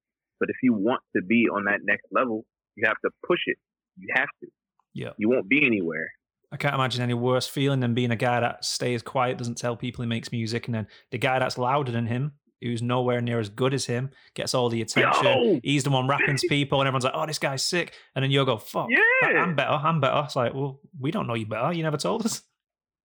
But 0.41 0.51
if 0.51 0.57
you 0.63 0.73
want 0.75 1.01
to 1.17 1.23
be 1.23 1.47
on 1.53 1.65
that 1.65 1.81
next 1.85 2.07
level, 2.13 2.45
you 2.77 2.87
have 2.87 2.99
to 3.05 3.11
push 3.27 3.41
it. 3.47 3.57
You 3.99 4.09
have 4.15 4.29
to. 4.43 4.49
yeah. 4.93 5.11
You 5.19 5.29
won't 5.31 5.49
be 5.49 5.65
anywhere. 5.65 6.11
I 6.53 6.57
can't 6.59 6.75
imagine 6.75 7.03
any 7.03 7.15
worse 7.15 7.49
feeling 7.49 7.81
than 7.81 7.95
being 7.95 8.11
a 8.11 8.17
guy 8.17 8.41
that 8.41 8.65
stays 8.65 9.03
quiet, 9.03 9.37
doesn't 9.39 9.57
tell 9.59 9.77
people 9.77 10.03
he 10.03 10.09
makes 10.09 10.31
music, 10.31 10.67
and 10.67 10.75
then 10.75 10.87
the 11.11 11.19
guy 11.19 11.39
that's 11.39 11.59
louder 11.59 11.91
than 11.91 12.07
him, 12.07 12.33
who's 12.63 12.83
nowhere 12.83 13.21
near 13.21 13.41
as 13.41 13.49
good 13.49 13.75
as 13.75 13.87
him, 13.87 14.11
gets 14.35 14.55
all 14.55 14.69
the 14.69 14.81
attention. 14.83 15.25
Yo! 15.25 15.61
He's 15.65 15.83
the 15.85 15.91
one 15.91 16.07
rapping 16.07 16.37
to 16.37 16.49
people, 16.49 16.81
and 16.81 16.87
everyone's 16.87 17.05
like, 17.05 17.15
"Oh, 17.17 17.27
this 17.27 17.39
guy's 17.41 17.63
sick," 17.65 17.95
and 18.15 18.23
then 18.23 18.31
you'll 18.31 18.45
go, 18.45 18.59
"Fuck, 18.59 18.89
Yeah. 18.91 19.43
I'm 19.43 19.57
better, 19.57 19.71
I'm 19.73 20.01
better." 20.01 20.23
It's 20.25 20.37
like, 20.37 20.55
well, 20.55 20.81
we 21.01 21.11
don't 21.11 21.27
know 21.27 21.35
you 21.35 21.47
better. 21.47 21.73
You 21.73 21.83
never 21.83 21.97
told 21.97 22.25
us. 22.25 22.43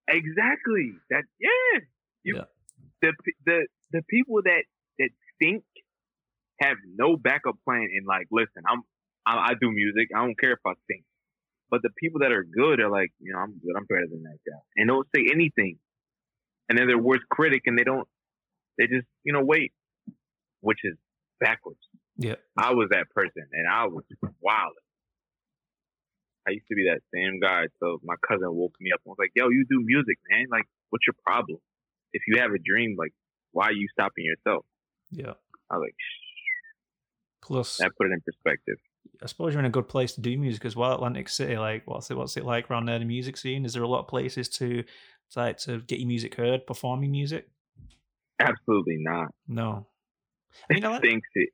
Exactly. 0.08 0.94
That 1.10 1.24
yeah. 1.40 1.80
You, 2.24 2.36
Yeah. 2.38 2.44
The 3.02 3.14
the 3.46 3.68
the 3.92 4.02
people 4.10 4.42
that 4.44 4.64
that 5.00 5.10
think 5.40 5.64
have 6.62 6.78
no 6.96 7.18
backup 7.18 7.56
plan 7.66 7.88
and 7.96 8.06
like, 8.06 8.28
listen, 8.32 8.64
I'm 8.70 8.84
I, 9.26 9.52
I 9.52 9.54
do 9.60 9.72
music. 9.72 10.10
I 10.16 10.20
don't 10.20 10.40
care 10.40 10.54
if 10.54 10.60
I 10.66 10.74
think. 10.88 11.04
But 11.70 11.82
the 11.84 11.90
people 11.98 12.20
that 12.20 12.32
are 12.32 12.44
good 12.44 12.80
are 12.80 12.90
like, 12.90 13.12
you 13.20 13.32
know, 13.32 13.40
I'm 13.40 13.54
good. 13.54 13.74
I'm 13.78 13.86
better 13.86 14.08
than 14.10 14.24
that 14.24 14.40
guy, 14.46 14.60
and 14.76 14.88
don't 14.88 15.08
say 15.16 15.26
anything. 15.32 15.78
And 16.68 16.78
then 16.78 16.88
they're 16.88 16.98
worst 16.98 17.24
critic, 17.30 17.64
and 17.66 17.78
they 17.78 17.84
don't. 17.84 18.08
They 18.78 18.88
just 18.88 19.08
you 19.24 19.34
know 19.34 19.44
wait, 19.44 19.72
which 20.60 20.80
is 20.84 20.96
backwards. 21.40 21.80
Yeah, 22.18 22.36
I 22.58 22.74
was 22.74 22.90
that 22.92 23.10
person, 23.16 23.48
and 23.54 23.68
I 23.68 23.86
was 23.86 24.04
wild. 24.42 24.74
I 26.48 26.52
used 26.52 26.68
to 26.70 26.76
be 26.76 26.90
that 26.90 27.02
same 27.14 27.40
guy. 27.40 27.68
So 27.80 28.00
my 28.04 28.16
cousin 28.28 28.54
woke 28.54 28.76
me 28.82 28.92
up 28.94 29.00
and 29.06 29.12
was 29.12 29.18
like, 29.20 29.32
"Yo, 29.36 29.50
you 29.50 29.66
do 29.70 29.82
music, 29.84 30.18
man. 30.30 30.48
Like, 30.52 30.66
what's 30.90 31.06
your 31.08 31.16
problem? 31.26 31.60
If 32.14 32.24
you 32.28 32.40
have 32.40 32.52
a 32.52 32.60
dream, 32.64 32.96
like, 32.98 33.14
why 33.52 33.66
are 33.68 33.74
you 33.74 33.88
stopping 33.92 34.26
yourself?" 34.26 34.66
yeah. 35.12 35.34
I 35.70 35.78
was 35.78 35.86
like, 35.86 35.96
Shh. 35.98 36.22
Plus, 37.42 37.78
that 37.78 37.92
put 37.98 38.08
it 38.08 38.14
in 38.14 38.22
perspective. 38.22 38.78
I 39.24 39.28
suppose 39.28 39.54
you're 39.54 39.60
in 39.60 39.66
a 39.66 39.70
good 39.70 39.88
place 39.88 40.14
to 40.14 40.22
do 40.22 40.38
music 40.38 40.66
as 40.66 40.76
well. 40.76 40.94
Atlantic 40.94 41.30
City, 41.30 41.58
like, 41.58 41.84
what's 41.86 42.12
it? 42.12 42.18
What's 42.18 42.38
it 42.38 42.46
like 42.46 42.70
around 42.70 42.86
there? 42.86 43.00
The 43.00 43.06
music 43.06 43.38
scene? 43.38 43.66
Is 43.66 43.74
there 43.74 43.84
a 43.84 43.88
lot 43.88 44.02
of 44.02 44.08
places 44.08 44.50
to, 44.50 44.84
like 45.36 45.58
to 45.60 45.80
get 45.80 46.00
your 46.00 46.08
music 46.08 46.36
heard, 46.36 46.68
performing 46.68 47.12
music? 47.12 47.48
Absolutely 48.40 48.98
not. 49.00 49.30
No. 49.48 49.88
I 50.70 50.74
mean, 50.74 50.86
I 50.86 50.88
like, 50.92 51.02
Thinks 51.02 51.28
it. 51.36 51.50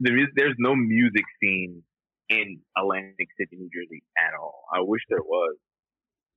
There 0.00 0.18
is. 0.18 0.26
There's 0.34 0.56
no 0.58 0.74
music 0.74 1.24
scene 1.40 1.82
in 2.28 2.60
Atlantic 2.76 3.28
City, 3.38 3.56
New 3.56 3.70
Jersey 3.74 4.02
at 4.18 4.34
all. 4.38 4.64
I 4.72 4.80
wish 4.80 5.02
there 5.08 5.22
was. 5.22 5.56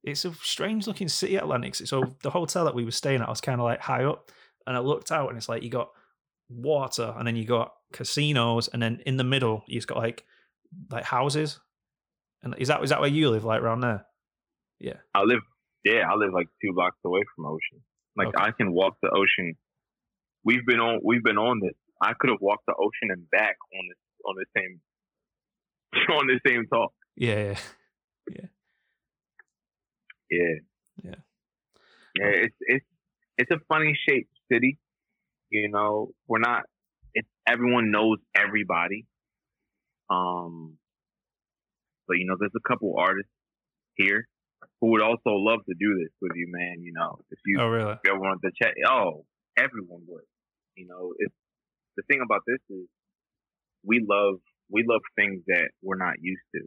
It's 0.07 0.25
a 0.25 0.33
strange 0.35 0.87
looking 0.87 1.07
city, 1.07 1.35
Atlantic. 1.35 1.75
So 1.75 2.15
the 2.23 2.29
hotel 2.29 2.65
that 2.65 2.75
we 2.75 2.85
were 2.85 2.91
staying 2.91 3.21
at 3.21 3.27
was 3.29 3.41
kind 3.41 3.59
of 3.59 3.65
like 3.65 3.81
high 3.81 4.03
up, 4.03 4.31
and 4.65 4.75
I 4.75 4.79
looked 4.79 5.11
out, 5.11 5.29
and 5.29 5.37
it's 5.37 5.49
like 5.49 5.63
you 5.63 5.69
got 5.69 5.89
water, 6.49 7.13
and 7.17 7.27
then 7.27 7.35
you 7.35 7.45
got 7.45 7.73
casinos, 7.93 8.67
and 8.69 8.81
then 8.81 9.01
in 9.05 9.17
the 9.17 9.23
middle 9.23 9.63
you've 9.67 9.87
got 9.87 9.97
like 9.97 10.23
like 10.91 11.03
houses. 11.03 11.59
And 12.43 12.55
is 12.57 12.67
that 12.67 12.83
is 12.83 12.89
that 12.89 12.99
where 13.01 13.09
you 13.09 13.29
live, 13.29 13.43
like 13.43 13.61
around 13.61 13.81
there? 13.81 14.05
Yeah. 14.79 14.97
I 15.13 15.23
live. 15.23 15.39
Yeah, 15.83 16.03
I 16.09 16.15
live 16.15 16.33
like 16.33 16.47
two 16.61 16.73
blocks 16.73 16.97
away 17.05 17.21
from 17.35 17.45
ocean. 17.45 17.83
Like 18.15 18.27
Okay. 18.29 18.43
I 18.43 18.51
can 18.51 18.71
walk 18.71 18.97
the 19.01 19.09
ocean. 19.09 19.55
We've 20.43 20.65
been 20.65 20.79
on. 20.79 21.01
We've 21.03 21.23
been 21.23 21.37
on 21.37 21.59
this. 21.61 21.73
I 22.01 22.13
could 22.19 22.29
have 22.29 22.39
walked 22.41 22.65
the 22.67 22.73
ocean 22.73 23.09
and 23.11 23.29
back 23.29 23.57
on 23.73 23.87
this 23.89 23.97
on 24.25 24.35
the 24.35 24.45
same 24.55 24.81
on 26.17 26.27
the 26.27 26.39
same 26.47 26.65
talk. 26.67 26.93
Yeah. 27.15 27.35
yeah. 27.35 27.59
Yeah. 28.29 28.47
Yeah. 30.29 30.55
Yeah. 31.03 31.15
It's 32.19 32.55
it's 32.61 32.85
it's 33.37 33.51
a 33.51 33.59
funny 33.69 33.93
shaped 34.07 34.31
city. 34.51 34.79
You 35.49 35.69
know, 35.69 36.11
we're 36.27 36.39
not. 36.39 36.63
It's 37.13 37.27
everyone 37.47 37.91
knows 37.91 38.17
everybody. 38.35 39.05
Um, 40.09 40.77
but 42.07 42.17
you 42.17 42.25
know, 42.25 42.35
there's 42.39 42.51
a 42.55 42.67
couple 42.67 42.95
artists 42.97 43.31
here 43.95 44.27
who 44.81 44.91
would 44.91 45.01
also 45.01 45.31
love 45.31 45.59
to 45.65 45.75
do 45.79 45.97
this 45.99 46.11
with 46.21 46.31
you, 46.35 46.47
man. 46.49 46.81
You 46.81 46.93
know, 46.93 47.19
if 47.29 47.39
you 47.45 47.59
Oh, 47.59 47.67
really? 47.67 47.93
if 47.93 47.99
you 48.05 48.11
ever 48.11 48.19
wanted 48.19 48.41
to 48.47 48.51
chat, 48.61 48.73
oh, 48.89 49.25
everyone 49.57 50.01
would. 50.07 50.23
You 50.75 50.87
know, 50.87 51.13
it's 51.17 51.33
the 51.95 52.03
thing 52.03 52.21
about 52.23 52.41
this 52.47 52.59
is 52.69 52.87
we 53.83 54.05
love 54.07 54.39
we 54.69 54.83
love 54.87 55.01
things 55.15 55.43
that 55.47 55.69
we're 55.81 55.97
not 55.97 56.15
used 56.19 56.43
to. 56.55 56.61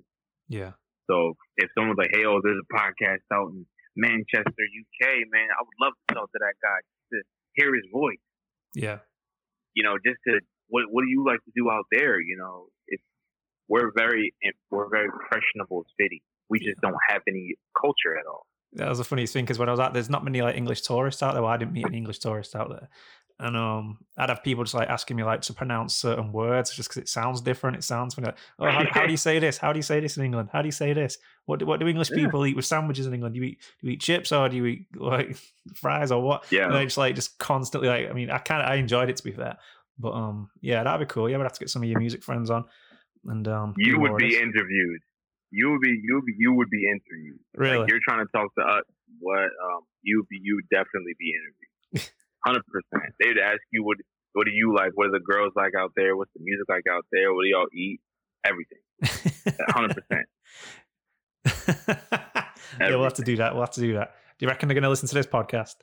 Yeah. 0.48 0.72
So 1.08 1.34
if 1.56 1.70
someone's 1.76 1.98
like, 1.98 2.10
"Hey, 2.12 2.24
oh, 2.26 2.40
there's 2.42 2.60
a 2.60 2.74
podcast 2.74 3.24
out 3.32 3.50
in 3.52 3.66
Manchester, 3.96 4.64
UK, 4.64 5.24
man, 5.30 5.48
I 5.48 5.62
would 5.62 5.78
love 5.80 5.94
to 6.08 6.14
talk 6.14 6.30
to 6.32 6.38
that 6.40 6.54
guy 6.62 6.80
to 7.12 7.22
hear 7.54 7.74
his 7.74 7.86
voice." 7.92 8.22
Yeah. 8.74 8.98
You 9.74 9.84
know, 9.84 9.96
just 10.04 10.18
to 10.28 10.40
what 10.68 10.84
what 10.90 11.02
do 11.02 11.08
you 11.08 11.24
like 11.26 11.42
to 11.44 11.52
do 11.54 11.70
out 11.70 11.84
there? 11.90 12.20
You 12.20 12.36
know, 12.36 12.68
it's 12.88 13.02
we're 13.68 13.92
very 13.96 14.34
we're 14.70 14.86
a 14.86 14.88
very 14.88 15.06
impressionable 15.06 15.84
city. 16.00 16.22
We 16.48 16.58
just 16.58 16.80
don't 16.80 16.96
have 17.08 17.22
any 17.28 17.54
culture 17.80 18.18
at 18.18 18.26
all. 18.26 18.46
That 18.74 18.88
was 18.88 18.98
the 18.98 19.04
funniest 19.04 19.32
thing 19.32 19.44
because 19.44 19.58
when 19.58 19.68
I 19.68 19.72
was 19.72 19.80
out, 19.80 19.94
there's 19.94 20.10
not 20.10 20.24
many 20.24 20.42
like 20.42 20.56
English 20.56 20.82
tourists 20.82 21.22
out 21.22 21.34
there. 21.34 21.42
Well, 21.42 21.50
I 21.50 21.56
didn't 21.56 21.72
meet 21.72 21.86
any 21.86 21.96
English 21.96 22.20
tourists 22.20 22.54
out 22.54 22.68
there. 22.70 22.88
And 23.40 23.56
um, 23.56 23.98
I'd 24.18 24.28
have 24.28 24.44
people 24.44 24.64
just 24.64 24.74
like 24.74 24.90
asking 24.90 25.16
me 25.16 25.24
like 25.24 25.40
to 25.42 25.54
pronounce 25.54 25.94
certain 25.94 26.30
words 26.30 26.74
just 26.74 26.90
because 26.90 27.02
it 27.02 27.08
sounds 27.08 27.40
different. 27.40 27.78
It 27.78 27.84
sounds 27.84 28.14
funny. 28.14 28.26
Like, 28.26 28.36
oh, 28.58 28.70
how, 28.70 28.84
how, 28.90 29.06
do 29.06 29.10
you 29.10 29.16
say 29.16 29.38
this? 29.38 29.56
How 29.56 29.72
do 29.72 29.78
you 29.78 29.82
say 29.82 29.98
this 29.98 30.18
in 30.18 30.24
England? 30.24 30.50
How 30.52 30.60
do 30.60 30.68
you 30.68 30.72
say 30.72 30.92
this? 30.92 31.16
What 31.46 31.58
do, 31.58 31.64
what 31.64 31.80
do 31.80 31.88
English 31.88 32.10
people 32.10 32.44
eat 32.44 32.54
with 32.54 32.66
sandwiches 32.66 33.06
in 33.06 33.14
England? 33.14 33.34
Do 33.34 33.40
you 33.40 33.46
eat 33.46 33.60
do 33.80 33.86
you 33.86 33.94
eat 33.94 34.00
chips 34.02 34.30
or 34.30 34.46
do 34.50 34.56
you 34.56 34.66
eat 34.66 34.86
like 34.94 35.38
fries 35.74 36.12
or 36.12 36.22
what? 36.22 36.44
Yeah, 36.52 36.66
and 36.66 36.74
just 36.86 36.98
like 36.98 37.14
just 37.14 37.38
constantly 37.38 37.88
like. 37.88 38.10
I 38.10 38.12
mean, 38.12 38.30
I 38.30 38.38
kind 38.38 38.60
of 38.62 38.68
I 38.68 38.74
enjoyed 38.74 39.08
it 39.08 39.16
to 39.16 39.24
be 39.24 39.32
fair, 39.32 39.56
but 39.98 40.12
um, 40.12 40.50
yeah, 40.60 40.84
that'd 40.84 41.08
be 41.08 41.10
cool. 41.10 41.30
Yeah, 41.30 41.38
we'd 41.38 41.44
have 41.44 41.54
to 41.54 41.60
get 41.60 41.70
some 41.70 41.82
of 41.82 41.88
your 41.88 41.98
music 41.98 42.22
friends 42.22 42.50
on, 42.50 42.66
and 43.24 43.48
um, 43.48 43.74
you 43.78 43.98
would 43.98 44.18
be 44.18 44.36
interviewed. 44.36 45.00
You 45.50 45.70
would 45.70 45.80
be 45.80 45.98
you 46.02 46.14
would 46.14 46.26
be, 46.26 46.34
you 46.36 46.52
would 46.52 46.70
be 46.70 46.84
interviewed. 46.84 47.40
Really, 47.56 47.78
like 47.78 47.88
you're 47.88 48.00
trying 48.06 48.26
to 48.26 48.30
talk 48.32 48.54
to 48.56 48.64
us. 48.64 48.82
What 49.18 49.48
um, 49.64 49.80
you 50.02 50.18
would 50.18 50.28
be 50.28 50.40
you 50.42 50.56
would 50.56 50.68
definitely 50.68 51.14
be 51.18 51.32
interviewed. 51.32 51.69
Hundred 52.44 52.62
percent. 52.66 53.14
They'd 53.20 53.38
ask 53.38 53.60
you 53.72 53.84
what 53.84 53.98
what 54.32 54.44
do 54.46 54.52
you 54.52 54.74
like? 54.74 54.92
What 54.94 55.08
are 55.08 55.12
the 55.12 55.20
girls 55.20 55.52
like 55.56 55.72
out 55.78 55.92
there? 55.96 56.16
What's 56.16 56.32
the 56.34 56.40
music 56.42 56.66
like 56.68 56.84
out 56.90 57.04
there? 57.12 57.34
What 57.34 57.42
do 57.42 57.48
y'all 57.48 57.66
eat? 57.74 58.00
Everything. 58.44 58.78
Hundred 59.68 59.96
percent. 59.96 60.26
Yeah, 62.78 62.90
we'll 62.90 63.04
have 63.04 63.14
to 63.14 63.22
do 63.22 63.36
that. 63.36 63.54
We'll 63.54 63.62
have 63.62 63.72
to 63.72 63.80
do 63.80 63.94
that. 63.94 64.14
Do 64.38 64.46
you 64.46 64.48
reckon 64.48 64.68
they're 64.68 64.74
going 64.74 64.84
to 64.84 64.90
listen 64.90 65.08
to 65.08 65.14
this 65.14 65.26
podcast? 65.26 65.76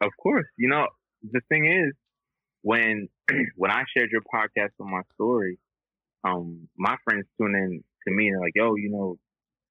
Of 0.00 0.10
course. 0.22 0.46
You 0.56 0.68
know, 0.68 0.86
the 1.22 1.40
thing 1.48 1.66
is, 1.66 1.94
when 2.62 3.08
when 3.56 3.70
I 3.70 3.84
shared 3.96 4.10
your 4.10 4.22
podcast 4.22 4.70
on 4.80 4.90
my 4.90 5.02
story, 5.14 5.58
um, 6.24 6.68
my 6.76 6.96
friends 7.04 7.26
tune 7.38 7.54
in 7.54 7.82
to 8.06 8.14
me 8.14 8.28
and 8.28 8.36
they're 8.36 8.46
like, 8.46 8.52
"Yo, 8.54 8.76
you 8.76 8.90
know, 8.90 9.18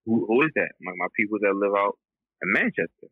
who, 0.06 0.26
who 0.26 0.42
is 0.42 0.50
that?" 0.54 0.70
Like 0.84 0.96
my 0.96 1.08
people 1.16 1.38
that 1.40 1.54
live 1.54 1.74
out 1.76 1.98
in 2.42 2.52
Manchester. 2.52 3.08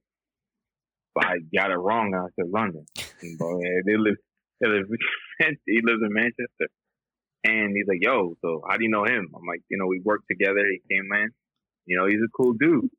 But 1.17 1.25
I 1.25 1.37
got 1.57 1.71
it 1.71 1.79
wrong. 1.81 2.13
I 2.15 2.29
said 2.37 2.51
London. 2.53 2.85
But, 2.95 3.57
they 3.87 3.97
live 3.97 4.17
he 4.61 4.67
lives, 4.69 4.89
he 5.67 5.81
lives 5.83 6.03
in 6.03 6.13
Manchester. 6.13 6.69
And 7.45 7.75
he's 7.75 7.87
like, 7.89 8.01
yo, 8.01 8.35
so 8.43 8.63
how 8.69 8.77
do 8.77 8.85
you 8.85 8.91
know 8.91 9.05
him? 9.05 9.33
I'm 9.35 9.47
like, 9.49 9.63
you 9.71 9.79
know, 9.79 9.87
we 9.87 10.01
worked 10.05 10.27
together. 10.31 10.61
He 10.61 10.95
came 10.95 11.09
in. 11.15 11.31
You 11.87 11.99
know, 11.99 12.07
he's 12.07 12.21
a 12.21 12.31
cool 12.37 12.53
dude. 12.53 12.91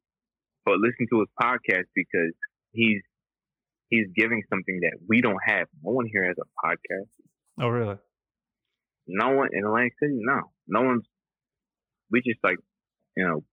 But 0.66 0.78
listen 0.80 1.06
to 1.12 1.20
his 1.20 1.30
podcast 1.40 1.86
because 1.94 2.34
he's 2.72 3.02
he's 3.90 4.08
giving 4.16 4.42
something 4.50 4.80
that 4.82 4.98
we 5.08 5.22
don't 5.22 5.40
have. 5.46 5.68
No 5.84 5.92
one 5.92 6.08
here 6.12 6.26
has 6.26 6.38
a 6.40 6.68
podcast. 6.68 7.10
Oh, 7.60 7.70
really? 7.70 7.98
No 9.08 9.30
one 9.30 9.50
in 9.54 9.64
Atlantic 9.64 9.94
City. 10.02 10.18
No, 10.18 10.52
no 10.68 10.82
one's. 10.82 11.06
We 12.10 12.22
just 12.22 12.40
like, 12.44 12.58
you 13.16 13.26
know, 13.26 13.44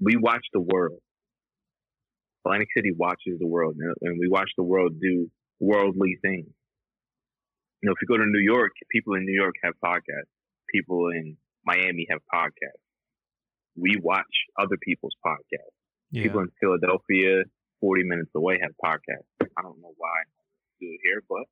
we 0.00 0.16
watch 0.16 0.44
the 0.52 0.60
world. 0.60 1.00
Atlantic 2.46 2.68
City 2.76 2.92
watches 2.96 3.38
the 3.38 3.46
world, 3.46 3.76
and 3.76 4.18
we 4.18 4.28
watch 4.28 4.50
the 4.56 4.64
world 4.64 4.92
do 5.00 5.28
worldly 5.60 6.18
things 6.22 6.46
you 7.82 7.88
know, 7.88 7.92
if 7.92 7.98
you 8.02 8.08
go 8.08 8.16
to 8.16 8.28
New 8.28 8.42
York, 8.42 8.72
people 8.90 9.14
in 9.14 9.24
New 9.24 9.34
York 9.34 9.54
have 9.62 9.74
podcasts. 9.84 10.32
People 10.72 11.10
in 11.10 11.36
Miami 11.64 12.06
have 12.10 12.20
podcasts. 12.32 12.82
We 13.76 13.96
watch 14.02 14.24
other 14.58 14.76
people's 14.82 15.14
podcasts. 15.24 15.76
Yeah. 16.10 16.24
People 16.24 16.40
in 16.40 16.48
Philadelphia, 16.60 17.44
40 17.80 18.02
minutes 18.04 18.30
away, 18.34 18.58
have 18.62 18.72
podcasts. 18.82 19.28
I 19.40 19.62
don't 19.62 19.80
know 19.80 19.92
why 19.96 20.08
I 20.08 20.24
do 20.80 20.86
it 20.86 21.00
here, 21.02 21.22
but, 21.28 21.44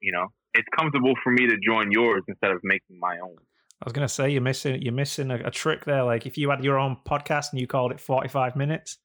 you 0.00 0.12
know, 0.12 0.28
it's 0.52 0.68
comfortable 0.76 1.14
for 1.22 1.32
me 1.32 1.48
to 1.48 1.56
join 1.66 1.90
yours 1.90 2.22
instead 2.28 2.50
of 2.50 2.60
making 2.62 2.98
my 3.00 3.18
own. 3.22 3.36
I 3.82 3.86
was 3.86 3.92
gonna 3.92 4.08
say 4.08 4.30
you're 4.30 4.40
missing 4.40 4.80
you're 4.80 4.94
missing 4.94 5.30
a, 5.30 5.46
a, 5.46 5.50
trick 5.50 5.84
there. 5.84 6.04
Like 6.04 6.26
if 6.26 6.38
you 6.38 6.48
had 6.48 6.62
your 6.62 6.78
own 6.78 6.96
podcast 7.06 7.50
and 7.50 7.60
you 7.60 7.66
called 7.66 7.90
it 7.90 8.00
45 8.00 8.54
minutes, 8.54 8.98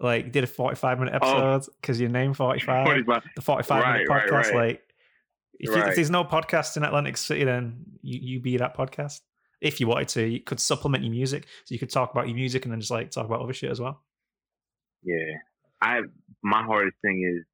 like 0.00 0.32
did 0.32 0.44
a 0.44 0.46
45 0.46 0.98
minute 0.98 1.14
oh. 1.22 1.26
episode 1.26 1.72
because 1.80 1.98
oh. 1.98 2.02
your 2.02 2.10
name 2.10 2.34
45, 2.34 2.86
45. 2.86 3.22
the 3.36 3.42
45 3.42 3.82
right, 3.82 3.92
minute 3.92 4.08
podcast, 4.08 4.30
right, 4.30 4.46
right. 4.46 4.54
like 4.54 4.82
if, 5.60 5.68
you, 5.68 5.82
if, 5.82 5.94
there's 5.94 6.10
no 6.10 6.24
podcast 6.24 6.76
in 6.78 6.84
Atlantic 6.84 7.18
City, 7.18 7.44
then 7.44 7.84
you, 8.02 8.18
you 8.22 8.40
be 8.40 8.56
that 8.56 8.74
podcast. 8.74 9.20
If 9.60 9.78
you 9.78 9.86
wanted 9.86 10.08
to, 10.08 10.26
you 10.26 10.40
could 10.40 10.58
supplement 10.58 11.04
your 11.04 11.10
music, 11.10 11.46
so 11.64 11.74
you 11.74 11.78
could 11.78 11.90
talk 11.90 12.12
about 12.12 12.28
your 12.28 12.34
music 12.34 12.64
and 12.64 12.72
then 12.72 12.80
just 12.80 12.90
like 12.90 13.10
talk 13.10 13.26
about 13.26 13.42
other 13.42 13.52
shit 13.52 13.70
as 13.70 13.78
well. 13.78 14.02
Yeah, 15.02 15.36
I 15.82 16.00
my 16.42 16.62
hardest 16.62 16.96
thing 17.02 17.22
is, 17.22 17.44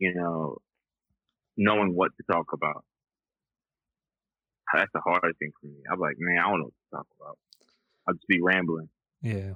you 0.00 0.12
know, 0.14 0.56
knowing 1.56 1.94
what 1.94 2.10
to 2.16 2.24
talk 2.32 2.52
about. 2.52 2.84
That's 4.74 4.90
the 4.92 5.00
hardest 5.00 5.38
thing 5.38 5.52
for 5.60 5.68
me. 5.68 5.78
I'm 5.90 6.00
like, 6.00 6.16
man, 6.18 6.38
I 6.38 6.50
don't 6.50 6.58
know 6.58 6.64
what 6.64 6.74
to 6.90 6.96
talk 6.96 7.06
about. 7.20 7.38
I'll 8.08 8.14
just 8.14 8.26
be 8.26 8.40
rambling. 8.42 8.88
Yeah, 9.22 9.52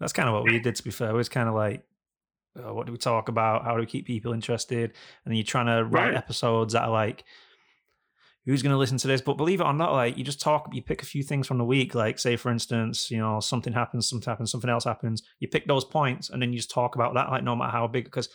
that's 0.00 0.12
kind 0.12 0.28
of 0.28 0.34
what 0.34 0.44
we 0.44 0.58
did. 0.58 0.74
To 0.74 0.82
be 0.82 0.90
fair, 0.90 1.10
it 1.10 1.14
was 1.14 1.28
kind 1.28 1.48
of 1.48 1.54
like 1.54 1.84
uh, 2.56 2.74
what 2.74 2.86
do 2.86 2.92
we 2.92 2.98
talk 2.98 3.28
about? 3.28 3.64
How 3.64 3.74
do 3.74 3.80
we 3.80 3.86
keep 3.86 4.06
people 4.06 4.32
interested? 4.32 4.90
And 5.24 5.32
then 5.32 5.34
you're 5.34 5.44
trying 5.44 5.66
to 5.66 5.84
write 5.84 6.08
right. 6.08 6.16
episodes 6.16 6.72
that 6.72 6.82
are 6.82 6.90
like, 6.90 7.24
who's 8.44 8.62
going 8.62 8.72
to 8.72 8.78
listen 8.78 8.98
to 8.98 9.08
this? 9.08 9.20
But 9.20 9.36
believe 9.36 9.60
it 9.60 9.64
or 9.64 9.72
not, 9.72 9.92
like 9.92 10.16
you 10.16 10.24
just 10.24 10.40
talk, 10.40 10.68
you 10.72 10.82
pick 10.82 11.02
a 11.02 11.06
few 11.06 11.22
things 11.22 11.46
from 11.46 11.58
the 11.58 11.64
week. 11.64 11.94
Like, 11.94 12.18
say, 12.18 12.36
for 12.36 12.50
instance, 12.50 13.10
you 13.10 13.18
know, 13.18 13.40
something 13.40 13.72
happens, 13.72 14.08
something 14.08 14.28
happens, 14.28 14.50
something 14.50 14.70
else 14.70 14.84
happens. 14.84 15.22
You 15.38 15.48
pick 15.48 15.66
those 15.66 15.84
points 15.84 16.30
and 16.30 16.42
then 16.42 16.52
you 16.52 16.58
just 16.58 16.70
talk 16.70 16.94
about 16.94 17.14
that, 17.14 17.30
like, 17.30 17.44
no 17.44 17.54
matter 17.54 17.70
how 17.70 17.86
big, 17.86 18.04
because 18.04 18.28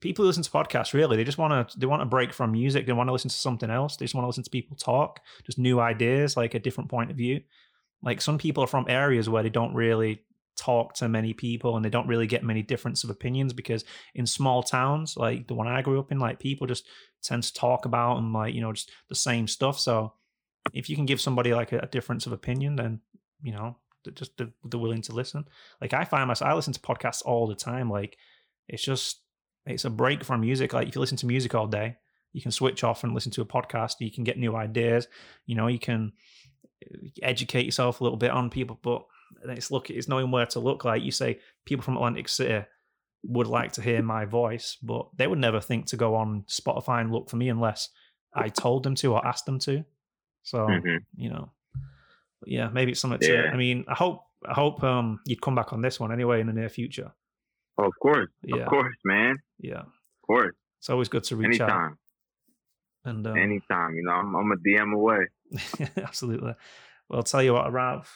people 0.00 0.24
listen 0.24 0.42
to 0.42 0.50
podcasts 0.50 0.92
really 0.92 1.16
they 1.16 1.24
just 1.24 1.38
want 1.38 1.70
to 1.70 1.78
they 1.78 1.86
want 1.86 2.02
a 2.02 2.04
break 2.04 2.30
from 2.30 2.52
music 2.52 2.84
they 2.84 2.92
want 2.92 3.08
to 3.08 3.12
listen 3.12 3.30
to 3.30 3.36
something 3.36 3.70
else 3.70 3.96
they 3.96 4.04
just 4.04 4.14
want 4.14 4.22
to 4.22 4.26
listen 4.26 4.44
to 4.44 4.50
people 4.50 4.76
talk 4.76 5.20
just 5.46 5.56
new 5.56 5.80
ideas 5.80 6.36
like 6.36 6.52
a 6.52 6.58
different 6.58 6.90
point 6.90 7.10
of 7.10 7.16
view 7.16 7.40
like 8.02 8.20
some 8.20 8.36
people 8.36 8.62
are 8.62 8.66
from 8.66 8.84
areas 8.86 9.30
where 9.30 9.42
they 9.42 9.48
don't 9.48 9.72
really 9.72 10.20
talk 10.56 10.94
to 10.94 11.08
many 11.08 11.32
people 11.32 11.76
and 11.76 11.84
they 11.84 11.90
don't 11.90 12.06
really 12.06 12.26
get 12.26 12.44
many 12.44 12.62
difference 12.62 13.04
of 13.04 13.10
opinions 13.10 13.52
because 13.52 13.84
in 14.14 14.26
small 14.26 14.62
towns 14.62 15.16
like 15.16 15.46
the 15.48 15.54
one 15.54 15.66
I 15.66 15.82
grew 15.82 15.98
up 15.98 16.12
in, 16.12 16.18
like 16.18 16.38
people 16.38 16.66
just 16.66 16.86
tend 17.22 17.42
to 17.42 17.54
talk 17.54 17.86
about 17.86 18.18
and 18.18 18.32
like, 18.32 18.54
you 18.54 18.60
know, 18.60 18.72
just 18.72 18.90
the 19.08 19.14
same 19.14 19.48
stuff. 19.48 19.78
So 19.78 20.12
if 20.72 20.88
you 20.88 20.96
can 20.96 21.06
give 21.06 21.20
somebody 21.20 21.54
like 21.54 21.72
a, 21.72 21.78
a 21.78 21.86
difference 21.86 22.26
of 22.26 22.32
opinion, 22.32 22.76
then, 22.76 23.00
you 23.42 23.52
know, 23.52 23.76
they're 24.04 24.12
just 24.14 24.36
they're, 24.36 24.52
they're 24.64 24.80
willing 24.80 25.02
to 25.02 25.12
listen. 25.12 25.44
Like 25.80 25.92
I 25.92 26.04
find 26.04 26.28
myself, 26.28 26.50
I 26.50 26.54
listen 26.54 26.72
to 26.72 26.80
podcasts 26.80 27.22
all 27.24 27.46
the 27.46 27.54
time. 27.54 27.90
Like 27.90 28.16
it's 28.68 28.82
just, 28.82 29.20
it's 29.66 29.84
a 29.84 29.90
break 29.90 30.24
from 30.24 30.40
music. 30.40 30.72
Like 30.72 30.88
if 30.88 30.94
you 30.94 31.00
listen 31.00 31.16
to 31.18 31.26
music 31.26 31.54
all 31.54 31.66
day, 31.66 31.96
you 32.32 32.42
can 32.42 32.50
switch 32.50 32.84
off 32.84 33.04
and 33.04 33.14
listen 33.14 33.32
to 33.32 33.42
a 33.42 33.46
podcast. 33.46 33.94
You 34.00 34.10
can 34.10 34.24
get 34.24 34.38
new 34.38 34.54
ideas. 34.54 35.08
You 35.46 35.54
know, 35.54 35.68
you 35.68 35.78
can 35.78 36.12
eh, 36.82 37.08
educate 37.22 37.64
yourself 37.64 38.00
a 38.00 38.04
little 38.04 38.18
bit 38.18 38.30
on 38.30 38.50
people, 38.50 38.78
but 38.82 39.04
and 39.42 39.50
it's 39.52 39.70
look 39.70 39.90
it's 39.90 40.08
knowing 40.08 40.30
where 40.30 40.46
to 40.46 40.60
look. 40.60 40.84
Like 40.84 41.02
you 41.02 41.10
say, 41.10 41.40
people 41.64 41.82
from 41.82 41.96
Atlantic 41.96 42.28
City 42.28 42.64
would 43.24 43.46
like 43.46 43.72
to 43.72 43.82
hear 43.82 44.02
my 44.02 44.24
voice, 44.24 44.76
but 44.82 45.08
they 45.16 45.26
would 45.26 45.38
never 45.38 45.60
think 45.60 45.86
to 45.86 45.96
go 45.96 46.14
on 46.14 46.44
Spotify 46.48 47.00
and 47.00 47.12
look 47.12 47.30
for 47.30 47.36
me 47.36 47.48
unless 47.48 47.88
I 48.34 48.48
told 48.48 48.82
them 48.82 48.94
to 48.96 49.12
or 49.12 49.26
asked 49.26 49.46
them 49.46 49.58
to. 49.60 49.84
So 50.42 50.58
mm-hmm. 50.58 50.96
you 51.16 51.30
know, 51.30 51.50
yeah, 52.46 52.68
maybe 52.68 52.92
it's 52.92 53.00
something 53.00 53.20
yeah. 53.22 53.42
to. 53.42 53.48
I 53.48 53.56
mean, 53.56 53.84
I 53.88 53.94
hope 53.94 54.20
I 54.46 54.52
hope 54.52 54.82
um 54.82 55.20
you'd 55.26 55.42
come 55.42 55.54
back 55.54 55.72
on 55.72 55.80
this 55.80 55.98
one 55.98 56.12
anyway 56.12 56.40
in 56.40 56.46
the 56.46 56.52
near 56.52 56.68
future. 56.68 57.12
Oh, 57.78 57.84
of 57.84 57.94
course, 58.00 58.30
yeah. 58.44 58.62
of 58.62 58.68
course, 58.68 58.94
man. 59.04 59.38
Yeah, 59.58 59.80
of 59.80 60.22
course. 60.26 60.54
It's 60.78 60.90
always 60.90 61.08
good 61.08 61.24
to 61.24 61.36
reach 61.36 61.60
out. 61.60 61.70
Anytime. 61.70 61.90
out. 61.92 61.98
And 63.04 63.26
um, 63.26 63.36
anytime, 63.36 63.94
you 63.94 64.02
know, 64.02 64.12
I'm, 64.12 64.34
I'm 64.34 64.52
a 64.52 64.56
DM 64.56 64.94
away. 64.94 65.26
absolutely. 65.96 66.54
Well, 67.08 67.18
I'll 67.18 67.22
tell 67.22 67.42
you 67.42 67.52
what, 67.52 67.70
Rav, 67.72 68.10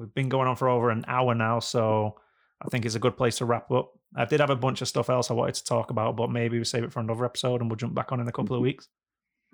We've 0.00 0.14
been 0.14 0.30
going 0.30 0.48
on 0.48 0.56
for 0.56 0.66
over 0.70 0.88
an 0.88 1.04
hour 1.06 1.34
now, 1.34 1.60
so 1.60 2.16
I 2.62 2.68
think 2.70 2.86
it's 2.86 2.94
a 2.94 2.98
good 2.98 3.18
place 3.18 3.36
to 3.36 3.44
wrap 3.44 3.70
up. 3.70 3.92
I 4.16 4.24
did 4.24 4.40
have 4.40 4.48
a 4.48 4.56
bunch 4.56 4.80
of 4.80 4.88
stuff 4.88 5.10
else 5.10 5.30
I 5.30 5.34
wanted 5.34 5.56
to 5.56 5.64
talk 5.64 5.90
about, 5.90 6.16
but 6.16 6.30
maybe 6.30 6.56
we 6.56 6.64
save 6.64 6.84
it 6.84 6.92
for 6.92 7.00
another 7.00 7.26
episode 7.26 7.60
and 7.60 7.68
we'll 7.68 7.76
jump 7.76 7.94
back 7.94 8.10
on 8.10 8.18
in 8.18 8.26
a 8.26 8.32
couple 8.32 8.56
of 8.56 8.60
mm-hmm. 8.60 8.68
weeks. 8.68 8.88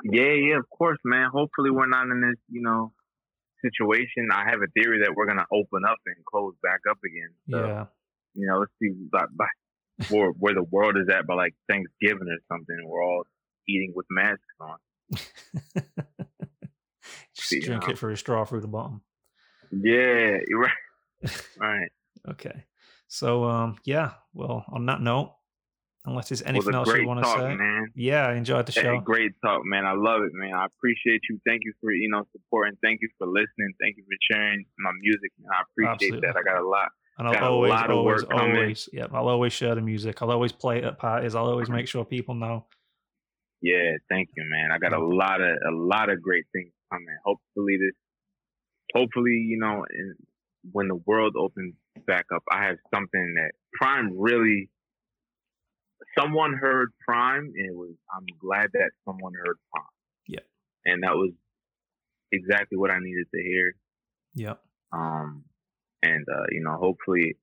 Yeah, 0.04 0.34
yeah, 0.34 0.58
of 0.58 0.70
course, 0.70 0.98
man. 1.04 1.30
Hopefully, 1.32 1.70
we're 1.70 1.88
not 1.88 2.04
in 2.04 2.20
this, 2.20 2.38
you 2.48 2.62
know, 2.62 2.92
situation. 3.60 4.28
I 4.32 4.44
have 4.48 4.60
a 4.62 4.68
theory 4.80 5.00
that 5.00 5.14
we're 5.16 5.26
gonna 5.26 5.46
open 5.52 5.82
up 5.84 5.98
and 6.06 6.24
close 6.24 6.54
back 6.62 6.80
up 6.88 6.98
again. 7.04 7.30
So, 7.50 7.66
yeah. 7.66 7.84
You 8.34 8.46
know, 8.46 8.60
let's 8.60 8.72
see 8.80 8.90
by, 9.10 9.24
by 9.36 9.46
where, 10.10 10.30
where 10.30 10.54
the 10.54 10.62
world 10.62 10.96
is 10.96 11.08
at 11.12 11.26
by 11.26 11.34
like 11.34 11.54
Thanksgiving 11.68 12.28
or 12.28 12.38
something. 12.48 12.76
We're 12.84 13.02
all 13.02 13.24
eating 13.68 13.94
with 13.96 14.06
masks 14.10 14.42
on. 14.60 14.76
Just 17.34 17.48
See, 17.48 17.60
drink 17.60 17.82
you 17.82 17.88
know. 17.88 17.92
it 17.94 17.98
for 17.98 18.10
a 18.10 18.16
straw 18.16 18.44
through 18.44 18.60
the 18.60 18.68
bottom. 18.68 19.00
Yeah, 19.82 20.38
you're 20.48 20.60
right. 20.60 21.42
right. 21.60 21.90
okay. 22.30 22.64
So 23.08 23.44
um 23.44 23.76
yeah, 23.84 24.12
well 24.32 24.64
on 24.68 24.86
that 24.86 25.00
note, 25.00 25.36
unless 26.06 26.28
there's 26.28 26.42
anything 26.42 26.74
else 26.74 26.88
you 26.88 27.06
want 27.06 27.22
to 27.22 27.30
say. 27.30 27.54
Man. 27.56 27.92
Yeah, 27.94 28.28
I 28.28 28.34
enjoyed 28.34 28.66
the 28.66 28.72
show. 28.72 29.00
great 29.00 29.32
talk, 29.44 29.62
man. 29.64 29.84
I 29.84 29.92
love 29.92 30.22
it, 30.22 30.32
man. 30.32 30.54
I 30.54 30.66
appreciate 30.66 31.20
you. 31.28 31.38
Thank 31.46 31.62
you 31.64 31.72
for, 31.80 31.92
you 31.92 32.08
know, 32.08 32.22
supporting. 32.32 32.78
Thank 32.82 33.00
you 33.02 33.08
for 33.18 33.26
listening. 33.26 33.74
Thank 33.80 33.96
you 33.96 34.04
for 34.04 34.16
sharing 34.32 34.64
my 34.78 34.92
music, 35.00 35.32
man. 35.38 35.50
I 35.52 35.62
appreciate 35.62 36.14
Absolutely. 36.14 36.28
that. 36.28 36.36
I 36.36 36.42
got 36.42 36.62
a 36.62 36.66
lot. 36.66 36.88
And 37.18 37.28
I'll 37.28 37.52
always, 37.52 37.72
always, 37.72 38.24
always, 38.24 38.88
yeah, 38.92 39.06
I'll 39.12 39.28
always 39.28 39.52
share 39.52 39.74
the 39.74 39.80
music. 39.80 40.20
I'll 40.20 40.30
always 40.30 40.52
play 40.52 40.78
it 40.78 40.84
at 40.84 40.98
parties. 40.98 41.34
I'll 41.34 41.46
always 41.46 41.70
make 41.70 41.88
sure 41.88 42.04
people 42.04 42.34
know. 42.34 42.66
Yeah, 43.62 43.96
thank 44.10 44.28
you, 44.36 44.44
man. 44.46 44.68
I 44.70 44.78
got 44.78 44.92
a 44.92 45.02
lot 45.02 45.40
of 45.40 45.48
a 45.48 45.74
lot 45.74 46.10
of 46.10 46.20
great 46.20 46.44
things 46.52 46.70
coming. 46.92 47.16
Hopefully, 47.24 47.78
this 47.80 47.96
hopefully, 48.94 49.44
you 49.46 49.58
know, 49.58 49.84
in, 49.90 50.14
when 50.72 50.88
the 50.88 50.96
world 51.06 51.34
opens 51.38 51.74
back 52.06 52.26
up, 52.34 52.42
I 52.50 52.66
have 52.66 52.76
something 52.92 53.34
that 53.36 53.52
Prime 53.78 54.18
really 54.18 54.70
someone 56.18 56.54
heard 56.54 56.92
Prime, 57.06 57.52
and 57.54 57.70
it 57.70 57.74
was. 57.74 57.94
I'm 58.14 58.26
glad 58.40 58.68
that 58.72 58.90
someone 59.04 59.32
heard 59.34 59.56
Prime. 59.72 59.84
Yeah. 60.28 60.40
And 60.84 61.02
that 61.02 61.14
was 61.14 61.32
exactly 62.32 62.78
what 62.78 62.90
I 62.90 62.98
needed 63.00 63.26
to 63.34 63.42
hear. 63.42 63.74
Yeah. 64.34 64.54
Um, 64.92 65.44
and 66.02 66.24
uh, 66.28 66.46
you 66.50 66.62
know, 66.62 66.76
hopefully, 66.78 67.36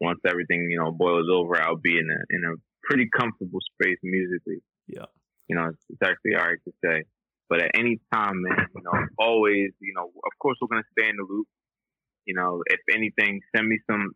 once 0.00 0.20
everything 0.26 0.68
you 0.70 0.78
know 0.78 0.90
boils 0.92 1.28
over, 1.32 1.60
I'll 1.60 1.76
be 1.76 1.98
in 1.98 2.08
a 2.10 2.36
in 2.36 2.42
a 2.44 2.56
pretty 2.84 3.08
comfortable 3.16 3.60
space 3.74 3.98
musically. 4.02 4.62
Yeah. 4.88 5.06
You 5.48 5.56
know, 5.56 5.66
it's, 5.68 5.84
it's 5.90 6.02
actually 6.02 6.34
all 6.36 6.46
right 6.46 6.58
to 6.64 6.72
say. 6.84 7.04
But 7.48 7.62
at 7.62 7.70
any 7.74 8.00
time, 8.12 8.42
man, 8.42 8.66
you 8.74 8.82
know, 8.82 9.06
always, 9.18 9.70
you 9.80 9.94
know, 9.94 10.06
of 10.06 10.32
course 10.40 10.58
we're 10.60 10.68
gonna 10.68 10.90
stay 10.98 11.08
in 11.08 11.16
the 11.16 11.26
loop. 11.28 11.46
You 12.24 12.34
know, 12.34 12.62
if 12.66 12.80
anything, 12.92 13.40
send 13.54 13.68
me 13.68 13.78
some. 13.88 14.12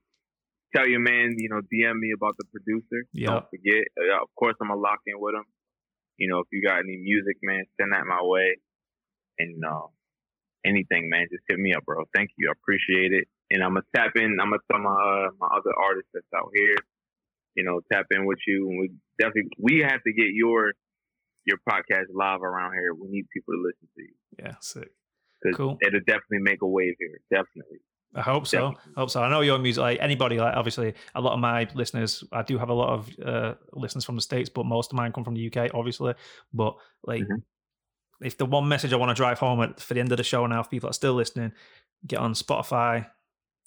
Tell 0.75 0.87
your 0.87 1.01
man, 1.01 1.35
you 1.39 1.49
know, 1.49 1.61
DM 1.63 1.99
me 1.99 2.13
about 2.15 2.37
the 2.39 2.47
producer. 2.51 3.07
Yeah. 3.13 3.31
Don't 3.31 3.51
forget. 3.51 3.87
Uh, 3.99 4.23
of 4.23 4.31
course, 4.39 4.55
I'm 4.61 4.69
gonna 4.69 4.81
lock 4.81 4.99
in 5.07 5.15
with 5.19 5.35
him. 5.35 5.45
You 6.17 6.29
know, 6.29 6.41
if 6.41 6.47
you 6.53 6.63
got 6.63 6.79
any 6.79 6.97
music, 6.97 7.39
man, 7.43 7.65
send 7.81 7.93
that 7.93 8.07
my 8.07 8.21
way. 8.23 8.59
And 9.39 9.63
uh, 9.65 9.89
anything, 10.67 11.09
man, 11.09 11.27
just 11.31 11.45
hit 11.49 11.59
me 11.59 11.73
up, 11.75 11.85
bro. 11.85 12.05
Thank 12.15 12.31
you, 12.37 12.51
I 12.51 12.53
appreciate 12.53 13.13
it. 13.13 13.27
And 13.51 13.63
I'm 13.63 13.75
gonna 13.75 13.87
tap 13.95 14.13
in. 14.17 14.37
I'm 14.41 14.51
gonna 14.51 14.63
tell 14.71 14.83
my 14.83 14.91
uh, 14.91 15.31
my 15.39 15.49
other 15.55 15.75
artists 15.75 16.11
that's 16.15 16.27
out 16.35 16.51
here. 16.55 16.77
You 17.55 17.65
know, 17.65 17.81
tap 17.93 18.07
in 18.11 18.27
with 18.27 18.39
you, 18.47 18.69
and 18.69 18.81
we 18.81 18.91
definitely 19.19 19.51
we 19.59 19.81
have 19.87 20.03
to 20.03 20.13
get 20.13 20.31
your 20.35 20.73
your 21.47 21.59
podcast 21.69 22.07
live 22.15 22.43
around 22.43 22.73
here. 22.75 22.95
We 22.95 23.09
need 23.09 23.27
people 23.33 23.55
to 23.55 23.63
listen 23.63 23.89
to 23.97 24.03
you. 24.03 24.15
Yeah, 24.39 24.55
sick. 24.61 24.89
Cool. 25.57 25.79
It'll 25.87 26.01
definitely 26.01 26.41
make 26.41 26.61
a 26.63 26.67
wave 26.67 26.95
here. 26.99 27.19
Definitely. 27.31 27.79
I 28.15 28.21
hope 28.23 28.47
so. 28.47 28.59
Definitely. 28.73 28.93
I 28.97 29.01
hope 29.01 29.11
so. 29.11 29.23
I 29.23 29.31
know 29.31 29.41
your 29.41 29.59
music, 29.59 29.81
like 29.81 29.99
anybody, 30.01 30.39
like 30.39 30.55
obviously 30.57 30.95
a 31.15 31.21
lot 31.21 31.33
of 31.33 31.39
my 31.41 31.67
listeners, 31.75 32.25
I 32.33 32.43
do 32.43 32.59
have 32.59 32.69
a 32.69 32.75
lot 32.75 32.91
of 32.93 33.11
uh, 33.25 33.55
listeners 33.73 34.05
from 34.05 34.17
the 34.17 34.21
States, 34.23 34.51
but 34.51 34.67
most 34.67 34.93
of 34.93 34.97
mine 34.97 35.13
come 35.13 35.25
from 35.25 35.35
the 35.35 35.47
UK, 35.51 35.71
obviously. 35.73 36.15
But 36.53 36.77
like, 37.05 37.23
Mhm. 37.23 37.43
if 38.21 38.37
the 38.37 38.47
one 38.47 38.69
message 38.69 38.93
I 38.93 38.97
want 38.97 39.11
to 39.11 39.15
drive 39.15 39.39
home 39.39 39.63
at 39.63 39.81
for 39.81 39.95
the 39.95 40.01
end 40.01 40.11
of 40.13 40.19
the 40.19 40.25
show 40.25 40.45
now, 40.47 40.61
if 40.61 40.69
people 40.69 40.91
are 40.91 40.95
still 40.95 41.15
listening, 41.15 41.53
get 42.07 42.19
on 42.19 42.35
Spotify, 42.35 43.09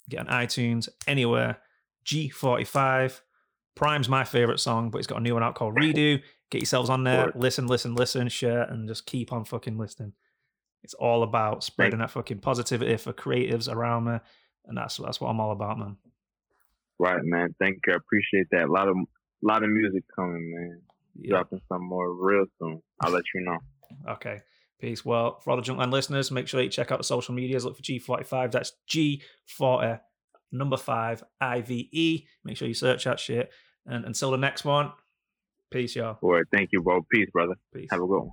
get 0.08 0.20
on 0.20 0.26
iTunes, 0.26 0.88
anywhere. 1.08 1.58
G45. 2.04 3.20
Prime's 3.74 4.08
my 4.08 4.24
favorite 4.24 4.60
song, 4.60 4.90
but 4.90 4.98
it's 4.98 5.06
got 5.06 5.18
a 5.18 5.22
new 5.22 5.34
one 5.34 5.42
out 5.42 5.54
called 5.56 5.74
Redo. 5.74 6.22
Get 6.50 6.60
yourselves 6.60 6.90
on 6.90 7.04
there, 7.04 7.26
Word. 7.26 7.36
listen, 7.36 7.66
listen, 7.66 7.94
listen, 7.94 8.28
share, 8.28 8.62
and 8.62 8.88
just 8.88 9.06
keep 9.06 9.32
on 9.32 9.44
fucking 9.44 9.78
listening. 9.78 10.12
It's 10.82 10.94
all 10.94 11.22
about 11.22 11.64
spreading 11.64 12.00
that 12.00 12.10
fucking 12.10 12.40
positivity 12.40 12.96
for 12.98 13.12
creatives 13.12 13.72
around 13.72 14.04
me, 14.04 14.18
and 14.66 14.76
that's 14.76 14.98
that's 14.98 15.20
what 15.20 15.28
I'm 15.28 15.40
all 15.40 15.52
about, 15.52 15.78
man. 15.78 15.96
Right, 16.98 17.24
man. 17.24 17.54
Thank 17.58 17.78
you. 17.86 17.94
I 17.94 17.96
appreciate 17.96 18.46
that. 18.52 18.64
A 18.64 18.72
lot 18.72 18.88
of 18.88 18.96
a 18.96 19.46
lot 19.46 19.62
of 19.62 19.70
music 19.70 20.04
coming, 20.14 20.54
man. 20.54 20.80
Yeah. 21.20 21.30
Dropping 21.30 21.60
some 21.68 21.84
more 21.84 22.12
real 22.12 22.44
soon. 22.60 22.82
I'll 23.00 23.12
let 23.12 23.24
you 23.34 23.42
know. 23.42 23.58
Okay. 24.08 24.40
Peace. 24.80 25.04
Well, 25.04 25.38
for 25.40 25.50
all 25.50 25.56
the 25.56 25.62
Junkland 25.62 25.92
listeners, 25.92 26.30
make 26.30 26.48
sure 26.48 26.60
you 26.60 26.68
check 26.68 26.90
out 26.90 26.98
the 26.98 27.04
social 27.04 27.32
medias. 27.34 27.64
Look 27.64 27.76
for 27.76 27.82
G45. 27.82 28.50
That's 28.50 28.72
G40 28.90 30.00
number 30.50 30.76
five 30.76 31.22
IVE. 31.40 32.22
Make 32.44 32.56
sure 32.56 32.66
you 32.66 32.74
search 32.74 33.04
that 33.04 33.20
shit. 33.20 33.50
And 33.86 34.04
until 34.04 34.30
the 34.30 34.36
next 34.36 34.64
one, 34.64 34.90
peace, 35.74 35.96
y'all. 35.96 36.18
All 36.22 36.32
right. 36.32 36.44
Thank 36.52 36.70
you, 36.72 36.80
bro. 36.82 37.04
Peace, 37.10 37.28
brother. 37.32 37.54
Peace. 37.74 37.88
Have 37.90 38.00
a 38.00 38.06
good 38.06 38.20
one. 38.20 38.30